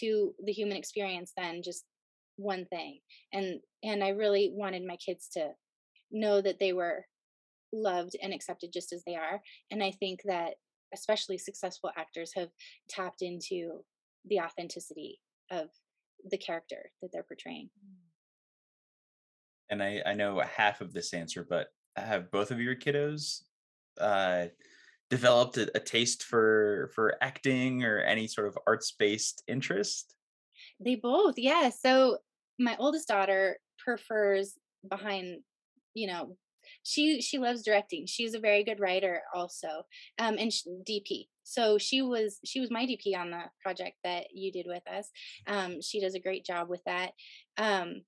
to 0.00 0.34
the 0.44 0.52
human 0.52 0.76
experience 0.76 1.32
than 1.36 1.62
just 1.62 1.84
one 2.42 2.64
thing 2.66 2.98
and 3.32 3.60
and 3.82 4.02
i 4.02 4.08
really 4.08 4.50
wanted 4.54 4.84
my 4.86 4.96
kids 4.96 5.28
to 5.28 5.50
know 6.10 6.40
that 6.40 6.58
they 6.58 6.72
were 6.72 7.04
loved 7.72 8.16
and 8.22 8.34
accepted 8.34 8.72
just 8.72 8.92
as 8.92 9.02
they 9.06 9.14
are 9.14 9.40
and 9.70 9.82
i 9.82 9.90
think 9.90 10.20
that 10.24 10.54
especially 10.94 11.38
successful 11.38 11.90
actors 11.96 12.32
have 12.34 12.48
tapped 12.88 13.22
into 13.22 13.80
the 14.28 14.40
authenticity 14.40 15.18
of 15.50 15.68
the 16.30 16.38
character 16.38 16.90
that 17.00 17.10
they're 17.12 17.24
portraying 17.24 17.70
and 19.72 19.82
I, 19.82 20.02
I 20.04 20.12
know 20.12 20.38
half 20.40 20.82
of 20.82 20.92
this 20.92 21.14
answer, 21.14 21.46
but 21.48 21.68
have 21.96 22.30
both 22.30 22.50
of 22.50 22.60
your 22.60 22.76
kiddos 22.76 23.42
uh, 23.98 24.46
developed 25.08 25.56
a, 25.56 25.70
a 25.74 25.80
taste 25.80 26.24
for 26.24 26.90
for 26.94 27.16
acting 27.22 27.82
or 27.82 27.98
any 28.00 28.26
sort 28.26 28.48
of 28.48 28.58
arts 28.66 28.92
based 28.92 29.42
interest? 29.48 30.14
They 30.78 30.96
both, 30.96 31.38
yeah. 31.38 31.70
So 31.70 32.18
my 32.62 32.76
oldest 32.78 33.08
daughter 33.08 33.58
prefers 33.78 34.54
behind, 34.88 35.40
you 35.94 36.06
know, 36.06 36.36
she 36.82 37.20
she 37.20 37.38
loves 37.38 37.62
directing. 37.62 38.06
She's 38.06 38.34
a 38.34 38.40
very 38.40 38.64
good 38.64 38.80
writer 38.80 39.22
also, 39.34 39.84
um, 40.18 40.36
and 40.38 40.52
she, 40.52 40.70
DP. 40.88 41.26
So 41.42 41.78
she 41.78 42.02
was 42.02 42.38
she 42.44 42.60
was 42.60 42.70
my 42.70 42.86
DP 42.86 43.16
on 43.16 43.30
the 43.30 43.42
project 43.62 43.96
that 44.04 44.26
you 44.32 44.52
did 44.52 44.66
with 44.68 44.82
us. 44.88 45.10
Um, 45.46 45.80
she 45.82 46.00
does 46.00 46.14
a 46.14 46.20
great 46.20 46.44
job 46.44 46.68
with 46.68 46.82
that. 46.84 47.12
Um, 47.58 48.02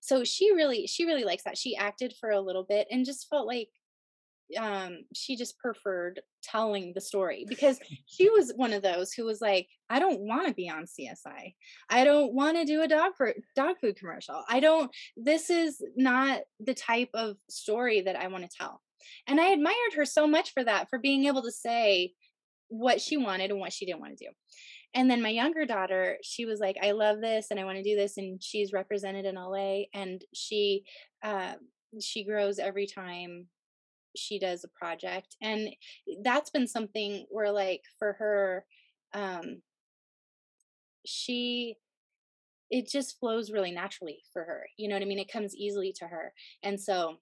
so 0.00 0.24
she 0.24 0.52
really 0.52 0.86
she 0.86 1.04
really 1.04 1.24
likes 1.24 1.44
that 1.44 1.58
she 1.58 1.76
acted 1.76 2.14
for 2.20 2.30
a 2.30 2.40
little 2.40 2.64
bit 2.64 2.86
and 2.90 3.04
just 3.04 3.28
felt 3.28 3.46
like 3.46 3.68
um 4.58 4.98
she 5.12 5.36
just 5.36 5.58
preferred 5.58 6.20
telling 6.42 6.92
the 6.94 7.00
story 7.00 7.44
because 7.48 7.80
she 8.06 8.30
was 8.30 8.52
one 8.54 8.72
of 8.72 8.82
those 8.82 9.12
who 9.12 9.24
was 9.24 9.40
like 9.40 9.66
i 9.90 9.98
don't 9.98 10.20
want 10.20 10.46
to 10.46 10.54
be 10.54 10.70
on 10.70 10.84
csi 10.84 11.54
i. 11.90 12.04
Don't 12.04 12.32
want 12.32 12.56
to 12.56 12.64
do 12.64 12.82
a 12.82 12.88
dog 12.88 13.12
for 13.16 13.34
dog 13.56 13.76
food 13.80 13.96
commercial. 13.96 14.44
I 14.48 14.60
don't 14.60 14.90
this 15.16 15.50
is 15.50 15.82
not 15.96 16.40
the 16.60 16.74
type 16.74 17.10
of 17.14 17.36
story 17.48 18.02
that 18.02 18.16
i 18.16 18.28
want 18.28 18.48
to 18.48 18.56
tell. 18.56 18.80
And 19.26 19.40
i 19.40 19.48
admired 19.48 19.94
her 19.96 20.04
so 20.04 20.26
much 20.26 20.52
for 20.52 20.62
that 20.62 20.88
for 20.88 20.98
being 20.98 21.24
able 21.24 21.42
to 21.42 21.52
say 21.52 22.12
what 22.68 23.00
she 23.00 23.16
wanted 23.16 23.50
and 23.50 23.60
what 23.60 23.72
she 23.72 23.86
didn't 23.86 24.00
want 24.00 24.16
to 24.16 24.24
do. 24.26 24.30
And 24.94 25.10
then 25.10 25.22
my 25.22 25.28
younger 25.30 25.66
daughter 25.66 26.18
she 26.22 26.46
was 26.46 26.60
like 26.60 26.76
i 26.82 26.92
love 26.92 27.20
this 27.20 27.48
and 27.50 27.58
i 27.58 27.64
want 27.64 27.78
to 27.78 27.82
do 27.82 27.96
this 27.96 28.16
and 28.16 28.42
she's 28.42 28.72
represented 28.72 29.24
in 29.24 29.34
la 29.34 29.82
and 29.92 30.24
she 30.32 30.84
uh, 31.22 31.54
she 32.00 32.24
grows 32.24 32.58
every 32.58 32.86
time 32.86 33.46
she 34.16 34.38
does 34.38 34.64
a 34.64 34.78
project 34.78 35.36
and 35.42 35.68
that's 36.22 36.50
been 36.50 36.66
something 36.66 37.26
where 37.30 37.50
like 37.50 37.82
for 37.98 38.14
her 38.14 38.64
um 39.14 39.62
she 41.04 41.76
it 42.70 42.88
just 42.88 43.18
flows 43.20 43.50
really 43.50 43.70
naturally 43.70 44.22
for 44.32 44.42
her 44.42 44.66
you 44.76 44.88
know 44.88 44.94
what 44.94 45.02
i 45.02 45.06
mean 45.06 45.18
it 45.18 45.30
comes 45.32 45.54
easily 45.54 45.92
to 45.92 46.06
her 46.06 46.32
and 46.62 46.80
so 46.80 47.16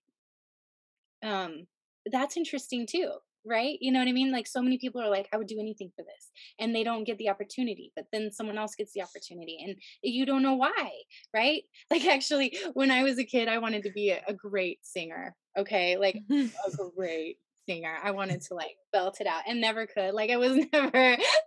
um 1.22 1.66
that's 2.10 2.36
interesting 2.36 2.86
too 2.86 3.10
right? 3.44 3.78
You 3.80 3.92
know 3.92 3.98
what 3.98 4.08
I 4.08 4.12
mean? 4.12 4.32
Like 4.32 4.46
so 4.46 4.62
many 4.62 4.78
people 4.78 5.00
are 5.00 5.10
like, 5.10 5.28
I 5.32 5.36
would 5.36 5.46
do 5.46 5.60
anything 5.60 5.90
for 5.94 6.02
this, 6.02 6.30
and 6.58 6.74
they 6.74 6.84
don't 6.84 7.04
get 7.04 7.18
the 7.18 7.28
opportunity, 7.28 7.92
but 7.94 8.06
then 8.12 8.30
someone 8.32 8.58
else 8.58 8.74
gets 8.74 8.92
the 8.92 9.02
opportunity, 9.02 9.58
and 9.62 9.76
you 10.02 10.26
don't 10.26 10.42
know 10.42 10.54
why, 10.54 10.90
right? 11.32 11.62
Like 11.90 12.06
actually, 12.06 12.56
when 12.72 12.90
I 12.90 13.02
was 13.02 13.18
a 13.18 13.24
kid, 13.24 13.46
I 13.46 13.58
wanted 13.58 13.84
to 13.84 13.90
be 13.92 14.10
a, 14.10 14.22
a 14.26 14.34
great 14.34 14.84
singer. 14.84 15.36
Okay, 15.56 15.96
like 15.96 16.20
a 16.30 16.48
great 16.96 17.38
singer. 17.66 17.96
I 18.02 18.10
wanted 18.10 18.42
to 18.42 18.54
like 18.54 18.76
belt 18.92 19.20
it 19.20 19.26
out 19.26 19.42
and 19.48 19.60
never 19.60 19.86
could. 19.86 20.14
Like 20.14 20.30
I 20.30 20.36
was 20.36 20.52
never 20.72 20.90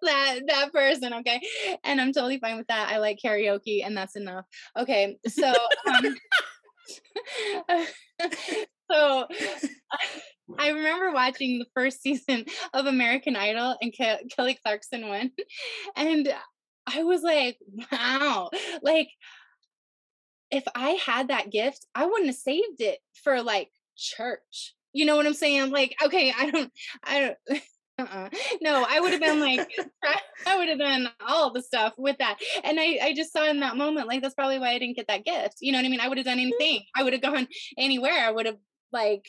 that 0.01 0.39
that 0.47 0.73
person. 0.73 1.13
Okay, 1.13 1.41
and 1.83 1.99
I'm 1.99 2.13
totally 2.13 2.39
fine 2.39 2.57
with 2.57 2.67
that. 2.67 2.89
I 2.89 2.97
like 2.97 3.19
karaoke, 3.23 3.85
and 3.85 3.95
that's 3.95 4.15
enough. 4.15 4.45
Okay, 4.77 5.17
so. 5.27 5.53
Um, 5.87 6.17
so 8.91 9.27
I 10.57 10.69
remember 10.69 11.11
watching 11.11 11.59
the 11.59 11.67
first 11.75 12.01
season 12.01 12.45
of 12.73 12.85
American 12.85 13.35
Idol 13.35 13.75
and 13.81 13.91
Ke- 13.91 14.29
Kelly 14.33 14.57
Clarkson 14.63 15.07
won. 15.07 15.31
And 15.95 16.33
I 16.85 17.03
was 17.03 17.21
like, 17.21 17.57
wow, 17.91 18.49
like 18.81 19.09
if 20.49 20.63
I 20.73 20.91
had 20.91 21.27
that 21.27 21.51
gift, 21.51 21.85
I 21.93 22.05
wouldn't 22.05 22.27
have 22.27 22.35
saved 22.35 22.79
it 22.79 22.99
for 23.23 23.41
like 23.41 23.69
church. 23.97 24.75
You 24.93 25.05
know 25.05 25.15
what 25.15 25.27
I'm 25.27 25.33
saying? 25.33 25.71
Like, 25.71 25.95
okay, 26.03 26.33
I 26.37 26.49
don't, 26.49 26.71
I 27.03 27.19
don't. 27.19 27.61
Uh-uh. 27.99 28.29
No, 28.61 28.85
I 28.87 28.99
would 28.99 29.11
have 29.11 29.21
been 29.21 29.39
like, 29.39 29.71
I 30.45 30.57
would 30.57 30.69
have 30.69 30.77
done 30.77 31.09
all 31.27 31.51
the 31.51 31.63
stuff 31.63 31.93
with 31.97 32.15
that. 32.19 32.37
And 32.63 32.79
I, 32.79 32.99
I 33.01 33.13
just 33.15 33.33
saw 33.33 33.47
in 33.47 33.61
that 33.61 33.75
moment, 33.75 34.07
like, 34.07 34.21
that's 34.21 34.35
probably 34.35 34.59
why 34.59 34.69
I 34.69 34.77
didn't 34.77 34.97
get 34.97 35.07
that 35.07 35.25
gift. 35.25 35.55
You 35.61 35.71
know 35.71 35.79
what 35.79 35.85
I 35.85 35.89
mean? 35.89 35.99
I 35.99 36.07
would 36.07 36.19
have 36.19 36.25
done 36.25 36.39
anything. 36.39 36.83
I 36.95 37.01
would 37.01 37.13
have 37.13 37.23
gone 37.23 37.47
anywhere. 37.75 38.13
I 38.13 38.29
would 38.29 38.45
have 38.45 38.57
like 38.91 39.27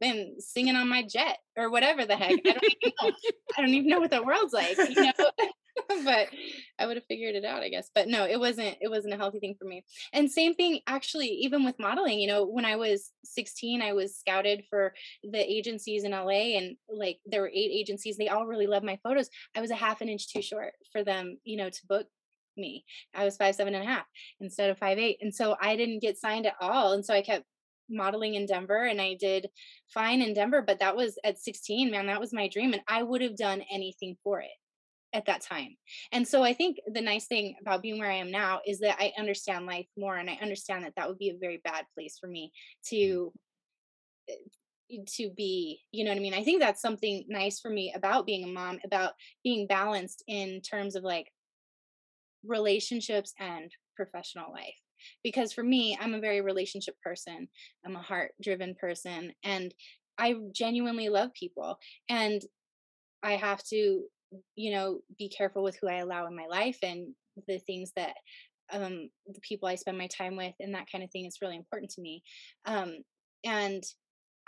been 0.00 0.36
singing 0.40 0.76
on 0.76 0.88
my 0.88 1.02
jet 1.02 1.38
or 1.56 1.70
whatever 1.70 2.06
the 2.06 2.16
heck. 2.16 2.40
I 2.46 2.52
don't 2.52 2.64
even 2.64 2.92
know. 3.02 3.12
I 3.56 3.60
don't 3.60 3.74
even 3.74 3.88
know 3.88 4.00
what 4.00 4.10
the 4.10 4.22
world's 4.22 4.52
like, 4.52 4.76
you 4.78 4.94
know. 4.94 5.12
but 6.04 6.28
I 6.78 6.86
would 6.86 6.96
have 6.96 7.06
figured 7.06 7.34
it 7.34 7.44
out, 7.44 7.62
I 7.62 7.68
guess. 7.68 7.90
But 7.94 8.08
no, 8.08 8.26
it 8.26 8.38
wasn't 8.38 8.76
it 8.80 8.88
wasn't 8.88 9.14
a 9.14 9.16
healthy 9.16 9.38
thing 9.38 9.54
for 9.58 9.66
me. 9.66 9.84
And 10.12 10.30
same 10.30 10.54
thing 10.54 10.80
actually 10.86 11.28
even 11.28 11.64
with 11.64 11.78
modeling, 11.78 12.18
you 12.18 12.28
know, 12.28 12.44
when 12.44 12.64
I 12.64 12.76
was 12.76 13.12
16, 13.24 13.82
I 13.82 13.92
was 13.92 14.16
scouted 14.16 14.64
for 14.70 14.94
the 15.22 15.38
agencies 15.38 16.04
in 16.04 16.12
LA 16.12 16.56
and 16.56 16.76
like 16.88 17.18
there 17.26 17.42
were 17.42 17.48
eight 17.48 17.70
agencies. 17.72 18.16
They 18.16 18.28
all 18.28 18.46
really 18.46 18.66
loved 18.66 18.86
my 18.86 18.98
photos. 19.02 19.28
I 19.54 19.60
was 19.60 19.70
a 19.70 19.76
half 19.76 20.00
an 20.00 20.08
inch 20.08 20.32
too 20.32 20.42
short 20.42 20.72
for 20.92 21.04
them, 21.04 21.38
you 21.44 21.56
know, 21.56 21.68
to 21.70 21.86
book 21.88 22.06
me. 22.56 22.84
I 23.14 23.24
was 23.24 23.36
five 23.36 23.54
seven 23.54 23.74
and 23.74 23.84
a 23.84 23.90
half 23.92 24.06
instead 24.40 24.70
of 24.70 24.78
five 24.78 24.98
eight. 24.98 25.18
And 25.20 25.34
so 25.34 25.56
I 25.60 25.76
didn't 25.76 26.02
get 26.02 26.18
signed 26.18 26.46
at 26.46 26.54
all. 26.60 26.92
And 26.92 27.04
so 27.04 27.12
I 27.12 27.22
kept 27.22 27.44
modeling 27.88 28.34
in 28.34 28.46
Denver 28.46 28.84
and 28.84 29.00
I 29.00 29.16
did 29.20 29.48
fine 29.92 30.20
in 30.20 30.34
Denver, 30.34 30.60
but 30.60 30.80
that 30.80 30.96
was 30.96 31.18
at 31.22 31.38
16, 31.38 31.90
man, 31.90 32.06
that 32.06 32.18
was 32.18 32.32
my 32.32 32.48
dream. 32.48 32.72
And 32.72 32.82
I 32.88 33.02
would 33.02 33.20
have 33.20 33.36
done 33.36 33.62
anything 33.70 34.16
for 34.24 34.40
it 34.40 34.50
at 35.16 35.26
that 35.26 35.40
time. 35.40 35.76
And 36.12 36.28
so 36.28 36.42
I 36.44 36.52
think 36.52 36.76
the 36.86 37.00
nice 37.00 37.26
thing 37.26 37.56
about 37.60 37.82
being 37.82 37.98
where 37.98 38.10
I 38.10 38.16
am 38.16 38.30
now 38.30 38.60
is 38.66 38.80
that 38.80 38.96
I 39.00 39.12
understand 39.18 39.66
life 39.66 39.86
more 39.96 40.16
and 40.16 40.28
I 40.28 40.38
understand 40.42 40.84
that 40.84 40.92
that 40.96 41.08
would 41.08 41.18
be 41.18 41.30
a 41.30 41.38
very 41.38 41.60
bad 41.64 41.84
place 41.94 42.18
for 42.20 42.28
me 42.28 42.52
mm. 42.52 42.88
to 42.90 43.32
eh, 44.28 44.34
to 45.16 45.30
be 45.36 45.80
you 45.90 46.04
know 46.04 46.12
what 46.12 46.18
i 46.18 46.20
mean 46.20 46.32
i 46.32 46.44
think 46.44 46.60
that's 46.60 46.80
something 46.80 47.24
nice 47.26 47.58
for 47.58 47.68
me 47.68 47.92
about 47.96 48.24
being 48.24 48.44
a 48.44 48.46
mom 48.46 48.78
about 48.84 49.14
being 49.42 49.66
balanced 49.66 50.22
in 50.28 50.60
terms 50.60 50.94
of 50.94 51.02
like 51.02 51.26
relationships 52.44 53.34
and 53.40 53.68
professional 53.96 54.52
life 54.52 54.80
because 55.24 55.52
for 55.52 55.64
me 55.64 55.98
i'm 56.00 56.14
a 56.14 56.20
very 56.20 56.40
relationship 56.40 56.94
person 57.02 57.48
i'm 57.84 57.96
a 57.96 58.00
heart 58.00 58.30
driven 58.40 58.76
person 58.76 59.32
and 59.42 59.74
i 60.18 60.36
genuinely 60.52 61.08
love 61.08 61.34
people 61.34 61.80
and 62.08 62.42
i 63.24 63.32
have 63.32 63.64
to 63.64 64.04
you 64.54 64.72
know 64.72 65.00
be 65.18 65.28
careful 65.28 65.62
with 65.62 65.76
who 65.80 65.88
i 65.88 65.96
allow 65.96 66.26
in 66.26 66.36
my 66.36 66.46
life 66.46 66.78
and 66.82 67.08
the 67.46 67.58
things 67.58 67.92
that 67.96 68.14
um 68.72 69.08
the 69.26 69.40
people 69.40 69.68
i 69.68 69.74
spend 69.74 69.98
my 69.98 70.08
time 70.08 70.36
with 70.36 70.54
and 70.60 70.74
that 70.74 70.90
kind 70.90 71.04
of 71.04 71.10
thing 71.10 71.24
is 71.24 71.38
really 71.42 71.56
important 71.56 71.90
to 71.90 72.00
me 72.00 72.22
um 72.66 72.96
and 73.44 73.84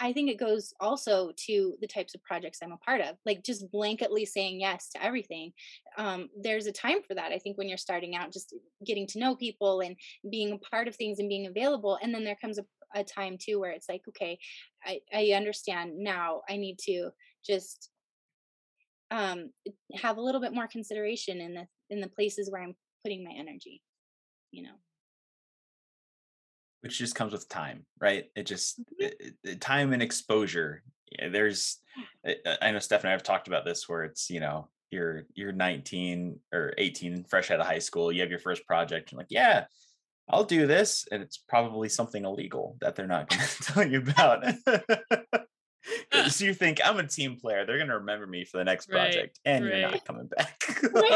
I 0.00 0.12
think 0.12 0.30
it 0.30 0.38
goes 0.38 0.72
also 0.80 1.32
to 1.46 1.74
the 1.80 1.86
types 1.86 2.14
of 2.14 2.22
projects 2.22 2.60
I'm 2.62 2.72
a 2.72 2.76
part 2.78 3.00
of, 3.00 3.16
like 3.26 3.42
just 3.42 3.70
blanketly 3.72 4.26
saying 4.26 4.60
yes 4.60 4.90
to 4.90 5.04
everything. 5.04 5.52
Um, 5.96 6.28
there's 6.40 6.66
a 6.66 6.72
time 6.72 6.98
for 7.06 7.14
that. 7.14 7.32
I 7.32 7.38
think 7.38 7.58
when 7.58 7.68
you're 7.68 7.78
starting 7.78 8.14
out, 8.14 8.32
just 8.32 8.54
getting 8.86 9.06
to 9.08 9.18
know 9.18 9.34
people 9.34 9.80
and 9.80 9.96
being 10.30 10.52
a 10.52 10.58
part 10.58 10.86
of 10.86 10.94
things 10.94 11.18
and 11.18 11.28
being 11.28 11.46
available. 11.46 11.98
And 12.00 12.14
then 12.14 12.22
there 12.22 12.38
comes 12.40 12.58
a, 12.58 12.64
a 12.94 13.02
time 13.02 13.38
too 13.40 13.58
where 13.58 13.72
it's 13.72 13.88
like, 13.88 14.02
okay, 14.08 14.38
I, 14.84 15.00
I 15.12 15.32
understand 15.36 15.98
now. 15.98 16.42
I 16.48 16.56
need 16.56 16.78
to 16.86 17.10
just 17.44 17.90
um, 19.10 19.50
have 19.94 20.18
a 20.18 20.22
little 20.22 20.40
bit 20.40 20.54
more 20.54 20.66
consideration 20.66 21.40
in 21.40 21.54
the 21.54 21.66
in 21.90 22.00
the 22.00 22.08
places 22.08 22.50
where 22.50 22.62
I'm 22.62 22.74
putting 23.04 23.24
my 23.24 23.32
energy. 23.36 23.82
You 24.50 24.64
know 24.64 24.74
which 26.80 26.98
just 26.98 27.14
comes 27.14 27.32
with 27.32 27.48
time, 27.48 27.84
right? 28.00 28.26
It 28.36 28.44
just 28.44 28.80
mm-hmm. 28.80 29.06
it, 29.44 29.60
time 29.60 29.92
and 29.92 30.02
exposure. 30.02 30.82
Yeah, 31.10 31.28
there's, 31.28 31.78
I 32.62 32.70
know 32.70 32.78
Steph 32.78 33.00
and 33.00 33.08
I 33.08 33.12
have 33.12 33.22
talked 33.22 33.48
about 33.48 33.64
this 33.64 33.88
where 33.88 34.04
it's 34.04 34.30
you 34.30 34.40
know 34.40 34.68
you're 34.90 35.24
you're 35.34 35.52
19 35.52 36.38
or 36.52 36.74
18, 36.78 37.24
fresh 37.24 37.50
out 37.50 37.60
of 37.60 37.66
high 37.66 37.78
school, 37.78 38.12
you 38.12 38.20
have 38.20 38.30
your 38.30 38.38
first 38.38 38.66
project, 38.66 39.10
and 39.10 39.18
like 39.18 39.28
yeah, 39.30 39.64
I'll 40.28 40.44
do 40.44 40.66
this, 40.66 41.06
and 41.10 41.22
it's 41.22 41.38
probably 41.38 41.88
something 41.88 42.24
illegal 42.24 42.76
that 42.80 42.94
they're 42.94 43.06
not 43.06 43.28
going 43.28 43.42
to 43.46 43.62
tell 43.62 43.86
you 43.86 44.00
about. 44.00 44.44
Because 46.10 46.40
you 46.40 46.54
think 46.54 46.80
I'm 46.84 46.98
a 46.98 47.06
team 47.06 47.36
player, 47.36 47.64
they're 47.64 47.78
gonna 47.78 47.98
remember 47.98 48.26
me 48.26 48.44
for 48.44 48.58
the 48.58 48.64
next 48.64 48.86
Right, 48.88 49.12
project, 49.12 49.40
and 49.44 49.64
you're 49.66 49.78
not 49.78 50.04
coming 50.04 50.28
back. 50.28 50.62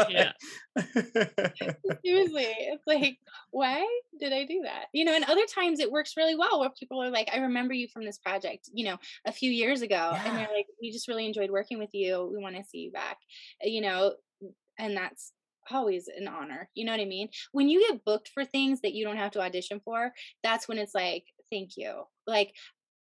Yeah. 0.09 0.31
Seriously, 2.05 2.45
it's 2.45 2.83
like, 2.87 3.17
why 3.51 3.85
did 4.19 4.33
I 4.33 4.45
do 4.45 4.61
that? 4.63 4.85
You 4.93 5.05
know, 5.05 5.13
and 5.15 5.23
other 5.25 5.45
times 5.45 5.79
it 5.79 5.91
works 5.91 6.17
really 6.17 6.35
well 6.35 6.59
where 6.59 6.69
people 6.77 7.01
are 7.01 7.09
like, 7.09 7.29
I 7.31 7.37
remember 7.37 7.73
you 7.73 7.87
from 7.87 8.05
this 8.05 8.17
project, 8.17 8.69
you 8.73 8.85
know, 8.85 8.97
a 9.25 9.31
few 9.31 9.51
years 9.51 9.81
ago. 9.81 10.17
And 10.25 10.35
Yeah. 10.35 10.37
they're 10.37 10.53
like, 10.53 10.67
we 10.81 10.91
just 10.91 11.07
really 11.07 11.25
enjoyed 11.25 11.51
working 11.51 11.79
with 11.79 11.91
you. 11.93 12.29
We 12.33 12.41
want 12.41 12.55
to 12.55 12.63
see 12.63 12.79
you 12.79 12.91
back, 12.91 13.17
uh, 13.63 13.67
you 13.67 13.81
know, 13.81 14.15
and 14.77 14.97
that's 14.97 15.33
always 15.71 16.07
an 16.07 16.27
honor. 16.27 16.69
You 16.75 16.85
know 16.85 16.91
what 16.91 17.01
I 17.01 17.05
mean? 17.05 17.29
When 17.51 17.69
you 17.69 17.87
get 17.89 18.03
booked 18.03 18.29
for 18.33 18.43
things 18.45 18.81
that 18.81 18.93
you 18.93 19.05
don't 19.05 19.17
have 19.17 19.31
to 19.31 19.41
audition 19.41 19.81
for, 19.85 20.13
that's 20.43 20.67
when 20.67 20.77
it's 20.77 20.95
like, 20.95 21.25
thank 21.51 21.77
you. 21.77 22.03
Like, 22.27 22.53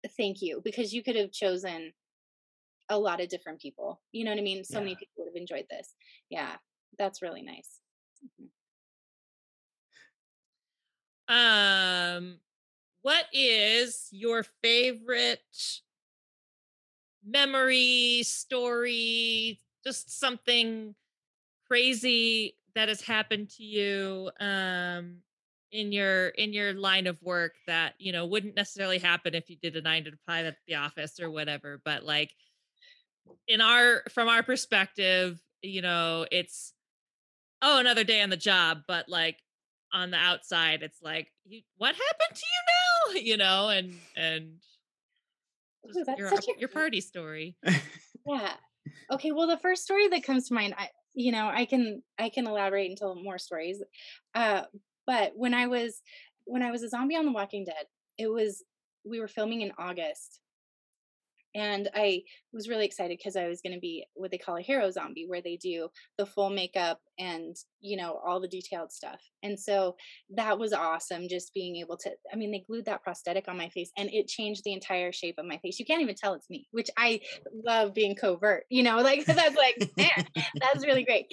thank 0.09 0.41
you, 0.41 0.61
because 0.63 0.93
you 0.93 1.03
could 1.03 1.15
have 1.15 1.31
chosen 1.31 1.93
a 2.89 2.97
lot 2.97 3.21
of 3.21 3.29
different 3.29 3.61
people. 3.61 4.01
You 4.11 4.25
know 4.25 4.31
what 4.31 4.39
I 4.39 4.43
mean? 4.43 4.63
So 4.63 4.79
many 4.79 4.95
people 4.95 5.13
would 5.17 5.27
have 5.29 5.35
enjoyed 5.35 5.65
this. 5.69 5.95
Yeah, 6.29 6.55
that's 6.97 7.21
really 7.21 7.41
nice. 7.41 7.79
Mhm. 8.39 8.49
Um, 11.27 12.39
what 13.01 13.25
is 13.31 14.09
your 14.11 14.43
favorite 14.43 15.81
memory, 17.23 18.23
story, 18.23 19.59
just 19.83 20.19
something 20.19 20.95
crazy 21.67 22.57
that 22.75 22.89
has 22.89 23.01
happened 23.01 23.49
to 23.49 23.63
you 23.63 24.29
um 24.39 25.17
in 25.71 25.91
your 25.91 26.29
in 26.29 26.53
your 26.53 26.73
line 26.73 27.07
of 27.07 27.21
work 27.21 27.53
that, 27.67 27.93
you 27.97 28.11
know, 28.11 28.25
wouldn't 28.25 28.55
necessarily 28.55 28.99
happen 28.99 29.33
if 29.33 29.49
you 29.49 29.57
did 29.61 29.75
a 29.75 29.81
9 29.81 30.05
to 30.05 30.11
5 30.25 30.45
at 30.45 30.57
the 30.67 30.75
office 30.75 31.19
or 31.19 31.31
whatever, 31.31 31.81
but 31.85 32.03
like 32.03 32.31
in 33.47 33.61
our 33.61 34.03
from 34.09 34.27
our 34.27 34.43
perspective, 34.43 35.39
you 35.61 35.81
know, 35.81 36.25
it's 36.31 36.73
oh, 37.61 37.79
another 37.79 38.03
day 38.03 38.21
on 38.21 38.29
the 38.29 38.37
job, 38.37 38.79
but 38.87 39.07
like 39.07 39.37
on 39.93 40.11
the 40.11 40.17
outside, 40.17 40.83
it's 40.83 41.01
like, 41.01 41.31
you, 41.45 41.61
what 41.77 41.95
happened 41.95 42.35
to 42.35 42.45
you 42.45 42.61
now? 42.67 42.77
You 43.21 43.35
know, 43.37 43.69
and 43.69 43.95
and 44.15 44.53
Ooh, 45.85 46.03
that's 46.05 46.17
your 46.17 46.29
such 46.29 46.47
a 46.47 46.59
your 46.59 46.69
party 46.69 47.01
story. 47.01 47.57
Yeah. 48.25 48.53
Okay. 49.11 49.31
Well, 49.31 49.47
the 49.47 49.57
first 49.57 49.83
story 49.83 50.07
that 50.09 50.23
comes 50.23 50.47
to 50.47 50.53
mind, 50.53 50.75
I, 50.77 50.89
you 51.13 51.31
know, 51.31 51.49
I 51.51 51.65
can 51.65 52.03
I 52.17 52.29
can 52.29 52.47
elaborate 52.47 52.89
and 52.89 52.97
tell 52.97 53.15
more 53.15 53.37
stories. 53.37 53.81
Uh, 54.33 54.61
but 55.05 55.33
when 55.35 55.53
I 55.53 55.67
was 55.67 56.01
when 56.45 56.63
I 56.63 56.71
was 56.71 56.83
a 56.83 56.89
zombie 56.89 57.15
on 57.15 57.25
The 57.25 57.31
Walking 57.31 57.65
Dead, 57.65 57.85
it 58.17 58.27
was 58.27 58.63
we 59.03 59.19
were 59.19 59.27
filming 59.27 59.61
in 59.61 59.71
August, 59.77 60.41
and 61.55 61.89
I 61.95 62.23
was 62.53 62.69
really 62.69 62.85
excited 62.85 63.17
because 63.17 63.35
I 63.35 63.47
was 63.47 63.61
going 63.61 63.73
to 63.73 63.79
be 63.79 64.05
what 64.13 64.31
they 64.31 64.37
call 64.37 64.57
a 64.57 64.61
hero 64.61 64.89
zombie, 64.91 65.25
where 65.27 65.41
they 65.41 65.57
do 65.57 65.89
the 66.17 66.25
full 66.25 66.49
makeup 66.49 66.99
and 67.19 67.55
you 67.79 67.97
know 67.97 68.19
all 68.25 68.39
the 68.39 68.47
detailed 68.47 68.91
stuff. 68.91 69.21
And 69.43 69.59
so 69.59 69.95
that 70.35 70.59
was 70.59 70.73
awesome, 70.73 71.27
just 71.27 71.53
being 71.53 71.77
able 71.77 71.97
to. 71.97 72.11
I 72.31 72.35
mean, 72.35 72.51
they 72.51 72.63
glued 72.65 72.85
that 72.85 73.03
prosthetic 73.03 73.47
on 73.47 73.57
my 73.57 73.69
face, 73.69 73.91
and 73.97 74.09
it 74.11 74.27
changed 74.27 74.63
the 74.63 74.73
entire 74.73 75.11
shape 75.11 75.35
of 75.37 75.45
my 75.45 75.57
face. 75.57 75.79
You 75.79 75.85
can't 75.85 76.01
even 76.01 76.15
tell 76.15 76.33
it's 76.33 76.49
me, 76.49 76.67
which 76.71 76.89
I 76.97 77.21
love 77.65 77.93
being 77.93 78.15
covert. 78.15 78.65
You 78.69 78.83
know, 78.83 78.97
like 79.01 79.25
that's 79.25 79.55
like 79.55 79.91
that's 79.95 80.85
really 80.85 81.03
great. 81.03 81.27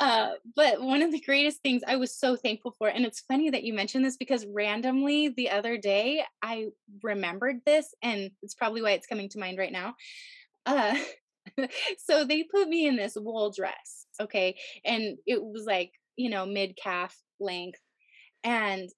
Uh, 0.00 0.30
but 0.56 0.80
one 0.80 1.02
of 1.02 1.12
the 1.12 1.20
greatest 1.20 1.62
things 1.62 1.82
I 1.86 1.96
was 1.96 2.16
so 2.16 2.36
thankful 2.36 2.74
for, 2.78 2.88
and 2.88 3.04
it's 3.04 3.20
funny 3.20 3.50
that 3.50 3.64
you 3.64 3.74
mentioned 3.74 4.04
this 4.04 4.16
because 4.16 4.46
randomly 4.46 5.28
the 5.28 5.50
other 5.50 5.78
day 5.78 6.24
I 6.42 6.66
remembered 7.02 7.60
this, 7.64 7.94
and 8.02 8.30
it's 8.42 8.54
probably 8.54 8.82
why 8.82 8.92
it's 8.92 9.06
coming 9.06 9.28
to 9.30 9.38
mind 9.38 9.58
right 9.58 9.72
now. 9.72 9.94
Uh, 10.66 10.96
so 11.98 12.24
they 12.24 12.42
put 12.42 12.68
me 12.68 12.86
in 12.86 12.96
this 12.96 13.16
wool 13.16 13.52
dress, 13.52 14.06
okay, 14.20 14.56
and 14.84 15.18
it 15.26 15.42
was 15.42 15.64
like 15.64 15.92
you 16.16 16.30
know 16.30 16.46
mid 16.46 16.76
calf 16.76 17.16
length, 17.40 17.80
and 18.42 18.88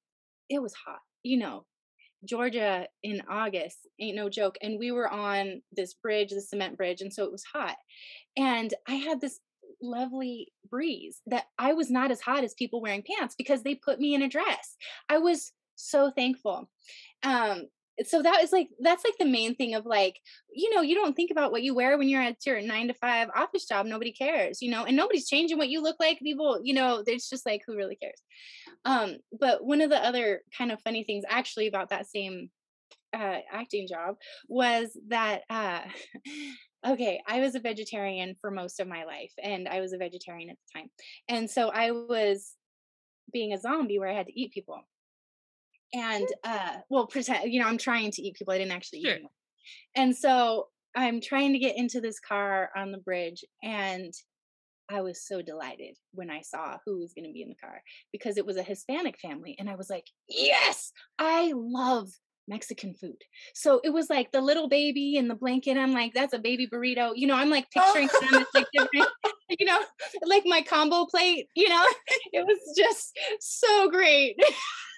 it 0.49 0.61
was 0.61 0.75
hot, 0.75 1.01
you 1.23 1.39
know. 1.39 1.65
Georgia 2.25 2.87
in 3.03 3.23
August 3.29 3.87
ain't 4.01 4.17
no 4.17 4.29
joke. 4.29 4.57
And 4.61 4.79
we 4.79 4.91
were 4.91 5.09
on 5.09 5.63
this 5.71 5.95
bridge, 5.95 6.31
the 6.31 6.41
cement 6.41 6.77
bridge, 6.77 7.01
and 7.01 7.13
so 7.13 7.25
it 7.25 7.31
was 7.33 7.45
hot. 7.45 7.77
And 8.37 8.73
I 8.89 8.95
had 8.95 9.21
this 9.21 9.39
lovely 9.83 10.53
breeze 10.69 11.21
that 11.27 11.45
I 11.59 11.73
was 11.73 11.91
not 11.91 12.11
as 12.11 12.21
hot 12.21 12.45
as 12.45 12.55
people 12.55 12.81
wearing 12.81 13.05
pants 13.05 13.35
because 13.37 13.63
they 13.63 13.75
put 13.75 14.01
me 14.01 14.15
in 14.15 14.23
a 14.23 14.29
dress. 14.29 14.77
I 15.09 15.19
was 15.19 15.53
so 15.77 16.11
thankful. 16.11 16.71
Um 17.23 17.67
so 18.05 18.23
that 18.23 18.43
is 18.43 18.53
like 18.53 18.69
that's 18.81 19.05
like 19.05 19.17
the 19.19 19.25
main 19.25 19.55
thing 19.55 19.75
of 19.75 19.87
like 19.87 20.21
you 20.53 20.75
know 20.75 20.83
you 20.83 20.95
don't 20.95 21.15
think 21.15 21.31
about 21.31 21.51
what 21.51 21.63
you 21.63 21.75
wear 21.75 21.97
when 21.97 22.09
you're 22.09 22.23
at 22.23 22.45
your 22.45 22.61
nine 22.61 22.89
to 22.89 22.95
five 22.95 23.29
office 23.35 23.67
job 23.67 23.87
nobody 23.87 24.13
cares 24.13 24.61
you 24.61 24.71
know 24.71 24.85
and 24.85 24.97
nobody's 24.97 25.29
changing 25.29 25.57
what 25.57 25.69
you 25.69 25.83
look 25.83 25.97
like 25.99 26.19
people 26.19 26.61
you 26.63 26.75
know 26.75 27.03
it's 27.07 27.31
just 27.31 27.47
like 27.47 27.63
who 27.67 27.77
really 27.77 27.97
cares. 27.97 28.21
Um 28.85 29.17
but 29.39 29.65
one 29.65 29.81
of 29.81 29.91
the 29.91 30.05
other 30.05 30.43
kind 30.57 30.71
of 30.71 30.81
funny 30.83 31.05
things 31.05 31.25
actually 31.29 31.67
about 31.67 31.91
that 31.91 32.07
same 32.07 32.51
uh 33.15 33.39
acting 33.51 33.87
job 33.89 34.17
was 34.49 34.97
that 35.09 35.43
uh 35.49 35.81
okay 36.87 37.21
i 37.27 37.41
was 37.41 37.55
a 37.55 37.61
vegetarian 37.61 38.37
for 38.41 38.51
most 38.51 38.81
of 38.81 38.89
my 38.89 39.05
life 39.05 39.33
and 39.43 39.69
i 39.69 39.81
was 39.81 39.93
a 39.93 39.99
vegetarian 39.99 40.51
at 40.51 40.57
the 40.57 40.79
time 40.79 40.91
and 41.29 41.51
so 41.51 41.69
i 41.71 41.91
was 41.91 42.53
being 43.33 43.53
a 43.53 43.59
zombie 43.59 43.99
where 43.99 44.09
i 44.09 44.15
had 44.15 44.27
to 44.27 44.39
eat 44.39 44.53
people 44.53 44.83
and 45.97 46.29
uh 46.45 46.77
well 46.91 47.07
pretend 47.07 47.53
you 47.53 47.61
know 47.61 47.67
i'm 47.67 47.79
trying 47.79 48.11
to 48.11 48.23
eat 48.23 48.35
people 48.37 48.53
i 48.53 48.59
didn't 48.59 48.73
actually 48.73 49.01
Sure. 49.03 49.17
eat 49.17 49.23
them 49.23 49.31
and 49.95 50.17
so 50.17 50.69
i'm 50.95 51.21
trying 51.21 51.53
to 51.53 51.59
get 51.59 51.77
into 51.77 52.01
this 52.01 52.21
car 52.21 52.71
on 52.77 52.93
the 52.93 52.99
bridge 52.99 53.45
and 53.63 54.13
i 54.91 55.01
was 55.01 55.27
so 55.27 55.41
delighted 55.43 55.97
when 56.13 56.31
i 56.31 56.41
saw 56.43 56.77
who 56.85 56.99
was 56.99 57.13
going 57.15 57.25
to 57.25 57.33
be 57.33 57.43
in 57.43 57.49
the 57.49 57.55
car 57.57 57.83
because 58.13 58.37
it 58.37 58.47
was 58.47 58.57
a 58.57 58.63
hispanic 58.63 59.19
family 59.19 59.57
and 59.59 59.71
i 59.71 59.75
was 59.75 59.89
like 59.91 60.07
yes! 60.29 60.93
I 61.19 61.53
love 61.55 62.09
mexican 62.49 62.95
food. 62.95 63.17
So 63.55 63.81
it 63.83 63.91
was 63.91 64.09
like 64.09 64.31
the 64.31 64.41
little 64.41 64.69
baby 64.69 65.17
in 65.17 65.27
the 65.27 65.35
blanket 65.35 65.77
i'm 65.77 65.93
like 65.93 66.15
that's 66.15 66.33
a 66.35 66.39
baby 66.39 66.69
burrito 66.73 67.11
you 67.17 67.27
know 67.27 67.35
i'm 67.35 67.51
like 67.51 67.69
picturing 67.73 68.09
them 68.21 68.35
as 68.43 68.47
like 68.55 68.67
different 68.73 69.09
you 69.59 69.67
know 69.67 69.81
like 70.25 70.45
my 70.47 70.63
combo 70.63 71.07
plate 71.07 71.49
you 71.57 71.69
know? 71.69 71.85
It 72.33 72.47
was 72.47 72.59
just 72.77 73.19
so 73.41 73.89
great 73.91 74.37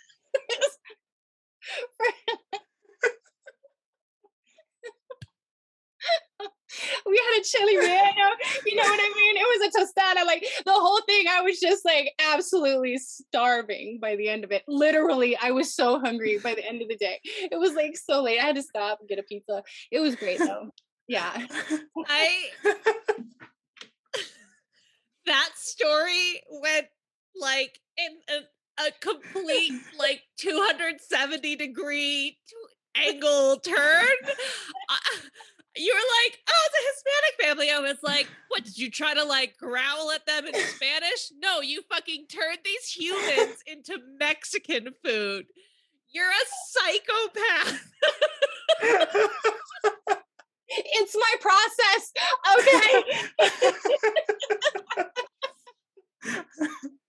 we 7.06 7.16
had 7.16 7.40
a 7.40 7.44
chili 7.44 7.76
relleno, 7.76 8.30
you 8.66 8.76
know 8.76 8.82
what 8.82 9.00
I 9.00 9.12
mean? 9.16 9.36
It 9.36 9.60
was 9.60 9.66
a 9.66 9.70
tostada, 9.78 10.26
like 10.26 10.46
the 10.64 10.72
whole 10.72 11.00
thing. 11.06 11.26
I 11.30 11.42
was 11.42 11.58
just 11.58 11.84
like 11.84 12.12
absolutely 12.32 12.98
starving 12.98 13.98
by 14.00 14.16
the 14.16 14.28
end 14.28 14.44
of 14.44 14.52
it. 14.52 14.62
Literally, 14.68 15.36
I 15.36 15.50
was 15.50 15.74
so 15.74 15.98
hungry 15.98 16.38
by 16.38 16.54
the 16.54 16.64
end 16.66 16.82
of 16.82 16.88
the 16.88 16.96
day. 16.96 17.20
It 17.24 17.58
was 17.58 17.74
like 17.74 17.96
so 17.96 18.22
late. 18.22 18.38
I 18.40 18.46
had 18.46 18.56
to 18.56 18.62
stop 18.62 19.00
and 19.00 19.08
get 19.08 19.18
a 19.18 19.22
pizza. 19.22 19.62
It 19.90 20.00
was 20.00 20.16
great 20.16 20.38
though. 20.38 20.70
Yeah. 21.06 21.46
I 22.06 22.50
that 25.26 25.50
story 25.56 26.42
went 26.50 26.86
like 27.40 27.78
in 27.96 28.18
a, 28.28 28.40
a 28.78 28.92
complete 29.00 29.72
like 29.98 30.22
270 30.38 31.56
degree 31.56 32.38
angle 32.96 33.58
turn. 33.58 34.06
Uh, 34.90 34.96
you 35.76 35.94
were 35.94 35.98
like, 36.24 36.38
oh, 36.48 36.66
it's 36.66 36.74
a 36.74 36.82
Hispanic 36.88 37.34
family. 37.46 37.70
I 37.70 37.78
was 37.80 37.98
like, 38.02 38.26
what 38.48 38.64
did 38.64 38.78
you 38.78 38.90
try 38.90 39.12
to 39.12 39.22
like 39.22 39.56
growl 39.58 40.10
at 40.10 40.24
them 40.26 40.46
in 40.46 40.54
Spanish? 40.54 41.30
No, 41.42 41.60
you 41.60 41.82
fucking 41.90 42.26
turned 42.28 42.60
these 42.64 42.88
humans 42.96 43.62
into 43.66 43.98
Mexican 44.18 44.88
food. 45.04 45.46
You're 46.10 46.30
a 46.30 46.46
psychopath. 46.70 47.80
It's 50.70 51.16
my 51.16 51.34
process. 51.40 52.12
Okay. 52.58 53.04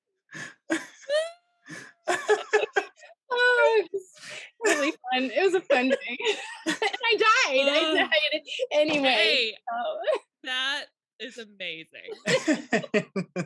oh, 3.32 3.82
it 3.84 3.90
was 3.92 4.02
really 4.66 4.92
fun. 4.92 5.32
It 5.32 5.44
was 5.44 5.54
a 5.54 5.62
fun 5.62 5.90
day. 5.90 6.18
and 6.68 6.76
I 6.82 7.18
died. 7.18 7.70
I 7.70 7.94
died 7.96 8.42
anyway. 8.72 9.08
Hey, 9.08 9.54
so- 9.72 10.22
that 10.46 10.86
is 11.20 11.38
amazing. 11.38 12.14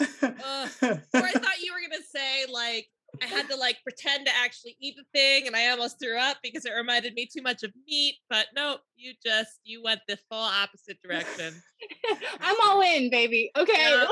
Ugh. 0.00 0.70
or 0.82 1.22
I 1.22 1.32
thought 1.32 1.60
you 1.62 1.72
were 1.72 1.80
gonna 1.82 2.02
say 2.14 2.46
like 2.52 2.86
I 3.22 3.26
had 3.26 3.48
to 3.48 3.56
like 3.56 3.78
pretend 3.82 4.26
to 4.26 4.32
actually 4.36 4.76
eat 4.80 4.94
the 4.96 5.04
thing, 5.18 5.46
and 5.46 5.56
I 5.56 5.68
almost 5.70 5.98
threw 6.00 6.18
up 6.18 6.38
because 6.42 6.64
it 6.64 6.72
reminded 6.72 7.14
me 7.14 7.26
too 7.26 7.42
much 7.42 7.62
of 7.62 7.72
meat. 7.86 8.16
But 8.30 8.46
nope, 8.54 8.80
you 8.96 9.14
just 9.24 9.60
you 9.64 9.82
went 9.82 10.00
the 10.06 10.18
full 10.30 10.38
opposite 10.38 10.98
direction. 11.02 11.54
I'm 12.40 12.56
all 12.66 12.80
in, 12.82 13.10
baby. 13.10 13.50
Okay. 13.56 14.06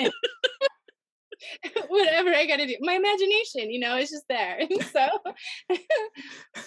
Yeah. 0.00 0.08
Let's 1.64 1.74
get 1.74 1.74
going. 1.74 1.88
whatever 1.88 2.30
I 2.34 2.46
got 2.46 2.56
to 2.56 2.66
do. 2.66 2.76
My 2.80 2.94
imagination, 2.94 3.70
you 3.70 3.80
know, 3.80 3.96
it's 3.96 4.10
just 4.10 4.26
there. 4.28 4.60
so 4.92 5.08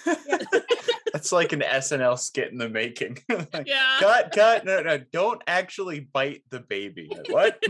That's 1.14 1.32
like 1.32 1.54
an 1.54 1.62
SNL 1.62 2.18
skit 2.20 2.52
in 2.52 2.58
the 2.58 2.70
making. 2.70 3.20
Like, 3.30 3.68
Yeah. 3.68 3.98
cut, 4.00 4.32
cut. 4.34 4.66
No, 4.66 4.82
no, 4.82 4.98
don't 5.12 5.42
actually 5.48 6.02
bite 6.02 6.44
the 6.50 6.60
baby. 6.60 7.10
Like, 7.12 7.30
what? 7.32 7.64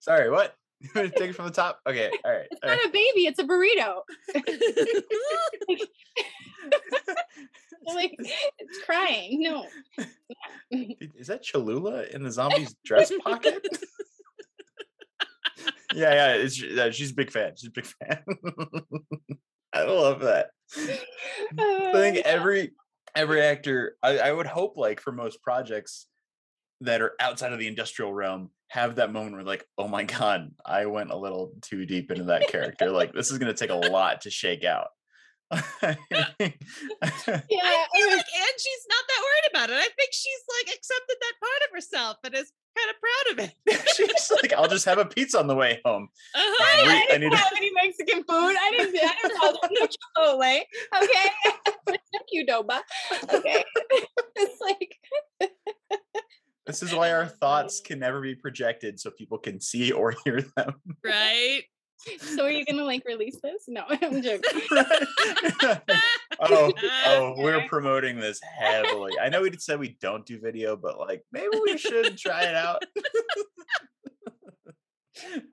Sorry, 0.00 0.30
what? 0.30 0.54
You 0.80 0.90
want 0.96 1.12
to 1.12 1.18
take 1.18 1.30
it 1.30 1.34
from 1.34 1.44
the 1.46 1.52
top? 1.52 1.78
Okay, 1.86 2.10
all 2.24 2.32
right. 2.32 2.46
it's 2.50 2.60
all 2.62 2.70
not 2.70 2.78
right. 2.78 2.86
a 2.86 2.90
baby, 2.90 3.26
it's 3.26 3.38
a 3.38 3.44
burrito. 3.44 4.02
like 7.94 8.14
it's 8.58 8.78
crying. 8.84 9.40
No. 9.42 9.64
Is 10.70 11.26
that 11.28 11.42
Cholula 11.44 12.04
in 12.12 12.22
the 12.22 12.30
zombie's 12.32 12.74
dress 12.84 13.12
pocket? 13.24 13.64
Yeah, 15.94 16.14
yeah, 16.14 16.32
it's, 16.34 16.62
yeah, 16.62 16.90
she's 16.90 17.10
a 17.10 17.14
big 17.14 17.30
fan. 17.30 17.52
She's 17.56 17.68
a 17.68 17.72
big 17.72 17.86
fan. 17.86 18.22
I 19.72 19.84
love 19.84 20.20
that. 20.20 20.50
I 20.76 21.92
think 21.92 22.18
uh, 22.18 22.22
every 22.24 22.72
every 23.14 23.42
actor, 23.42 23.96
I, 24.02 24.18
I 24.18 24.32
would 24.32 24.46
hope, 24.46 24.76
like 24.76 25.00
for 25.00 25.12
most 25.12 25.42
projects 25.42 26.06
that 26.80 27.00
are 27.00 27.12
outside 27.20 27.52
of 27.52 27.58
the 27.58 27.68
industrial 27.68 28.12
realm, 28.12 28.50
have 28.68 28.96
that 28.96 29.12
moment 29.12 29.34
where 29.34 29.44
like, 29.44 29.64
oh 29.78 29.88
my 29.88 30.04
god, 30.04 30.50
I 30.64 30.86
went 30.86 31.10
a 31.10 31.16
little 31.16 31.52
too 31.62 31.86
deep 31.86 32.10
into 32.10 32.24
that 32.24 32.48
character. 32.48 32.90
like 32.90 33.12
this 33.12 33.30
is 33.30 33.38
gonna 33.38 33.54
take 33.54 33.70
a 33.70 33.74
lot 33.74 34.22
to 34.22 34.30
shake 34.30 34.64
out. 34.64 34.88
yeah, 35.82 35.92
I 35.92 37.18
feel 37.94 38.08
like 38.08 38.26
Angie's 38.32 38.84
not 38.88 39.04
that 39.08 39.20
worried 39.20 39.50
about 39.50 39.70
it. 39.70 39.76
I 39.76 39.88
think 39.96 40.10
she's 40.12 40.42
like 40.48 40.74
accepted 40.74 41.16
that 41.20 41.34
part 41.40 41.62
of 41.68 41.74
herself 41.74 42.16
and 42.24 42.34
is 42.34 42.52
kind 42.76 42.90
of 42.90 42.96
proud 43.00 43.26
of 43.32 43.38
it. 43.44 43.88
she's 43.96 44.32
like, 44.42 44.52
I'll 44.54 44.68
just 44.68 44.86
have 44.86 44.98
a 44.98 45.04
pizza 45.04 45.38
on 45.38 45.46
the 45.46 45.54
way 45.54 45.80
home. 45.84 46.08
Uh-huh. 46.34 46.64
I, 46.64 46.86
Wait, 46.86 46.94
I 46.94 47.06
didn't 47.06 47.20
need 47.22 47.30
to- 47.32 47.36
have 47.36 47.52
any 47.56 47.70
Mexican 47.74 48.24
food. 48.24 48.56
I 48.58 48.70
didn't. 48.76 48.96
I 48.96 49.14
didn't 49.22 49.38
call 49.38 49.52
them 49.52 49.70
no 49.72 49.86
Chipotle. 49.86 50.62
Okay, 51.02 51.30
no 51.88 52.20
Qdoba. 52.34 52.80
Okay, 53.34 53.64
it's 54.36 54.60
like 54.60 54.98
This 56.66 56.82
is 56.82 56.94
why 56.94 57.12
our 57.12 57.26
thoughts 57.26 57.80
can 57.80 57.98
never 57.98 58.20
be 58.20 58.34
projected 58.36 59.00
so 59.00 59.10
people 59.10 59.36
can 59.38 59.60
see 59.60 59.92
or 59.92 60.14
hear 60.24 60.40
them. 60.56 60.74
Right? 61.04 61.64
So 62.18 62.44
are 62.44 62.50
you 62.50 62.64
gonna 62.64 62.84
like 62.84 63.04
release 63.06 63.38
this? 63.42 63.64
No, 63.68 63.84
I'm 63.88 64.22
joking. 64.22 64.60
oh, 66.40 66.72
oh, 67.06 67.34
we're 67.38 67.66
promoting 67.68 68.18
this 68.18 68.40
heavily. 68.58 69.12
I 69.20 69.28
know 69.28 69.42
we 69.42 69.56
said 69.58 69.78
we 69.78 69.96
don't 70.00 70.26
do 70.26 70.40
video, 70.40 70.76
but 70.76 70.98
like 70.98 71.24
maybe 71.32 71.48
we 71.64 71.78
should 71.78 72.16
try 72.18 72.42
it 72.44 72.54
out. 72.54 72.82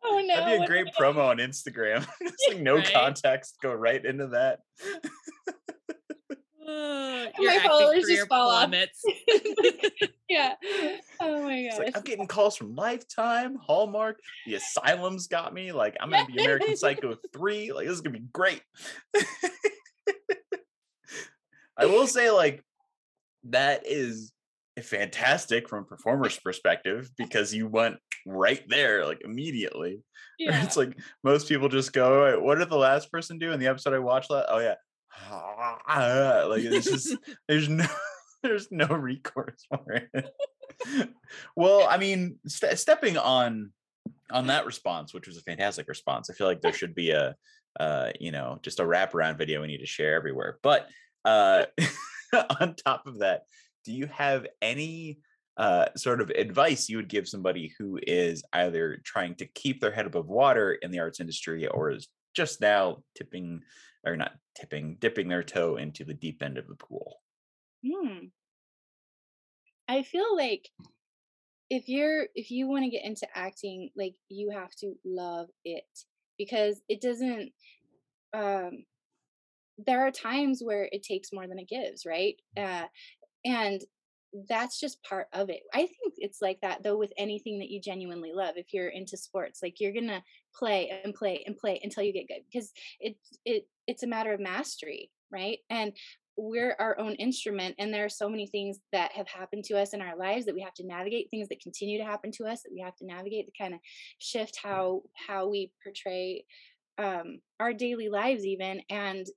Oh 0.04 0.20
no. 0.26 0.36
That'd 0.36 0.60
be 0.60 0.64
a 0.64 0.68
great 0.68 0.88
am 0.88 0.88
I 0.88 1.00
gonna- 1.00 1.14
promo 1.20 1.30
on 1.30 1.38
Instagram. 1.38 2.08
Like 2.50 2.60
no 2.60 2.76
Right? 2.78 2.92
context, 2.92 3.58
go 3.62 3.74
right 3.74 4.04
into 4.04 4.28
that. 4.28 4.60
Uh, 6.70 7.26
my 7.40 7.60
followers 7.66 8.06
just 8.08 8.28
fall 8.28 8.50
off. 8.50 8.72
yeah. 10.30 10.54
Oh 11.20 11.44
my 11.44 11.64
gosh. 11.64 11.80
like 11.80 11.98
I'm 11.98 12.04
getting 12.04 12.28
calls 12.28 12.56
from 12.56 12.76
Lifetime, 12.76 13.56
Hallmark, 13.56 14.20
the 14.46 14.56
Asylum's 14.56 15.28
got 15.28 15.54
me. 15.54 15.72
Like 15.72 15.98
I'm 16.00 16.12
gonna 16.12 16.26
be 16.26 16.42
American 16.42 16.76
Psycho 16.78 17.16
3. 17.34 17.72
Like 17.72 17.88
this 17.88 17.96
is 17.96 18.02
gonna 18.02 18.20
be 18.20 18.26
great. 18.32 18.62
I 21.78 21.86
will 21.86 22.08
say, 22.08 22.30
like, 22.30 22.62
that 23.46 23.84
is 23.86 24.34
fantastic 24.82 25.70
from 25.70 25.84
a 25.84 25.86
performer's 25.86 26.38
perspective 26.38 27.10
because 27.18 27.54
you 27.54 27.68
went 27.68 27.96
right 28.26 28.64
there, 28.68 29.06
like 29.06 29.22
immediately. 29.24 30.04
Yeah. 30.38 30.64
It's 30.64 30.76
like 30.78 30.98
most 31.24 31.48
people 31.48 31.70
just 31.70 31.94
go, 31.94 32.14
"All 32.14 32.22
right, 32.22 32.42
what 32.42 32.60
did 32.60 32.70
the 32.70 32.78
last 32.78 33.12
person 33.12 33.40
do 33.40 33.52
in 33.54 33.60
the 33.60 33.68
episode 33.68 33.94
I 33.94 34.00
watched? 34.00 34.30
That 34.30 34.48
oh 34.50 34.60
yeah, 34.60 34.76
like 35.90 36.64
it's 36.64 36.90
just 36.90 37.18
there's 37.48 37.70
no 37.70 37.86
there's 38.44 38.72
no 38.72 38.88
recourse 38.88 39.66
for 39.70 40.08
it. 40.14 41.14
well, 41.56 41.88
I 41.90 41.98
mean, 41.98 42.40
ste 42.48 42.78
stepping 42.78 43.18
on 43.18 43.72
on 44.32 44.48
that 44.48 44.66
response, 44.66 45.14
which 45.14 45.28
was 45.28 45.38
a 45.38 45.42
fantastic 45.42 45.88
response, 45.88 46.30
I 46.30 46.34
feel 46.34 46.48
like 46.48 46.62
there 46.62 46.74
should 46.74 46.96
be 46.96 47.12
a 47.12 47.36
uh, 47.80 48.12
you 48.20 48.32
know, 48.32 48.60
just 48.64 48.80
a 48.80 48.84
wraparound 48.84 49.38
video 49.38 49.62
we 49.62 49.68
need 49.68 49.78
to 49.80 49.86
share 49.86 50.16
everywhere. 50.16 50.58
But 50.64 50.90
uh 51.26 51.66
on 52.60 52.76
top 52.76 53.08
of 53.08 53.20
that, 53.20 53.44
do 53.86 53.94
you 53.94 54.08
have 54.08 54.46
any 54.62 55.20
uh, 55.60 55.88
sort 55.98 56.22
of 56.22 56.30
advice 56.30 56.88
you 56.88 56.96
would 56.96 57.10
give 57.10 57.28
somebody 57.28 57.74
who 57.78 58.00
is 58.08 58.44
either 58.54 59.02
trying 59.04 59.36
to 59.36 59.46
keep 59.46 59.82
their 59.82 59.92
head 59.92 60.06
above 60.06 60.28
water 60.28 60.72
in 60.72 60.90
the 60.90 61.00
arts 61.00 61.20
industry 61.20 61.68
or 61.68 61.92
is 61.92 62.08
just 62.34 62.62
now 62.62 63.04
tipping 63.16 63.62
or 64.06 64.16
not 64.16 64.34
tipping, 64.56 64.98
dipping 65.00 65.28
their 65.28 65.44
toe 65.44 65.76
into 65.76 66.04
the 66.04 66.14
deep 66.14 66.42
end 66.42 66.58
of 66.58 66.68
the 66.68 66.76
pool? 66.76 67.22
Hmm. 67.86 68.28
I 69.88 70.04
feel 70.04 70.36
like 70.36 70.70
if 71.70 71.88
you're 71.88 72.28
if 72.36 72.52
you 72.52 72.68
want 72.68 72.84
to 72.84 72.90
get 72.90 73.06
into 73.06 73.28
acting, 73.36 73.90
like 73.96 74.16
you 74.30 74.52
have 74.52 74.72
to 74.78 74.94
love 75.06 75.50
it 75.64 75.86
because 76.38 76.82
it 76.88 77.02
doesn't 77.02 77.52
um 78.34 78.86
there 79.86 80.06
are 80.06 80.12
times 80.12 80.62
where 80.64 80.90
it 80.92 81.04
takes 81.04 81.32
more 81.32 81.48
than 81.48 81.60
it 81.60 81.70
gives, 81.70 82.06
right? 82.06 82.36
Uh 82.58 82.86
and 83.46 83.82
that's 84.48 84.80
just 84.80 85.04
part 85.04 85.28
of 85.34 85.50
it. 85.50 85.62
I 85.74 85.80
think 85.80 86.14
it's 86.18 86.42
like 86.42 86.60
that 86.62 86.84
though 86.84 86.98
with 86.98 87.14
anything 87.18 87.60
that 87.60 87.70
you 87.70 87.82
genuinely 87.82 88.32
love. 88.34 88.56
If 88.58 88.74
you're 88.74 88.90
into 88.90 89.18
sports, 89.18 89.62
like 89.64 89.80
you're 89.80 89.94
to 89.94 90.24
play 90.56 91.02
and 91.04 91.14
play 91.14 91.44
and 91.46 91.58
play 91.58 91.80
until 91.84 92.04
you 92.04 92.14
get 92.14 92.28
good 92.28 92.44
because 92.52 92.72
it's 93.00 93.38
it 93.46 93.68
it's 93.88 94.04
a 94.04 94.08
matter 94.08 94.34
of 94.34 94.40
mastery, 94.40 95.10
right? 95.32 95.60
And 95.70 95.94
we're 96.38 96.76
our 96.80 96.98
own 97.00 97.14
instrument 97.16 97.76
and 97.80 97.94
there 97.94 98.06
are 98.06 98.10
so 98.10 98.30
many 98.30 98.48
things 98.48 98.80
that 98.94 99.12
have 99.12 99.28
happened 99.28 99.64
to 99.66 99.78
us 99.78 99.94
in 99.94 100.02
our 100.02 100.18
lives 100.18 100.46
that 100.46 100.56
we 100.56 100.62
have 100.62 100.74
to 100.74 100.88
navigate 100.88 101.28
things 101.30 101.50
that 101.50 101.60
continue 101.60 101.98
to 101.98 102.06
happen 102.06 102.32
to 102.32 102.46
us 102.46 102.62
that 102.62 102.72
we 102.72 102.80
have 102.80 102.96
to 102.96 103.06
navigate 103.06 103.46
to 103.46 103.52
kind 103.62 103.74
of 103.74 103.80
shift 104.20 104.58
how 104.64 105.02
how 105.28 105.50
we 105.50 105.70
portray 105.84 106.46
um 106.98 107.40
our 107.60 107.74
daily 107.74 108.08
lives 108.08 108.46
even 108.46 108.82
and 108.90 109.28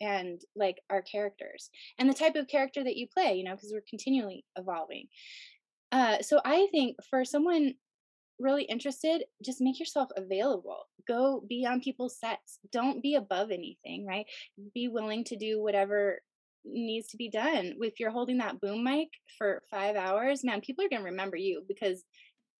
and 0.00 0.40
like 0.54 0.76
our 0.90 1.02
characters 1.02 1.70
and 1.98 2.08
the 2.08 2.14
type 2.14 2.36
of 2.36 2.46
character 2.48 2.82
that 2.84 2.96
you 2.96 3.06
play 3.06 3.34
you 3.34 3.44
know 3.44 3.54
because 3.54 3.72
we're 3.72 3.82
continually 3.88 4.44
evolving. 4.56 5.06
Uh 5.90 6.18
so 6.20 6.40
i 6.44 6.68
think 6.70 6.96
for 7.08 7.24
someone 7.24 7.74
really 8.38 8.64
interested 8.64 9.24
just 9.44 9.60
make 9.60 9.80
yourself 9.80 10.08
available. 10.16 10.86
Go 11.06 11.42
be 11.48 11.66
on 11.66 11.80
people's 11.80 12.18
sets. 12.18 12.58
Don't 12.70 13.02
be 13.02 13.14
above 13.14 13.50
anything 13.50 14.06
right? 14.06 14.26
Be 14.74 14.88
willing 14.88 15.24
to 15.24 15.36
do 15.36 15.60
whatever 15.60 16.20
needs 16.64 17.08
to 17.08 17.16
be 17.16 17.30
done. 17.30 17.74
If 17.80 17.98
you're 17.98 18.10
holding 18.10 18.38
that 18.38 18.60
boom 18.60 18.84
mic 18.84 19.08
for 19.38 19.62
five 19.70 19.96
hours 19.96 20.44
man 20.44 20.60
people 20.60 20.84
are 20.84 20.88
going 20.88 21.02
to 21.02 21.10
remember 21.10 21.36
you 21.36 21.64
because 21.66 22.04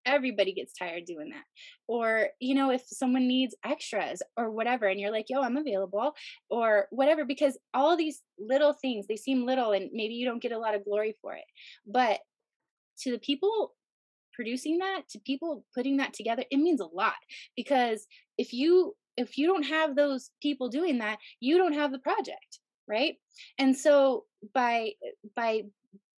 everybody 0.08 0.52
gets 0.52 0.72
tired 0.72 1.04
doing 1.06 1.30
that. 1.30 1.44
Or 1.86 2.28
you 2.40 2.54
know 2.54 2.70
if 2.70 2.82
someone 2.86 3.28
needs 3.28 3.54
extras 3.64 4.22
or 4.36 4.50
whatever 4.50 4.86
and 4.86 4.98
you're 4.98 5.12
like 5.12 5.26
yo 5.28 5.42
i'm 5.42 5.56
available 5.56 6.12
or 6.50 6.86
whatever 6.90 7.24
because 7.24 7.58
all 7.74 7.96
these 7.96 8.22
little 8.38 8.72
things 8.72 9.06
they 9.06 9.16
seem 9.16 9.46
little 9.46 9.72
and 9.72 9.90
maybe 9.92 10.14
you 10.14 10.26
don't 10.26 10.42
get 10.42 10.52
a 10.52 10.58
lot 10.58 10.74
of 10.74 10.84
glory 10.84 11.14
for 11.22 11.34
it. 11.34 11.44
But 11.86 12.20
to 13.02 13.12
the 13.12 13.18
people 13.18 13.74
producing 14.34 14.78
that 14.78 15.02
to 15.10 15.18
people 15.20 15.64
putting 15.74 15.96
that 15.98 16.14
together 16.14 16.44
it 16.50 16.58
means 16.58 16.80
a 16.80 16.86
lot 16.86 17.14
because 17.56 18.06
if 18.38 18.52
you 18.52 18.94
if 19.16 19.36
you 19.36 19.46
don't 19.48 19.64
have 19.64 19.96
those 19.96 20.30
people 20.40 20.68
doing 20.68 20.98
that 20.98 21.18
you 21.40 21.58
don't 21.58 21.72
have 21.74 21.90
the 21.90 21.98
project 21.98 22.60
right? 22.88 23.16
And 23.58 23.76
so 23.76 24.24
by 24.54 24.92
by 25.36 25.62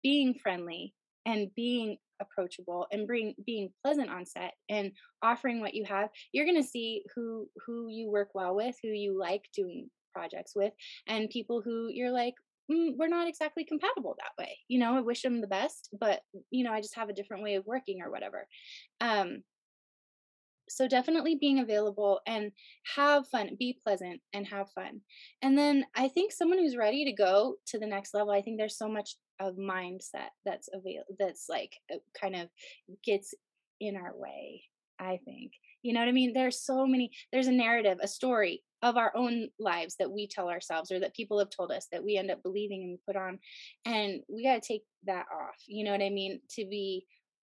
being 0.03 0.35
friendly 0.41 0.93
and 1.25 1.49
being 1.55 1.97
approachable 2.21 2.87
and 2.91 3.07
bring 3.07 3.33
being 3.45 3.69
pleasant 3.83 4.09
on 4.09 4.25
set 4.25 4.53
and 4.69 4.91
offering 5.23 5.59
what 5.59 5.73
you 5.73 5.85
have 5.85 6.09
you're 6.31 6.45
going 6.45 6.61
to 6.61 6.67
see 6.67 7.03
who 7.15 7.47
who 7.65 7.87
you 7.89 8.09
work 8.09 8.29
well 8.33 8.55
with 8.55 8.75
who 8.81 8.89
you 8.89 9.17
like 9.17 9.43
doing 9.53 9.89
projects 10.13 10.53
with 10.55 10.73
and 11.07 11.29
people 11.29 11.61
who 11.61 11.89
you're 11.91 12.11
like 12.11 12.33
mm, 12.71 12.93
we're 12.97 13.07
not 13.07 13.27
exactly 13.27 13.63
compatible 13.63 14.15
that 14.19 14.41
way. 14.41 14.57
You 14.67 14.79
know 14.79 14.95
i 14.95 15.01
wish 15.01 15.21
them 15.21 15.41
the 15.41 15.47
best 15.47 15.89
but 15.99 16.21
you 16.51 16.63
know 16.63 16.71
i 16.71 16.81
just 16.81 16.95
have 16.95 17.09
a 17.09 17.13
different 17.13 17.43
way 17.43 17.55
of 17.55 17.65
working 17.65 18.01
or 18.03 18.11
whatever. 18.11 18.47
Um 19.01 19.43
so 20.71 20.87
definitely 20.87 21.35
being 21.35 21.57
available 21.59 22.21
and 22.27 22.51
have 22.95 23.27
fun 23.27 23.49
be 23.57 23.79
pleasant 23.83 24.21
and 24.33 24.45
have 24.47 24.69
fun. 24.71 25.01
And 25.41 25.57
then 25.57 25.85
i 25.95 26.07
think 26.07 26.31
someone 26.31 26.59
who's 26.59 26.77
ready 26.77 27.05
to 27.05 27.13
go 27.13 27.55
to 27.67 27.79
the 27.79 27.87
next 27.87 28.13
level 28.13 28.31
i 28.31 28.41
think 28.41 28.57
there's 28.57 28.77
so 28.77 28.87
much 28.89 29.15
of 29.39 29.55
mindset 29.55 30.29
that's 30.45 30.69
avail 30.73 31.03
that's 31.17 31.45
like 31.49 31.73
uh, 31.93 31.97
kind 32.19 32.35
of 32.35 32.49
gets 33.03 33.33
in 33.79 33.95
our 33.95 34.13
way 34.15 34.63
i 34.99 35.17
think. 35.25 35.53
You 35.81 35.93
know 35.93 36.01
what 36.01 36.09
i 36.09 36.11
mean? 36.11 36.33
There's 36.33 36.61
so 36.61 36.85
many 36.85 37.11
there's 37.31 37.47
a 37.47 37.51
narrative 37.51 37.99
a 38.01 38.07
story 38.07 38.63
of 38.81 38.97
our 38.97 39.11
own 39.15 39.49
lives 39.59 39.95
that 39.97 40.11
we 40.11 40.27
tell 40.27 40.49
ourselves 40.49 40.91
or 40.91 40.99
that 40.99 41.15
people 41.15 41.39
have 41.39 41.49
told 41.49 41.71
us 41.71 41.87
that 41.91 42.03
we 42.03 42.17
end 42.17 42.31
up 42.31 42.43
believing 42.43 42.83
and 42.83 42.97
put 43.05 43.15
on 43.21 43.39
and 43.85 44.21
we 44.29 44.43
got 44.43 44.61
to 44.61 44.67
take 44.67 44.83
that 45.05 45.25
off 45.33 45.55
you 45.67 45.83
know 45.83 45.91
what 45.91 46.01
i 46.01 46.09
mean? 46.09 46.39
To 46.51 46.65
be 46.65 47.05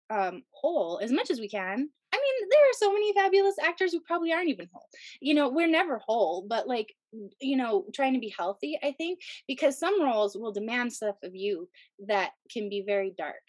um 0.10 0.44
whole 0.52 1.00
as 1.02 1.12
much 1.12 1.30
as 1.32 1.40
we 1.40 1.50
can 1.50 1.90
I 2.14 2.16
mean, 2.16 2.50
there 2.52 2.62
are 2.62 2.74
so 2.74 2.94
many 2.94 3.12
fabulous 3.14 3.56
actors 3.60 3.92
who 3.92 4.00
probably 4.02 4.32
aren't 4.32 4.50
even 4.50 4.70
whole. 4.72 4.88
You 5.20 5.34
know, 5.34 5.50
we're 5.50 5.68
never 5.68 5.98
whole, 5.98 6.46
but 6.48 6.68
like, 6.68 6.94
you 7.42 7.58
know, 7.58 7.86
trying 7.92 8.14
to 8.14 8.20
be 8.20 8.34
healthy, 8.38 8.78
I 8.84 8.92
think, 8.92 9.20
because 9.48 9.80
some 9.80 10.02
roles 10.02 10.38
will 10.38 10.52
demand 10.52 10.94
stuff 10.94 11.16
of 11.24 11.36
you 11.36 11.68
that 12.08 12.32
can 12.52 12.70
be 12.70 12.84
very 12.86 13.14
dark. 13.18 13.42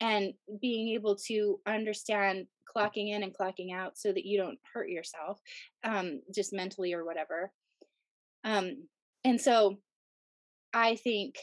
And 0.00 0.32
being 0.60 0.94
able 0.94 1.16
to 1.26 1.60
understand 1.66 2.46
clocking 2.74 3.10
in 3.10 3.22
and 3.22 3.36
clocking 3.36 3.74
out 3.74 3.98
so 3.98 4.12
that 4.12 4.24
you 4.24 4.38
don't 4.38 4.58
hurt 4.72 4.88
yourself, 4.88 5.38
um, 5.84 6.22
just 6.34 6.52
mentally 6.54 6.94
or 6.94 7.04
whatever. 7.04 7.50
Um, 8.44 8.88
and 9.24 9.40
so 9.40 9.76
I 10.72 10.96
think 10.96 11.36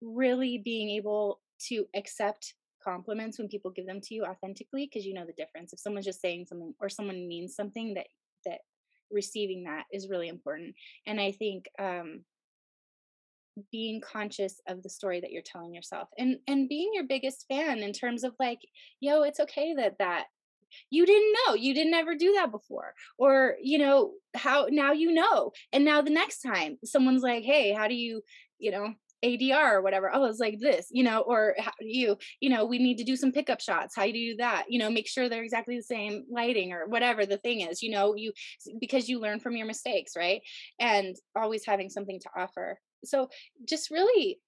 really 0.00 0.58
being 0.58 0.90
able 0.90 1.40
to 1.68 1.86
accept 1.94 2.54
compliments 2.88 3.38
when 3.38 3.48
people 3.48 3.70
give 3.70 3.86
them 3.86 4.00
to 4.02 4.14
you 4.14 4.24
authentically 4.24 4.88
because 4.90 5.06
you 5.06 5.14
know 5.14 5.26
the 5.26 5.32
difference. 5.42 5.72
If 5.72 5.80
someone's 5.80 6.06
just 6.06 6.20
saying 6.20 6.46
something 6.46 6.74
or 6.80 6.88
someone 6.88 7.28
means 7.28 7.54
something 7.54 7.94
that 7.94 8.06
that 8.44 8.60
receiving 9.10 9.64
that 9.64 9.84
is 9.92 10.08
really 10.08 10.28
important. 10.28 10.74
And 11.06 11.20
i 11.20 11.32
think 11.32 11.66
um 11.78 12.24
being 13.72 14.00
conscious 14.00 14.60
of 14.68 14.82
the 14.82 14.88
story 14.90 15.20
that 15.20 15.32
you're 15.32 15.42
telling 15.42 15.74
yourself 15.74 16.08
and 16.18 16.36
and 16.46 16.68
being 16.68 16.90
your 16.92 17.04
biggest 17.04 17.44
fan 17.48 17.80
in 17.80 17.92
terms 17.92 18.22
of 18.24 18.32
like 18.38 18.60
yo 19.00 19.22
it's 19.22 19.40
okay 19.40 19.74
that 19.74 19.98
that 19.98 20.26
you 20.90 21.06
didn't 21.06 21.34
know 21.46 21.54
you 21.54 21.74
didn't 21.74 21.94
ever 21.94 22.14
do 22.14 22.34
that 22.34 22.50
before 22.50 22.94
or 23.18 23.56
you 23.60 23.78
know 23.78 24.12
how 24.36 24.66
now 24.70 24.92
you 24.92 25.12
know. 25.12 25.52
And 25.72 25.84
now 25.84 26.02
the 26.02 26.10
next 26.10 26.42
time 26.42 26.78
someone's 26.84 27.22
like 27.22 27.44
hey 27.44 27.72
how 27.72 27.88
do 27.88 27.94
you 27.94 28.22
you 28.58 28.70
know 28.70 28.94
ADR 29.24 29.76
or 29.76 29.82
whatever. 29.82 30.10
Oh, 30.12 30.24
it's 30.26 30.38
like 30.38 30.58
this, 30.60 30.88
you 30.90 31.02
know, 31.02 31.20
or 31.20 31.54
how 31.58 31.72
you, 31.80 32.16
you 32.40 32.50
know, 32.50 32.64
we 32.64 32.78
need 32.78 32.98
to 32.98 33.04
do 33.04 33.16
some 33.16 33.32
pickup 33.32 33.60
shots. 33.60 33.94
How 33.96 34.04
do 34.04 34.18
you 34.18 34.32
do 34.32 34.36
that? 34.38 34.66
You 34.68 34.78
know, 34.78 34.90
make 34.90 35.08
sure 35.08 35.28
they're 35.28 35.42
exactly 35.42 35.76
the 35.76 35.82
same 35.82 36.24
lighting 36.30 36.72
or 36.72 36.86
whatever 36.86 37.26
the 37.26 37.38
thing 37.38 37.60
is, 37.60 37.82
you 37.82 37.90
know, 37.90 38.14
you 38.14 38.32
because 38.80 39.08
you 39.08 39.20
learn 39.20 39.40
from 39.40 39.56
your 39.56 39.66
mistakes, 39.66 40.12
right? 40.16 40.40
And 40.78 41.16
always 41.36 41.66
having 41.66 41.90
something 41.90 42.20
to 42.20 42.30
offer. 42.36 42.78
So 43.04 43.28
just 43.68 43.90
really 43.90 44.38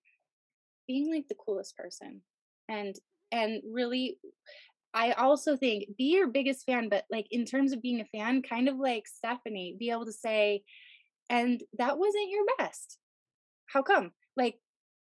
being 0.87 1.13
like 1.13 1.29
the 1.29 1.37
coolest 1.37 1.77
person 1.77 2.23
and 2.69 2.97
and 3.33 3.63
really 3.71 4.19
I 4.93 5.13
also 5.13 5.57
think 5.57 5.97
be 5.97 6.15
your 6.15 6.27
biggest 6.27 6.67
fan, 6.67 6.89
but 6.89 7.05
like 7.11 7.27
in 7.31 7.45
terms 7.45 7.73
of 7.73 7.83
being 7.83 8.01
a 8.01 8.19
fan, 8.19 8.43
kind 8.43 8.69
of 8.69 8.77
like 8.77 9.07
Stephanie, 9.07 9.77
be 9.79 9.91
able 9.91 10.07
to 10.07 10.13
say, 10.13 10.63
and 11.29 11.63
that 11.79 11.97
wasn't 11.97 12.31
your 12.31 12.45
best. 12.59 12.99
How 13.67 13.83
come? 13.83 14.11
Like 14.41 14.57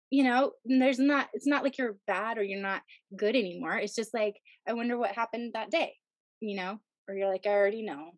you 0.09 0.23
know 0.23 0.51
there's 0.65 0.99
not 0.99 1.27
it's 1.33 1.47
not 1.47 1.63
like 1.63 1.77
you're 1.77 1.97
bad 2.07 2.38
or 2.38 2.43
you're 2.43 2.61
not 2.61 2.81
good 3.15 3.35
anymore 3.35 3.77
it's 3.77 3.95
just 3.95 4.13
like 4.13 4.35
i 4.67 4.73
wonder 4.73 4.97
what 4.97 5.11
happened 5.11 5.53
that 5.53 5.69
day 5.69 5.93
you 6.39 6.55
know 6.55 6.79
or 7.07 7.15
you're 7.15 7.31
like 7.31 7.45
i 7.45 7.49
already 7.49 7.83
know. 7.83 8.11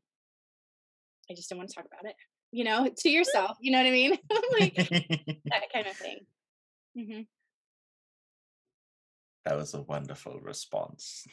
I 1.29 1.35
just 1.35 1.47
don't 1.47 1.59
want 1.59 1.69
to 1.69 1.75
talk 1.75 1.85
about 1.85 2.09
it 2.09 2.15
you 2.51 2.63
know 2.63 2.89
to 2.97 3.09
yourself 3.09 3.57
you 3.61 3.71
know 3.71 3.79
what 3.79 3.87
i 3.87 3.91
mean? 3.91 4.17
Like 4.59 4.75
that 4.75 5.71
kind 5.73 5.87
of 5.87 5.95
thing. 5.95 6.19
Mm-hmm. 6.97 7.21
that 9.45 9.55
was 9.55 9.73
a 9.73 9.81
wonderful 9.81 10.39
response. 10.41 11.25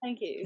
Thank 0.00 0.20
you. 0.20 0.44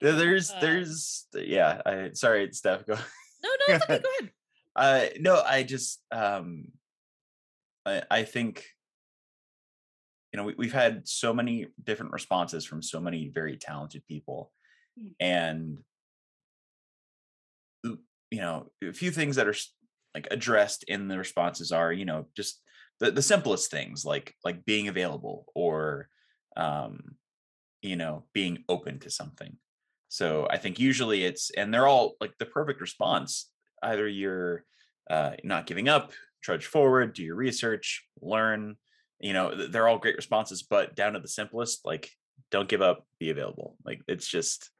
There's 0.00 0.52
there's 0.60 1.26
yeah 1.34 1.80
i 1.86 2.10
sorry 2.12 2.52
steph 2.52 2.86
go 2.86 2.94
no 2.94 3.48
no 3.48 3.74
it's 3.74 3.84
okay 3.84 4.02
go 4.02 4.08
ahead 4.20 4.30
uh, 4.76 5.06
no, 5.18 5.40
I 5.40 5.62
just 5.62 6.00
um, 6.12 6.68
I, 7.86 8.02
I 8.10 8.22
think 8.24 8.64
you 10.32 10.36
know 10.36 10.44
we, 10.44 10.54
we've 10.58 10.72
had 10.72 11.08
so 11.08 11.32
many 11.32 11.68
different 11.82 12.12
responses 12.12 12.64
from 12.64 12.82
so 12.82 13.00
many 13.00 13.28
very 13.28 13.56
talented 13.56 14.02
people, 14.06 14.52
mm. 15.00 15.12
and 15.18 15.78
you 18.30 18.40
know 18.40 18.70
a 18.82 18.92
few 18.92 19.10
things 19.10 19.36
that 19.36 19.48
are 19.48 19.54
like 20.14 20.28
addressed 20.30 20.84
in 20.84 21.08
the 21.08 21.18
responses 21.18 21.72
are 21.72 21.92
you 21.92 22.04
know 22.04 22.26
just 22.36 22.60
the, 23.00 23.10
the 23.10 23.22
simplest 23.22 23.70
things 23.70 24.04
like 24.04 24.34
like 24.44 24.64
being 24.64 24.88
available 24.88 25.46
or 25.54 26.08
um 26.56 27.16
you 27.82 27.96
know 27.96 28.24
being 28.32 28.64
open 28.68 28.98
to 28.98 29.10
something 29.10 29.56
so 30.08 30.46
i 30.50 30.56
think 30.56 30.78
usually 30.78 31.24
it's 31.24 31.50
and 31.50 31.72
they're 31.72 31.86
all 31.86 32.14
like 32.20 32.32
the 32.38 32.46
perfect 32.46 32.80
response 32.80 33.50
either 33.82 34.08
you're 34.08 34.64
uh, 35.10 35.32
not 35.44 35.66
giving 35.66 35.88
up, 35.88 36.12
trudge 36.42 36.66
forward, 36.66 37.14
do 37.14 37.22
your 37.22 37.36
research, 37.36 38.04
learn. 38.20 38.76
You 39.20 39.32
know, 39.32 39.66
they're 39.68 39.88
all 39.88 39.98
great 39.98 40.16
responses, 40.16 40.62
but 40.62 40.94
down 40.94 41.14
to 41.14 41.20
the 41.20 41.28
simplest, 41.28 41.84
like 41.84 42.10
don't 42.50 42.68
give 42.68 42.82
up, 42.82 43.06
be 43.18 43.30
available. 43.30 43.76
Like 43.84 44.00
it's 44.06 44.26
just, 44.26 44.70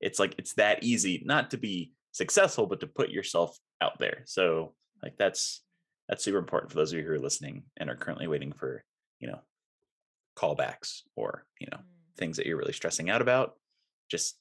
it's 0.00 0.18
like 0.18 0.34
it's 0.38 0.54
that 0.54 0.82
easy 0.82 1.22
not 1.24 1.50
to 1.50 1.56
be 1.56 1.92
successful, 2.12 2.66
but 2.66 2.80
to 2.80 2.86
put 2.86 3.10
yourself 3.10 3.58
out 3.80 3.98
there. 3.98 4.22
So 4.26 4.74
like 5.02 5.16
that's 5.18 5.62
that's 6.08 6.24
super 6.24 6.38
important 6.38 6.70
for 6.70 6.76
those 6.76 6.92
of 6.92 6.98
you 6.98 7.04
who 7.04 7.12
are 7.12 7.18
listening 7.18 7.64
and 7.76 7.88
are 7.88 7.96
currently 7.96 8.26
waiting 8.26 8.52
for 8.52 8.84
you 9.20 9.28
know 9.28 9.40
callbacks 10.36 11.02
or 11.16 11.44
you 11.58 11.68
know 11.70 11.78
mm. 11.78 12.16
things 12.18 12.36
that 12.36 12.46
you're 12.46 12.56
really 12.56 12.72
stressing 12.72 13.10
out 13.10 13.22
about. 13.22 13.54
Just 14.10 14.36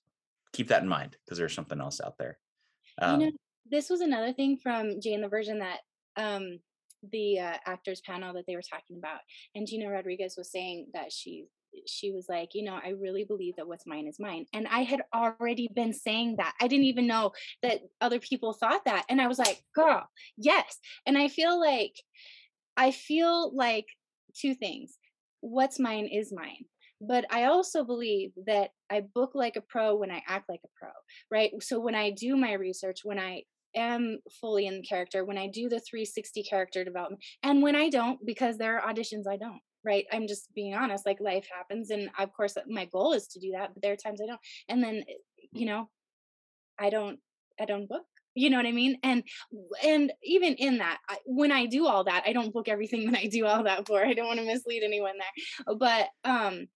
keep 0.54 0.70
that 0.70 0.84
in 0.84 0.90
mind 0.90 1.16
because 1.26 1.38
there's 1.38 1.54
something 1.54 1.80
else 1.80 2.02
out 2.04 2.18
there. 2.18 2.38
Um, 3.02 3.22
you 3.22 3.28
know, 3.28 3.34
this 3.70 3.90
was 3.90 4.02
another 4.02 4.34
thing 4.34 4.58
from 4.58 5.00
Jane 5.02 5.22
the 5.22 5.28
Virgin 5.28 5.60
that 5.60 5.80
um, 6.18 6.60
the 7.12 7.40
uh, 7.40 7.58
actors 7.66 8.02
panel 8.02 8.34
that 8.34 8.46
they 8.48 8.56
were 8.56 8.62
talking 8.62 8.98
about, 8.98 9.20
and 9.56 9.68
Gina 9.68 9.90
Rodriguez 9.90 10.36
was 10.38 10.52
saying 10.52 10.88
that 10.94 11.12
she 11.12 11.46
she 11.88 12.12
was 12.12 12.28
like, 12.28 12.50
you 12.54 12.64
know, 12.64 12.78
I 12.84 12.90
really 12.90 13.24
believe 13.24 13.56
that 13.56 13.68
what's 13.68 13.88
mine 13.88 14.06
is 14.06 14.20
mine. 14.20 14.46
And 14.54 14.68
I 14.68 14.82
had 14.82 15.04
already 15.16 15.70
been 15.74 15.94
saying 15.94 16.36
that. 16.38 16.54
I 16.60 16.68
didn't 16.68 16.86
even 16.86 17.08
know 17.08 17.32
that 17.64 17.80
other 18.02 18.20
people 18.20 18.52
thought 18.52 18.84
that. 18.84 19.06
And 19.08 19.22
I 19.22 19.28
was 19.28 19.40
like, 19.40 19.64
girl, 19.74 20.06
yes. 20.36 20.80
And 21.06 21.18
I 21.18 21.30
feel 21.30 21.58
like, 21.58 21.94
I 22.76 22.92
feel 22.92 23.56
like 23.56 23.86
two 24.36 24.54
things 24.54 24.98
what's 25.42 25.80
mine 25.80 26.08
is 26.08 26.32
mine 26.32 26.66
but 27.02 27.26
I 27.32 27.46
also 27.46 27.84
believe 27.84 28.32
that 28.46 28.70
I 28.90 29.02
book 29.02 29.32
like 29.34 29.56
a 29.56 29.62
pro 29.62 29.96
when 29.96 30.12
I 30.12 30.22
act 30.28 30.48
like 30.48 30.62
a 30.64 30.70
pro, 30.80 30.92
right? 31.32 31.52
So 31.62 31.80
when 31.80 31.96
I 31.96 32.12
do 32.12 32.38
my 32.38 32.54
research, 32.54 33.00
when 33.04 33.18
I 33.18 33.44
am 33.76 34.20
fully 34.40 34.68
in 34.68 34.76
the 34.76 34.84
character, 34.84 35.26
when 35.26 35.38
I 35.38 35.48
do 35.48 35.64
the 35.64 35.80
360 35.80 36.44
character 36.44 36.84
development, 36.84 37.24
and 37.42 37.64
when 37.64 37.76
I 37.76 37.90
don't, 37.90 38.24
because 38.24 38.58
there 38.58 38.80
are 38.80 38.94
auditions 38.94 39.24
I 39.28 39.38
don't, 39.38 39.62
right? 39.84 40.06
I'm 40.12 40.28
just 40.28 40.54
being 40.54 40.76
honest, 40.76 41.06
like 41.06 41.20
life 41.20 41.48
happens. 41.52 41.90
And 41.90 42.12
of 42.20 42.32
course, 42.34 42.56
my 42.68 42.86
goal 42.86 43.14
is 43.14 43.28
to 43.30 43.40
do 43.40 43.52
that, 43.54 43.74
but 43.74 43.82
there 43.82 43.94
are 43.94 43.98
times 43.98 44.22
I 44.22 44.28
don't. 44.28 44.42
And 44.70 44.84
then, 44.84 45.04
eh, 45.10 45.14
you 45.54 45.66
know, 45.66 45.90
I 46.80 46.92
don't, 46.92 47.20
I 47.60 47.66
don't 47.66 47.90
book 47.90 48.04
you 48.34 48.50
know 48.50 48.58
what 48.58 48.66
i 48.66 48.72
mean 48.72 48.98
and 49.04 49.24
and 49.84 50.12
even 50.24 50.54
in 50.56 50.78
that 50.78 51.00
I, 51.10 51.18
when 51.26 51.52
i 51.52 51.66
do 51.66 51.88
all 51.88 52.06
that 52.06 52.24
i 52.26 52.34
don't 52.34 52.54
book 52.54 52.68
everything 52.68 53.06
that 53.12 53.20
i 53.20 53.28
do 53.28 53.46
all 53.46 53.64
that 53.64 53.88
for 53.88 54.04
i 54.04 54.14
don't 54.14 54.28
want 54.28 54.40
to 54.40 54.46
mislead 54.46 54.84
anyone 54.84 55.16
there 55.18 55.76
but 55.78 56.08
um 56.24 56.68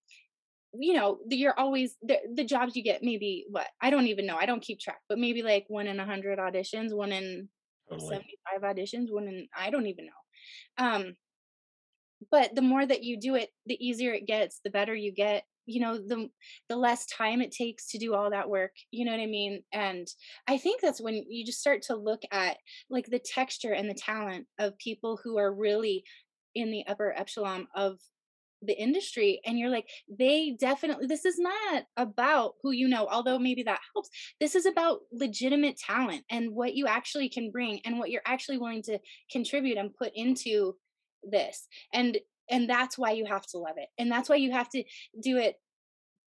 you 0.80 0.94
know 0.94 1.20
you're 1.30 1.58
always 1.60 1.96
the, 2.02 2.18
the 2.36 2.44
jobs 2.44 2.76
you 2.76 2.84
get 2.84 3.04
maybe 3.04 3.46
what 3.50 3.68
i 3.82 3.90
don't 3.90 4.08
even 4.08 4.26
know 4.26 4.38
i 4.38 4.46
don't 4.46 4.62
keep 4.62 4.80
track 4.80 5.00
but 5.10 5.18
maybe 5.18 5.42
like 5.42 5.66
one 5.68 5.88
in 5.88 6.00
a 6.00 6.06
hundred 6.06 6.40
auditions 6.40 6.94
one 6.94 7.12
in 7.12 7.48
totally. 7.90 8.10
75 8.54 8.76
auditions 8.76 9.08
one 9.10 9.28
in 9.28 9.48
i 9.58 9.70
don't 9.70 9.88
even 9.88 10.06
know 10.08 10.86
um 10.86 11.16
but 12.32 12.56
the 12.56 12.62
more 12.62 12.86
that 12.86 13.04
you 13.04 13.20
do 13.20 13.36
it 13.36 13.50
the 13.66 13.86
easier 13.86 14.14
it 14.14 14.28
gets 14.28 14.60
the 14.64 14.70
better 14.70 14.96
you 14.96 15.14
get 15.14 15.44
you 15.66 15.82
know 15.82 15.98
the 15.98 16.30
the 16.70 16.76
less 16.76 17.06
time 17.08 17.42
it 17.42 17.52
takes 17.52 17.88
to 17.88 17.98
do 17.98 18.14
all 18.14 18.30
that 18.30 18.50
work 18.50 18.72
you 18.92 19.04
know 19.04 19.12
what 19.12 19.20
i 19.20 19.26
mean 19.26 19.64
and 19.74 20.08
i 20.48 20.58
think 20.58 20.82
that's 20.82 21.02
when 21.02 21.24
you 21.28 21.46
just 21.46 21.60
start 21.60 21.82
to 21.82 21.96
look 21.96 22.22
at 22.32 22.58
like 22.90 23.06
the 23.08 23.20
texture 23.20 23.74
and 23.74 23.90
the 23.90 23.96
talent 23.96 24.46
of 24.60 24.78
people 24.78 25.20
who 25.24 25.38
are 25.38 25.54
really 25.54 26.04
in 26.54 26.72
the 26.72 26.86
upper 26.88 27.14
echelon 27.18 27.68
of 27.76 27.98
the 28.66 28.80
industry 28.80 29.42
and 29.46 29.58
you're 29.58 29.70
like 29.70 29.88
they 30.08 30.56
definitely 30.60 31.08
this 31.08 31.26
is 31.26 31.38
not 31.38 31.84
about 31.98 32.54
who 32.62 32.72
you 32.72 32.88
know 32.88 33.08
although 33.12 33.40
maybe 33.40 33.64
that 33.64 33.80
helps 33.94 34.10
this 34.40 34.56
is 34.56 34.66
about 34.66 35.00
legitimate 35.12 35.78
talent 35.78 36.24
and 36.30 36.52
what 36.52 36.76
you 36.76 36.88
actually 36.88 37.30
can 37.30 37.52
bring 37.52 37.80
and 37.86 37.98
what 38.00 38.10
you're 38.10 38.22
actually 38.26 38.58
willing 38.58 38.84
to 38.84 39.00
contribute 39.32 39.78
and 39.78 39.96
put 39.96 40.12
into 40.16 40.76
this 41.24 41.68
and 41.94 42.18
and 42.50 42.70
that's 42.70 42.98
why 42.98 43.12
you 43.12 43.26
have 43.26 43.46
to 43.46 43.58
love 43.58 43.76
it 43.78 43.90
and 43.98 44.12
that's 44.12 44.30
why 44.30 44.36
you 44.36 44.52
have 44.52 44.70
to 44.70 44.84
do 45.22 45.38
it 45.38 45.56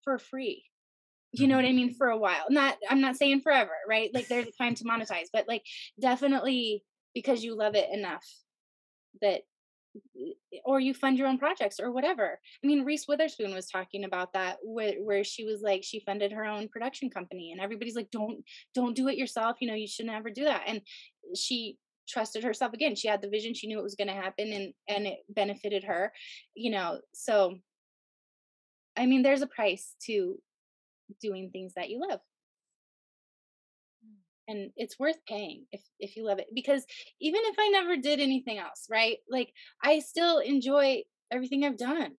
for 0.04 0.18
free 0.18 0.64
you 1.34 1.48
know 1.48 1.56
what 1.56 1.66
i 1.66 1.72
mean 1.72 1.90
mm-hmm. 1.90 1.98
for 1.98 2.08
a 2.08 2.18
while 2.18 2.46
not 2.50 2.76
i'm 2.90 3.02
not 3.02 3.16
saying 3.16 3.42
forever 3.42 3.72
right 3.88 4.12
like 4.14 4.28
there's 4.28 4.48
a 4.48 4.64
time 4.64 4.76
to 4.76 4.86
monetize 4.86 5.28
but 5.32 5.48
like 5.48 5.64
definitely 6.00 6.84
because 7.14 7.44
you 7.44 7.56
love 7.56 7.76
it 7.76 7.90
enough 7.92 8.26
that 9.22 9.42
or 10.66 10.80
you 10.80 10.94
fund 10.94 11.18
your 11.18 11.28
own 11.28 11.38
projects 11.38 11.80
or 11.80 11.92
whatever. 11.92 12.40
I 12.64 12.68
mean, 12.68 12.86
Reese 12.86 13.08
Witherspoon 13.08 13.54
was 13.54 13.70
talking 13.70 14.04
about 14.04 14.34
that 14.34 14.58
where, 14.64 14.96
where 14.96 15.24
she 15.24 15.44
was 15.44 15.62
like 15.62 15.84
she 15.84 16.00
funded 16.00 16.32
her 16.32 16.46
own 16.46 16.68
production 16.68 17.10
company 17.10 17.52
and 17.52 17.62
everybody's 17.62 17.96
like 17.96 18.12
don't 18.12 18.44
don't 18.74 18.96
do 18.96 19.08
it 19.08 19.18
yourself, 19.18 19.58
you 19.60 19.68
know, 19.68 19.76
you 19.76 19.88
should 19.88 20.06
never 20.06 20.30
do 20.30 20.46
that. 20.46 20.64
And 20.68 20.82
she 21.36 21.78
trusted 22.08 22.44
herself 22.44 22.74
again. 22.74 22.96
She 22.96 23.08
had 23.08 23.22
the 23.22 23.30
vision, 23.30 23.54
she 23.54 23.68
knew 23.68 23.80
it 23.80 23.84
was 23.84 23.96
going 23.96 24.08
to 24.08 24.14
happen 24.14 24.52
and 24.52 24.74
and 24.88 25.08
it 25.08 25.20
benefited 25.30 25.84
her, 25.84 26.12
you 26.56 26.72
know. 26.72 27.00
So 27.14 27.58
I 28.98 29.06
mean, 29.06 29.22
there's 29.22 29.42
a 29.44 29.48
price 29.48 29.96
to 30.08 30.40
doing 31.22 31.50
things 31.52 31.74
that 31.76 31.90
you 31.90 32.02
love. 32.08 32.20
And 34.48 34.72
it's 34.78 35.00
worth 35.00 35.18
paying 35.28 35.66
if 35.72 35.82
if 36.00 36.16
you 36.16 36.26
love 36.26 36.40
it 36.40 36.48
because 36.56 36.86
even 37.20 37.42
if 37.46 37.56
I 37.60 37.70
never 37.70 37.98
did 37.98 38.20
anything 38.20 38.58
else, 38.58 38.88
right? 38.90 39.18
Like 39.30 39.52
I 39.84 40.00
still 40.00 40.40
enjoy 40.40 41.04
everything 41.32 41.64
I've 41.66 41.78
done, 41.78 42.14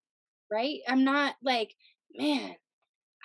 right? 0.50 0.80
I'm 0.86 1.04
not 1.04 1.34
like, 1.42 1.74
man, 2.14 2.54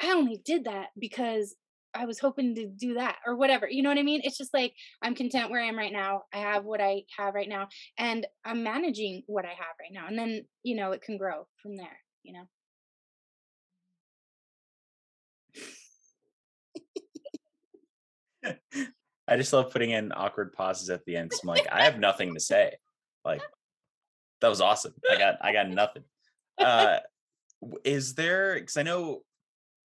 I 0.02 0.12
only 0.12 0.42
did 0.46 0.66
that 0.66 0.88
because 1.00 1.56
I 1.96 2.06
was 2.06 2.20
hoping 2.20 2.56
to 2.56 2.68
do 2.68 2.96
that 2.96 3.18
or 3.26 3.36
whatever. 3.36 3.68
You 3.70 3.84
know 3.84 3.90
what 3.90 4.00
I 4.00 4.04
mean? 4.04 4.22
It's 4.24 4.38
just 4.38 4.54
like 4.54 4.74
I'm 5.02 5.16
content 5.16 5.52
where 5.52 5.62
I 5.62 5.68
am 5.68 5.78
right 5.78 5.94
now. 5.94 6.24
I 6.34 6.38
have 6.38 6.66
what 6.66 6.82
I 6.82 7.04
have 7.18 7.36
right 7.36 7.50
now 7.50 7.68
and 7.98 8.26
I'm 8.46 8.64
managing 8.64 9.24
what 9.28 9.46
I 9.46 9.50
have 9.50 9.76
right 9.80 9.92
now. 9.92 10.08
And 10.08 10.18
then, 10.18 10.46
you 10.64 10.76
know, 10.76 10.92
it 10.92 11.02
can 11.02 11.18
grow 11.18 11.48
from 11.62 11.76
there, 11.76 11.98
you 12.24 12.34
know. 12.34 12.46
I 19.28 19.38
just 19.38 19.54
love 19.54 19.72
putting 19.72 19.92
in 19.92 20.12
awkward 20.12 20.54
pauses 20.54 20.90
at 20.90 21.06
the 21.06 21.16
end. 21.16 21.32
So 21.34 21.40
I'm 21.44 21.48
like, 21.50 21.68
I 21.72 21.84
have 21.84 22.00
nothing 22.00 22.34
to 22.34 22.40
say. 22.40 22.76
Like, 23.24 23.42
that 24.42 24.50
was 24.50 24.62
awesome. 24.62 24.94
I 25.10 25.18
got 25.18 25.38
I 25.42 25.54
got 25.54 25.70
nothing. 25.70 26.04
Uh 26.58 27.00
is 27.86 28.14
there 28.14 28.56
because 28.56 28.76
I 28.76 28.84
know 28.84 29.22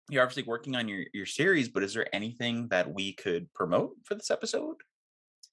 you're 0.09 0.23
obviously 0.23 0.43
working 0.43 0.75
on 0.75 0.87
your 0.87 1.05
your 1.13 1.27
series, 1.27 1.69
but 1.69 1.83
is 1.83 1.93
there 1.93 2.13
anything 2.13 2.67
that 2.69 2.91
we 2.91 3.13
could 3.13 3.53
promote 3.53 3.91
for 4.03 4.15
this 4.15 4.31
episode? 4.31 4.77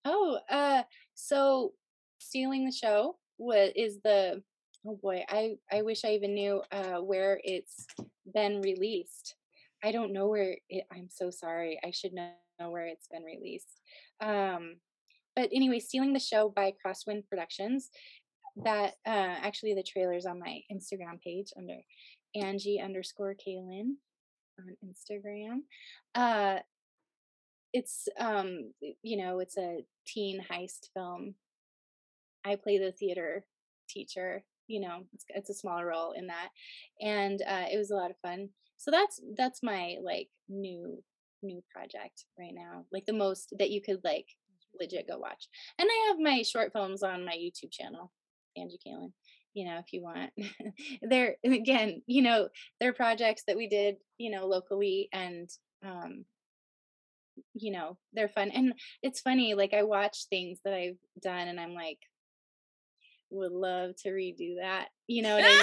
Oh, 0.06 0.38
uh 0.50 0.84
so 1.14 1.74
stealing 2.18 2.64
the 2.64 2.72
show 2.72 3.16
what 3.36 3.76
is 3.76 3.98
the 4.02 4.42
oh 4.86 4.96
boy, 4.96 5.24
I 5.28 5.56
I 5.70 5.82
wish 5.82 6.04
I 6.04 6.12
even 6.12 6.34
knew 6.34 6.62
uh 6.72 7.02
where 7.02 7.40
it's 7.44 7.86
been 8.32 8.62
released. 8.62 9.34
I 9.82 9.92
don't 9.92 10.14
know 10.14 10.28
where 10.28 10.56
it 10.70 10.86
I'm 10.90 11.08
so 11.10 11.30
sorry. 11.30 11.78
I 11.84 11.90
should 11.90 12.14
know 12.14 12.30
where 12.58 12.86
it's 12.86 13.08
been 13.08 13.24
released. 13.24 13.80
Um 14.20 14.76
but 15.36 15.50
anyway, 15.52 15.80
stealing 15.80 16.12
the 16.12 16.20
show 16.20 16.48
by 16.54 16.72
Crosswind 16.84 17.28
Productions. 17.28 17.90
That 18.64 18.94
uh 19.06 19.36
actually 19.42 19.74
the 19.74 19.82
trailer's 19.82 20.26
on 20.26 20.38
my 20.38 20.60
Instagram 20.72 21.20
page 21.22 21.52
under 21.56 21.76
Angie 22.34 22.80
underscore 22.80 23.34
Kaylin 23.34 23.94
on 24.58 24.76
Instagram. 24.84 25.60
Uh 26.14 26.60
it's 27.74 28.08
um 28.20 28.72
you 29.02 29.16
know 29.18 29.40
it's 29.40 29.58
a 29.58 29.84
teen 30.06 30.40
heist 30.50 30.88
film 30.94 31.34
i 32.46 32.54
play 32.54 32.78
the 32.78 32.92
theater 32.92 33.44
teacher 33.90 34.44
you 34.68 34.80
know 34.80 35.00
it's, 35.12 35.24
it's 35.28 35.50
a 35.50 35.54
smaller 35.54 35.86
role 35.86 36.12
in 36.12 36.28
that 36.28 36.48
and 37.02 37.42
uh 37.42 37.64
it 37.70 37.76
was 37.76 37.90
a 37.90 37.96
lot 37.96 38.10
of 38.10 38.16
fun 38.22 38.48
so 38.76 38.90
that's 38.90 39.20
that's 39.36 39.62
my 39.62 39.96
like 40.02 40.28
new 40.48 41.02
new 41.44 41.62
project 41.72 42.24
right 42.38 42.54
now 42.54 42.84
like 42.92 43.04
the 43.06 43.12
most 43.12 43.54
that 43.58 43.70
you 43.70 43.80
could 43.82 44.00
like 44.04 44.26
legit 44.80 45.06
go 45.08 45.18
watch. 45.18 45.48
And 45.78 45.88
i 45.90 46.08
have 46.08 46.18
my 46.18 46.42
short 46.42 46.72
films 46.72 47.02
on 47.02 47.24
my 47.24 47.32
youtube 47.32 47.70
channel 47.70 48.10
angie 48.56 48.78
Kalin. 48.86 49.12
you 49.52 49.64
know 49.66 49.78
if 49.78 49.92
you 49.92 50.02
want. 50.02 50.30
They're 51.02 51.36
again 51.44 52.02
you 52.06 52.22
know 52.22 52.48
they're 52.80 52.92
projects 52.92 53.44
that 53.46 53.56
we 53.56 53.68
did 53.68 53.96
you 54.18 54.30
know 54.30 54.46
locally 54.46 55.08
and 55.12 55.48
um 55.84 56.24
you 57.54 57.72
know 57.72 57.98
they're 58.12 58.28
fun. 58.28 58.50
And 58.50 58.74
it's 59.02 59.20
funny 59.20 59.54
like 59.54 59.74
i 59.74 59.82
watch 59.82 60.26
things 60.30 60.58
that 60.64 60.74
i've 60.74 60.98
done 61.20 61.48
and 61.48 61.60
i'm 61.60 61.74
like 61.74 61.98
would 63.30 63.52
love 63.52 63.96
to 63.96 64.10
redo 64.10 64.56
that. 64.60 64.88
You 65.06 65.22
know 65.22 65.36
what 65.36 65.44
i 65.44 65.62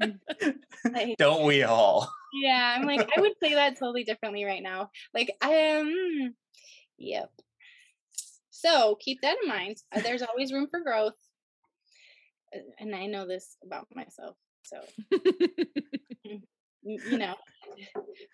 mean? 0.00 0.20
Like, 0.92 1.16
Don't 1.18 1.44
we 1.44 1.64
all? 1.64 2.12
Yeah 2.42 2.76
i'm 2.76 2.86
like 2.86 3.08
i 3.16 3.20
would 3.20 3.38
play 3.38 3.54
that 3.54 3.78
totally 3.78 4.04
differently 4.04 4.44
right 4.44 4.62
now. 4.62 4.90
Like 5.14 5.36
i 5.42 5.76
um 5.76 6.34
yep. 6.98 7.30
So 8.50 8.96
keep 8.98 9.20
that 9.20 9.36
in 9.42 9.48
mind. 9.48 9.76
Uh, 9.94 10.00
there's 10.00 10.22
always 10.22 10.52
room 10.52 10.66
for 10.70 10.80
growth. 10.80 11.14
Uh, 12.54 12.60
and 12.78 12.94
i 12.94 13.06
know 13.06 13.26
this 13.26 13.56
about 13.64 13.86
myself 13.94 14.36
so 14.62 14.80
you 16.82 17.18
know. 17.18 17.34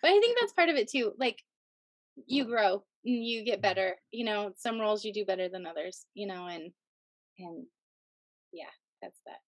But 0.03 0.11
i 0.11 0.21
think 0.21 0.39
that's 0.39 0.53
part 0.53 0.69
of 0.69 0.77
it 0.77 0.91
too 0.91 1.13
like 1.19 1.43
you 2.27 2.45
grow 2.45 2.85
and 3.05 3.25
you 3.25 3.45
get 3.45 3.63
better 3.63 3.97
you 4.11 4.25
know 4.25 4.53
some 4.57 4.81
roles 4.81 5.05
you 5.05 5.13
do 5.13 5.25
better 5.25 5.49
than 5.49 5.67
others 5.67 6.05
you 6.15 6.27
know 6.27 6.47
and 6.47 6.73
and 7.39 7.67
yeah 8.53 8.65
that's 9.01 9.19
that 9.27 9.39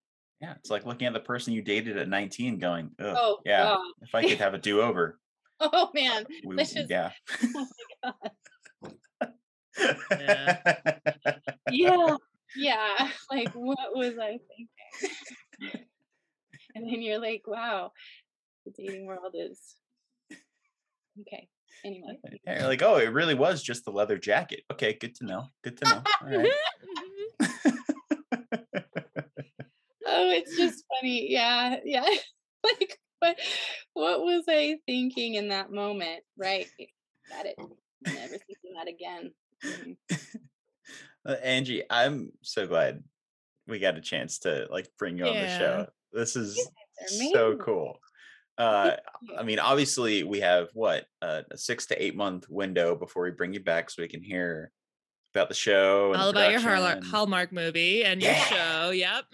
Yeah, 0.44 0.54
it's 0.58 0.70
like 0.70 0.84
looking 0.84 1.06
at 1.06 1.14
the 1.14 1.20
person 1.20 1.54
you 1.54 1.62
dated 1.62 1.96
at 1.96 2.06
19 2.08 2.58
going, 2.58 2.90
Ugh, 3.00 3.16
oh 3.18 3.38
yeah, 3.46 3.64
God. 3.64 3.80
if 4.02 4.14
I 4.14 4.22
could 4.28 4.38
have 4.38 4.52
a 4.54 4.58
do 4.58 4.82
over. 4.82 5.18
oh 5.60 5.90
man 5.94 6.26
We, 6.44 6.56
Let's 6.56 6.72
just- 6.74 6.90
yeah. 6.90 7.10
oh 8.04 8.12
my 8.22 8.90
god 9.62 9.72
Yeah. 10.20 10.56
yeah 11.70 12.16
yeah 12.56 13.08
like 13.30 13.50
what 13.54 13.96
was 13.96 14.14
i 14.20 14.38
thinking 14.38 15.86
and 16.74 16.86
then 16.86 17.02
you're 17.02 17.18
like 17.20 17.42
wow 17.46 17.90
the 18.66 18.72
dating 18.76 19.06
world 19.06 19.34
is 19.34 19.74
okay 21.20 21.48
anyway 21.84 22.16
Yeah, 22.46 22.58
you're 22.60 22.68
like, 22.68 22.82
oh, 22.82 22.96
it 22.98 23.12
really 23.12 23.34
was 23.34 23.62
just 23.62 23.84
the 23.84 23.90
leather 23.90 24.18
jacket. 24.18 24.60
Okay, 24.72 24.94
good 25.00 25.14
to 25.16 25.24
know. 25.24 25.46
Good 25.62 25.76
to 25.78 25.84
know. 25.88 26.02
All 26.22 26.28
right. 26.38 26.52
Oh 30.14 30.30
it's 30.30 30.56
just 30.56 30.84
funny 30.94 31.30
yeah 31.30 31.76
yeah 31.84 32.06
like 32.64 32.98
what 33.20 33.36
what 33.94 34.20
was 34.20 34.44
i 34.48 34.76
thinking 34.86 35.34
in 35.34 35.48
that 35.48 35.70
moment 35.70 36.22
right 36.38 36.66
got 37.30 37.46
it 37.46 37.56
never 38.06 38.36
thinking 38.38 38.74
that 38.76 38.88
again 38.88 39.32
Mhm. 39.64 39.96
Uh, 41.26 41.36
Angie, 41.42 41.82
I'm 41.88 42.32
so 42.42 42.66
glad 42.66 43.02
we 43.66 43.78
got 43.78 43.96
a 43.96 44.02
chance 44.02 44.40
to 44.40 44.66
like 44.70 44.90
bring 44.98 45.16
you 45.16 45.24
on 45.24 45.34
the 45.38 45.48
show. 45.48 45.86
This 46.12 46.36
is 46.36 46.68
so 47.32 47.56
cool. 47.56 47.98
Uh. 48.58 48.96
I 49.38 49.42
mean, 49.42 49.58
obviously, 49.58 50.22
we 50.22 50.40
have 50.40 50.68
what 50.74 51.06
uh, 51.22 51.40
a 51.50 51.56
six 51.56 51.86
to 51.86 52.02
eight 52.02 52.14
month 52.14 52.46
window 52.50 52.94
before 52.94 53.24
we 53.24 53.30
bring 53.30 53.54
you 53.54 53.60
back, 53.60 53.88
so 53.88 54.02
we 54.02 54.08
can 54.08 54.22
hear 54.22 54.70
about 55.34 55.48
the 55.48 55.54
show. 55.54 56.12
And 56.12 56.20
All 56.20 56.32
the 56.32 56.38
about 56.38 56.52
your 56.52 56.60
Hallmark, 56.60 56.82
production. 56.82 57.10
Hallmark 57.10 57.52
movie 57.52 58.04
and 58.04 58.22
your 58.22 58.34
show. 58.34 58.90
Yep. 58.90 59.24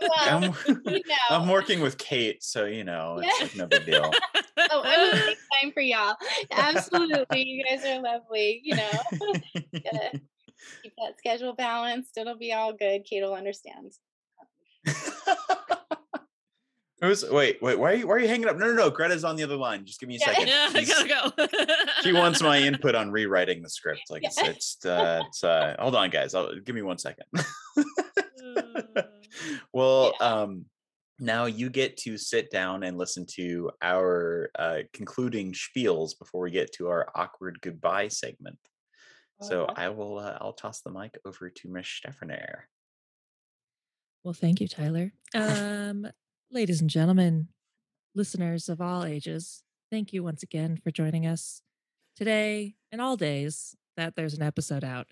well, 0.00 0.10
I'm, 0.16 0.42
you 0.66 0.82
know 0.86 1.14
I'm 1.30 1.48
working 1.48 1.80
with 1.80 1.98
Cate, 1.98 2.42
so 2.44 2.66
you 2.66 2.84
know 2.84 3.20
it's 3.22 3.40
like 3.40 3.56
no 3.56 3.66
big 3.66 3.86
deal. 3.86 4.10
oh 4.72 4.82
i 4.84 4.96
will 4.98 5.26
make 5.26 5.38
time 5.60 5.72
for 5.72 5.80
y'all 5.80 6.16
absolutely 6.52 7.42
you 7.42 7.64
guys 7.64 7.84
are 7.84 8.00
lovely 8.00 8.60
you 8.62 8.76
know 8.76 8.90
Gotta 9.12 10.20
keep 10.82 10.92
that 10.98 11.18
schedule 11.18 11.54
balanced 11.54 12.16
it'll 12.18 12.36
be 12.36 12.52
all 12.52 12.72
good 12.72 13.04
cate 13.04 13.22
will 13.22 13.34
understand 13.34 13.92
Who's 17.00 17.24
wait 17.30 17.62
wait 17.62 17.78
why 17.78 17.92
are 17.92 17.94
you 17.94 18.06
why 18.06 18.14
are 18.14 18.18
you 18.18 18.28
hanging 18.28 18.46
up? 18.48 18.58
No 18.58 18.66
no 18.66 18.74
no 18.74 18.90
Greta's 18.90 19.24
on 19.24 19.36
the 19.36 19.42
other 19.42 19.56
line. 19.56 19.86
Just 19.86 20.00
give 20.00 20.08
me 20.08 20.16
a 20.16 20.18
Yeah. 20.18 20.26
second. 20.26 20.48
yeah, 20.48 20.68
I 20.74 20.84
gotta 20.84 21.08
go. 21.66 21.74
she 22.02 22.12
wants 22.12 22.42
my 22.42 22.58
input 22.58 22.94
on 22.94 23.10
rewriting 23.10 23.62
the 23.62 23.70
script. 23.70 24.02
Like 24.10 24.22
it's 24.24 24.36
Yeah. 24.36 24.50
it's 24.50 24.84
uh, 24.84 25.22
it's 25.26 25.42
uh 25.42 25.76
hold 25.78 25.94
on 25.94 26.10
guys. 26.10 26.34
I'll 26.34 26.54
give 26.60 26.74
me 26.74 26.82
one 26.82 26.98
second. 26.98 27.24
well, 29.72 30.12
um 30.20 30.66
now 31.18 31.44
you 31.44 31.68
get 31.70 31.96
to 31.98 32.16
sit 32.16 32.50
down 32.50 32.82
and 32.82 32.96
listen 32.96 33.26
to 33.36 33.70
our 33.82 34.50
uh 34.58 34.78
concluding 34.92 35.52
spiels 35.52 36.18
before 36.18 36.42
we 36.42 36.50
get 36.50 36.72
to 36.74 36.88
our 36.88 37.08
awkward 37.14 37.60
goodbye 37.62 38.08
segment. 38.08 38.58
So. 39.42 39.64
I 39.74 39.88
will 39.88 40.18
uh, 40.18 40.36
I'll 40.38 40.52
toss 40.52 40.82
the 40.82 40.90
mic 40.90 41.16
over 41.24 41.48
to 41.48 41.68
Miss 41.70 41.88
Stefaner. 41.88 42.68
Well, 44.22 44.34
thank 44.34 44.60
you, 44.60 44.68
Tyler. 44.68 45.12
Um, 45.34 46.06
ladies 46.52 46.80
and 46.80 46.90
gentlemen, 46.90 47.48
listeners 48.14 48.68
of 48.68 48.80
all 48.80 49.04
ages, 49.04 49.62
thank 49.90 50.12
you 50.12 50.22
once 50.22 50.42
again 50.42 50.76
for 50.76 50.90
joining 50.90 51.26
us 51.26 51.62
today 52.16 52.74
and 52.90 53.00
all 53.00 53.16
days 53.16 53.76
that 53.96 54.16
there's 54.16 54.34
an 54.34 54.42
episode 54.42 54.82
out. 54.82 55.06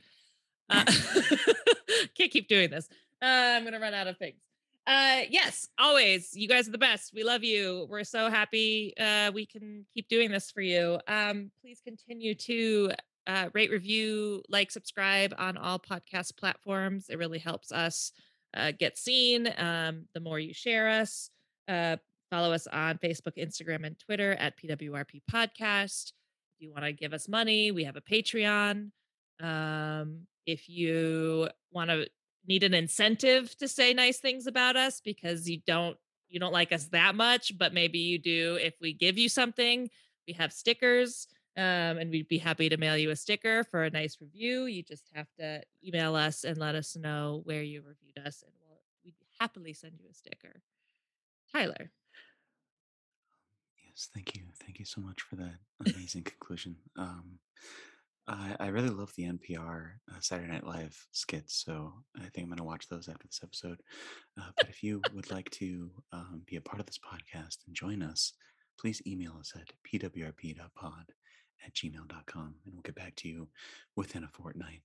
Uh, 0.68 0.84
can't 2.16 2.32
keep 2.32 2.48
doing 2.48 2.70
this. 2.70 2.88
Uh, 3.22 3.54
I'm 3.56 3.64
gonna 3.64 3.78
run 3.78 3.94
out 3.94 4.08
of 4.08 4.18
things. 4.18 4.40
Uh, 4.86 5.20
yes, 5.30 5.68
always. 5.78 6.34
You 6.34 6.48
guys 6.48 6.66
are 6.66 6.72
the 6.72 6.78
best. 6.78 7.12
We 7.14 7.22
love 7.22 7.44
you. 7.44 7.86
We're 7.88 8.04
so 8.04 8.30
happy 8.30 8.94
uh, 8.98 9.30
we 9.32 9.46
can 9.46 9.84
keep 9.94 10.08
doing 10.08 10.30
this 10.30 10.50
for 10.50 10.62
you. 10.62 10.98
Um, 11.06 11.50
please 11.60 11.80
continue 11.84 12.34
to 12.34 12.92
uh, 13.26 13.50
rate, 13.52 13.70
review, 13.70 14.42
like, 14.48 14.70
subscribe 14.70 15.34
on 15.38 15.58
all 15.58 15.78
podcast 15.78 16.36
platforms. 16.36 17.10
It 17.10 17.18
really 17.18 17.38
helps 17.38 17.70
us 17.70 18.12
uh, 18.54 18.72
get 18.78 18.98
seen. 18.98 19.52
Um, 19.56 20.06
the 20.14 20.20
more 20.20 20.38
you 20.38 20.54
share 20.54 20.88
us, 20.88 21.30
uh, 21.68 21.96
follow 22.30 22.52
us 22.52 22.66
on 22.66 22.98
Facebook, 22.98 23.36
Instagram, 23.36 23.86
and 23.86 23.98
Twitter 23.98 24.32
at 24.32 24.58
PWRP 24.58 25.22
Podcast. 25.30 26.12
If 26.56 26.62
you 26.62 26.70
want 26.70 26.84
to 26.84 26.92
give 26.92 27.12
us 27.12 27.28
money, 27.28 27.70
we 27.70 27.84
have 27.84 27.96
a 27.96 28.00
Patreon. 28.00 28.90
Um, 29.40 30.26
if 30.46 30.68
you 30.68 31.48
want 31.70 31.90
to 31.90 32.08
need 32.46 32.64
an 32.64 32.74
incentive 32.74 33.56
to 33.58 33.68
say 33.68 33.92
nice 33.92 34.18
things 34.18 34.46
about 34.46 34.76
us 34.76 35.00
because 35.04 35.48
you 35.48 35.60
don't 35.66 35.96
you 36.28 36.40
don't 36.40 36.52
like 36.52 36.72
us 36.72 36.84
that 36.86 37.14
much, 37.14 37.56
but 37.56 37.72
maybe 37.72 37.98
you 37.98 38.18
do 38.18 38.58
if 38.60 38.74
we 38.80 38.92
give 38.92 39.16
you 39.16 39.28
something. 39.28 39.88
We 40.26 40.34
have 40.34 40.52
stickers. 40.52 41.26
Um, 41.58 41.98
and 41.98 42.08
we'd 42.12 42.28
be 42.28 42.38
happy 42.38 42.68
to 42.68 42.76
mail 42.76 42.96
you 42.96 43.10
a 43.10 43.16
sticker 43.16 43.64
for 43.64 43.82
a 43.82 43.90
nice 43.90 44.18
review. 44.20 44.66
You 44.66 44.84
just 44.84 45.10
have 45.12 45.26
to 45.40 45.60
email 45.84 46.14
us 46.14 46.44
and 46.44 46.56
let 46.56 46.76
us 46.76 46.94
know 46.94 47.40
where 47.46 47.64
you 47.64 47.82
reviewed 47.82 48.24
us, 48.24 48.44
and 48.46 48.52
we'll 48.60 48.78
we'd 49.04 49.14
happily 49.40 49.72
send 49.72 49.94
you 49.98 50.06
a 50.08 50.14
sticker. 50.14 50.62
Tyler. 51.52 51.90
Yes, 53.84 54.08
thank 54.14 54.36
you. 54.36 54.42
Thank 54.62 54.78
you 54.78 54.84
so 54.84 55.00
much 55.00 55.22
for 55.22 55.34
that 55.34 55.56
amazing 55.84 56.22
conclusion. 56.22 56.76
Um, 56.96 57.40
I, 58.28 58.54
I 58.60 58.66
really 58.68 58.90
love 58.90 59.12
the 59.16 59.24
NPR 59.24 59.90
uh, 60.12 60.20
Saturday 60.20 60.52
Night 60.52 60.64
Live 60.64 60.96
skits, 61.10 61.64
so 61.64 61.92
I 62.16 62.20
think 62.20 62.44
I'm 62.44 62.50
going 62.50 62.58
to 62.58 62.64
watch 62.64 62.86
those 62.88 63.08
after 63.08 63.26
this 63.26 63.40
episode. 63.42 63.80
Uh, 64.40 64.50
but 64.56 64.68
if 64.68 64.84
you 64.84 65.02
would 65.12 65.32
like 65.32 65.50
to 65.52 65.90
um, 66.12 66.42
be 66.46 66.54
a 66.54 66.60
part 66.60 66.78
of 66.78 66.86
this 66.86 66.98
podcast 66.98 67.66
and 67.66 67.74
join 67.74 68.00
us, 68.00 68.34
please 68.78 69.02
email 69.08 69.34
us 69.40 69.54
at 69.56 69.72
pwrp.pod 69.90 71.12
at 71.64 71.74
gmail.com 71.74 72.54
and 72.64 72.74
we'll 72.74 72.82
get 72.82 72.94
back 72.94 73.14
to 73.16 73.28
you 73.28 73.48
within 73.96 74.24
a 74.24 74.28
fortnight. 74.28 74.82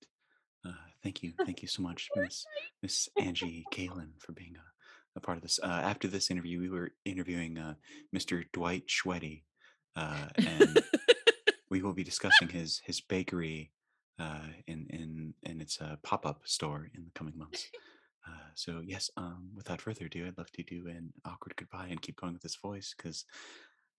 Uh, 0.65 0.71
thank 1.01 1.23
you. 1.23 1.33
Thank 1.45 1.61
you 1.61 1.67
so 1.67 1.81
much, 1.81 2.09
Miss 2.15 2.45
Miss 2.81 3.09
Angie 3.19 3.65
Kalen, 3.73 4.11
for 4.19 4.31
being 4.31 4.55
a, 4.55 5.17
a 5.17 5.21
part 5.21 5.37
of 5.37 5.41
this. 5.41 5.59
Uh, 5.61 5.67
after 5.67 6.07
this 6.07 6.31
interview, 6.31 6.59
we 6.59 6.69
were 6.69 6.91
interviewing 7.05 7.57
uh, 7.57 7.73
Mr. 8.15 8.45
Dwight 8.53 8.87
Schweddy, 8.87 9.43
uh, 9.95 10.27
and 10.37 10.81
we 11.69 11.81
will 11.81 11.93
be 11.93 12.03
discussing 12.03 12.47
his 12.47 12.81
his 12.85 13.01
bakery 13.01 13.71
uh, 14.19 14.47
in 14.67 14.87
in 14.89 15.33
in 15.43 15.59
its 15.59 15.81
uh, 15.81 15.97
pop 16.01 16.25
up 16.25 16.41
store 16.45 16.89
in 16.95 17.03
the 17.03 17.11
coming 17.11 17.37
months. 17.37 17.69
Uh, 18.25 18.49
so 18.55 18.81
yes, 18.85 19.09
um, 19.17 19.49
without 19.55 19.81
further 19.81 20.05
ado, 20.05 20.25
I'd 20.25 20.37
love 20.37 20.51
to 20.53 20.63
do 20.63 20.87
an 20.87 21.11
awkward 21.25 21.57
goodbye 21.57 21.87
and 21.89 22.01
keep 22.01 22.15
going 22.15 22.31
with 22.33 22.41
this 22.41 22.55
voice 22.55 22.93
because 22.95 23.25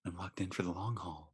I'm 0.06 0.16
locked 0.16 0.40
in 0.40 0.51
for 0.51 0.62
the 0.62 0.72
long 0.72 0.96
haul. 0.96 1.32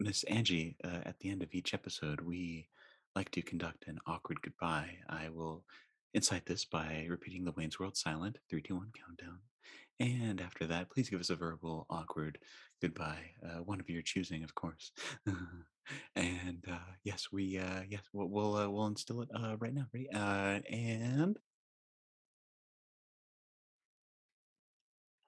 Miss 0.00 0.24
Angie, 0.24 0.76
uh, 0.82 1.00
at 1.04 1.18
the 1.20 1.30
end 1.30 1.42
of 1.42 1.54
each 1.54 1.74
episode, 1.74 2.20
we 2.22 2.68
like 3.14 3.30
to 3.32 3.42
conduct 3.42 3.86
an 3.86 3.98
awkward 4.06 4.40
goodbye. 4.42 4.96
I 5.08 5.28
will 5.28 5.64
incite 6.14 6.46
this 6.46 6.64
by 6.64 7.06
repeating 7.08 7.44
the 7.44 7.52
Wayne's 7.52 7.78
World 7.78 7.96
silent 7.96 8.38
three, 8.48 8.62
two, 8.62 8.76
one 8.76 8.92
countdown. 8.98 9.40
And 10.00 10.40
after 10.40 10.66
that, 10.68 10.90
please 10.90 11.10
give 11.10 11.20
us 11.20 11.28
a 11.30 11.36
verbal 11.36 11.86
awkward 11.90 12.38
goodbye, 12.80 13.32
uh, 13.44 13.62
one 13.62 13.78
of 13.80 13.90
your 13.90 14.02
choosing, 14.02 14.42
of 14.42 14.54
course. 14.54 14.92
and 16.16 16.64
uh, 16.70 16.78
yes, 17.04 17.28
we 17.30 17.58
uh, 17.58 17.82
yes 17.88 18.02
we'll 18.14 18.28
we'll, 18.28 18.56
uh, 18.56 18.68
we'll 18.70 18.86
instill 18.86 19.20
it 19.20 19.28
uh, 19.34 19.56
right 19.58 19.74
now. 19.74 19.86
Ready? 19.92 20.08
Uh, 20.10 20.60
and 20.74 21.36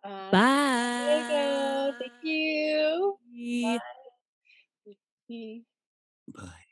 Uh, 0.04 0.30
Bye. 0.32 0.38
there 1.04 1.18
you 1.18 1.28
go. 1.28 1.92
Thank 1.98 2.12
you. 2.22 3.18
Bye. 3.62 3.78
Bye. 6.28 6.66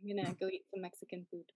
I'm 0.00 0.08
gonna 0.16 0.34
go 0.34 0.48
eat 0.48 0.64
some 0.70 0.80
Mexican 0.80 1.26
food. 1.30 1.52